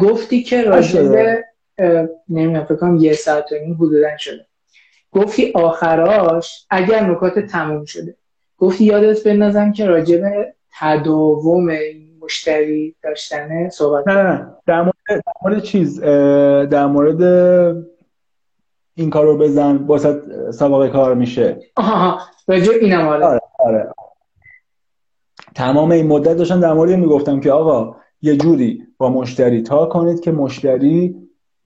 گفتی 0.00 0.42
که 0.42 0.62
راجبه 0.62 1.44
نمی‌دونم 2.28 2.64
فکر 2.64 2.76
کنم 2.76 2.96
یه 2.96 3.12
ساعت 3.12 3.52
و 3.52 3.54
نیم 3.54 3.74
حدودا 3.74 4.16
شده. 4.18 4.46
گفتی 5.12 5.52
آخراش 5.54 6.66
اگر 6.70 7.10
نکات 7.10 7.38
تموم 7.38 7.84
شده. 7.84 8.16
گفتی 8.58 8.84
یادت 8.84 9.24
بندازم 9.24 9.72
که 9.72 9.86
راجبه 9.86 10.54
تداوم 10.80 11.78
مشتری 12.20 12.96
داشتنه 13.02 13.68
صحبت 13.68 14.08
نه 14.08 14.22
نه 14.22 14.56
در 14.66 14.82
مورد, 14.82 14.94
در 15.08 15.22
مورد 15.42 15.62
چیز 15.62 16.00
در 16.70 16.86
مورد 16.86 17.22
این 18.94 19.10
کارو 19.10 19.38
بزن 19.38 19.76
واسه 19.76 20.22
سابقه 20.50 20.88
کار 20.88 21.14
میشه. 21.14 21.58
آها 21.76 22.20
راجع 22.48 22.72
اینم 22.72 23.08
آره. 23.08 23.24
آره 23.24 23.40
آره. 23.58 23.88
تمام 25.54 25.90
این 25.90 26.06
مدت 26.06 26.36
داشتم 26.36 26.60
در 26.60 26.72
مورد 26.72 26.90
می‌گفتم 26.90 27.40
که 27.40 27.52
آقا 27.52 27.96
یه 28.22 28.36
جوری 28.36 28.82
با 28.98 29.08
مشتری 29.08 29.62
تا 29.62 29.86
کنید 29.86 30.20
که 30.20 30.32
مشتری 30.32 31.16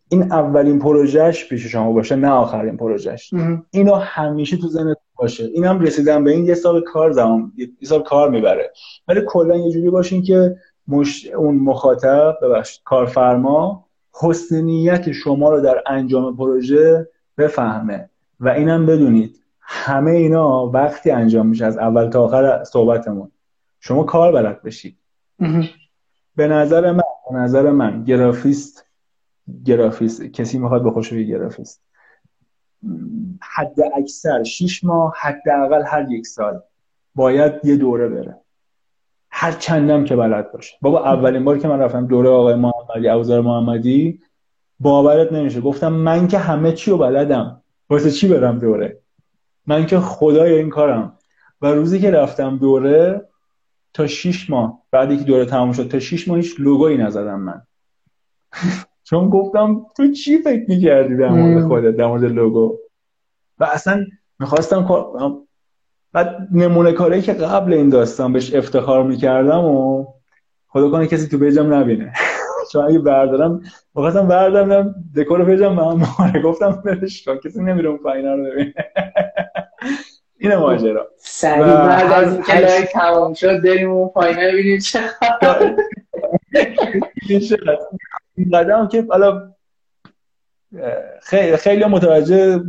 این 0.08 0.22
اولین 0.22 0.78
پروژهش 0.78 1.48
پیش 1.48 1.66
شما 1.66 1.92
باشه 1.92 2.16
نه 2.16 2.28
آخرین 2.28 2.76
پروژهش 2.76 3.34
اینو 3.70 3.94
همیشه 3.94 4.56
تو 4.56 4.68
ذهنت 4.68 4.96
باشه. 5.16 5.44
اینم 5.44 5.80
رسیدن 5.80 6.24
به 6.24 6.30
این 6.30 6.44
یه 6.44 6.54
سال 6.54 6.80
کار 6.80 7.12
زمان 7.12 7.52
یه 7.56 7.68
سال 7.82 8.02
کار 8.02 8.30
می‌بره. 8.30 8.72
ولی 9.08 9.20
کلا 9.26 9.56
یه 9.56 9.72
جوری 9.72 9.90
باشین 9.90 10.22
که 10.22 10.56
مش... 10.88 11.26
اون 11.26 11.54
مخاطب 11.54 12.36
ببخشید 12.42 12.80
کارفرما 12.84 13.84
حسن 14.20 14.60
نیت 14.60 15.12
شما 15.12 15.50
رو 15.50 15.60
در 15.60 15.82
انجام 15.86 16.36
پروژه 16.36 17.08
بفهمه. 17.38 18.10
و 18.40 18.48
اینم 18.48 18.86
بدونید 18.86 19.40
همه 19.60 20.10
اینا 20.10 20.66
وقتی 20.66 21.10
انجام 21.10 21.46
میشه 21.46 21.64
از 21.64 21.78
اول 21.78 22.10
تا 22.10 22.24
آخر 22.24 22.64
صحبتمون. 22.64 23.30
شما 23.80 24.04
کار 24.04 24.32
بلد 24.32 24.62
بشید 24.62 24.98
به 26.36 26.48
نظر 26.48 26.92
من 26.92 27.02
به 27.30 27.36
نظر 27.36 27.70
من 27.70 28.04
گرافیست 28.04 28.84
گرافیست 29.64 30.22
کسی 30.22 30.58
می‌خواد 30.58 30.82
به 30.82 30.90
خوش 30.90 31.12
گرافیست. 31.12 31.82
حد 33.40 33.74
اکثر 33.96 34.42
شیش 34.42 34.84
ماه 34.84 35.14
حداقل 35.20 35.82
هر 35.86 36.10
یک 36.10 36.26
سال 36.26 36.60
باید 37.14 37.52
یه 37.64 37.76
دوره 37.76 38.08
بره. 38.08 38.36
هر 39.30 39.52
چندم 39.52 40.04
که 40.04 40.16
بلد 40.16 40.52
باشه. 40.52 40.76
بابا 40.82 41.04
اولین 41.04 41.44
بار 41.44 41.58
که 41.58 41.68
من 41.68 41.78
رفتم 41.78 42.06
دوره 42.06 42.28
آقای 42.28 42.54
محمدی 42.54 43.08
اوزار 43.08 43.40
محمدی 43.40 44.20
باورت 44.80 45.32
نمیشه. 45.32 45.60
گفتم 45.60 45.92
من 45.92 46.28
که 46.28 46.38
همه 46.38 46.72
چی 46.72 46.90
رو 46.90 46.98
بلدم 46.98 47.62
واسه 47.90 48.10
چی 48.10 48.28
برم 48.28 48.58
دوره؟ 48.58 48.98
من 49.66 49.86
که 49.86 49.98
خدای 49.98 50.52
این 50.58 50.70
کارم. 50.70 51.18
و 51.62 51.66
روزی 51.66 52.00
که 52.00 52.10
رفتم 52.10 52.58
دوره 52.58 53.27
تا 53.98 54.06
شیش 54.06 54.50
ماه. 54.50 54.82
بعدی 54.90 55.16
که 55.16 55.24
دوره 55.24 55.44
تموم 55.44 55.72
شد 55.72 55.88
تا 55.88 55.98
شیش 55.98 56.28
ماه 56.28 56.36
هیچ 56.36 56.60
لوگویی 56.60 56.96
نزدم 56.96 57.40
من. 57.40 57.62
چون 59.08 59.28
گفتم 59.28 59.86
تو 59.96 60.12
چی 60.12 60.38
فکر 60.38 60.64
می‌کردی 60.68 61.16
در 61.16 61.28
مورد 61.28 61.66
خودت 61.66 61.96
در 61.96 62.06
مورد 62.06 62.24
لوگو؟ 62.24 62.78
و 63.58 63.64
اصلا 63.64 64.06
می‌خواستم 64.38 64.86
بعد 66.12 66.48
نمونه 66.52 66.92
کاری 66.92 67.22
که 67.22 67.32
قبل 67.32 67.72
این 67.72 67.88
داستان 67.88 68.32
بهش 68.32 68.54
افتخار 68.54 69.04
می‌کردم 69.04 69.64
و 69.64 70.06
خدا 70.68 70.90
کنه 70.90 71.06
کسی 71.06 71.28
تو 71.28 71.38
page 71.38 71.67
م 71.67 71.74
نبینه. 71.74 72.12
چون 72.72 72.84
اگه 72.84 72.98
بردارم 72.98 73.60
می‌خواستم 73.94 74.28
بردارم 74.28 74.94
دکور 75.16 75.44
page 75.44 75.66
م 75.66 75.72
من 75.72 76.42
گفتم 76.44 76.82
برش 76.84 77.24
کن 77.24 77.38
کسی 77.38 77.62
نمیره 77.62 77.88
اون 77.88 77.98
پایینا 77.98 78.34
رو 78.34 78.44
ببینه. 78.44 78.74
اینه 80.38 80.56
ماجرا. 80.56 81.08
سریع 81.18 81.76
بعد 81.76 82.12
از 82.12 82.32
اینکه 82.32 82.54
live 82.54 82.84
تمام 82.84 83.34
شد 83.34 83.62
بریم 83.62 83.90
اون 83.90 84.08
پایینا 84.08 84.42
رو 84.42 84.52
ببینیم 84.52 84.78
چه 84.78 85.00
قدم 88.52 88.88
که 88.88 89.06
حالا 89.10 89.52
خیلی 91.22 91.56
خیلی 91.56 91.84
متوجه 91.84 92.60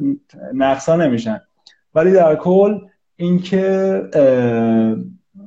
نقصا 0.53 0.95
نمیشن. 0.95 1.41
ولی 1.95 2.11
در 2.11 2.35
کل 2.35 2.79
اینکه 3.15 4.01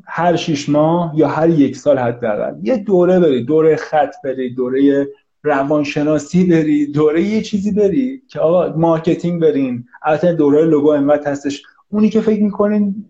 هر 0.07 0.37
شیش 0.37 0.69
ماه 0.69 1.13
یا 1.17 1.29
هر 1.29 1.49
یک 1.49 1.77
سال 1.77 1.99
حداقل 1.99 2.55
یه 2.63 2.77
دوره 2.77 3.21
بری 3.21 3.45
دوره 3.45 3.77
خط 3.77 4.15
بری 4.25 4.55
دوره 4.55 5.09
روانشناسی 5.43 6.45
بری 6.45 6.87
دوره 6.87 7.23
یه 7.23 7.43
چیزی 7.43 7.73
بری 7.73 8.23
که 8.29 8.41
آقا 8.41 8.77
marketing 8.77 9.43
برین 9.43 9.85
البته 10.03 10.33
دوره 10.33 10.65
لوگو 10.65 10.89
انقدر 10.89 11.31
هستش. 11.31 11.63
اونی 11.93 12.09
که 12.09 12.21
فکر 12.21 12.43
می‌کنین 12.43 13.05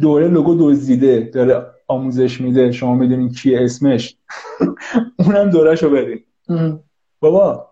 دوره 0.00 0.28
لوگو 0.28 0.54
دزدیده 0.58 1.30
داره 1.34 1.66
آموزش 1.88 2.40
میده 2.40 2.72
شما 2.72 2.94
می‌دونین 2.94 3.28
کیه 3.28 3.60
اسمش 3.60 4.16
اونم 5.18 5.50
دورهشو 5.50 5.90
برین 5.90 6.20
بابا 7.20 7.68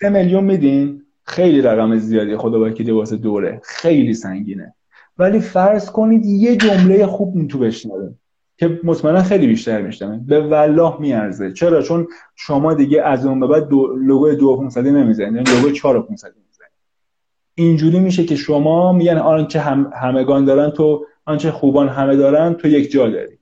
سه 0.00 0.08
میلیون 0.08 0.44
میدین 0.44 1.02
خیلی 1.24 1.62
رقم 1.62 1.98
زیادی 1.98 2.36
خدا 2.36 2.66
وکیلی 2.66 2.90
واسه 2.90 3.16
دوره. 3.16 3.60
خیلی 3.64 4.14
سنگینه. 4.14 4.74
ولی 5.18 5.40
فرض 5.40 5.90
کنید 5.90 6.26
یه 6.26 6.56
جمله 6.56 7.06
خوب 7.06 7.36
این 7.36 7.48
تو 7.48 7.58
بشنویم 7.58 8.20
که 8.56 8.80
مطمئنا 8.84 9.22
خیلی 9.22 9.46
بیشتر 9.46 9.82
میشنوه. 9.82 10.18
به 10.26 10.40
والله 10.40 11.00
میارزه. 11.00 11.52
چرا؟ 11.52 11.82
چون 11.82 12.06
شما 12.36 12.74
دیگه 12.74 13.02
از 13.02 13.26
اون 13.26 13.40
به 13.40 13.46
بعد 13.46 13.68
دو... 13.68 13.86
لوگو 13.96 14.30
2500 14.34 14.86
نمی‌زنید. 14.86 15.48
لوگو 15.48 15.70
4500 15.70 16.28
می‌زنید 16.28 16.49
اینجوری 17.60 18.00
میشه 18.00 18.24
که 18.24 18.36
شما 18.36 18.92
میگن 18.92 19.18
آنچه 19.18 19.60
هم... 19.60 19.92
همگان 20.02 20.44
دارن 20.44 20.70
تو 20.70 21.06
آنچه 21.24 21.50
خوبان 21.50 21.88
همه 21.88 22.16
دارن 22.16 22.54
تو 22.54 22.68
یک 22.68 22.90
جا 22.90 23.08
داری. 23.08 23.38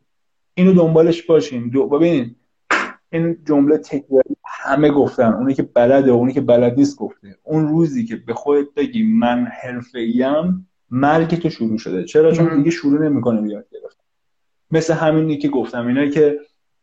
اینو 0.55 0.73
دنبالش 0.73 1.23
باشین. 1.23 1.69
دو... 1.69 1.89
ببینید 1.89 2.37
این 3.11 3.39
جمله 3.49 3.79
تکراری 3.79 4.37
همه 4.47 4.91
گفتن. 4.91 5.33
اونی 5.33 5.55
که 5.55 5.63
بلده 5.63 6.13
و 6.13 6.15
اونی 6.15 6.33
که 6.33 6.41
بلد 6.41 6.75
نیست 6.79 6.97
گفته. 6.97 7.37
اون 7.43 7.69
روزی 7.69 8.05
که 8.05 8.17
به 8.17 8.35
خودت 8.35 8.67
بگی 8.77 9.03
من 9.03 9.45
حرفه‌ایم 9.63 10.69
مرگ 10.91 11.35
تو 11.35 11.51
شروع 11.51 11.79
شده. 11.79 12.05
چرا؟ 12.05 12.33
چون 12.33 12.57
دیگه 12.57 12.71
شروع 12.71 13.05
نمی‌کنه 13.05 13.51
یاد 13.51 13.67
گرفتن 13.73 14.05
مثل 14.71 14.95
همینی 14.95 15.39
که 15.39 15.49
گفتم. 15.49 15.87
اینا 15.87 16.07
که 16.07 16.39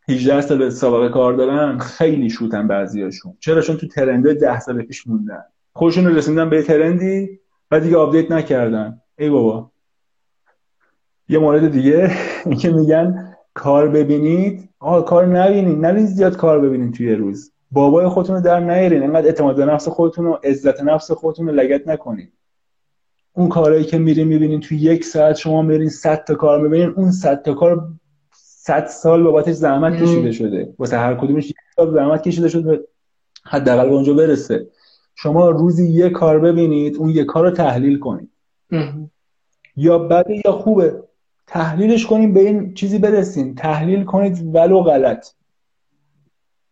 18 0.08 0.40
سال 0.40 0.70
سابقه 0.70 1.08
کار 1.08 1.32
دارن 1.32 1.78
خیلی 1.78 2.30
شوتن 2.30 2.68
بعضیاشون. 2.68 3.36
چرا؟ 3.40 3.62
چون 3.62 3.76
تو 3.76 3.86
trend 3.88 4.26
ه 4.26 4.34
10 4.34 4.60
سال 4.60 4.82
پیش 4.82 5.06
موندن. 5.06 5.44
خودشون 5.76 6.16
رسیدن 6.16 6.50
به 6.50 6.62
trend 6.62 7.27
ی 7.27 7.40
و 7.70 7.80
دیگه 7.80 7.96
update 7.96 8.30
نکردن. 8.30 9.00
ای 9.18 9.30
بابا. 9.30 9.70
یه 11.28 11.38
مورد 11.38 11.70
دیگه 11.70 12.10
که 12.60 12.70
میگن 12.70 13.34
کار 13.54 13.88
ببینید. 13.88 14.68
آه 14.78 15.04
کار 15.04 15.26
نبینید. 15.26 15.86
نبینید 15.86 16.08
زیاد 16.08 16.36
کار 16.36 16.60
ببینید 16.60 16.94
توی 16.94 17.14
روز. 17.14 17.52
بابای 17.70 18.08
خودتون 18.08 18.36
رو 18.36 18.42
در 18.42 18.60
نیارین. 18.60 19.02
انقدر 19.02 19.26
اعتماد 19.26 19.56
به 19.56 19.64
نفس 19.64 19.88
خودتون 19.88 20.26
و 20.26 20.32
عزت 20.32 20.82
نفس 20.82 21.10
خودتون 21.10 21.48
رو 21.48 21.54
لگت 21.54 21.88
نکنید 21.88 22.32
اون 23.32 23.48
کارهایی 23.48 23.84
که 23.84 23.98
میرین 23.98 24.28
می‌بینین 24.28 24.60
تو 24.60 24.74
یک 24.74 25.04
ساعت 25.04 25.36
شما 25.36 25.62
میرین 25.62 25.88
100 25.88 26.24
تا 26.24 26.34
کار 26.34 26.60
می‌بینین 26.62 26.88
اون 26.96 27.10
100 27.10 27.42
تا 27.42 27.54
کار 27.54 27.88
100 28.34 28.86
سال 28.86 29.22
بابتش 29.22 29.54
زحمت 29.54 30.02
کشیده 30.02 30.32
شده. 30.32 30.74
واسه 30.78 30.98
هر 30.98 31.14
کدومش 31.14 31.50
یک 31.50 31.56
سال 31.76 31.94
زحمت 31.94 32.22
کشیده 32.22 32.48
شده. 32.48 32.80
حداقل 33.44 33.88
به 33.88 33.94
اونجا 33.94 34.14
برسه. 34.14 34.66
شما 35.18 35.50
روزی 35.50 35.88
یه 35.90 36.10
کار 36.10 36.38
ببینید 36.38 36.96
اون 36.96 37.08
یه 37.10 37.24
کار 37.24 37.44
رو 37.44 37.50
تحلیل 37.50 37.98
کنید. 37.98 38.30
یا 39.76 39.98
بده 39.98 40.42
یا 40.44 40.52
خوبه. 40.52 41.02
تحلیلش 41.46 42.06
کنید 42.06 42.34
به 42.34 42.40
این 42.40 42.74
چیزی 42.74 42.98
برسین 42.98 43.54
تحلیل 43.54 44.04
کنید 44.04 44.54
ولو 44.54 44.80
غلط. 44.80 45.26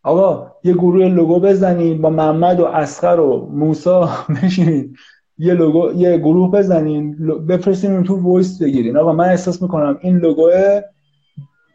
آقا 0.02 0.52
یه 0.64 0.72
گروه 0.72 1.08
لوگو 1.08 1.40
بزنید 1.40 2.00
با 2.00 2.10
محمد 2.10 2.60
و 2.60 2.64
اصغر 2.64 3.20
و 3.20 3.48
موسی 3.52 4.08
بشینید. 4.42 4.96
یه 5.38 5.54
لوگو 5.54 5.92
یه 5.96 6.18
گروه 6.18 6.50
بزنین 6.50 7.16
بفرستین 7.46 7.92
اون 7.92 8.04
تو 8.04 8.16
voice 8.16 8.62
بگیرین. 8.62 8.96
آقا 8.96 9.12
من 9.12 9.28
احساس 9.28 9.62
می‌کنم 9.62 9.98
این 10.00 10.16
لوگو 10.16 10.50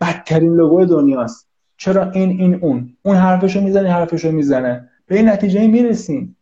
بدترین 0.02 0.54
لوگو 0.54 0.86
دنیاست. 0.86 1.50
چرا 1.78 2.12
این 2.12 2.30
این 2.30 2.56
اون؟ 2.56 2.98
اون 3.04 3.16
حرفشو 3.16 3.62
می‌زنه 3.62 3.92
حرفشو 3.92 4.32
می‌زنه. 4.32 4.90
به 5.08 5.16
این 5.16 5.30
نتیجه 5.30 5.68
می‌رسین 5.68 6.36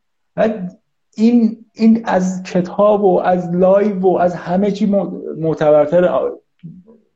این 1.16 1.66
این 1.74 2.02
از 2.06 2.44
کتاب 2.44 3.04
و 3.04 3.20
از 3.20 3.56
لایو 3.56 4.00
و 4.00 4.18
از 4.18 4.36
همه 4.36 4.72
چی 4.72 4.86
معتبرتر 5.38 6.30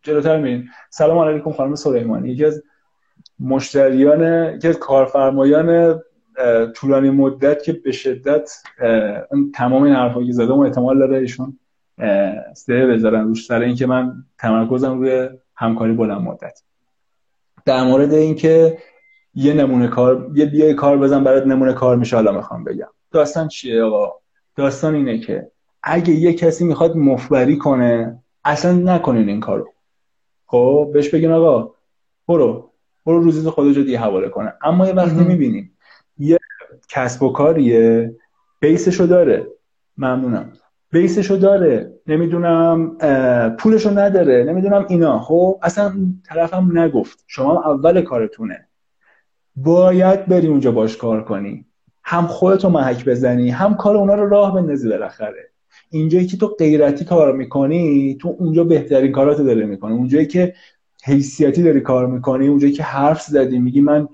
جلوتر 0.03 0.37
میرین 0.37 0.67
سلام 0.89 1.17
علیکم 1.17 1.51
خانم 1.51 1.75
سلیمانی. 1.75 2.29
یکی 2.29 2.45
از 2.45 2.63
مشتریان 3.39 4.53
یکی 4.55 4.67
از 4.67 4.79
کارفرمایان 4.79 5.99
طولانی 6.75 7.09
مدت 7.09 7.63
که 7.63 7.73
به 7.73 7.91
شدت 7.91 8.51
تمام 9.55 9.83
این 9.83 9.93
حرفایی 9.93 10.27
که 10.27 10.33
زدم 10.33 10.59
احتمال 10.59 10.99
داره 10.99 11.17
ایشون 11.17 11.59
سه 12.53 12.87
بذارن 12.87 13.27
روش 13.27 13.45
سر 13.45 13.61
اینکه 13.61 13.85
من 13.85 14.13
تمرکزم 14.39 14.99
روی 14.99 15.29
همکاری 15.55 15.93
بلند 15.93 16.21
مدت. 16.21 16.61
در 17.65 17.83
مورد 17.83 18.13
اینکه 18.13 18.77
یه 19.35 19.53
نمونه 19.53 19.87
کار 19.87 20.31
یه 20.35 20.55
یه 20.55 20.73
کار 20.73 20.97
بزن 20.97 21.23
برات 21.23 21.47
نمونه 21.47 21.73
کار 21.73 21.95
میشه 21.97 22.15
حالا 22.15 22.31
می‌خوام 22.31 22.63
بگم. 22.63 22.87
داستان 23.11 23.47
چیه 23.47 23.83
آقا؟ 23.83 24.13
داستان 24.55 24.95
اینه 24.95 25.19
که 25.19 25.51
اگه 25.83 26.13
یه 26.13 26.33
کسی 26.33 26.65
می‌خواد 26.65 26.97
مفبری 26.97 27.57
کنه 27.57 28.19
اصلا 28.43 28.73
نکنین 28.73 29.29
این 29.29 29.39
کارو. 29.39 29.73
خب 30.45 30.89
بهش 30.93 31.09
بگین 31.09 31.31
آقا 31.31 31.73
برو 32.27 32.71
برو 33.05 33.19
روزی 33.19 33.49
خودت 33.49 33.77
رو 33.77 33.97
حواله 33.97 34.29
کنه. 34.29 34.53
اما 34.63 34.87
یه 34.87 34.93
وقتی 34.93 35.23
می‌بینیم 35.23 35.77
یه 36.17 36.39
کسب 36.89 37.23
و 37.23 37.31
کاریه 37.31 38.15
بیسشو 38.59 39.05
داره. 39.05 39.47
ممنونم. 39.97 40.53
بیسشو 40.91 41.35
داره. 41.35 41.93
نمی‌دونم 42.07 42.97
پولشو 43.59 43.89
نداره. 43.89 44.43
نمی‌دونم 44.43 44.85
اینا. 44.89 45.19
خب 45.19 45.59
اصلا 45.63 45.93
طرفم 46.25 46.77
نگفت. 46.79 47.23
شما 47.27 47.63
اول 47.63 48.01
کارتونه. 48.01 48.67
باید 49.55 50.25
بری 50.25 50.47
اونجا 50.47 50.71
باش 50.71 50.97
کار 50.97 51.23
کنی. 51.23 51.65
هم 52.03 52.27
خودتو 52.27 52.69
محک 52.69 53.05
بزنی 53.05 53.49
هم 53.49 53.75
کار 53.75 53.97
اونا 53.97 54.15
رو 54.15 54.29
راه 54.29 54.55
بندازی 54.55 54.89
بالاخره. 54.89 55.49
اینجایی 55.89 56.27
که 56.27 56.37
تو 56.37 56.47
غیرتی 56.47 57.05
کار 57.05 57.33
می‌کنی 57.33 58.17
تو 58.21 58.35
اونجا 58.39 58.63
بهترین 58.63 59.11
کاراتو 59.11 59.43
داره 59.43 59.65
می‌کنی. 59.65 59.93
اونجایی 59.93 60.27
که 60.27 60.53
حیثیتی 61.03 61.63
داری 61.63 61.81
کار 61.81 62.07
می‌کنی 62.07 62.47
اونجایی 62.47 62.73
که 62.73 62.83
حرف 62.83 63.21
زدی 63.21 63.59
میگی 63.59 63.81
من 63.81 64.07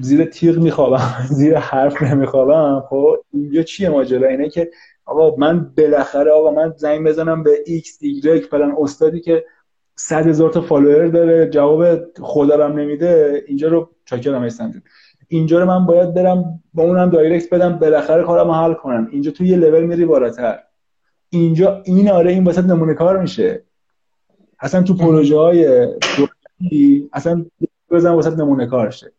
زیر 0.00 0.24
تیغ 0.24 0.58
میخوابم 0.58 1.26
زیر 1.38 1.58
حرف 1.58 2.02
نمیخوابم. 2.02 2.82
خب 2.90 3.16
اینجا 3.32 3.62
چیه 3.62 3.88
ماجرا؟ 3.88 4.28
اینه 4.28 4.48
که 4.48 4.70
آقا 5.04 5.36
من 5.36 5.72
بالاخره 5.78 6.30
آقا 6.30 6.50
من 6.50 6.74
زنگ 6.76 7.06
بزنم 7.06 7.42
به 7.42 7.50
ایکس 7.66 7.98
ایگرگ 8.00 8.42
فلان 8.42 8.74
استادی 8.78 9.20
که 9.20 9.44
صد 9.96 10.26
هزار 10.26 10.50
تا 10.50 10.60
follower 10.60 11.06
داره 11.06 11.50
جواب 11.50 11.98
خدا 12.20 12.68
نمیده. 12.68 13.44
اینجا 13.46 13.68
رو 13.68 13.90
چاکرم 14.04 14.44
هستم 14.44 14.82
اینجا 15.28 15.58
رو 15.58 15.66
من 15.66 15.86
باید 15.86 16.14
برم 16.14 16.62
با 16.74 16.82
اونم 16.82 17.10
direct 17.10 17.54
بدم 17.54 17.78
بالاخره 17.78 18.24
کارم 18.24 18.50
حل 18.50 18.74
کنم. 18.74 19.08
اینجا 19.10 19.30
تو 19.30 19.44
یه 19.44 19.56
لول 19.56 19.84
میری 19.84 20.04
بالاتر. 20.04 20.58
اینجا 21.30 21.82
این 21.84 22.10
آره 22.10 22.32
این 22.32 22.44
واسه 22.44 22.62
نمونه 22.62 22.94
کار 22.94 23.20
میشه. 23.20 23.62
اصلا 24.60 24.82
تو 24.82 24.94
پروژه 24.94 25.36
های 25.36 25.88
اصلا 27.12 27.46
بزن 27.90 28.10
واسه 28.10 28.30
نمونه 28.30 28.66
کار 28.66 28.90
شه. 28.90 29.12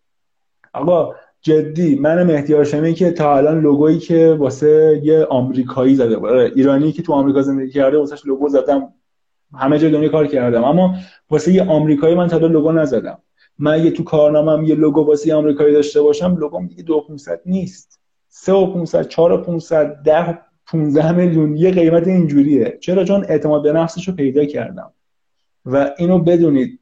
آقا 0.73 1.15
جدی 1.41 1.95
من 1.95 2.23
مهدی 2.23 2.53
هاشمی 2.53 2.93
که 2.93 3.11
تا 3.11 3.37
الان 3.37 3.61
لوگویی 3.61 3.99
که 3.99 4.35
واسه 4.39 5.01
یه 5.03 5.25
آمریکایی 5.25 5.95
زده 5.95 6.17
بود. 6.17 6.29
آره، 6.29 6.51
ایرانی 6.55 6.91
که 6.91 7.01
تو 7.01 7.13
آمریکا 7.13 7.41
زندگی 7.41 7.71
کرده 7.71 7.97
واسه 7.97 8.15
لوگو 8.25 8.49
زدم. 8.49 8.93
همه 9.53 9.79
جای 9.79 9.91
دنیا 9.91 10.09
کار 10.09 10.27
کردم. 10.27 10.63
اما 10.63 10.95
واسه 11.29 11.53
یه 11.53 11.63
آمریکایی 11.63 12.15
من 12.15 12.27
تا 12.27 12.37
لوگو 12.37 12.71
نزدم. 12.71 13.17
من 13.59 13.85
یه 13.85 13.91
تو 13.91 14.03
کارنامم 14.03 14.63
یه 14.63 14.75
لوگو 14.75 15.01
واسه 15.01 15.35
آمریکایی 15.35 15.73
داشته 15.73 16.01
باشم 16.01 16.35
لوگوم 16.35 16.67
دیگه 16.67 16.83
2500 16.83 17.41
نیست. 17.45 17.99
3 18.29 18.53
و 18.53 18.73
500 18.73 19.07
4 19.07 19.31
و 19.31 19.37
500 19.37 20.03
10 20.03 20.39
15 20.67 21.11
میلیون 21.11 21.55
یه 21.55 21.71
قیمت 21.71 22.07
اینجوریه. 22.07 22.77
چرا؟ 22.81 23.03
چون 23.03 23.25
اعتماد 23.29 23.63
به 23.63 23.71
نفسش 23.71 24.07
رو 24.07 24.13
پیدا 24.13 24.45
کردم. 24.45 24.93
و 25.65 25.91
اینو 25.97 26.19
بدونید 26.19 26.79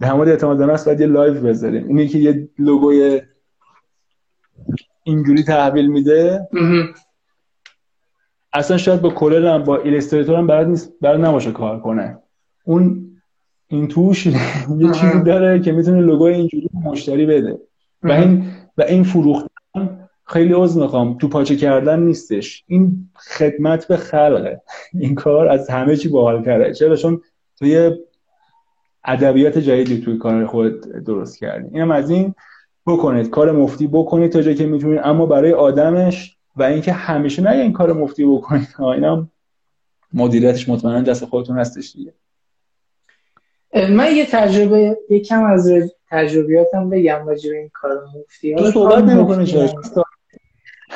در 0.00 0.12
مورد 0.12 0.28
اعتماد 0.28 0.58
به 0.58 0.66
نفس 0.66 0.84
باید 0.84 1.00
یه 1.00 1.06
live 1.06 1.40
بذاریم. 1.40 1.88
اینی 1.88 2.08
که 2.08 2.18
یه 2.18 2.48
لوگوی 2.58 3.22
اینجوری 5.02 5.42
تحویل 5.42 5.86
میده. 5.86 6.48
اصلا 8.52 8.76
شاید 8.76 9.00
با 9.00 9.10
Corel 9.10 9.54
هم 9.54 9.64
با 9.64 9.76
Illustrator 9.76 10.36
هم 10.36 10.46
برد 10.46 10.68
نیست 10.68 10.92
برد 11.00 11.24
نباشه 11.24 11.52
کار 11.52 11.80
کنه. 11.80 12.18
اون 12.64 13.13
این 13.68 13.88
توش 13.88 14.26
یه 14.78 14.92
چیزی 14.92 15.22
داره 15.26 15.60
که 15.60 15.72
می‌تونه 15.72 16.00
لوگوی 16.00 16.34
اینجوری 16.34 16.68
مشتری 16.84 17.26
بده. 17.26 17.58
و 18.02 18.12
این 18.12 18.46
و 18.78 18.82
این 18.82 19.04
فروختن 19.04 19.48
خیلی 20.26 20.52
عذر 20.52 20.80
می‌خوام. 20.80 21.18
تو 21.18 21.28
پاچه 21.28 21.56
کردن 21.56 22.00
نیستش. 22.00 22.64
این 22.66 23.10
خدمت 23.14 23.88
به 23.88 23.96
خلقه. 23.96 24.60
این 25.00 25.14
کار 25.14 25.48
از 25.48 25.70
همه 25.70 25.96
چی 25.96 26.08
باحال 26.08 26.44
کرده 26.44 26.74
چرا؟ 26.74 26.96
چون 26.96 27.20
توی 27.58 27.90
ادبیات 29.04 29.58
جدیدی 29.58 30.00
توی 30.00 30.18
کار 30.18 30.46
خود 30.46 30.80
درست 30.80 31.38
کردی. 31.38 31.68
اینم 31.74 31.90
از 31.90 32.10
این 32.10 32.34
بکنید. 32.86 33.30
کار 33.30 33.52
مفتی 33.52 33.86
بکنید 33.86 34.32
تا 34.32 34.42
جایی 34.42 34.56
که 34.56 34.66
می‌تونید. 34.66 35.00
اما 35.04 35.26
برای 35.26 35.52
آدمش 35.52 36.36
و 36.56 36.62
اینکه 36.62 36.92
همیشه 36.92 37.42
نه 37.42 37.50
این 37.50 37.72
کار 37.72 37.92
مفتی 37.92 38.24
بکنید. 38.24 38.68
اینم 38.78 39.30
مدیریتش 40.12 40.68
مطمئنا 40.68 41.00
دست 41.00 41.24
خودتون 41.24 41.58
هستش 41.58 41.92
دیگه. 41.92 42.14
من 43.74 44.16
یه 44.16 44.26
تجربه 44.26 44.98
یکم 45.10 45.44
از 45.44 45.72
تجربیاتم 46.10 46.90
بگم 46.90 47.26
راجع 47.26 47.50
به 47.50 47.56
این 47.56 47.70
کار 47.74 48.04
مفتی. 48.16 48.54
تو 48.54 48.70
صحبت 48.70 49.04
نمی‌کنی 49.04 49.74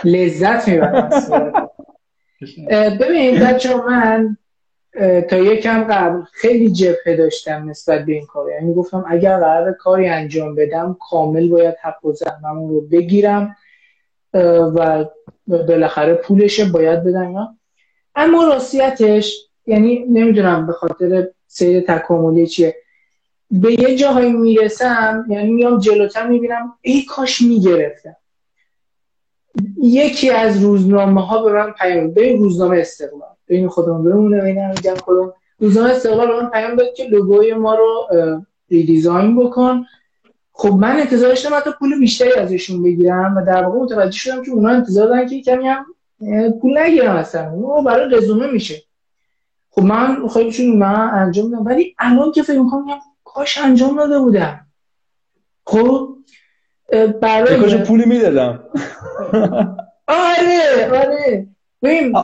لذت 0.05 0.69
می‌برم 0.69 1.11
ببین 3.01 3.41
بچه 3.41 3.75
من 3.77 4.37
تا 5.31 5.37
یکم 5.37 5.85
قبل 5.85 6.23
خیلی 6.33 6.73
جبهه 6.73 7.17
داشتم 7.17 7.71
نسبت 7.71 8.05
به 8.05 8.13
این 8.13 8.27
کار. 8.27 8.51
یعنی 8.51 8.75
گفتم 8.75 9.05
اگر 9.09 9.39
قرار 9.39 9.73
کاری 9.73 10.09
انجام 10.09 10.55
بدم 10.55 10.97
کامل 11.11 11.49
باید 11.49 11.75
حق 11.83 12.05
و 12.05 12.13
زحممون 12.13 12.71
رو 12.71 12.81
بگیرم 12.81 13.57
و 14.77 15.05
بالاخره 15.47 16.15
پولش 16.15 16.61
باید 16.61 17.05
بدم 17.05 17.59
اما 18.15 18.45
راستیتش 18.45 19.48
یعنی 19.69 20.05
نمی‌دونم 20.09 20.67
به 20.67 20.73
خاطر 20.73 21.29
سیر 21.47 21.81
تکاملی 21.81 22.47
چیه. 22.47 22.77
به 23.51 23.73
یه 23.73 23.97
جاهایی 23.97 24.33
می‌رسم 24.33 25.27
یعنی 25.29 25.53
میام 25.53 25.79
جلوتر 25.79 26.27
می‌بینم 26.27 26.75
ای 26.83 27.03
کاش 27.03 27.43
می‌گرفتم. 27.43 28.17
یکی 29.83 30.31
از 30.31 30.63
روزنامه 30.63 31.27
ها 31.27 31.43
به 31.43 31.53
من 31.53 31.73
پیام 31.73 32.15
به 32.15 32.37
روزنامه 32.37 32.79
استقلال. 32.79 33.29
بین 33.47 33.69
خودمون 33.69 34.05
بمونه 34.05 34.41
بین 34.41 34.69
میگم 34.69 34.95
خودم 34.95 35.33
روزنامه 35.59 35.91
استقلال 35.91 36.27
به 36.27 36.43
من 36.43 36.51
پیام 36.51 36.77
داد 36.77 36.95
که 36.95 37.05
لوگوی 37.05 37.55
ما 37.55 37.75
رو 37.75 38.07
ریدیزاین 38.71 39.37
بکن. 39.37 39.85
خب 40.53 40.75
من 40.75 40.97
انتظار 40.97 41.29
داشتم 41.29 41.55
حتی 41.55 41.71
پول 41.79 41.99
بیشتری 41.99 42.33
ازشون 42.33 42.83
بگیرم 42.83 43.37
و 43.37 43.45
در 43.47 43.65
واقع 43.65 43.79
متوجه 43.79 44.19
شدم 44.19 44.45
که 44.45 44.51
اونا 44.51 44.69
انتظار 44.69 45.09
دارن 45.09 45.29
که 45.29 45.43
کمی 45.43 45.69
هم 45.69 45.87
پول 46.61 46.79
نگیرم 46.79 47.17
اصلا. 47.17 47.51
برای 47.87 48.17
رزومه 48.17 48.53
میشه. 48.53 48.83
خب 49.71 49.83
من 49.83 50.29
خیلی 50.29 50.53
چون 50.53 50.67
من 50.67 51.11
انجام 51.13 51.51
دادم 51.51 51.67
ولی 51.67 51.95
الان 51.99 52.33
که 52.33 52.43
فکر 52.43 52.59
می‌کنم 52.59 52.99
کاش 53.25 53.59
انجام 53.59 53.97
داده 53.97 54.19
بودم. 54.19 54.67
خب 55.67 56.17
برای 57.21 57.57
کاش 57.57 57.75
پولی 57.75 58.05
می‌دادم. 58.05 58.65
آره 60.09 60.91
آره. 60.93 61.47
ببین 61.83 62.17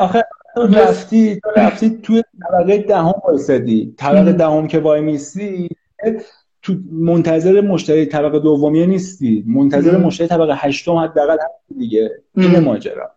آخه 0.00 0.24
رفتی 0.56 1.40
رفتی 1.56 1.98
توی 2.02 2.22
طبقه 2.48 2.78
دهم 2.78 3.14
وایسادی 3.24 3.94
طبقه 3.98 4.32
دهم 4.32 4.68
که 4.68 4.78
وای 4.78 5.00
میسی 5.00 5.68
تو 6.62 6.74
منتظر 6.92 7.60
مشتری 7.60 8.06
طبقه 8.06 8.38
دومیه 8.38 8.86
نیستی. 8.86 9.44
منتظر 9.46 9.96
مشتری 9.96 10.26
طبقه 10.26 10.54
هشتم 10.56 10.94
حداقل 10.94 11.36
هستی 11.36 11.74
دیگه. 11.78 12.10
این 12.36 12.58
ماجرا. 12.58 13.10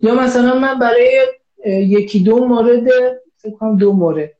یا 0.00 0.14
مثلا 0.14 0.58
من 0.58 0.78
برای 0.78 1.26
یکی 1.66 2.20
دو 2.20 2.46
مورد 2.46 2.88
فکر 3.36 3.52
کنم 3.52 3.76
دو 3.76 3.92
مورد. 3.92 4.30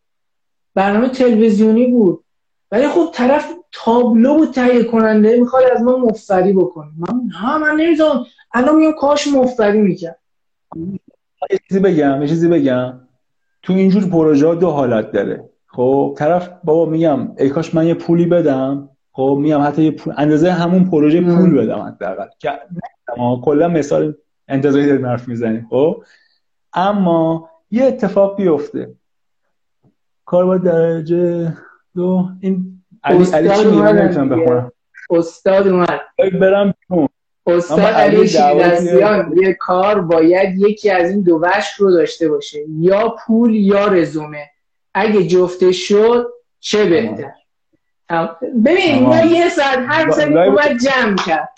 برنامه 0.74 1.08
تلویزیونی 1.08 1.86
بود. 1.86 2.24
ولی 2.72 2.88
خب 2.88 3.10
طرف 3.14 3.52
تابلو 3.72 4.34
بود 4.34 4.50
تهیه 4.50 4.84
کننده 4.84 5.36
می‌خواد 5.40 5.64
از 5.74 5.82
ما 5.82 5.96
مفری 5.96 6.52
بکنه. 6.52 6.88
من 6.98 7.20
نه 7.42 7.58
من 7.58 7.76
نمی‌ذارم 7.76 8.26
الان 8.54 8.76
میگم 8.76 8.92
کاش 8.92 9.28
مفری 9.28 9.80
می‌کرد. 9.80 10.18
یه 11.50 11.58
چیزی 11.68 11.80
بگم 11.80 12.22
یه 12.22 12.28
چیزی 12.28 12.48
بگم. 12.48 13.00
تو 13.62 13.72
اینجور 13.72 14.04
پروژه 14.10 14.46
ها 14.46 14.54
دو 14.54 14.70
حالت 14.70 15.12
داره. 15.12 15.50
خب 15.66 16.14
طرف 16.18 16.50
بابا 16.64 16.90
میگم 16.90 17.32
ای 17.38 17.48
کاش 17.48 17.74
من 17.74 17.86
یه 17.86 17.94
پولی 17.94 18.26
بدم. 18.26 18.88
خب 19.12 19.38
میگم 19.40 19.60
حتی 19.62 19.82
یه 19.82 19.90
پول 19.90 20.14
اندازه 20.16 20.50
همون 20.50 20.90
پروژه 20.90 21.20
پول 21.20 21.54
بدم 21.54 21.78
حداقل. 21.78 22.28
که 22.38 22.50
کلا 23.42 23.68
مثال 23.68 24.14
انتظاری 24.48 24.86
داریم 24.86 25.06
حرف 25.06 25.28
می‌زنیم. 25.28 25.66
خب 25.70 26.04
اما 26.74 27.50
یه 27.70 27.84
اتفاق 27.84 28.36
بیفته. 28.36 28.94
کار 30.24 30.44
با 30.44 30.56
درجه 30.56 31.52
دو 31.94 32.28
این 32.40 32.82
علی 33.04 33.30
علی 33.32 33.48
چی 33.48 33.64
نمی‌تونم 33.64 34.28
بخونم. 34.28 34.72
استاد 35.10 35.68
اومد. 35.68 36.00
برم 36.40 36.74
بیرون. 36.88 37.08
استاد 37.46 37.80
علی 37.80 38.28
شیرازیان 38.28 39.34
یه 39.36 39.54
کار 39.54 40.00
باید 40.00 40.58
یکی 40.58 40.90
از 40.90 41.10
این 41.10 41.22
دو 41.22 41.40
وش 41.42 41.74
رو 41.78 41.90
داشته 41.90 42.28
باشه. 42.28 42.58
یا 42.68 43.16
پول 43.26 43.54
یا 43.54 43.86
رزومه. 43.86 44.50
اگه 44.94 45.26
جفته 45.26 45.72
شد 45.72 46.26
چه 46.60 46.84
بهتر؟ 46.84 47.32
ببین 48.64 49.02
ما 49.02 49.20
یه 49.20 49.48
ساعت 49.48 49.78
هر 49.88 50.10
سری 50.10 50.34
باید 50.34 50.78
جمع 50.78 51.16
کرد. 51.26 51.48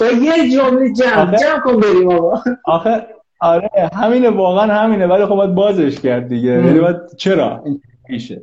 با 0.00 0.06
یه 0.06 0.50
جمله 0.50 0.92
جمع. 0.92 1.36
جمع 1.36 1.60
کن 1.60 1.80
بریم 1.80 2.08
آقا. 2.08 2.42
آخه 2.64 3.06
آره 3.40 3.90
همینه 3.94 4.30
واقعا 4.30 4.74
همینه 4.74 5.06
ولی 5.06 5.26
خب 5.26 5.34
باید 5.34 5.54
بازش 5.54 6.00
کرد 6.00 6.28
دیگه. 6.28 6.48
یعنی 6.48 6.80
باید 6.80 6.96
چرا؟ 7.16 7.62
این 7.64 7.82
میشه. 8.08 8.42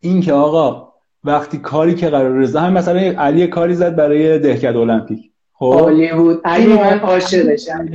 این 0.00 0.20
که 0.20 0.32
آقا 0.32 0.92
وقتی 1.24 1.58
کاری 1.58 1.94
که 1.94 2.08
قرار 2.08 2.30
رضا 2.30 2.60
هم 2.60 2.72
مثلا 2.72 3.00
علی 3.00 3.46
کاری 3.46 3.74
زد 3.74 3.96
برای 3.96 4.38
دهکد 4.38 4.76
المپیک. 4.76 5.30
خب؟ 5.52 5.64
عالی 5.64 6.12
بود. 6.12 6.40
علی 6.44 6.72
من 6.72 6.98
عاشقشم 7.00 7.88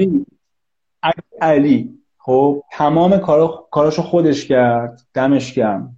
علی. 1.41 1.99
خب؟ 2.17 2.63
تمام 2.71 3.17
کارا 3.17 3.67
کاراشو 3.71 4.01
خودش 4.01 4.45
کرد. 4.45 5.01
دمش 5.13 5.53
گرم. 5.53 5.95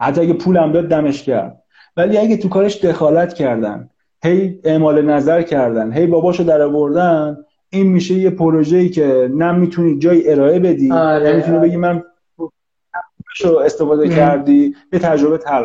حتی 0.00 0.20
اگه 0.20 0.32
پولم 0.32 0.72
داد 0.72 0.88
دمش 0.88 1.22
کرد 1.22 1.62
ولی 1.96 2.18
اگه 2.18 2.36
تو 2.36 2.48
کارش 2.48 2.84
دخالت 2.84 3.34
کردن 3.34 3.90
هی 4.24 4.60
اعمال 4.64 5.02
نظر 5.02 5.42
کردن 5.42 5.92
هی 5.92 6.06
باباشو 6.06 6.42
در 6.42 6.62
آوردن 6.62 7.36
این 7.72 7.86
میشه 7.86 8.14
یه 8.14 8.30
پروژه‌ای 8.30 8.88
که 8.88 9.30
نه 9.34 9.52
می‌تونی 9.52 9.98
جای 9.98 10.30
ارائه 10.32 10.58
بدی 10.58 10.92
آره. 10.92 11.32
نمی‌تونی 11.32 11.58
بگی 11.58 11.76
من 11.76 12.04
شو 13.34 13.56
استفاده 13.56 14.08
کردی 14.08 14.74
به 14.90 14.98
تجربه 14.98 15.38
تر. 15.38 15.64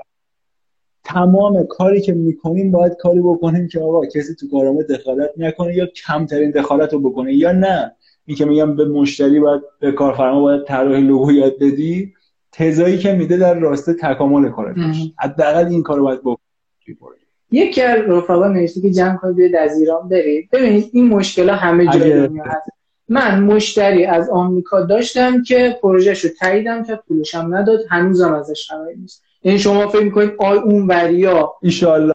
تمام 1.03 1.65
کاری 1.65 2.01
که 2.01 2.13
می‌کنیم 2.13 2.71
باید 2.71 2.93
کاری 2.99 3.19
بکنیم 3.19 3.67
که 3.67 3.79
آقا 3.79 4.05
کسی 4.05 4.35
تو 4.35 4.47
کارامه 4.51 4.83
دخالت 4.83 5.29
نکنه 5.37 5.75
یا 5.75 5.85
کمترین 5.85 6.51
دخالت 6.51 6.93
رو 6.93 6.99
بکنه 6.99 7.33
یا 7.33 7.51
نه. 7.51 7.95
این 8.25 8.37
که 8.37 8.45
میگم 8.45 8.75
به 8.75 8.85
مشتری 8.85 9.39
باید 9.39 9.61
به 9.79 9.91
کارفرما 9.91 10.41
باید 10.41 10.63
طراحی 10.63 11.01
لوگو 11.01 11.31
یاد 11.31 11.53
بدی. 11.59 12.13
تزایی 12.51 12.97
که 12.97 13.13
میده 13.13 13.37
در 13.37 13.53
راسته 13.53 13.93
تکامل 13.93 14.49
کارت 14.49 14.75
حداقل 15.19 15.67
این 15.67 15.83
کارو 15.83 16.03
باید 16.03 16.21
بکنی. 16.21 17.16
یکی 17.51 17.81
از 17.81 17.99
رفقا 18.07 18.47
نوشته 18.47 18.81
که 18.81 18.91
جمع 18.91 19.17
کنید 19.17 19.55
از 19.55 19.79
ایران 19.79 20.09
برید. 20.09 20.49
ببینید 20.51 20.89
این 20.93 21.07
مشکل 21.07 21.49
همه 21.49 21.87
جای 21.87 22.27
دنیا 22.27 22.43
هست. 22.43 22.69
من 23.09 23.43
مشتری 23.43 24.05
از 24.05 24.29
آمریکا 24.29 24.81
داشتم 24.81 25.43
که 25.43 25.79
پروژهش 25.81 26.25
رو 26.25 26.29
تاییدم 26.39 26.83
که 26.83 26.99
پولشم 27.07 27.55
نداد 27.55 27.79
هنوزم 27.89 28.33
ازش 28.33 28.67
خبری 28.71 28.95
نیست. 28.95 29.23
یعنی 29.43 29.59
شما 29.59 29.87
فکر 29.87 30.03
می‌کنید 30.03 30.31
آی 30.39 30.57
اون 30.57 30.87
وریا. 30.87 31.53
ایشالله 31.61 32.13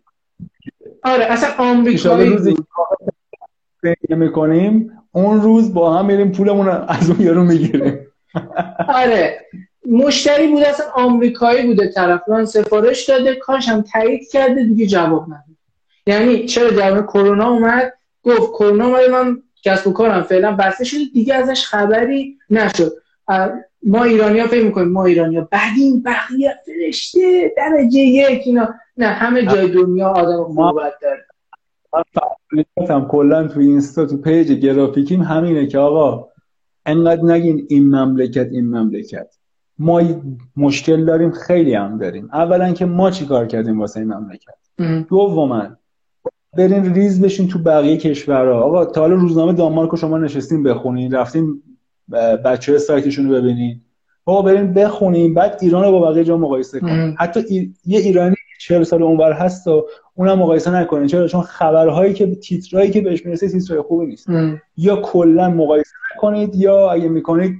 آره 1.03 1.25
اصلا 1.25 1.49
آمریکایی 1.59 2.31
روزی 2.31 2.57
می‌کنیم 4.09 4.93
اون 5.13 5.43
روز 5.43 5.75
با 5.75 5.99
هم 5.99 6.07
میریم 6.07 6.33
پولمون 6.33 6.69
از 6.69 7.11
اون 7.11 7.21
یارو 7.21 7.45
می‌گیریم. 7.45 8.07
آره. 8.89 9.47
مشتری 9.87 10.49
بوده 10.49 10.69
اصلا 10.69 10.87
آمریکایی 10.95 11.67
بوده 11.67 11.89
طرف. 11.89 12.29
من 12.29 12.45
سفارش 12.45 13.09
داده 13.09 13.35
کارش 13.35 13.69
هم 13.69 13.83
تایید 13.83 14.31
کرده 14.31 14.65
دیگه 14.65 14.87
جواب 14.87 15.25
نداد. 15.25 15.57
یعنی 16.07 16.47
چرا 16.47 16.71
جواب 16.71 17.07
کرونا 17.07 17.49
اومد 17.49 17.93
گفت 18.23 18.53
کرونا 18.53 18.87
اومد 18.87 19.11
من 19.11 19.43
کسب 19.65 19.87
و 19.87 19.93
کارم 19.93 20.23
فعلا 20.23 20.53
بسته 20.53 20.85
شده 20.85 21.01
دیگه 21.15 21.35
ازش 21.35 21.67
خبری 21.67 22.39
نشد. 22.51 22.93
ما 23.83 24.05
ایرانی 24.05 24.41
ها 24.41 24.47
فکر 24.47 24.65
می‌کنیم 24.65 24.89
ما 24.89 25.05
ایرانی 25.05 25.37
ها 25.37 25.49
بعد 25.51 25.73
این 25.79 26.03
بقیه 26.03 26.55
فرشته 26.67 27.53
درجه 27.57 27.99
یک 27.99 28.43
اینا. 28.45 28.75
نه 28.97 29.07
همه 29.07 29.47
جای 29.47 29.71
دنیا 29.71 30.09
آدم 30.09 30.45
خوبت 30.45 30.93
داره. 31.03 31.27
من 32.91 33.05
کلا 33.09 33.49
تو 33.49 33.61
اینستا 33.61 34.07
تو 34.07 34.17
پیج 34.17 34.53
گرافیکیم 34.53 35.23
همینه 35.23 35.67
که 35.67 35.79
آقا 35.79 36.29
انقدر 36.87 37.23
نگین 37.23 37.67
این 37.69 37.95
مملکت 37.95 38.49
این 38.53 38.69
مملکت. 38.69 39.35
ما 39.78 40.03
مشکل 40.57 41.05
داریم 41.05 41.31
خیلی 41.31 41.74
هم 41.74 41.99
داریم. 41.99 42.28
اولا 42.32 42.73
که 42.73 42.86
ما 42.86 43.11
چی 43.11 43.27
کار 43.27 43.47
کردیم 43.47 43.81
واسه 43.81 44.01
این 44.01 44.15
مملکت؟ 44.15 44.55
دوما 45.09 45.69
برین 46.57 46.94
ریز 46.94 47.23
بشین 47.23 47.49
تو 47.49 47.59
بقیه 47.59 47.97
کشورها. 47.97 48.61
آقا 48.61 48.85
تا 48.85 49.01
حالا 49.01 49.15
روزنامه 49.15 49.53
دانمارک 49.53 49.97
شما 49.97 50.19
نشستین 50.19 50.62
بخونین 50.62 51.12
رفتین 51.12 51.62
بچه 52.44 52.78
سایتشون 52.78 53.28
رو 53.28 53.35
ببینین. 53.35 53.81
بابا 54.24 54.43
برین 54.43 54.73
بخونین 54.73 55.35
بعد 55.35 55.59
ایران 55.61 55.85
رو 55.85 55.93
با 55.93 56.11
بقیه 56.11 56.24
جا 56.24 56.36
مقایسه 56.36 56.81
کنین. 56.81 57.16
حتی 57.19 57.73
یه 57.86 57.99
ایرانی 57.99 58.35
40 58.61 58.82
سال 58.82 59.03
اونور 59.03 59.32
هست 59.32 59.66
و 59.66 59.86
اونم 60.15 60.39
مقایسه 60.39 60.74
نکنین. 60.74 61.07
چرا؟ 61.07 61.28
چون 61.28 61.43
خبرهایی 61.43 62.15
که 62.15 62.35
تیترایی 62.35 62.90
که 62.90 63.01
بهش 63.01 63.27
می‌رسه 63.27 63.49
تیترای 63.49 63.81
خوبی 63.81 64.07
نیست. 64.07 64.27
یا 64.77 64.97
کلا 64.97 65.51
مقایسه 65.51 65.94
نکنید 66.16 66.55
یا 66.55 66.90
اگه 66.90 67.09
می‌کنید 67.09 67.53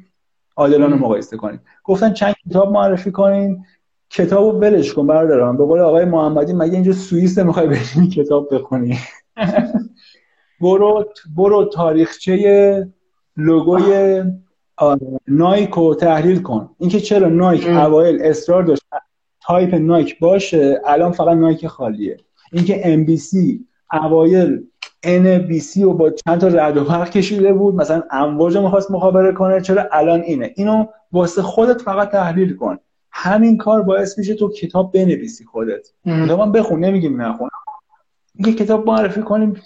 عادلانه 0.57 0.97
مقایسه 0.97 1.37
کنید 1.37 1.61
گفتن 1.85 2.13
چند 2.13 2.35
کتاب 2.51 2.73
معرفی 2.73 3.11
کنین. 3.11 3.65
کتابو 4.11 4.59
ولش 4.59 4.93
کن 4.93 5.07
برادران. 5.07 5.57
به 5.57 5.65
قول 5.65 5.81
آقای 5.81 6.05
محمدی 6.05 6.53
مگه 6.53 6.73
اینجا 6.75 6.93
سوئیس 6.93 7.39
می‌خوای 7.39 7.67
بریم 7.67 8.11
کتاب 8.11 8.55
بخونی؟ 8.55 8.99
برو 10.61 11.05
برو 11.37 11.65
تاریخچه 11.65 12.89
لوگوی 13.37 14.25
نایک 15.29 15.71
رو 15.71 15.95
تحلیل 15.95 16.43
کن. 16.43 16.71
اینکه 16.79 17.01
چرا 17.01 17.29
نایک 17.29 17.67
اوایل 17.67 18.23
اصرار 18.23 18.63
داشت. 18.63 18.83
تایپ 19.43 19.75
نایک 19.75 20.19
باشه 20.19 20.81
الان 20.87 21.13
فقط 21.13 21.37
نایک 21.37 21.67
خالیه. 21.67 22.17
اینکه 22.53 22.93
ام 22.93 23.05
بی 23.05 23.17
سی 23.17 23.67
اوایل 23.93 24.67
ان 25.03 25.39
بی 25.39 25.61
سی 25.61 25.83
رو 25.83 25.95
با 25.95 26.11
چند 26.11 26.41
تا 26.41 26.49
رعد 26.49 26.77
و 26.77 26.85
برق 26.85 27.11
کشیده 27.11 27.53
بود. 27.53 27.75
مثلا 27.75 28.03
امواج 28.11 28.57
می‌خواست 28.57 28.91
مخابره 28.91 29.33
کنه. 29.33 29.61
چرا 29.61 29.89
الان 29.93 30.21
اینه؟ 30.21 30.53
اینو 30.57 30.87
واسه 31.13 31.43
خودت 31.43 31.81
فقط 31.83 32.11
تحلیل 32.11 32.57
کن. 32.57 32.79
همین 33.11 33.57
کار 33.57 33.83
باعث 33.83 34.19
میشه 34.19 34.35
تو 34.35 34.49
کتاب 34.49 34.93
بنویسی 34.93 35.45
خودت. 35.45 35.89
من 36.07 36.53
بخون 36.53 36.85
نمیگیم 36.85 37.23
نخون. 37.23 37.49
یه 38.35 38.53
کتاب 38.53 38.87
معرفی 38.87 39.23
کنیم. 39.23 39.63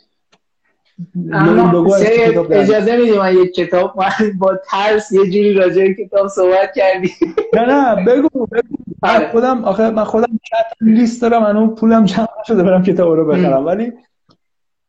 اجازه 2.51 2.97
میدیم 2.97 3.19
من 3.19 3.37
یک 3.37 3.55
کتاب 3.55 3.95
با 4.41 4.61
ترس 4.71 5.13
یه 5.13 5.25
جوری 5.25 5.55
راجع 5.55 5.93
کتاب 5.93 6.29
صحبت 6.29 6.73
کردی؟ 6.77 7.13
نه 7.55 7.67
نه 7.67 8.05
بگو 8.05 8.29
بگو. 8.47 8.77
من 9.03 9.17
آره. 9.17 9.33
خودم 9.33 9.65
آخه 9.65 9.91
من 9.91 10.05
خودم 10.05 10.41
لیست 10.81 11.23
دارم 11.23 11.43
من 11.43 11.57
اون 11.57 11.75
پولم 11.75 12.05
جمع 12.05 12.27
شده 12.47 12.63
برم 12.63 12.83
کتاب 12.83 13.13
رو 13.13 13.27
بخرم. 13.27 13.67
ولی 13.67 13.93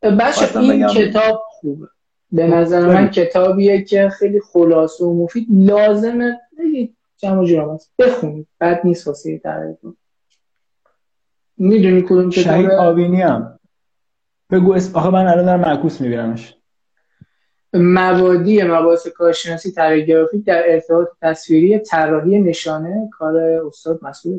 بچه 0.02 0.58
این 0.58 0.86
کتاب 0.86 1.42
خوبه. 1.48 1.88
به 2.32 2.46
نظر 2.46 2.86
من 2.86 3.10
کتابیه 3.10 3.82
که 3.82 4.08
خیلی 4.08 4.40
خلاصه 4.40 5.04
و 5.04 5.24
مفید. 5.24 5.46
لازمه 5.50 6.40
جمع 7.16 7.44
جرام 7.44 7.68
است 7.68 7.92
بخونید. 7.98 8.48
بعد 8.58 8.80
نیست 8.84 9.06
واسه 9.06 9.38
تعریفتون 9.38 9.96
می‌دونی 11.56 12.02
کدوم 12.02 12.30
کتاب 12.30 12.44
شهید 12.44 12.70
آبینی 12.70 13.22
هم. 13.22 13.58
بگو 14.50 14.72
اسم. 14.72 14.98
آخه 14.98 15.10
من 15.10 15.26
الان 15.26 15.44
دارم 15.44 15.60
معکوس 15.60 16.00
میبینمش 16.00 16.54
مبادی 17.72 18.62
مباحث 18.62 19.06
کارشناسی 19.06 19.72
طراحی 19.72 20.06
گرافیک 20.06 20.44
در 20.44 20.62
ارتباط 20.66 21.08
تصویری 21.22 21.78
طراحی 21.78 22.40
نشانه 22.40 23.10
کار 23.12 23.36
استاد 23.38 23.98
مسئول 24.02 24.38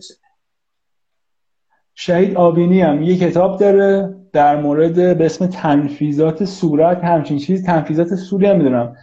شهید 2.02 2.38
آبینی 2.38 2.82
هم 2.82 3.04
یه 3.04 3.18
کتاب 3.18 3.60
داره 3.60 4.16
در 4.34 4.62
مورد 4.62 5.18
به 5.18 5.26
اسم 5.26 5.48
تنفیزات 5.48 6.46
صورت 6.46 7.04
همچین 7.04 7.38
چیز 7.38 7.66
تنفیزات 7.66 8.16
سوری 8.16 8.46
هم 8.46 8.58
می‌دونم. 8.58 8.96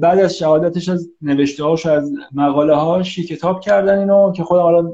بعد 0.00 0.18
از 0.18 0.36
شهادتش 0.36 0.88
از 0.88 1.10
نوشته 1.22 1.64
هاش 1.64 1.86
از 1.86 2.12
مقاله 2.32 2.74
هاش 2.74 3.18
یه 3.18 3.24
کتاب 3.24 3.60
کردن 3.60 3.98
اینو 3.98 4.32
که 4.32 4.44
خودم 4.44 4.62
حالا 4.62 4.92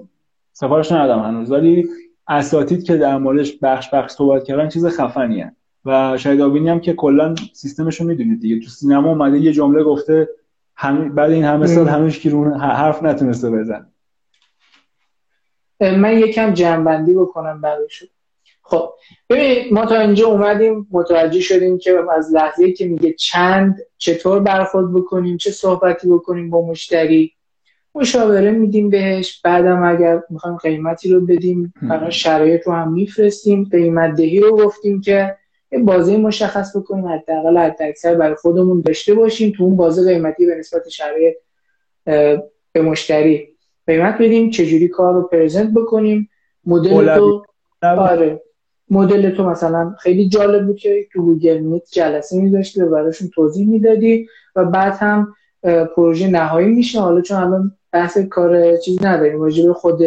سفارش 0.52 0.93
ندادم 0.93 1.22
هنوز 1.22 1.51
ولی 1.51 1.89
اساتید 2.28 2.85
که 2.85 2.97
در 2.97 3.18
موردش 3.18 3.59
بخش 3.62 3.94
بخش 3.94 4.10
صحبت 4.10 4.44
کردن 4.44 4.68
چیز 4.68 4.86
خفنیه 4.86 5.52
و 5.85 6.16
شاید 6.16 6.40
آبینی 6.40 6.68
هم 6.68 6.81
که 6.81 6.93
کلا 6.93 7.35
سیستمش 7.52 8.01
رو 8.01 8.06
می‌دونید 8.06 8.40
دیگه. 8.40 8.60
تو 8.60 8.70
سینما 8.70 9.09
اومده 9.09 9.39
یه 9.39 9.52
جمله 9.52 9.82
گفته 9.82 10.28
هم 10.77 11.14
بعد 11.14 11.31
این 11.31 11.44
همه 11.44 11.66
سال 11.66 11.89
هنوز 11.89 12.18
که 12.18 12.31
حرف 12.60 13.02
نتونسته 13.02 13.51
بزن. 13.51 13.86
من 15.81 16.19
یکم 16.19 16.55
جنبندی 16.55 17.15
بکنم 17.15 17.61
برایشون 17.61 18.09
خب 18.62 18.94
ببینید 19.31 19.73
ما 19.73 19.86
تا 19.86 20.01
اینجا 20.01 20.27
اومدیم 20.27 20.86
متوجه 20.90 21.40
شدیم 21.40 21.78
که 21.78 21.98
از 22.16 22.35
لحظه 22.35 22.73
که 22.73 22.89
میگه 22.89 23.12
چند 23.12 23.78
چطور 23.98 24.40
برخورد 24.40 24.94
بکنیم 24.94 25.36
چه 25.36 25.51
صحبتی 25.51 26.09
بکنیم 26.09 26.51
با 26.51 26.66
مشتری. 26.66 27.32
مشاوره 27.94 28.51
میدیم 28.51 28.90
بهش 28.90 29.40
بعدم 29.40 29.82
اگر 29.82 30.23
می‌خوایم 30.31 30.57
قیمتی 30.57 31.12
رو 31.12 31.20
بدیم 31.20 31.74
برای 31.82 32.12
شرایط 32.12 32.66
رو 32.66 32.73
هم 32.73 32.93
میفرستیم 32.93 33.69
قیمت 33.73 34.15
دهی 34.15 34.40
رو 34.40 34.57
گفتیم 34.57 35.01
که 35.01 35.36
یه 35.73 35.78
بازه 35.78 36.16
مشخص 36.16 36.77
بکنیم 36.77 37.09
حداقل 37.09 37.59
حد 37.59 37.77
اکثر 37.81 38.15
برای 38.15 38.35
خودمون 38.35 38.81
داشته 38.81 39.15
باشیم 39.15 39.52
تو 39.57 39.65
اون 39.65 39.77
بازه 39.77 40.12
قیمتی 40.12 40.47
به 40.47 40.55
نسبت 40.55 40.89
شرایط 40.89 41.35
به 42.73 42.82
مشتری. 42.82 43.49
قیمت 43.90 44.14
بدیم 44.14 44.50
چجوری 44.50 44.88
کار 44.88 45.14
رو 45.14 45.22
پرزنت 45.22 45.74
بکنیم. 45.74 46.30
مدل 46.64 47.16
تو 47.16 47.44
آره. 47.82 48.42
مدل 48.90 49.30
تو 49.30 49.44
مثلا 49.44 49.94
خیلی 49.98 50.28
جالب 50.28 50.66
بود 50.66 50.76
که 50.76 51.06
تو 51.12 51.22
گوگل 51.22 51.58
میت 51.58 51.82
جلسه 51.92 52.36
میذاشتی 52.36 52.80
و 52.80 52.90
براشون 52.90 53.28
توضیح 53.28 53.68
می‌دادی 53.68 54.26
و 54.56 54.64
بعد 54.64 54.92
هم 54.92 55.34
پروژه 55.96 56.28
نهایی 56.28 56.68
میشه. 56.68 57.00
حالا 57.00 57.20
چون 57.20 57.36
الان 57.36 57.76
بحث 57.92 58.18
کار 58.18 58.76
چیز 58.76 59.04
نداریم 59.04 59.40
راجع 59.40 59.66
به 59.66 59.72
خود 59.72 60.02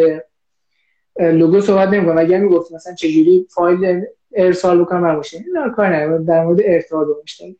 لوگو 1.20 1.60
صحبت 1.60 1.88
نمی‌کنم 1.88 2.18
اگر 2.18 2.38
می‌گفت 2.38 2.72
مثلا 2.72 2.94
چجوری 2.94 3.46
فایل 3.54 4.04
ارسال 4.34 4.80
بکنم 4.80 5.02
بر 5.02 5.16
مشتری 5.16 5.44
اینا 5.46 5.70
کار 5.70 5.86
ندارم 5.86 6.24
در 6.24 6.44
مورد 6.44 6.60
ارتباط 6.64 7.06
مشتری 7.22 7.58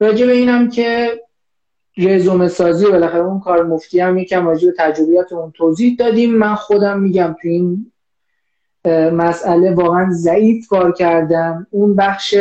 راجع 0.00 0.26
به 0.26 0.32
اینم 0.32 0.68
که 0.70 1.20
رزومه 1.98 2.48
سازی 2.48 2.86
بالاخره 2.86 3.20
اون 3.20 3.40
کار 3.40 3.66
مفتی 3.66 4.00
هم 4.00 4.18
یکم 4.18 4.46
راجع 4.46 4.68
به 4.68 4.74
تجربیات 4.78 5.32
اون 5.32 5.50
توضیح 5.50 5.96
دادیم. 5.98 6.34
من 6.34 6.54
خودم 6.54 7.00
میگم 7.00 7.36
تو 7.42 7.48
این 7.48 7.92
مسئله 9.12 9.74
واقعا 9.74 10.10
ضعیف 10.10 10.68
کار 10.68 10.92
کردم. 10.92 11.66
اون 11.70 11.96
بخش 11.96 12.34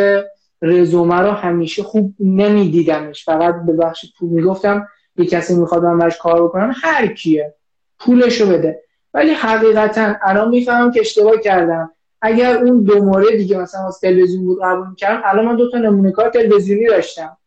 رزومه 0.62 1.20
رو 1.20 1.32
همیشه 1.32 1.84
خوب 1.84 2.14
نمیدیدمش. 2.20 3.26
فقط 3.26 3.56
به 3.66 3.74
بخش 3.74 4.06
پول 4.20 4.30
می‌گفتم 4.30 4.88
یه 5.18 5.26
کسی 5.26 5.56
می‌خواد 5.56 5.84
من 5.84 5.98
برش 5.98 6.18
کار 6.18 6.44
بکنم 6.44 6.74
هر 6.84 7.08
کیه 7.08 7.54
پولشو 8.00 8.50
بده. 8.50 8.82
ولی 9.14 9.32
حقیقتا 9.32 10.14
الان 10.22 10.50
می‌فهمم 10.50 10.92
که 10.92 11.00
اشتباه 11.00 11.38
کردم. 11.38 11.92
اگر 12.22 12.58
اون 12.58 12.84
دو 12.84 13.04
مورد 13.04 13.38
دیگه 13.38 13.58
مثلا 13.58 13.88
از 13.88 14.00
تلویزیون 14.00 14.46
بود 14.46 14.60
قبول 14.64 14.90
می‌کردم 14.90 15.22
الان 15.26 15.46
من 15.46 15.56
دو 15.56 15.72
تا 15.72 15.78
نمونه 15.78 16.12
کار 16.12 16.30
تلویزیونی 16.30 16.88
داشتم. 16.88 17.38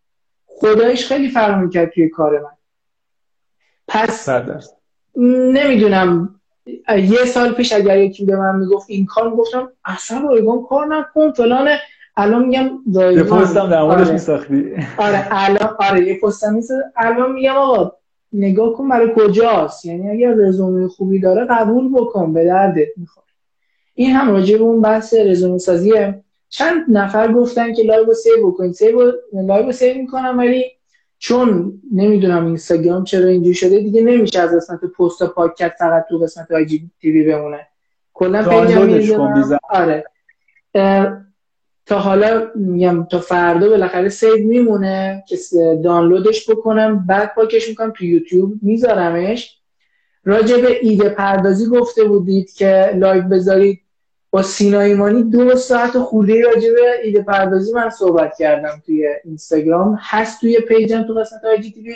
خدایش 0.60 1.06
خیلی 1.06 1.28
فرق 1.28 1.58
می‌کرد 1.58 1.90
توی 1.90 2.08
کار 2.08 2.40
من. 2.40 2.56
پس 3.88 4.28
نمی‌دونم 5.16 6.40
یه 6.88 7.24
سال 7.24 7.52
پیش 7.52 7.72
اگر 7.72 7.98
یکی 7.98 8.24
به 8.24 8.36
من 8.36 8.56
می‌گفت 8.56 8.90
این 8.90 9.06
کار 9.06 9.30
گفتم 9.30 9.72
اصلا 9.84 10.20
رایگان 10.20 10.62
کار 10.68 10.86
نکن 10.86 11.32
فلان. 11.32 11.68
الان 12.16 12.44
میگم 12.44 12.70
یه 12.92 13.22
پستم 13.22 13.70
در 13.70 13.82
موردش 13.82 14.00
آره. 14.00 14.12
میساختی. 14.12 14.64
آره 14.98 15.26
الان 15.30 15.76
آره 15.78 16.06
یه 16.06 16.20
پستم 16.20 16.60
الان 16.96 17.32
میگم 17.32 17.54
آقا 17.54 17.92
نگاه 18.32 18.72
کن 18.72 18.88
برای 18.88 19.12
کجاست. 19.16 19.84
یعنی 19.84 20.10
اگر 20.10 20.34
رزومه 20.34 20.88
خوبی 20.88 21.20
داره 21.20 21.46
قبول 21.50 21.92
بکن 21.94 22.32
به 22.32 22.44
دردت 22.44 22.88
می‌خواد 22.96 23.26
این 23.94 24.10
هم 24.10 24.30
راجع 24.30 24.58
به 24.58 24.64
اون 24.64 24.80
بحث 24.80 25.14
رزومه 25.14 25.58
سازیه 25.58 26.24
چند 26.48 26.84
نفر 26.88 27.32
گفتن 27.32 27.72
که 27.72 27.82
live 27.82 28.14
save 28.14 28.50
بکنید. 28.50 28.72
save 28.72 29.12
live 29.32 29.72
save 29.72 29.96
می‌کنم 29.96 30.38
ولی 30.38 30.64
چون 31.18 31.80
نمی‌دونم 31.94 32.46
اینستاگرام 32.46 33.04
چرا 33.04 33.28
اینجوری 33.28 33.54
شده 33.54 33.80
دیگه 33.80 34.02
نمیشه 34.02 34.40
از 34.40 34.56
قسمت 34.56 34.80
پست 34.84 35.22
پاکت 35.22 35.72
فقط 35.78 36.06
تو 36.08 36.18
قسمت 36.18 36.52
IGTV 36.52 37.32
بمونه. 37.32 37.66
کلا 38.14 38.42
page 38.42 39.35
م 39.35 39.58
آره. 39.70 40.04
تا 41.86 41.98
حالا 41.98 42.50
میگم 42.54 43.04
تا 43.04 43.18
فردا 43.20 43.68
بالاخره 43.68 44.08
save 44.08 44.48
میمونه. 44.48 45.24
که 45.28 45.36
دانلودش 45.84 46.50
بکنم 46.50 47.06
بعد 47.06 47.34
پاکش 47.34 47.68
می‌کنم 47.68 47.92
تو 47.96 48.04
یوتیوب 48.04 48.52
میذارمش. 48.62 49.58
راجع 50.24 50.60
به 50.60 50.78
ایده 50.82 51.08
پردازی 51.08 51.66
گفته 51.66 52.04
بودید 52.04 52.52
که 52.52 52.92
live 52.94 53.22
بذارید. 53.22 53.80
با 54.30 54.42
سینا 54.42 54.80
ایمانی 54.80 55.22
دو 55.22 55.56
ساعت 55.56 55.98
خورده 55.98 56.42
راجع 56.42 56.70
به 56.70 56.80
ایده 57.04 57.22
پردازی 57.22 57.72
من 57.72 57.90
صحبت 57.90 58.36
کردم 58.38 58.82
توی 58.86 59.08
اینستاگرام. 59.24 59.98
هست 60.00 60.40
توی 60.40 60.60
page 60.60 60.94
م 60.94 61.02
تو 61.02 61.14
قسمت 61.14 61.44
IGTV 61.44 61.94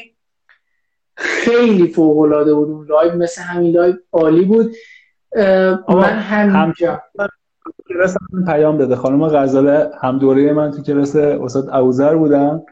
خیلی 1.15 1.89
فوق 1.89 2.19
العاده 2.19 2.55
بود 2.55 2.69
اون 2.71 2.87
live 2.87 3.15
مثل 3.15 3.43
همین 3.43 3.73
live 3.73 3.95
عالی 4.13 4.45
بود. 4.45 4.75
من 5.89 6.03
همینجا. 6.03 7.03
کلاس 7.89 8.17
من 8.33 8.45
پیام 8.45 8.79
داده. 8.79 8.97
خانم 8.97 9.27
غزاله 9.27 9.91
هم 10.01 10.19
دوره 10.19 10.53
من 10.53 10.71
تو 10.71 10.83
کلاس 10.83 11.17
استاد 11.17 11.69
اوزر 11.69 12.15
بودن. 12.15 12.63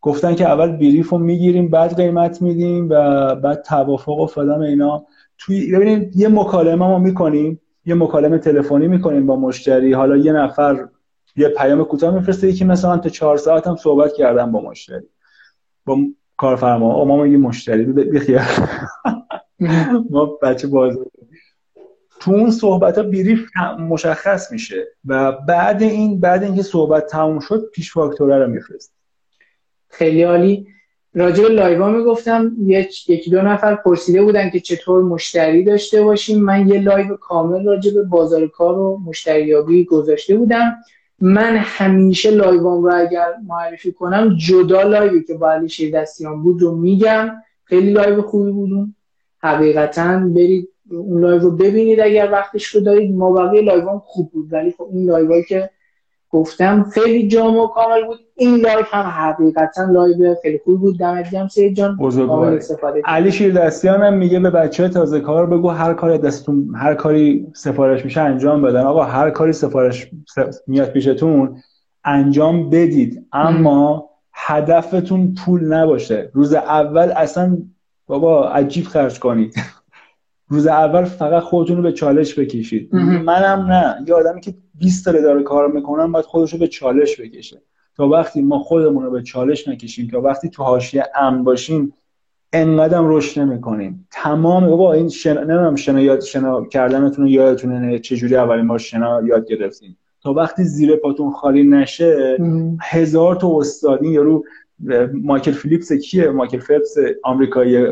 گفتن 0.00 0.34
که 0.34 0.48
اول 0.48 0.76
brief 0.76 1.08
رو 1.08 1.18
می‌گیریم 1.18 1.68
بعد 1.68 1.96
قیمت 1.96 2.42
میدیم 2.42 2.88
و 2.90 3.34
بعد 3.34 3.62
توافق 3.62 4.18
و 4.18 4.26
فلان 4.26 4.62
اینا. 4.62 5.06
توی 5.38 5.72
ببینید 5.72 6.16
یه 6.16 6.28
مکالمه 6.28 6.86
ما 6.86 6.98
می‌کنیم. 6.98 7.60
یه 7.88 7.94
مکالمه 7.94 8.38
تلفنی 8.38 8.88
می‌کنیم 8.88 9.26
با 9.26 9.36
مشتری 9.36 9.92
حالا 9.92 10.16
یه 10.16 10.32
نفر 10.32 10.88
یه 11.36 11.48
پیام 11.48 11.84
کوتاه 11.84 12.14
میفرسته 12.14 12.48
یکی 12.48 12.64
مثلا 12.64 12.98
تا 12.98 13.08
چهار 13.08 13.36
ساعت 13.36 13.66
هم 13.66 13.76
صحبت 13.76 14.12
کردم 14.12 14.52
با 14.52 14.60
مشتری. 14.60 15.06
با 15.84 15.98
کارفرما. 16.36 16.94
او 16.94 17.04
ما 17.04 17.26
یه 17.26 17.36
مشتری. 17.36 17.84
بخیر 17.84 18.40
ما 20.10 20.26
بچه 20.42 20.68
بازار 20.68 21.06
تو 22.20 22.30
اون 22.30 22.50
صحبت 22.50 22.98
ها 22.98 23.04
brief 23.04 23.50
مشخص 23.78 24.52
میشه 24.52 24.86
و 25.04 25.32
بعد 25.32 25.82
این 25.82 26.20
بعد 26.20 26.42
اینکه 26.42 26.62
صحبت 26.62 27.06
تموم 27.06 27.38
شد 27.40 27.70
پیش 27.74 27.92
فاکتوره 27.92 28.38
رو 28.38 28.50
میفرست. 28.50 28.94
خیلی 29.88 30.22
عالی. 30.22 30.66
راجع 31.14 31.42
به 31.42 31.48
live 31.48 31.82
ا 31.82 31.90
می‌گفتم 31.90 32.52
یکی 32.66 33.30
دو 33.30 33.42
نفر 33.42 33.74
پرسیده 33.74 34.22
بودن 34.22 34.50
که 34.50 34.60
چطور 34.60 35.02
مشتری 35.02 35.64
داشته 35.64 36.02
باشیم. 36.02 36.44
من 36.44 36.68
یه 36.68 36.80
live 36.80 37.16
کامل 37.16 37.64
راجع 37.64 37.94
به 37.94 38.02
بازار 38.02 38.48
کار 38.48 38.78
و 38.78 39.00
مشتریابی 39.06 39.84
گذاشته 39.84 40.36
بودم. 40.36 40.76
من 41.20 41.56
همیشه 41.56 42.30
live 42.30 42.73
ام 42.73 42.84
رو 42.84 42.94
اگر 42.94 43.26
معرفی 43.46 43.92
کنم 43.92 44.36
جدا 44.36 44.82
live 44.82 45.16
ی 45.16 45.24
که 45.24 45.34
با 45.34 45.50
علی 45.50 45.90
دستیان 45.90 46.42
بود 46.42 46.62
رو 46.62 46.74
میگم. 46.74 47.30
خیلی 47.64 47.90
live 47.90 48.22
خوبی 48.22 48.50
بودون 48.50 48.94
حقیقتا 49.38 50.18
برید 50.34 50.68
اون 50.90 51.20
live 51.20 51.38
رو 51.38 51.50
ببینید 51.50 52.00
اگر 52.00 52.28
وقتش 52.32 52.66
رو 52.66 52.80
دارید. 52.80 53.14
ما 53.14 53.32
بقیه 53.32 53.62
live 53.62 53.98
خوب 54.04 54.30
بود 54.32 54.52
ولی 54.52 54.70
خب 54.70 54.88
این 54.92 55.06
live 55.06 55.42
که 55.42 55.70
گفتم 56.30 56.82
خیلی 56.82 57.28
جامع 57.28 57.60
و 57.60 57.66
کامل 57.66 58.04
بود. 58.06 58.18
این 58.36 58.56
لایو 58.56 58.84
هم 58.90 59.06
حقیقتا 59.06 59.84
لایو 59.84 60.34
خیلی 60.42 60.60
خوب 60.64 60.80
بود. 60.80 60.98
دمت 60.98 61.30
گرم 61.30 61.48
سید 61.48 61.76
جان. 61.76 61.96
علی 63.04 63.32
شیردستیان 63.32 64.02
هم 64.02 64.14
میگه 64.14 64.40
به 64.40 64.50
بچه 64.50 64.88
تازه 64.88 65.20
کار 65.20 65.46
بگو. 65.46 65.68
هر 65.68 65.94
کاری 65.94 66.18
دستتون 66.18 66.74
هر 66.74 66.94
کاری 66.94 67.46
سفارش 67.54 68.04
میشه 68.04 68.20
انجام 68.20 68.62
بدن. 68.62 68.80
آقا 68.80 69.02
هر 69.04 69.30
کاری 69.30 69.52
سفارش 69.52 70.10
میاد 70.66 70.90
پیشتون 70.90 71.56
انجام 72.04 72.70
بدید. 72.70 73.26
اما 73.32 74.10
هدفتون 74.32 75.34
پول 75.34 75.72
نباشه. 75.72 76.30
روز 76.32 76.54
اول 76.54 77.12
اصلا 77.16 77.58
بابا 78.06 78.48
عجیب 78.48 78.84
خرج 78.84 79.18
کنید. 79.18 79.54
روز 80.50 80.66
اول 80.66 81.04
فقط 81.04 81.42
خودتون 81.42 81.76
رو 81.76 81.82
به 81.82 81.92
چالش 81.92 82.38
بکشید. 82.38 82.94
منم 82.94 83.66
نه. 83.72 84.04
یه 84.06 84.14
آدمی 84.14 84.40
که 84.40 84.54
20 84.78 85.04
سال 85.04 85.22
داره 85.22 85.42
کار 85.42 85.72
می‌کنم 85.72 86.12
باید 86.12 86.24
خودش 86.24 86.52
رو 86.52 86.58
به 86.58 86.68
چالش 86.68 87.20
بکشه. 87.20 87.62
تا 87.96 88.08
وقتی 88.08 88.42
ما 88.42 88.58
خودمون 88.58 89.04
رو 89.04 89.10
به 89.10 89.22
چالش 89.22 89.68
نکشیم 89.68 90.08
تا 90.08 90.20
وقتی 90.20 90.48
تو 90.48 90.62
حاشیه 90.62 91.04
امن 91.14 91.44
باشیم 91.44 91.92
انقدرم 92.52 93.08
رشد 93.08 93.40
نمی‌کنیم. 93.40 94.08
تمام 94.10 94.66
بابا 94.66 94.92
این 94.92 95.08
شنا 95.08 95.40
نمی‌دونم 95.40 95.76
شنا 95.76 96.00
یاد 96.00 96.20
شنا 96.20 96.64
کردنتون 96.64 97.26
یادتونه 97.26 97.98
چجوری 97.98 98.36
اولین 98.36 98.68
بار 98.68 98.78
شنا 98.78 99.22
یاد 99.26 99.48
گرفتین؟ 99.48 99.96
تا 100.22 100.32
وقتی 100.32 100.64
زیر 100.64 100.96
پاتون 100.96 101.30
خالی 101.30 101.64
نشه 101.64 102.36
هزار 102.82 103.36
تا 103.36 103.58
استادین 103.58 104.12
یارو 104.12 104.44
مایکل 105.12 105.52
فیلیپس 105.52 105.92
کیه؟ 105.92 106.30
مایکل 106.30 106.58
فیلیپس 106.58 106.94
آمریکایی 107.22 107.86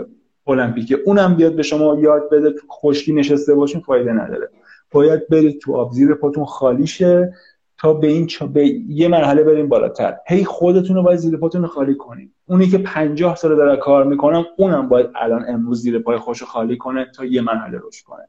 المپیکی 0.47 0.95
اونم 0.95 1.35
بیاد 1.35 1.57
به 1.57 1.63
شما 1.63 2.01
یاد 2.01 2.31
بده 2.31 2.55
خشکی 2.71 3.13
نشسته 3.13 3.55
باشین 3.55 3.81
فایده 3.81 4.13
نداره. 4.13 4.49
باید 4.91 5.29
برید 5.29 5.61
تو 5.61 5.77
آب 5.77 5.93
زیر 5.93 6.15
پاتون 6.15 6.45
خالی 6.45 6.87
شه 6.87 7.35
تا 7.79 7.95
به 7.95 8.07
این 8.07 8.27
چا... 8.27 8.47
به 8.47 8.67
یه 8.89 9.09
مرحله 9.09 9.43
بریم 9.43 9.69
بالاتر. 9.69 10.17
هی 10.27 10.45
خودتون 10.45 10.97
رو 10.97 11.03
باید 11.03 11.19
زیر 11.19 11.37
پاتون 11.37 11.67
خالی 11.67 11.95
کنید. 11.95 12.33
اونی 12.47 12.69
که 12.69 12.79
50 12.79 13.37
سال 13.37 13.57
داره 13.57 13.77
کار 13.77 14.05
می‌کنم 14.05 14.45
اونم 14.57 14.89
باید 14.89 15.07
الان 15.15 15.45
امروز 15.49 15.83
زیر 15.83 15.99
پای 15.99 16.19
خوش 16.19 16.43
خالی 16.43 16.77
کنه 16.77 17.07
تا 17.17 17.25
یه 17.25 17.41
مرحله 17.41 17.81
رشد 17.83 18.05
کنه. 18.05 18.29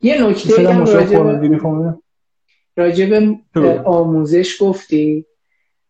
یه 0.00 0.26
نکته 0.26 0.72
هم 0.72 0.84
راجب 2.76 3.34
آموزش 3.84 4.56
گفتی. 4.60 5.26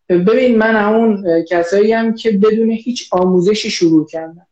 ببین 0.09 0.57
من 0.57 0.75
اون 0.75 1.25
کسایی 1.49 1.91
هم 1.91 2.13
که 2.13 2.31
بدون 2.31 2.71
هیچ 2.71 3.09
آموزشی 3.11 3.69
شروع 3.69 4.05
کردم 4.07 4.47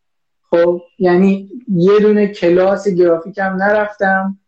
خب 0.50 0.82
یعنی 1.00 1.50
یه 1.68 2.00
دونه 2.00 2.28
کلاس 2.28 2.88
گرافیک 2.88 3.38
هم 3.38 3.56
نرفتم. 3.56 4.40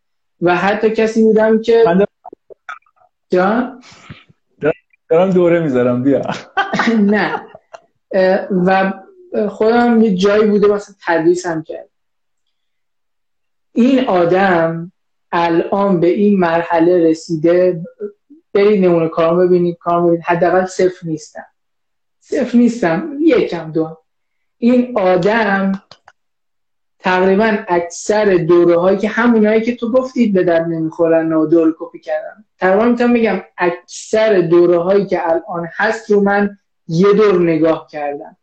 و 0.42 0.56
حتی 0.56 0.90
کسی 0.90 1.24
بودم 1.24 1.62
که 1.62 1.84
جان؟ 3.30 3.82
دارم 5.10 5.32
دوره 5.32 5.60
می‌ذارم 5.60 6.04
بیا. 6.04 6.22
نه. 7.14 7.48
و 8.66 8.94
خودم 9.50 10.02
یه 10.02 10.16
جایی 10.16 10.50
بوده 10.50 10.68
مثلا 10.68 10.96
تدریس 11.06 11.46
هم 11.46 11.64
کرد 11.64 11.90
این 13.74 14.08
آدم 14.08 14.92
الان 15.32 16.00
به 16.00 16.08
این 16.08 16.40
مرحله 16.40 17.10
رسیده 17.10 17.82
برید 18.54 18.86
نمونه 18.86 19.10
کارم 19.10 19.48
ببینید 19.48 19.78
کارم 19.78 20.04
ببینید 20.04 20.24
حداقل 20.26 20.66
صفر 20.66 21.08
نیستم. 21.08 21.46
صفر 22.20 22.58
نیستم. 22.58 23.18
یکم 23.20 23.72
دو. 23.72 23.98
این 24.58 24.98
آدم 25.00 25.72
تقریبا 27.08 27.58
اکثر 27.68 28.26
دوره 28.26 28.78
هایی 28.78 28.98
که 28.98 29.08
همونایی 29.08 29.62
که 29.62 29.76
تو 29.76 29.92
گفتید 29.92 30.34
به 30.34 30.44
در 30.44 30.60
نمی‌خورن 30.60 31.34
و 31.34 31.46
دور 31.46 31.76
کپی 31.80 32.00
کردن. 32.00 32.46
تقریبا 32.60 32.86
می‌تونم 32.86 33.14
بگم 33.14 33.42
اکثر 33.58 34.42
دوره 34.42 34.80
هایی 34.80 35.06
که 35.06 35.28
الان 35.28 35.68
هست 35.76 36.12
رو 36.12 36.22
من 36.22 36.58
یه 36.88 37.14
دور 37.14 37.42
نگاه 37.42 37.88
کردم. 37.92 38.38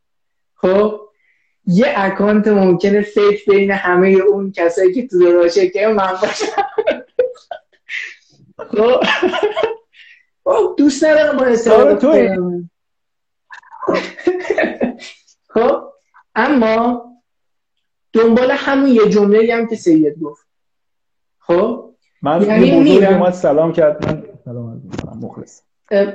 خب 0.55 1.01
یه 1.66 1.93
اکانت 1.97 2.49
ممکنه 2.49 3.01
فیک 3.01 3.45
بین 3.47 3.70
همه 3.70 4.09
اون 4.09 4.53
کسایی 4.53 4.95
که 4.95 5.07
تو 5.07 5.19
دوره 5.19 5.51
که 5.51 5.86
من 5.86 6.12
باشم 6.23 6.62
خب, 8.70 9.05
خب، 10.45 10.74
دوست 10.78 11.05
ندارم 11.05 11.36
با 11.36 11.45
استفاده 11.45 12.39
خب 15.49 15.82
اما 16.35 17.14
دنبال 18.15 18.51
همون 18.51 18.89
یه 18.89 19.09
جمله 19.09 19.55
هم 19.55 19.66
که 19.66 19.77
سید 19.77 20.19
گفت. 20.19 20.47
خب؟ 21.39 21.91
من 22.23 22.43
یعنی 22.43 22.81
میرم. 22.81 23.31
سلام 23.31 23.73
کرد. 23.73 24.07
من 24.07 24.23
سلام 24.45 24.82
مخلص 25.20 25.61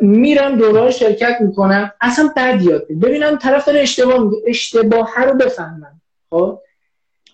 میرم 0.01 0.57
دوره 0.57 0.91
شرکت 0.91 1.38
می‌کنم. 1.41 1.91
اصلا 2.01 2.30
بد 2.38 2.61
یاد 2.61 2.88
ببینم 2.88 3.38
طرف 3.38 3.65
داره 3.65 3.80
اشتباه 3.80 4.23
میگه. 4.23 4.38
اشتباه 4.47 5.23
رو 5.23 5.34
بفهمم. 5.34 6.01
خب؟ 6.30 6.59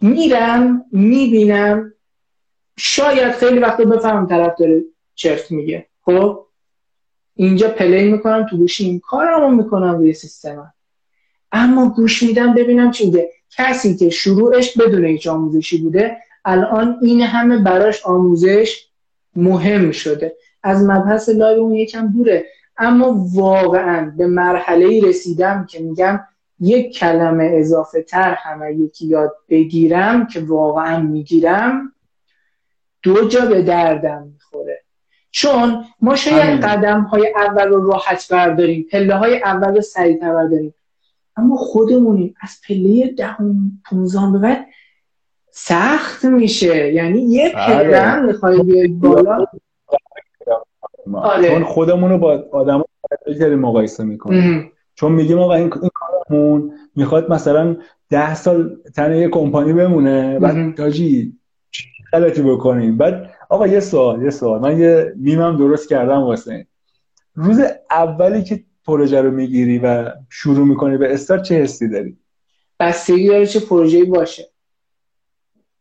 میرم 0.02 0.86
می‌بینم. 0.92 1.94
شاید 2.78 3.32
خیلی 3.32 3.60
وقت 3.60 3.82
بفهمم 3.82 4.28
طرف 4.28 4.60
داره 4.60 4.84
چرت 5.16 5.52
میگه. 5.52 5.88
خب؟ 6.02 6.46
اینجا 7.36 7.70
پلی 7.70 8.12
می‌کنم 8.12 8.46
تو 8.50 8.58
گوشی 8.58 8.86
این 8.86 9.00
کارمو 9.00 9.64
می‌کنم 9.64 9.98
روی 9.98 10.14
سیستم 10.14 10.74
اما 11.52 11.90
گوش 11.90 12.24
میدم 12.24 12.54
ببینم 12.54 12.92
چی 12.92 13.06
میگه. 13.06 13.32
کسی 13.58 13.96
که 13.96 14.10
شروعش 14.10 14.78
بدون 14.78 15.06
هیچ 15.06 15.28
آموزشی 15.28 15.78
بوده 15.78 16.18
الان 16.46 17.00
این 17.02 17.22
همه 17.22 17.58
براش 17.58 18.06
آموزش 18.06 18.88
مهم 19.36 19.92
شده. 19.92 20.36
از 20.64 20.84
مبحث 20.84 21.30
لایو 21.30 21.60
اون 21.60 21.76
یکم 21.76 22.08
دوره. 22.08 22.46
اما 22.78 23.26
واقعا 23.34 24.14
به 24.18 24.28
مرحله 24.28 25.02
رسیدم 25.02 25.66
که 25.70 25.80
میگم 25.80 26.20
یک 26.60 26.98
کلمه 26.98 27.52
اضافه 27.54 28.02
تر 28.02 28.34
همه 28.34 28.74
یکی 28.74 29.08
یاد 29.08 29.36
بگیرم 29.50 30.28
که 30.28 30.40
واقعا 30.40 31.02
می‌گیرم 31.02 31.94
دو 33.04 33.28
جا 33.28 33.46
به 33.46 33.62
دردم 33.62 34.28
می‌خوره. 34.34 34.82
چون 35.32 35.86
ما 36.02 36.16
شاید 36.16 36.62
قدم 36.62 37.02
های 37.02 37.34
اول 37.36 37.68
رو 37.68 37.92
راحت 37.92 38.28
برداریم 38.32 38.88
پله 38.92 39.16
های 39.16 39.38
اول 39.38 39.76
رو 39.76 39.82
سریع 39.82 40.20
برداریم. 40.20 40.74
اما 41.38 41.56
خودمونیم 41.56 42.36
از 42.42 42.62
پله 42.68 43.08
دهم 43.18 43.72
پونزان 43.90 44.34
به 44.34 44.40
بعد 44.40 44.66
سخت 45.52 46.26
میشه. 46.26 46.94
یعنی 46.94 47.22
یه 47.22 47.54
بله. 47.56 47.84
پله 47.84 48.20
می‌خوای 48.20 48.64
بیای 48.64 48.88
بالا. 48.88 49.46
آره. 51.14 51.50
چون 51.50 51.64
خودمون 51.64 52.12
رو 52.12 52.18
با 52.18 52.44
آدم 52.52 52.84
خیلی 53.38 53.56
مقایسه 53.56 54.04
می‌کنیم. 54.04 54.72
چون 54.96 55.12
میگیم 55.12 55.40
آقا 55.40 55.54
این, 55.54 55.70
کارمون 55.70 56.74
می‌خواد 56.96 57.32
مثلا 57.32 57.78
ده 58.10 58.36
سال 58.36 58.78
تن 58.96 59.16
یه 59.16 59.30
کمپانی 59.30 59.74
بمونه. 59.74 60.40
بعد 60.40 60.76
تاجی 60.76 61.38
غلطی 62.14 62.42
بکنیم؟ 62.42 62.98
بعد 62.98 63.30
آقا 63.50 63.68
یه 63.68 63.80
سوال 63.80 64.22
یه 64.24 64.30
سوال. 64.30 64.62
من 64.62 64.80
یه 64.80 65.14
میمم 65.16 65.58
درست 65.58 65.90
کردم 65.90 66.22
واسه 66.22 66.68
روز 67.34 67.60
اولی 67.92 68.44
که 68.44 68.64
پروژه 68.86 69.22
رو 69.22 69.32
می‌گیری 69.32 69.80
و 69.80 70.12
شروع 70.30 70.68
می‌کنی 70.68 70.98
به 70.98 71.14
استارت 71.14 71.44
چه 71.44 71.56
حسی 71.56 71.90
داری؟ 71.90 72.18
بستگی 72.80 73.28
داره 73.28 73.46
چه 73.46 73.60
پروژه‌ای 73.60 74.06
باشه. 74.06 74.50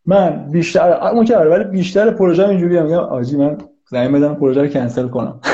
من 0.06 0.50
بیشتر 0.50 0.92
اون 0.92 1.24
که 1.24 1.36
آره، 1.36 1.50
ولی 1.50 1.64
بیشتر 1.64 2.10
پروژه 2.10 2.48
اینجوری 2.48 2.80
میگم 2.80 2.94
آجی 2.94 3.36
من 3.36 3.58
زنگ 3.90 4.14
بدم 4.14 4.34
پروژه 4.34 4.62
رو 4.62 4.68
کنسل 4.68 5.08
کنم. 5.08 5.40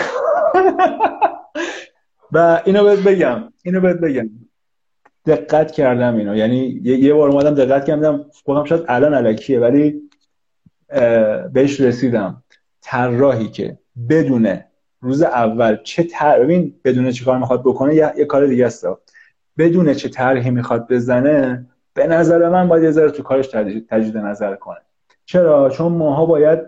و 2.33 2.63
اینو 2.65 2.85
بهت 2.85 2.99
بگم 2.99 3.53
اینو 3.65 3.81
بهت 3.81 3.97
بگم. 3.97 4.31
دقت 5.27 5.73
کردم 5.73 6.17
اینو. 6.17 6.37
یعنی 6.37 6.81
یه 6.83 7.15
بار 7.15 7.29
اومدم 7.29 7.55
دقت 7.55 7.85
کردم 7.85 8.27
خودم 8.45 8.65
شاید 8.65 8.85
الان 8.89 9.15
علکیه 9.15 9.61
ولی 9.61 10.11
بهش 11.53 11.81
رسیدم. 11.81 12.43
طراحی 12.81 13.49
که 13.49 13.79
بدونه 14.09 14.70
روز 15.01 15.23
اول 15.23 15.77
چه 15.85 16.03
تر 16.03 16.41
ببین 16.41 16.75
بدونه 16.85 17.13
چه 17.13 17.25
کار 17.25 17.39
می‌خواد 17.39 17.61
بکنه 17.61 17.95
یه, 17.95 18.13
یه 18.19 18.25
کار 18.25 18.47
دیگه 18.47 18.67
است. 18.67 18.87
بدونه 19.59 19.95
چه 19.95 20.09
طرحی 20.09 20.51
می‌خواد 20.51 20.89
بزنه 20.89 21.67
به 21.95 22.07
نظر 22.07 22.49
من 22.49 22.69
باید 22.69 22.85
یه 22.85 22.91
ذره 22.91 23.11
تو 23.11 23.23
کارش 23.23 23.47
تجدید 23.91 24.17
نظر 24.17 24.55
کنه. 24.55 24.81
چرا؟ 25.25 25.71
چون 25.71 25.93
ماها 25.93 26.27
باید 26.27 26.59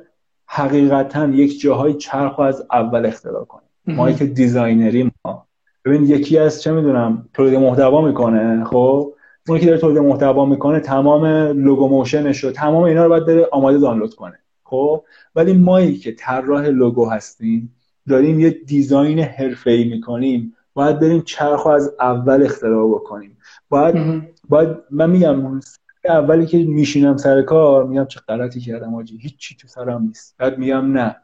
حقیقتا 0.46 1.26
یک 1.26 1.60
جاهای 1.60 1.94
چرخ 1.94 2.40
از 2.40 2.66
اول 2.72 3.06
اختراع 3.06 3.44
کنیم. 3.44 3.68
ما 3.86 4.12
که 4.12 4.26
designer 4.26 5.03
ی 5.03 5.12
ما. 5.24 5.46
ببین 5.84 6.04
یکی 6.04 6.38
از 6.38 6.62
چه 6.62 6.72
می‌دونم 6.72 7.28
تولید 7.34 7.54
محتوا 7.54 8.00
می‌کنه 8.00 8.64
خب؟ 8.64 9.14
اون 9.48 9.58
که 9.58 9.66
داره 9.66 9.78
تولید 9.78 9.98
محتوا 9.98 10.46
می‌کنه 10.46 10.80
تمام 10.80 11.26
logo 11.64 11.88
motion 11.88 12.30
ش 12.30 12.44
رو 12.44 12.50
تمام 12.50 12.82
اینا 12.82 13.02
رو 13.02 13.08
باید 13.08 13.26
بره 13.26 13.48
آماده 13.52 13.78
دانلود 13.78 14.14
کنه 14.14 14.38
خب؟ 14.64 15.04
ولی 15.36 15.52
مایی 15.52 15.96
که 15.96 16.12
طراح 16.12 16.66
لوگو 16.66 17.10
هستیم 17.10 17.74
داریم 18.08 18.40
یه 18.40 18.50
design 18.50 19.18
حرفه‌ای 19.18 19.84
می‌کنیم 19.84 20.56
باید 20.74 21.00
بریم 21.00 21.22
چرخ 21.22 21.66
از 21.66 21.94
اول 22.00 22.42
اختراع 22.42 22.90
بکنیم. 22.90 23.38
باید 23.68 24.22
باید 24.48 24.68
من 24.90 25.10
میگم 25.10 25.60
اولی 26.04 26.46
که 26.46 26.58
میشینم 26.58 27.16
سر 27.16 27.42
کار 27.42 27.86
میگم 27.86 28.04
چه 28.04 28.20
غلطی 28.28 28.60
کردم 28.60 28.94
آجی 28.94 29.18
هیچ 29.18 29.36
چی 29.36 29.56
تو 29.56 29.68
سرم 29.68 30.02
نیست. 30.02 30.34
بعد 30.38 30.58
میگم 30.58 30.92
نه 30.92 31.16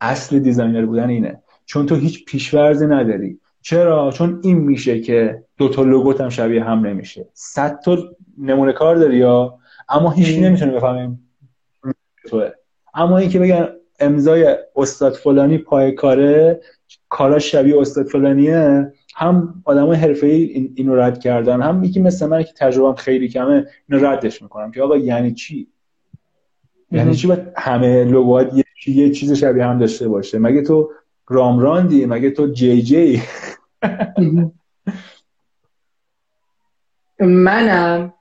اصل 0.00 0.38
designer 0.38 0.86
بودن 0.86 1.08
اینه. 1.08 1.42
چون 1.64 1.86
تو 1.86 1.94
هیچ 1.94 2.24
پیش‌فرضی 2.24 2.86
نداری. 2.86 3.38
چرا؟ 3.62 4.10
چون 4.10 4.40
این 4.42 4.58
میشه 4.58 5.00
که 5.00 5.44
دو 5.58 5.68
تا 5.68 5.82
لوگوت 5.82 6.20
هم 6.20 6.28
شبیه 6.28 6.64
هم 6.64 6.86
نمیشه. 6.86 7.28
صد 7.32 7.80
تا 7.80 7.98
نمونه 8.38 8.72
کار 8.72 8.96
داری 8.96 9.16
یا؟ 9.16 9.58
اما 9.88 10.10
هیچ 10.10 10.38
نمی‌تونه 10.38 10.72
بفهمیم. 10.72 11.30
توه. 12.28 12.50
اما 12.94 13.18
اینکه 13.18 13.38
بگن 13.38 13.68
امضای 14.02 14.56
استاد 14.76 15.12
فلانی 15.12 15.58
پای 15.58 15.92
کاره 15.92 16.60
کارا 17.08 17.38
شبیه 17.38 17.80
استاد 17.80 18.06
فلانیه 18.06 18.92
هم 19.14 19.62
آدم 19.64 19.90
حرفه 19.90 20.26
ای 20.26 20.42
این 20.42 20.72
اینو 20.76 20.96
رد 20.96 21.20
کردن 21.20 21.62
هم 21.62 21.84
یکی 21.84 22.00
مثل 22.00 22.26
من 22.26 22.42
که 22.42 22.52
تجربهم 22.56 22.94
خیلی 22.94 23.28
کمه 23.28 23.66
اینو 23.88 24.06
ردش 24.06 24.42
می‌کنم 24.42 24.70
که 24.70 24.82
آقا 24.82 24.96
یعنی 24.96 25.34
چی؟ 25.34 25.68
یعنی 26.90 27.14
چی 27.14 27.26
باید 27.26 27.52
همه 27.56 28.04
لوگوات 28.04 28.54
یه, 28.54 28.64
یه 28.86 29.10
چیز 29.10 29.32
شبیه 29.32 29.64
هم 29.64 29.78
داشته 29.78 30.08
باشه؟ 30.08 30.38
مگه 30.38 30.62
تو 30.62 30.90
رامراندی؟ 31.28 32.06
مگه 32.06 32.30
تو 32.30 32.46
جی 32.46 32.82
جی؟ 32.82 33.22
منم 37.20 38.12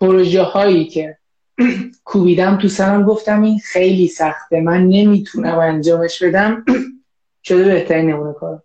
پروژه 0.00 0.42
هایی 0.42 0.84
که 0.84 1.18
کوبیدم 2.04 2.58
تو 2.58 2.68
سرم 2.68 3.02
گفتم 3.04 3.42
این 3.42 3.58
خیلی 3.58 4.08
سخته 4.08 4.60
من 4.60 4.86
نمی‌تونم 4.86 5.58
انجامش 5.58 6.22
بدم. 6.22 6.64
شده 7.42 7.64
بهترین 7.64 8.10
نمونه 8.10 8.32
کار. 8.32 8.62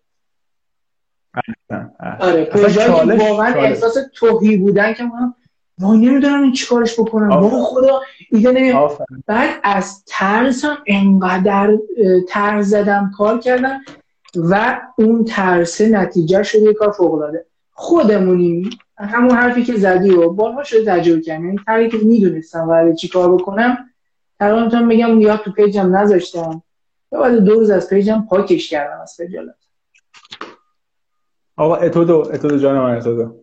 آره 2.19 2.45
پروژه 2.45 2.91
واقعا 3.15 3.53
احساس 3.53 3.97
توهی 4.13 4.57
بودن 4.57 4.93
که 4.93 5.03
من 5.03 5.33
وای 5.79 5.97
نمی‌دونم 5.97 6.43
این 6.43 6.51
چیکارش 6.53 6.99
بکنم. 6.99 7.29
بابا 7.29 7.63
خدا 7.63 8.01
ایده 8.31 8.51
نمی‌دونم. 8.51 8.89
بعد 9.27 9.59
از 9.63 10.03
ترسم 10.07 10.77
انقدر 10.87 11.77
ترس 12.27 12.65
زدم 12.65 13.11
کار 13.17 13.39
کردم 13.39 13.81
و 14.35 14.81
اون 14.97 15.25
ترس 15.25 15.81
نتیجه 15.81 16.43
شده 16.43 16.61
یه 16.61 16.73
کار 16.73 16.91
فوق 16.91 17.13
العاده 17.13 17.45
خودمونیم 17.71 18.69
همون 19.01 19.31
حرفی 19.31 19.63
که 19.63 19.77
زدی 19.77 20.09
و 20.09 20.29
بارها 20.29 20.63
شده 20.63 20.85
تجربه 20.85 21.21
کردم 21.21 21.45
یعنی 21.45 21.59
طریقی 21.65 21.97
که 21.97 22.05
می‌دونستم 22.05 22.65
قراره 22.65 22.95
چی 22.95 23.07
کار 23.07 23.33
بکنم 23.33 23.77
تقریبا 24.39 24.63
می‌تونم 24.63 24.89
بگم 24.89 25.21
یا 25.21 25.37
تو 25.37 25.51
پیجم 25.51 25.95
نذاشتم 25.95 26.63
یا 27.11 27.19
بعد 27.19 27.37
دو 27.37 27.53
روز 27.53 27.69
از 27.69 27.89
پیجم 27.89 28.25
پاکش 28.29 28.69
کردم 28.69 29.01
از 29.01 29.15
خجالت 29.17 29.55
آقا 31.57 31.75
اتودو 31.75 32.15
اتودو 32.33 32.57
جان 32.57 32.77
من 32.77 32.97
اتودو 32.97 33.35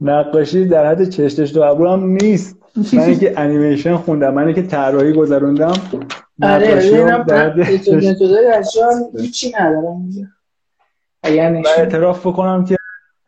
نقاشی 0.00 0.68
در 0.68 0.86
حد 0.86 1.08
چشتش 1.08 1.54
دو 1.54 1.64
هم 1.64 2.06
نیست 2.06 2.56
من 2.92 3.18
که 3.18 3.40
انیمیشن 3.40 3.96
خوندم 3.96 4.34
من 4.34 4.54
که 4.54 4.62
طراحی 4.62 5.12
گذروندم 5.12 5.72
آره 6.42 7.24
در 7.24 7.50
حد 7.50 7.60
هیچی 9.18 9.52
ندارم 9.60 10.10
من 11.30 11.66
اعتراف 11.78 12.26
بکنم 12.26 12.64
که 12.64 12.76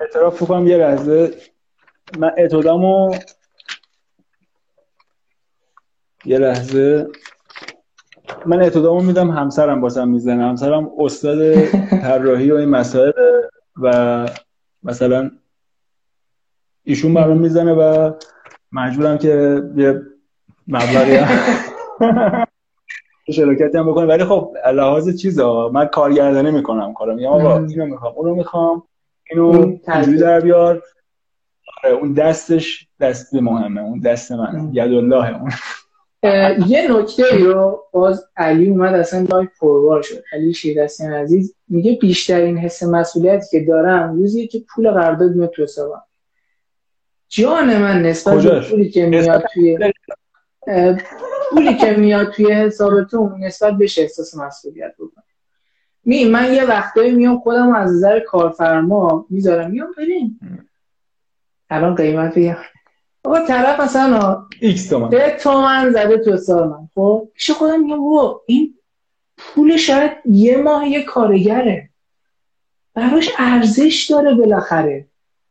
اعتراف 0.01 0.43
بکنم 0.43 0.67
یه 0.67 0.77
لحظه. 0.77 1.35
من 2.19 2.33
اتودامو 2.39 3.15
یه 6.25 6.39
لحظه. 6.39 7.07
من 8.47 8.63
اعتدامو 8.63 9.01
میدم 9.01 9.31
همسرم 9.31 9.81
باسم 9.81 10.09
می‌زنه. 10.09 10.45
همسرم 10.45 10.91
استاد 10.99 11.55
طراحی 12.03 12.51
و 12.51 12.55
این 12.55 12.69
مسائل 12.69 13.13
و 13.77 14.29
مثلا 14.83 15.31
ایشون 16.85 17.15
برام 17.15 17.39
می‌زنه 17.39 17.73
و 17.73 18.13
مجبورم 18.73 19.19
که 19.19 19.63
یه 19.77 20.03
مبلغی 20.69 21.19
شراکتی 23.33 23.79
هم 23.79 23.91
بکنه 23.91 24.07
ولی 24.07 24.25
خب 24.25 24.55
لحاظ 24.75 25.17
چیزا 25.17 25.69
من 25.69 25.87
کارگردانی 25.87 26.51
می‌کنم 26.51 26.95
کارم 26.95 27.19
یا 27.19 27.31
آقا 27.31 27.59
اینو 27.59 27.87
می‌خوام 27.87 28.13
اونو 28.17 28.35
می‌خوام. 28.35 28.83
اینو 29.31 29.77
اینجوری 29.89 30.19
در 30.19 30.41
بیار. 30.41 30.83
آره، 31.85 31.95
اون 31.95 32.13
دستش 32.13 32.89
دست 33.01 33.35
مهمه 33.35 33.81
اون 33.81 34.01
دست 34.01 34.33
منه. 34.33 34.71
ید 34.73 34.93
الله 34.93 35.41
اون. 35.41 35.51
یه 36.67 36.93
نکته 36.93 37.45
رو 37.45 37.83
باز 37.93 38.25
علی 38.37 38.71
اومد 38.71 38.95
اصلا 38.95 39.27
live 39.31 39.49
پربار 39.61 40.03
شد. 40.03 40.23
علی 40.33 40.55
شیردستیان 40.55 41.13
عزیز 41.13 41.55
میگه 41.69 41.93
بیشترین 41.93 42.59
حس 42.59 42.83
مسئولیتی 42.83 43.47
که 43.51 43.67
دارم 43.67 44.15
روزی 44.15 44.47
که 44.47 44.63
پول 44.75 44.91
قرارداد 44.91 45.31
میاد 45.31 45.51
تو 45.51 45.63
حسابم. 45.63 46.03
جان 47.29 47.79
من 47.79 48.03
نسبت 48.03 48.45
به 48.45 48.61
پولی 48.61 48.91
که 48.91 49.07
میاد 49.07 49.45
توی 49.55 49.79
پولی 51.51 51.77
که 51.77 51.91
میاد 51.91 52.33
توی 52.33 52.53
حسابتون 52.53 53.45
نسبت 53.45 53.75
بهش 53.75 53.99
احساس 53.99 54.37
مسئولیت 54.37 54.95
بکنم 54.95 55.25
می 56.05 56.25
من 56.25 56.55
یه 56.55 56.65
وقتایی 56.65 57.13
میام 57.13 57.39
خودم 57.39 57.75
از 57.75 57.93
نظر 57.93 58.21
کارفرما 58.21 59.27
می‌ذارم. 59.31 59.71
میام 59.71 59.89
بریم 59.97 60.41
الان 61.71 61.95
قیمت 61.95 62.39
بگم 62.39 62.57
آقا 63.25 63.41
طرف 63.41 63.81
مثلا 63.81 64.47
ایکس 64.61 64.89
تومن. 64.89 65.09
به 65.09 65.37
تومن 65.41 65.91
زده 65.91 66.19
تو 66.19 66.33
حساب 66.33 66.71
من. 66.71 66.89
خب 66.95 67.29
پیش 67.35 67.51
خودم 67.51 67.81
میگم 67.81 67.97
بابا 67.97 68.43
این 68.47 68.75
پول 69.37 69.77
شاید 69.77 70.13
یه 70.25 70.57
ماه 70.57 70.89
یه 70.89 71.03
کارگره. 71.03 71.91
براش 72.95 73.31
ارزش 73.39 74.07
داره 74.11 74.35
بالاخره. 74.35 75.07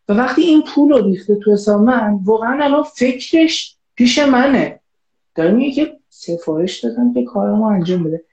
و 0.09 0.13
وقتی 0.13 0.41
این 0.41 0.63
پول 0.63 0.91
رو 0.91 1.05
ریخته 1.05 1.35
تو 1.35 1.53
حساب 1.53 1.81
من 1.81 2.19
واقعا 2.23 2.63
الان 2.63 2.83
فکرش 2.83 3.77
پیش 3.95 4.19
منه. 4.19 4.79
داره 5.37 5.51
میگه 5.51 5.99
سفارش 6.09 6.79
دادم 6.79 7.13
که 7.13 7.23
کارمو 7.23 7.63
انجام 7.63 8.03
بده. 8.03 8.23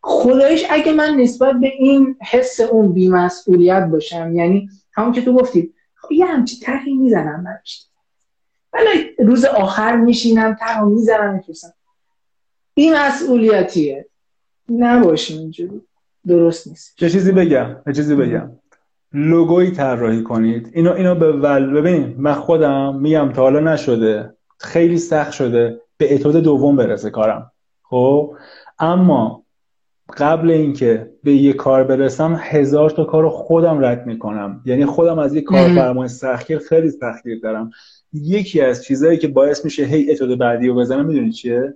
خدایش 0.00 0.66
اگه 0.70 0.92
من 0.92 1.14
نسبت 1.14 1.56
به 1.56 1.66
این 1.78 2.16
حس 2.30 2.60
اون 2.60 2.92
بیمسئولیت 2.92 3.88
باشم 3.92 4.34
یعنی 4.34 4.68
همون 4.92 5.12
که 5.12 5.22
تو 5.22 5.32
گفتی 5.32 5.74
خب 5.94 6.12
یه 6.12 6.26
همچی 6.26 6.60
طرحی 6.60 6.94
می‌زنم 6.94 7.44
براش. 7.44 7.86
ولی 8.72 8.86
روز 9.18 9.44
آخر 9.44 9.96
میشینم 9.96 10.56
طرح 10.60 10.84
می‌زنم 10.84 11.34
میفرستم. 11.34 11.74
بیمسئولیتیه. 12.74 14.06
نباشیم 14.68 15.38
اینجوری. 15.38 15.80
درست 16.26 16.68
نیست. 16.68 16.94
چه 16.96 17.10
چیزی 17.10 17.32
بگم 17.32 17.76
چه 17.86 17.92
چیزی 17.92 18.14
بگم. 18.14 18.50
لوگوی 19.12 19.70
طراحی 19.70 20.22
کنید. 20.22 20.70
اینو 20.72 20.92
اینو 20.92 21.14
به 21.14 21.32
ول 21.32 21.70
ببین 21.70 22.14
من 22.18 22.34
خودم 22.34 22.96
میگم 22.96 23.32
تا 23.32 23.42
حالا 23.42 23.60
نشده. 23.60 24.34
خیلی 24.58 24.98
سخت 24.98 25.32
شده. 25.32 25.80
به 26.02 26.14
اتود 26.14 26.36
دوم 26.36 26.76
برسه 26.76 27.10
کارم. 27.10 27.52
خب؟ 27.82 28.34
اما 28.78 29.42
قبل 30.16 30.50
اینکه 30.50 31.10
به 31.22 31.32
یه 31.32 31.52
کار 31.52 31.84
برسم 31.84 32.36
هزار 32.40 32.90
تا 32.90 33.04
کار 33.04 33.22
رو 33.22 33.30
خودم 33.30 33.84
رد 33.84 34.06
می‌کنم. 34.06 34.62
یعنی 34.64 34.86
خودم 34.86 35.18
از 35.18 35.34
یه 35.34 35.40
کارفرمای 35.40 36.08
سختگیر 36.08 36.58
خیلی 36.58 36.90
سختگیر 36.90 37.40
دارم. 37.40 37.70
یکی 38.12 38.60
از 38.60 38.84
چیزهایی 38.84 39.18
که 39.18 39.28
باعث 39.28 39.64
میشه 39.64 39.84
هی 39.84 40.12
اتود 40.12 40.38
بعدی 40.38 40.68
رو 40.68 40.74
بزنم 40.74 41.06
می‌دونی 41.06 41.32
چیه؟ 41.32 41.74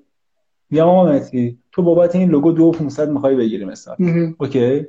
میگم 0.71 0.89
آقا 0.89 1.13
متی 1.13 1.59
تو 1.73 1.83
بابت 1.83 2.17
این 2.17 2.31
لوگو 2.31 2.53
دو 2.53 2.71
500 2.71 3.11
می‌خوای 3.11 3.37
بگیری 3.37 3.65
مثلا. 3.65 3.97
اوکی؟ 4.39 4.87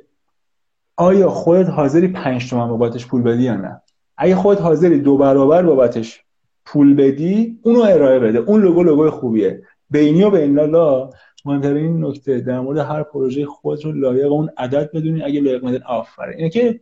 آیا 0.96 1.28
خودت 1.28 1.68
حاضری 1.68 2.08
5 2.08 2.50
تومن 2.50 2.68
بابتش 2.68 3.06
پول 3.06 3.22
بدی 3.22 3.42
یا 3.42 3.56
نه؟ 3.56 3.80
اگه 4.16 4.34
خودت 4.34 4.60
حاضری 4.60 5.00
دو 5.00 5.16
برابر 5.16 5.62
بابتش 5.62 6.24
پول 6.72 6.94
بدی 6.94 7.58
اونو 7.62 7.80
ارائه 7.80 8.18
بده. 8.18 8.38
اون 8.38 8.62
لوگو 8.62 8.82
لوگو 8.82 9.10
خوبیه. 9.10 9.62
بینی 9.90 10.22
و 10.22 10.30
بین 10.30 10.54
لالا 10.54 11.10
مهمترین 11.44 12.04
نکته 12.04 12.40
در 12.40 12.60
مورد 12.60 12.78
هر 12.78 13.02
پروژه 13.02 13.46
خود 13.46 13.84
رو 13.84 13.92
لایق 13.92 14.32
اون 14.32 14.50
عدد 14.56 14.90
بدونی. 14.90 15.22
اگه 15.22 15.40
لایق 15.40 15.64
بدین 15.64 15.82
آفرین. 15.82 16.36
اینه 16.36 16.50
که 16.50 16.80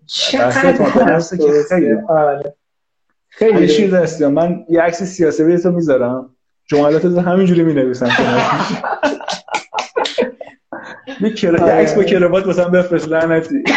خیلی. 1.70 1.92
آره. 2.08 3.66
شیر 3.66 3.90
دستیام 3.90 4.32
من 4.32 4.64
یه 4.68 4.80
عکس 4.80 5.02
سیاسی 5.02 5.58
تو 5.58 5.70
می‌ذارم. 5.70 6.30
جملات 6.66 7.04
رو 7.04 7.20
همینجوری 7.20 7.62
می 7.64 7.74
نویسم 7.74 8.08
یه 11.20 11.56
عکس 11.58 11.94
با 11.94 12.02
کراوات 12.02 12.46
مثلا 12.46 12.68
بفرست. 12.68 13.08
لعنتی. 13.08 13.64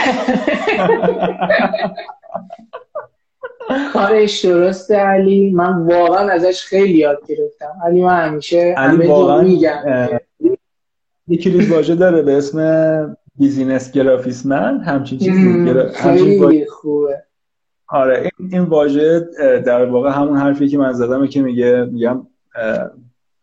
کارش 3.93 4.45
درسته 4.45 4.95
علی. 4.95 5.51
من 5.51 5.87
واقعا 5.87 6.29
ازش 6.29 6.63
خیلی 6.63 6.97
یاد 6.97 7.19
گرفتم. 7.27 7.79
علی 7.85 8.01
من 8.01 8.27
همیشه 8.27 8.75
علی 8.77 9.07
واقعا 9.07 9.41
میگم. 9.41 10.09
یه 11.27 11.37
کلیز 11.37 11.71
واژه 11.71 11.95
داره 11.95 12.21
به 12.21 12.37
اسم 12.37 13.17
بیزینس 13.35 13.91
گرافیسمن 13.91 14.79
همچین 14.79 15.19
چیزی 15.19 15.73
خیلی 15.93 16.65
خوبه. 16.65 17.23
آره 17.87 18.29
این, 18.39 18.49
این 18.53 18.61
واژه 18.61 19.19
در 19.65 19.85
واقع 19.85 20.09
همون 20.09 20.37
حرفی 20.37 20.67
که 20.67 20.77
من 20.77 20.93
زدم 20.93 21.27
که 21.27 21.41
میگه 21.41 21.87
میگم 21.91 22.27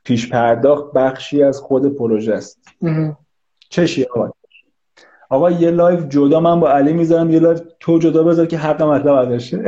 پیش 0.04 0.28
پرداخت 0.28 0.92
بخشی 0.92 1.42
از 1.42 1.60
خود 1.60 1.96
پروژه 1.96 2.34
است. 2.34 2.58
چشی 3.70 4.04
آقا؟ 4.04 4.30
آقا 5.30 5.50
یه 5.50 5.70
live 5.70 6.08
جدا 6.08 6.40
من 6.40 6.60
با 6.60 6.70
علی 6.70 6.92
می‌ذارم. 6.92 7.30
یه 7.30 7.38
live 7.38 7.60
تو 7.80 7.98
جدا 7.98 8.22
بذار 8.22 8.46
که 8.46 8.58
حق 8.58 8.82
مطلب 8.82 9.14
ادا 9.14 9.24
شه. 9.24 9.64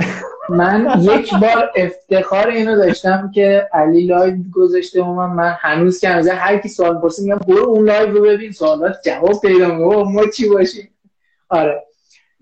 من 0.48 1.00
یک 1.00 1.34
بار 1.34 1.70
افتخار 1.76 2.48
اینو 2.48 2.76
داشتم 2.76 3.30
که 3.34 3.68
علی 3.72 4.06
live 4.06 4.36
گذاشته 4.52 5.02
و 5.02 5.12
من, 5.12 5.26
من 5.26 5.56
هنوز 5.58 6.00
که 6.00 6.08
هنوز 6.08 6.28
هر 6.28 6.58
کی 6.58 6.68
سوال 6.68 6.98
پرسید 6.98 7.24
میگم 7.24 7.38
برو 7.38 7.68
اون 7.68 7.84
live 7.84 8.12
رو 8.12 8.22
ببین 8.22 8.52
سوالات 8.52 8.96
جواب 9.04 9.40
پیدا 9.42 9.68
ما 10.04 10.26
چی 10.26 10.48
باشیم؟ 10.48 10.90
آره. 11.48 11.84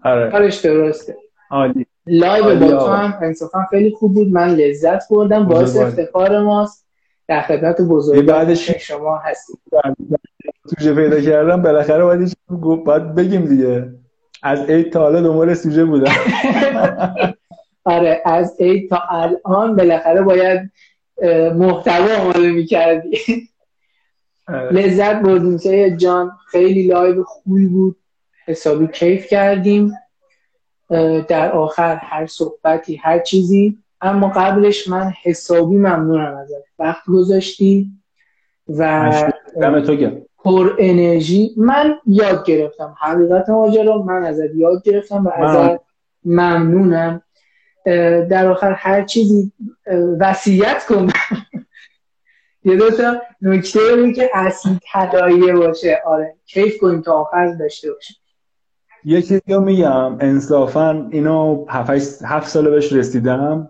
آره. 0.04 0.30
کارش 0.30 0.56
درسته. 0.56 1.16
عالی. 1.50 1.86
live 2.06 2.60
با 2.60 2.68
تو 2.68 2.86
هم 2.86 3.18
انصافا 3.22 3.66
خیلی 3.70 3.90
خوب 3.90 4.14
بود. 4.14 4.28
من 4.28 4.48
لذت 4.48 5.08
بردم. 5.10 5.44
باعث 5.44 5.76
افتخار 5.76 6.40
ماست. 6.40 6.86
در 7.28 7.40
خدمت 7.40 7.80
بزرگ 7.80 8.26
بعدش 8.26 8.70
شما 8.70 9.18
هستید. 9.18 9.58
سوژه 10.66 10.94
پیدا 10.94 11.20
کردم. 11.20 11.62
بالاخره 11.62 12.04
باید 12.04 12.36
باید 12.84 13.14
بگیم 13.14 13.44
دیگه. 13.44 13.88
از 14.42 14.70
عید 14.70 14.92
تا 14.92 15.00
حالا 15.00 15.20
دنبال 15.20 15.54
سوژه 15.54 15.84
بودم. 15.84 16.12
آره 17.86 18.22
از 18.24 18.56
عید 18.60 18.90
تا 18.90 19.02
الان 19.10 19.76
بالاخره 19.76 20.22
باید 20.22 20.70
محتوا 21.54 22.22
آماده 22.22 22.50
می‌کردی. 22.50 23.18
آره. 24.48 24.72
لذت 24.72 25.22
بردیم 25.22 25.96
جان. 25.96 26.30
خیلی 26.50 26.86
live 26.86 27.24
خوبی 27.24 27.66
بود. 27.66 27.96
حسابی 28.46 28.86
کیف 28.86 29.26
کردیم. 29.26 29.92
در 31.28 31.52
آخر 31.52 31.94
هر 31.94 32.26
صحبتی 32.26 32.96
هر 32.96 33.18
چیزی. 33.18 33.78
اما 34.00 34.28
قبلش 34.28 34.88
من 34.88 35.12
حسابی 35.22 35.76
ممنونم 35.76 36.36
ازت. 36.36 36.64
وقت 36.78 37.02
گذاشتی 37.08 37.90
و 38.68 39.12
پر 40.38 40.76
انرژی. 40.78 41.54
من 41.56 41.94
یاد 42.06 42.46
گرفتم. 42.46 42.94
حقیقت 43.00 43.50
ماجرا 43.50 44.02
من 44.02 44.24
ازت 44.24 44.54
یاد 44.54 44.82
گرفتم 44.82 45.26
و 45.26 45.30
ازت 45.30 45.80
ممنونم. 46.24 47.22
در 48.30 48.46
آخر 48.46 48.72
هر 48.72 49.04
چیزی 49.04 49.52
وصیت 50.20 50.86
کن. 50.88 51.08
یه 52.64 52.76
دو 52.76 52.90
تا 52.90 53.22
نکته 53.42 53.96
بود 53.96 54.14
که 54.14 54.30
اصلی 54.34 54.78
تداییه 54.92 55.52
باشه. 55.52 56.02
آره 56.06 56.34
کیف 56.46 56.78
کنیم 56.78 57.00
تا 57.00 57.12
آخر 57.12 57.54
داشته 57.54 57.92
باشیم. 57.92 58.16
یه 59.04 59.22
چیزی 59.22 59.40
رو 59.48 59.60
میگم. 59.60 60.16
انصافا 60.20 61.08
اینو 61.10 61.66
هفت 62.24 62.48
ساله 62.48 62.70
بهش 62.70 62.92
رسیدم. 62.92 63.68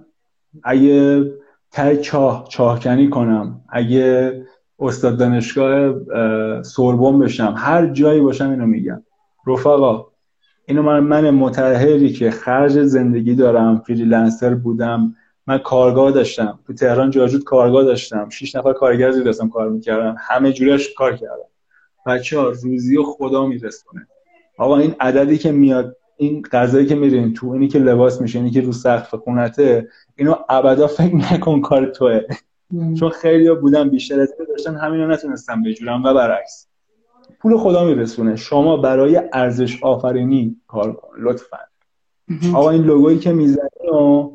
اگه 0.64 1.24
تای 1.72 1.96
چاه 1.96 2.46
چاهکنی 2.48 3.10
کنم. 3.10 3.60
اگه 3.68 4.32
استاد 4.78 5.18
دانشگاه 5.18 5.94
سوربن 6.62 7.18
بشم. 7.18 7.54
هر 7.56 7.86
جایی 7.86 8.20
باشم 8.20 8.50
اینو 8.50 8.66
میگم. 8.66 9.02
رفقا 9.46 10.06
اینو 10.68 10.82
من 10.82 11.00
من 11.00 11.30
متحری 11.30 12.12
که 12.12 12.30
خرج 12.30 12.82
زندگی 12.82 13.34
دارم 13.34 13.78
فریلنسر 13.78 14.54
بودم. 14.54 15.14
من 15.46 15.58
کارگاه 15.58 16.10
داشتم. 16.10 16.58
تو 16.66 16.72
تهران 16.72 17.10
جاجود 17.10 17.44
کارگاه 17.44 17.84
داشتم. 17.84 18.28
شش 18.28 18.54
نفر 18.54 18.72
کارگر 18.72 19.10
زیر 19.10 19.24
دستم 19.24 19.48
کار 19.48 19.68
می‌کردم 19.68 20.16
همه 20.18 20.52
جورش 20.52 20.94
کار 20.94 21.16
کردم 21.16 21.48
بچه 22.06 22.38
ها 22.38 22.48
روزی 22.48 22.96
و 22.96 23.02
خدا 23.02 23.46
میرسونه. 23.46 24.06
آقا 24.58 24.78
این 24.78 24.94
عددی 25.00 25.38
که 25.38 25.52
میاد 25.52 25.96
این 26.16 26.42
غذایی 26.52 26.86
که 26.86 26.94
میرین 26.94 27.34
تو 27.34 27.50
اینی 27.50 27.68
که 27.68 27.78
لباس 27.78 28.20
میشه 28.20 28.38
اینی 28.38 28.50
که 28.50 28.60
رو 28.60 28.72
سقف 28.72 29.14
خونته 29.14 29.88
اینو 30.16 30.34
ابدا 30.48 30.86
فکر 30.86 31.16
نکن 31.16 31.60
کار 31.60 31.86
توه. 31.86 32.20
چون 32.98 33.10
خیلی 33.10 33.54
بودن 33.54 33.88
بیشتر 33.88 34.20
از 34.20 34.34
داشتن 34.48 34.76
همین 34.76 35.00
رو 35.00 35.10
نتونستم 35.10 35.62
بجورم 35.62 36.04
و 36.04 36.14
برعکس. 36.14 36.68
پول 37.46 37.56
خدا 37.56 37.84
میرسونه. 37.84 38.36
شما 38.36 38.76
برای 38.76 39.20
ارزش 39.32 39.82
آفرینی 39.82 40.56
کار 40.66 40.92
کن. 40.92 41.08
لطفا. 41.18 41.58
آقا 42.54 42.70
این 42.70 42.82
لوگویی 42.82 43.18
که 43.18 43.32
می‌زنی 43.32 43.88
و 43.92 44.30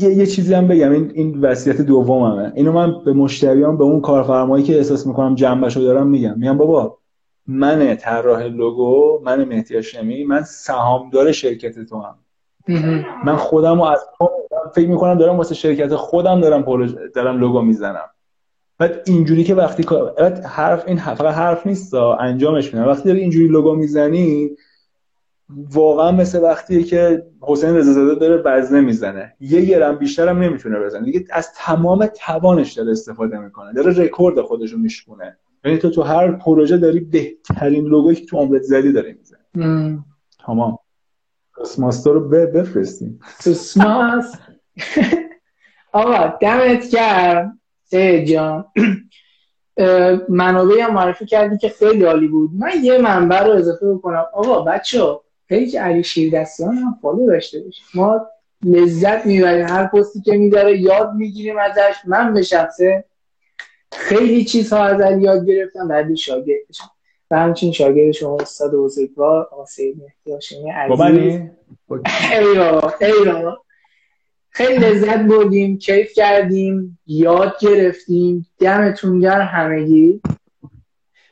یه, 0.00 0.10
یه 0.10 0.26
چیزی 0.26 0.54
هم 0.54 0.68
بگم. 0.68 0.92
این 0.92 1.12
این 1.14 1.40
وصیت 1.40 1.80
دوممه 1.80 2.52
اینو 2.54 2.72
من 2.72 3.04
به 3.04 3.12
مشتریان 3.12 3.76
به 3.76 3.84
اون 3.84 4.00
کارفرمایی 4.00 4.64
که 4.64 4.76
احساس 4.76 5.06
می‌کنم 5.06 5.34
جنبشو 5.34 5.80
دارم 5.80 6.06
میگم. 6.06 6.38
میگم 6.38 6.58
بابا 6.58 6.98
من 7.46 7.94
طراح 7.96 8.42
لوگو 8.42 9.20
من 9.24 9.44
مهدی 9.44 9.74
هاشمی 9.74 10.24
من 10.24 10.42
سهامدار 10.42 11.32
شرکت 11.32 11.78
تو 11.78 12.00
هم. 12.00 12.14
من 13.24 13.36
خودم 13.36 13.76
رو 13.76 13.82
از 13.84 13.98
فکر 14.74 14.88
می‌کنم 14.88 15.18
دارم 15.18 15.36
واسه 15.36 15.54
شرکت 15.54 15.94
خودم 15.94 16.40
دارم 16.40 16.62
دارم 17.14 17.38
لوگو 17.38 17.62
می‌زنم. 17.62 18.10
بعد 18.80 19.02
اینجوری 19.06 19.44
که 19.44 19.54
وقتی 19.54 19.84
حرف 20.44 20.84
این 20.86 20.98
فقط 20.98 21.34
حرف 21.34 21.66
نیست 21.66 21.94
انجامش 21.94 22.74
میدن. 22.74 22.86
وقتی 22.86 23.08
داری 23.08 23.20
اینجوری 23.20 23.46
لوگو 23.46 23.74
می‌زنی 23.74 24.50
واقعا 25.48 26.12
مثل 26.12 26.42
وقتیه 26.42 26.82
که 26.82 27.26
حسین 27.40 27.76
رضازاده 27.76 28.14
داره 28.14 28.42
بزنه 28.42 28.80
می‌زنه. 28.80 29.34
یه 29.40 29.60
گرم 29.60 29.96
بیشتر 29.96 30.28
هم 30.28 30.38
نمی‌تونه 30.38 30.80
بزنه. 30.80 31.04
دیگه 31.04 31.24
از 31.30 31.52
تمام 31.56 32.06
توانش 32.06 32.72
داره 32.72 32.90
استفاده 32.90 33.38
می‌کنه. 33.38 33.72
داره 33.72 33.92
رکورد 33.98 34.40
خودش 34.40 34.72
رو 34.72 34.78
میشکونه. 34.78 35.36
یعنی 35.64 35.78
تو 35.78 35.90
تو 35.90 36.02
هر 36.02 36.32
پروژه 36.32 36.78
داری 36.78 37.00
بهترین 37.00 37.84
لوگویی 37.84 38.16
که 38.16 38.26
تو 38.26 38.36
عمرت 38.36 38.62
زدی 38.62 38.92
داری 38.92 39.12
می‌زنی. 39.12 39.40
تمام. 40.46 40.78
کسماستر 41.60 42.10
رو 42.10 42.28
بفرستیم 42.28 43.20
کسماس 43.44 44.34
آقا 45.92 46.38
دمت 46.40 46.90
گرم. 46.90 47.59
جان. 48.24 48.64
منابعی 50.28 50.80
هم 50.80 50.94
معرفی 50.94 51.26
کردی 51.26 51.58
که 51.58 51.68
خیلی 51.68 52.04
عالی 52.04 52.28
بود. 52.28 52.50
من 52.58 52.70
یه 52.82 52.98
منبع 52.98 53.42
رو 53.42 53.52
اضافه 53.52 53.92
بکنم. 53.94 54.24
آقا 54.32 54.60
بچه 54.60 55.18
page 55.48 55.76
علی 55.76 56.04
شیردستیان 56.04 56.74
هم 56.74 56.98
follow 57.02 57.26
داشته 57.26 57.60
باشید. 57.60 57.84
ما 57.94 58.26
لذت 58.64 59.26
می‌بریم. 59.26 59.66
هر 59.66 59.86
پستی 59.86 60.20
که 60.20 60.32
میذاره 60.32 60.80
یاد 60.80 61.14
می‌گیریم 61.14 61.58
ازش. 61.58 61.94
من 62.06 62.34
به 62.34 62.42
شخصه 62.42 63.04
خیلی 63.92 64.44
چیزها 64.44 64.84
از 64.84 65.00
علی 65.00 65.22
یاد 65.22 65.46
گرفتم 65.46 65.88
بعدی 65.88 66.16
شاگرد 66.16 66.68
بشم 66.68 66.90
و 67.30 67.38
همچنین 67.38 67.72
شاگرد 67.72 68.10
شما 68.10 68.36
استاد 68.36 68.74
بزرگوار 68.74 69.48
آقا 69.52 69.64
سید 69.64 69.96
مهدی 69.96 70.32
هاشمی 70.32 70.70
عزیز. 70.70 71.40
ای 73.00 73.12
خیلی 74.50 74.78
لذت 74.78 75.18
بردیم 75.18 75.78
کیف 75.78 76.12
کردیم 76.12 76.98
یاد 77.06 77.54
گرفتیم 77.60 78.46
دمتون 78.58 79.20
گرم 79.20 79.46
همگی. 79.46 80.20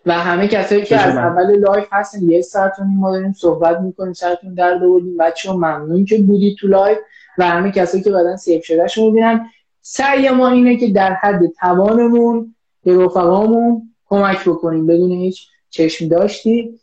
و 0.06 0.12
همه 0.12 0.48
کسایی 0.48 0.84
که 0.84 1.00
از 1.00 1.16
اول 1.16 1.58
live 1.58 1.86
هستن 1.92 2.30
یه 2.30 2.42
ساعتون 2.42 2.86
ما 2.86 3.12
داریم 3.12 3.32
صحبت 3.32 3.80
می‌کنیم 3.80 4.12
سرتون 4.12 4.54
درد 4.54 4.80
آوردیم 4.80 5.16
بچه 5.16 5.52
ممنون 5.52 6.04
که 6.04 6.18
بودید 6.18 6.56
تو 6.56 6.68
live 6.68 6.98
و 7.38 7.44
همه 7.44 7.72
کسایی 7.72 8.02
که 8.02 8.36
save 8.38 8.64
شده 8.64 8.86
شما 8.86 9.10
ببینن 9.10 9.50
سعی 9.80 10.30
ما 10.30 10.48
اینه 10.48 10.76
که 10.76 10.88
در 10.88 11.12
حد 11.12 11.46
توانمون 11.60 12.54
به 12.84 13.04
رفقامون 13.04 13.94
کمک 14.08 14.48
بکنیم. 14.48 14.86
بدون 14.86 15.12
هیچ 15.12 15.48
چشم 15.70 16.08
داشتی. 16.08 16.78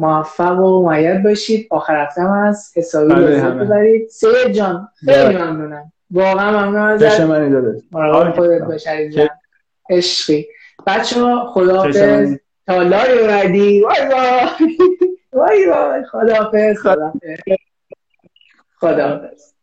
موفق 0.00 0.60
و 0.60 0.82
معید 0.82 1.22
باشید. 1.22 1.66
آخر 1.70 2.04
هفته 2.04 2.22
هم 2.22 2.32
از 2.32 2.72
حسابی 2.76 3.14
بله، 3.14 3.26
لذت 3.26 3.52
ببرید. 3.52 4.08
سید 4.08 4.48
جان 4.48 4.88
خیلی 5.04 5.36
ممنونم. 5.36 5.92
واقعا 6.10 6.50
ممنون 6.50 6.76
ازت. 6.76 7.20
مراقب 7.92 8.34
خودت 8.34 8.62
باش 8.62 8.86
عشقی. 9.90 10.46
بچه 10.86 11.20
ها 11.20 11.46
خداحافظ. 11.46 12.36
تا 12.66 12.82
لای 12.82 13.26
بعدی. 13.26 13.82
وای 13.82 14.08
وای. 14.12 14.48
وای 15.32 15.66
وای. 15.66 16.04
خداحافظ 16.04 16.78
خداحافظ. 16.78 17.38
خداحافظ. 18.80 19.55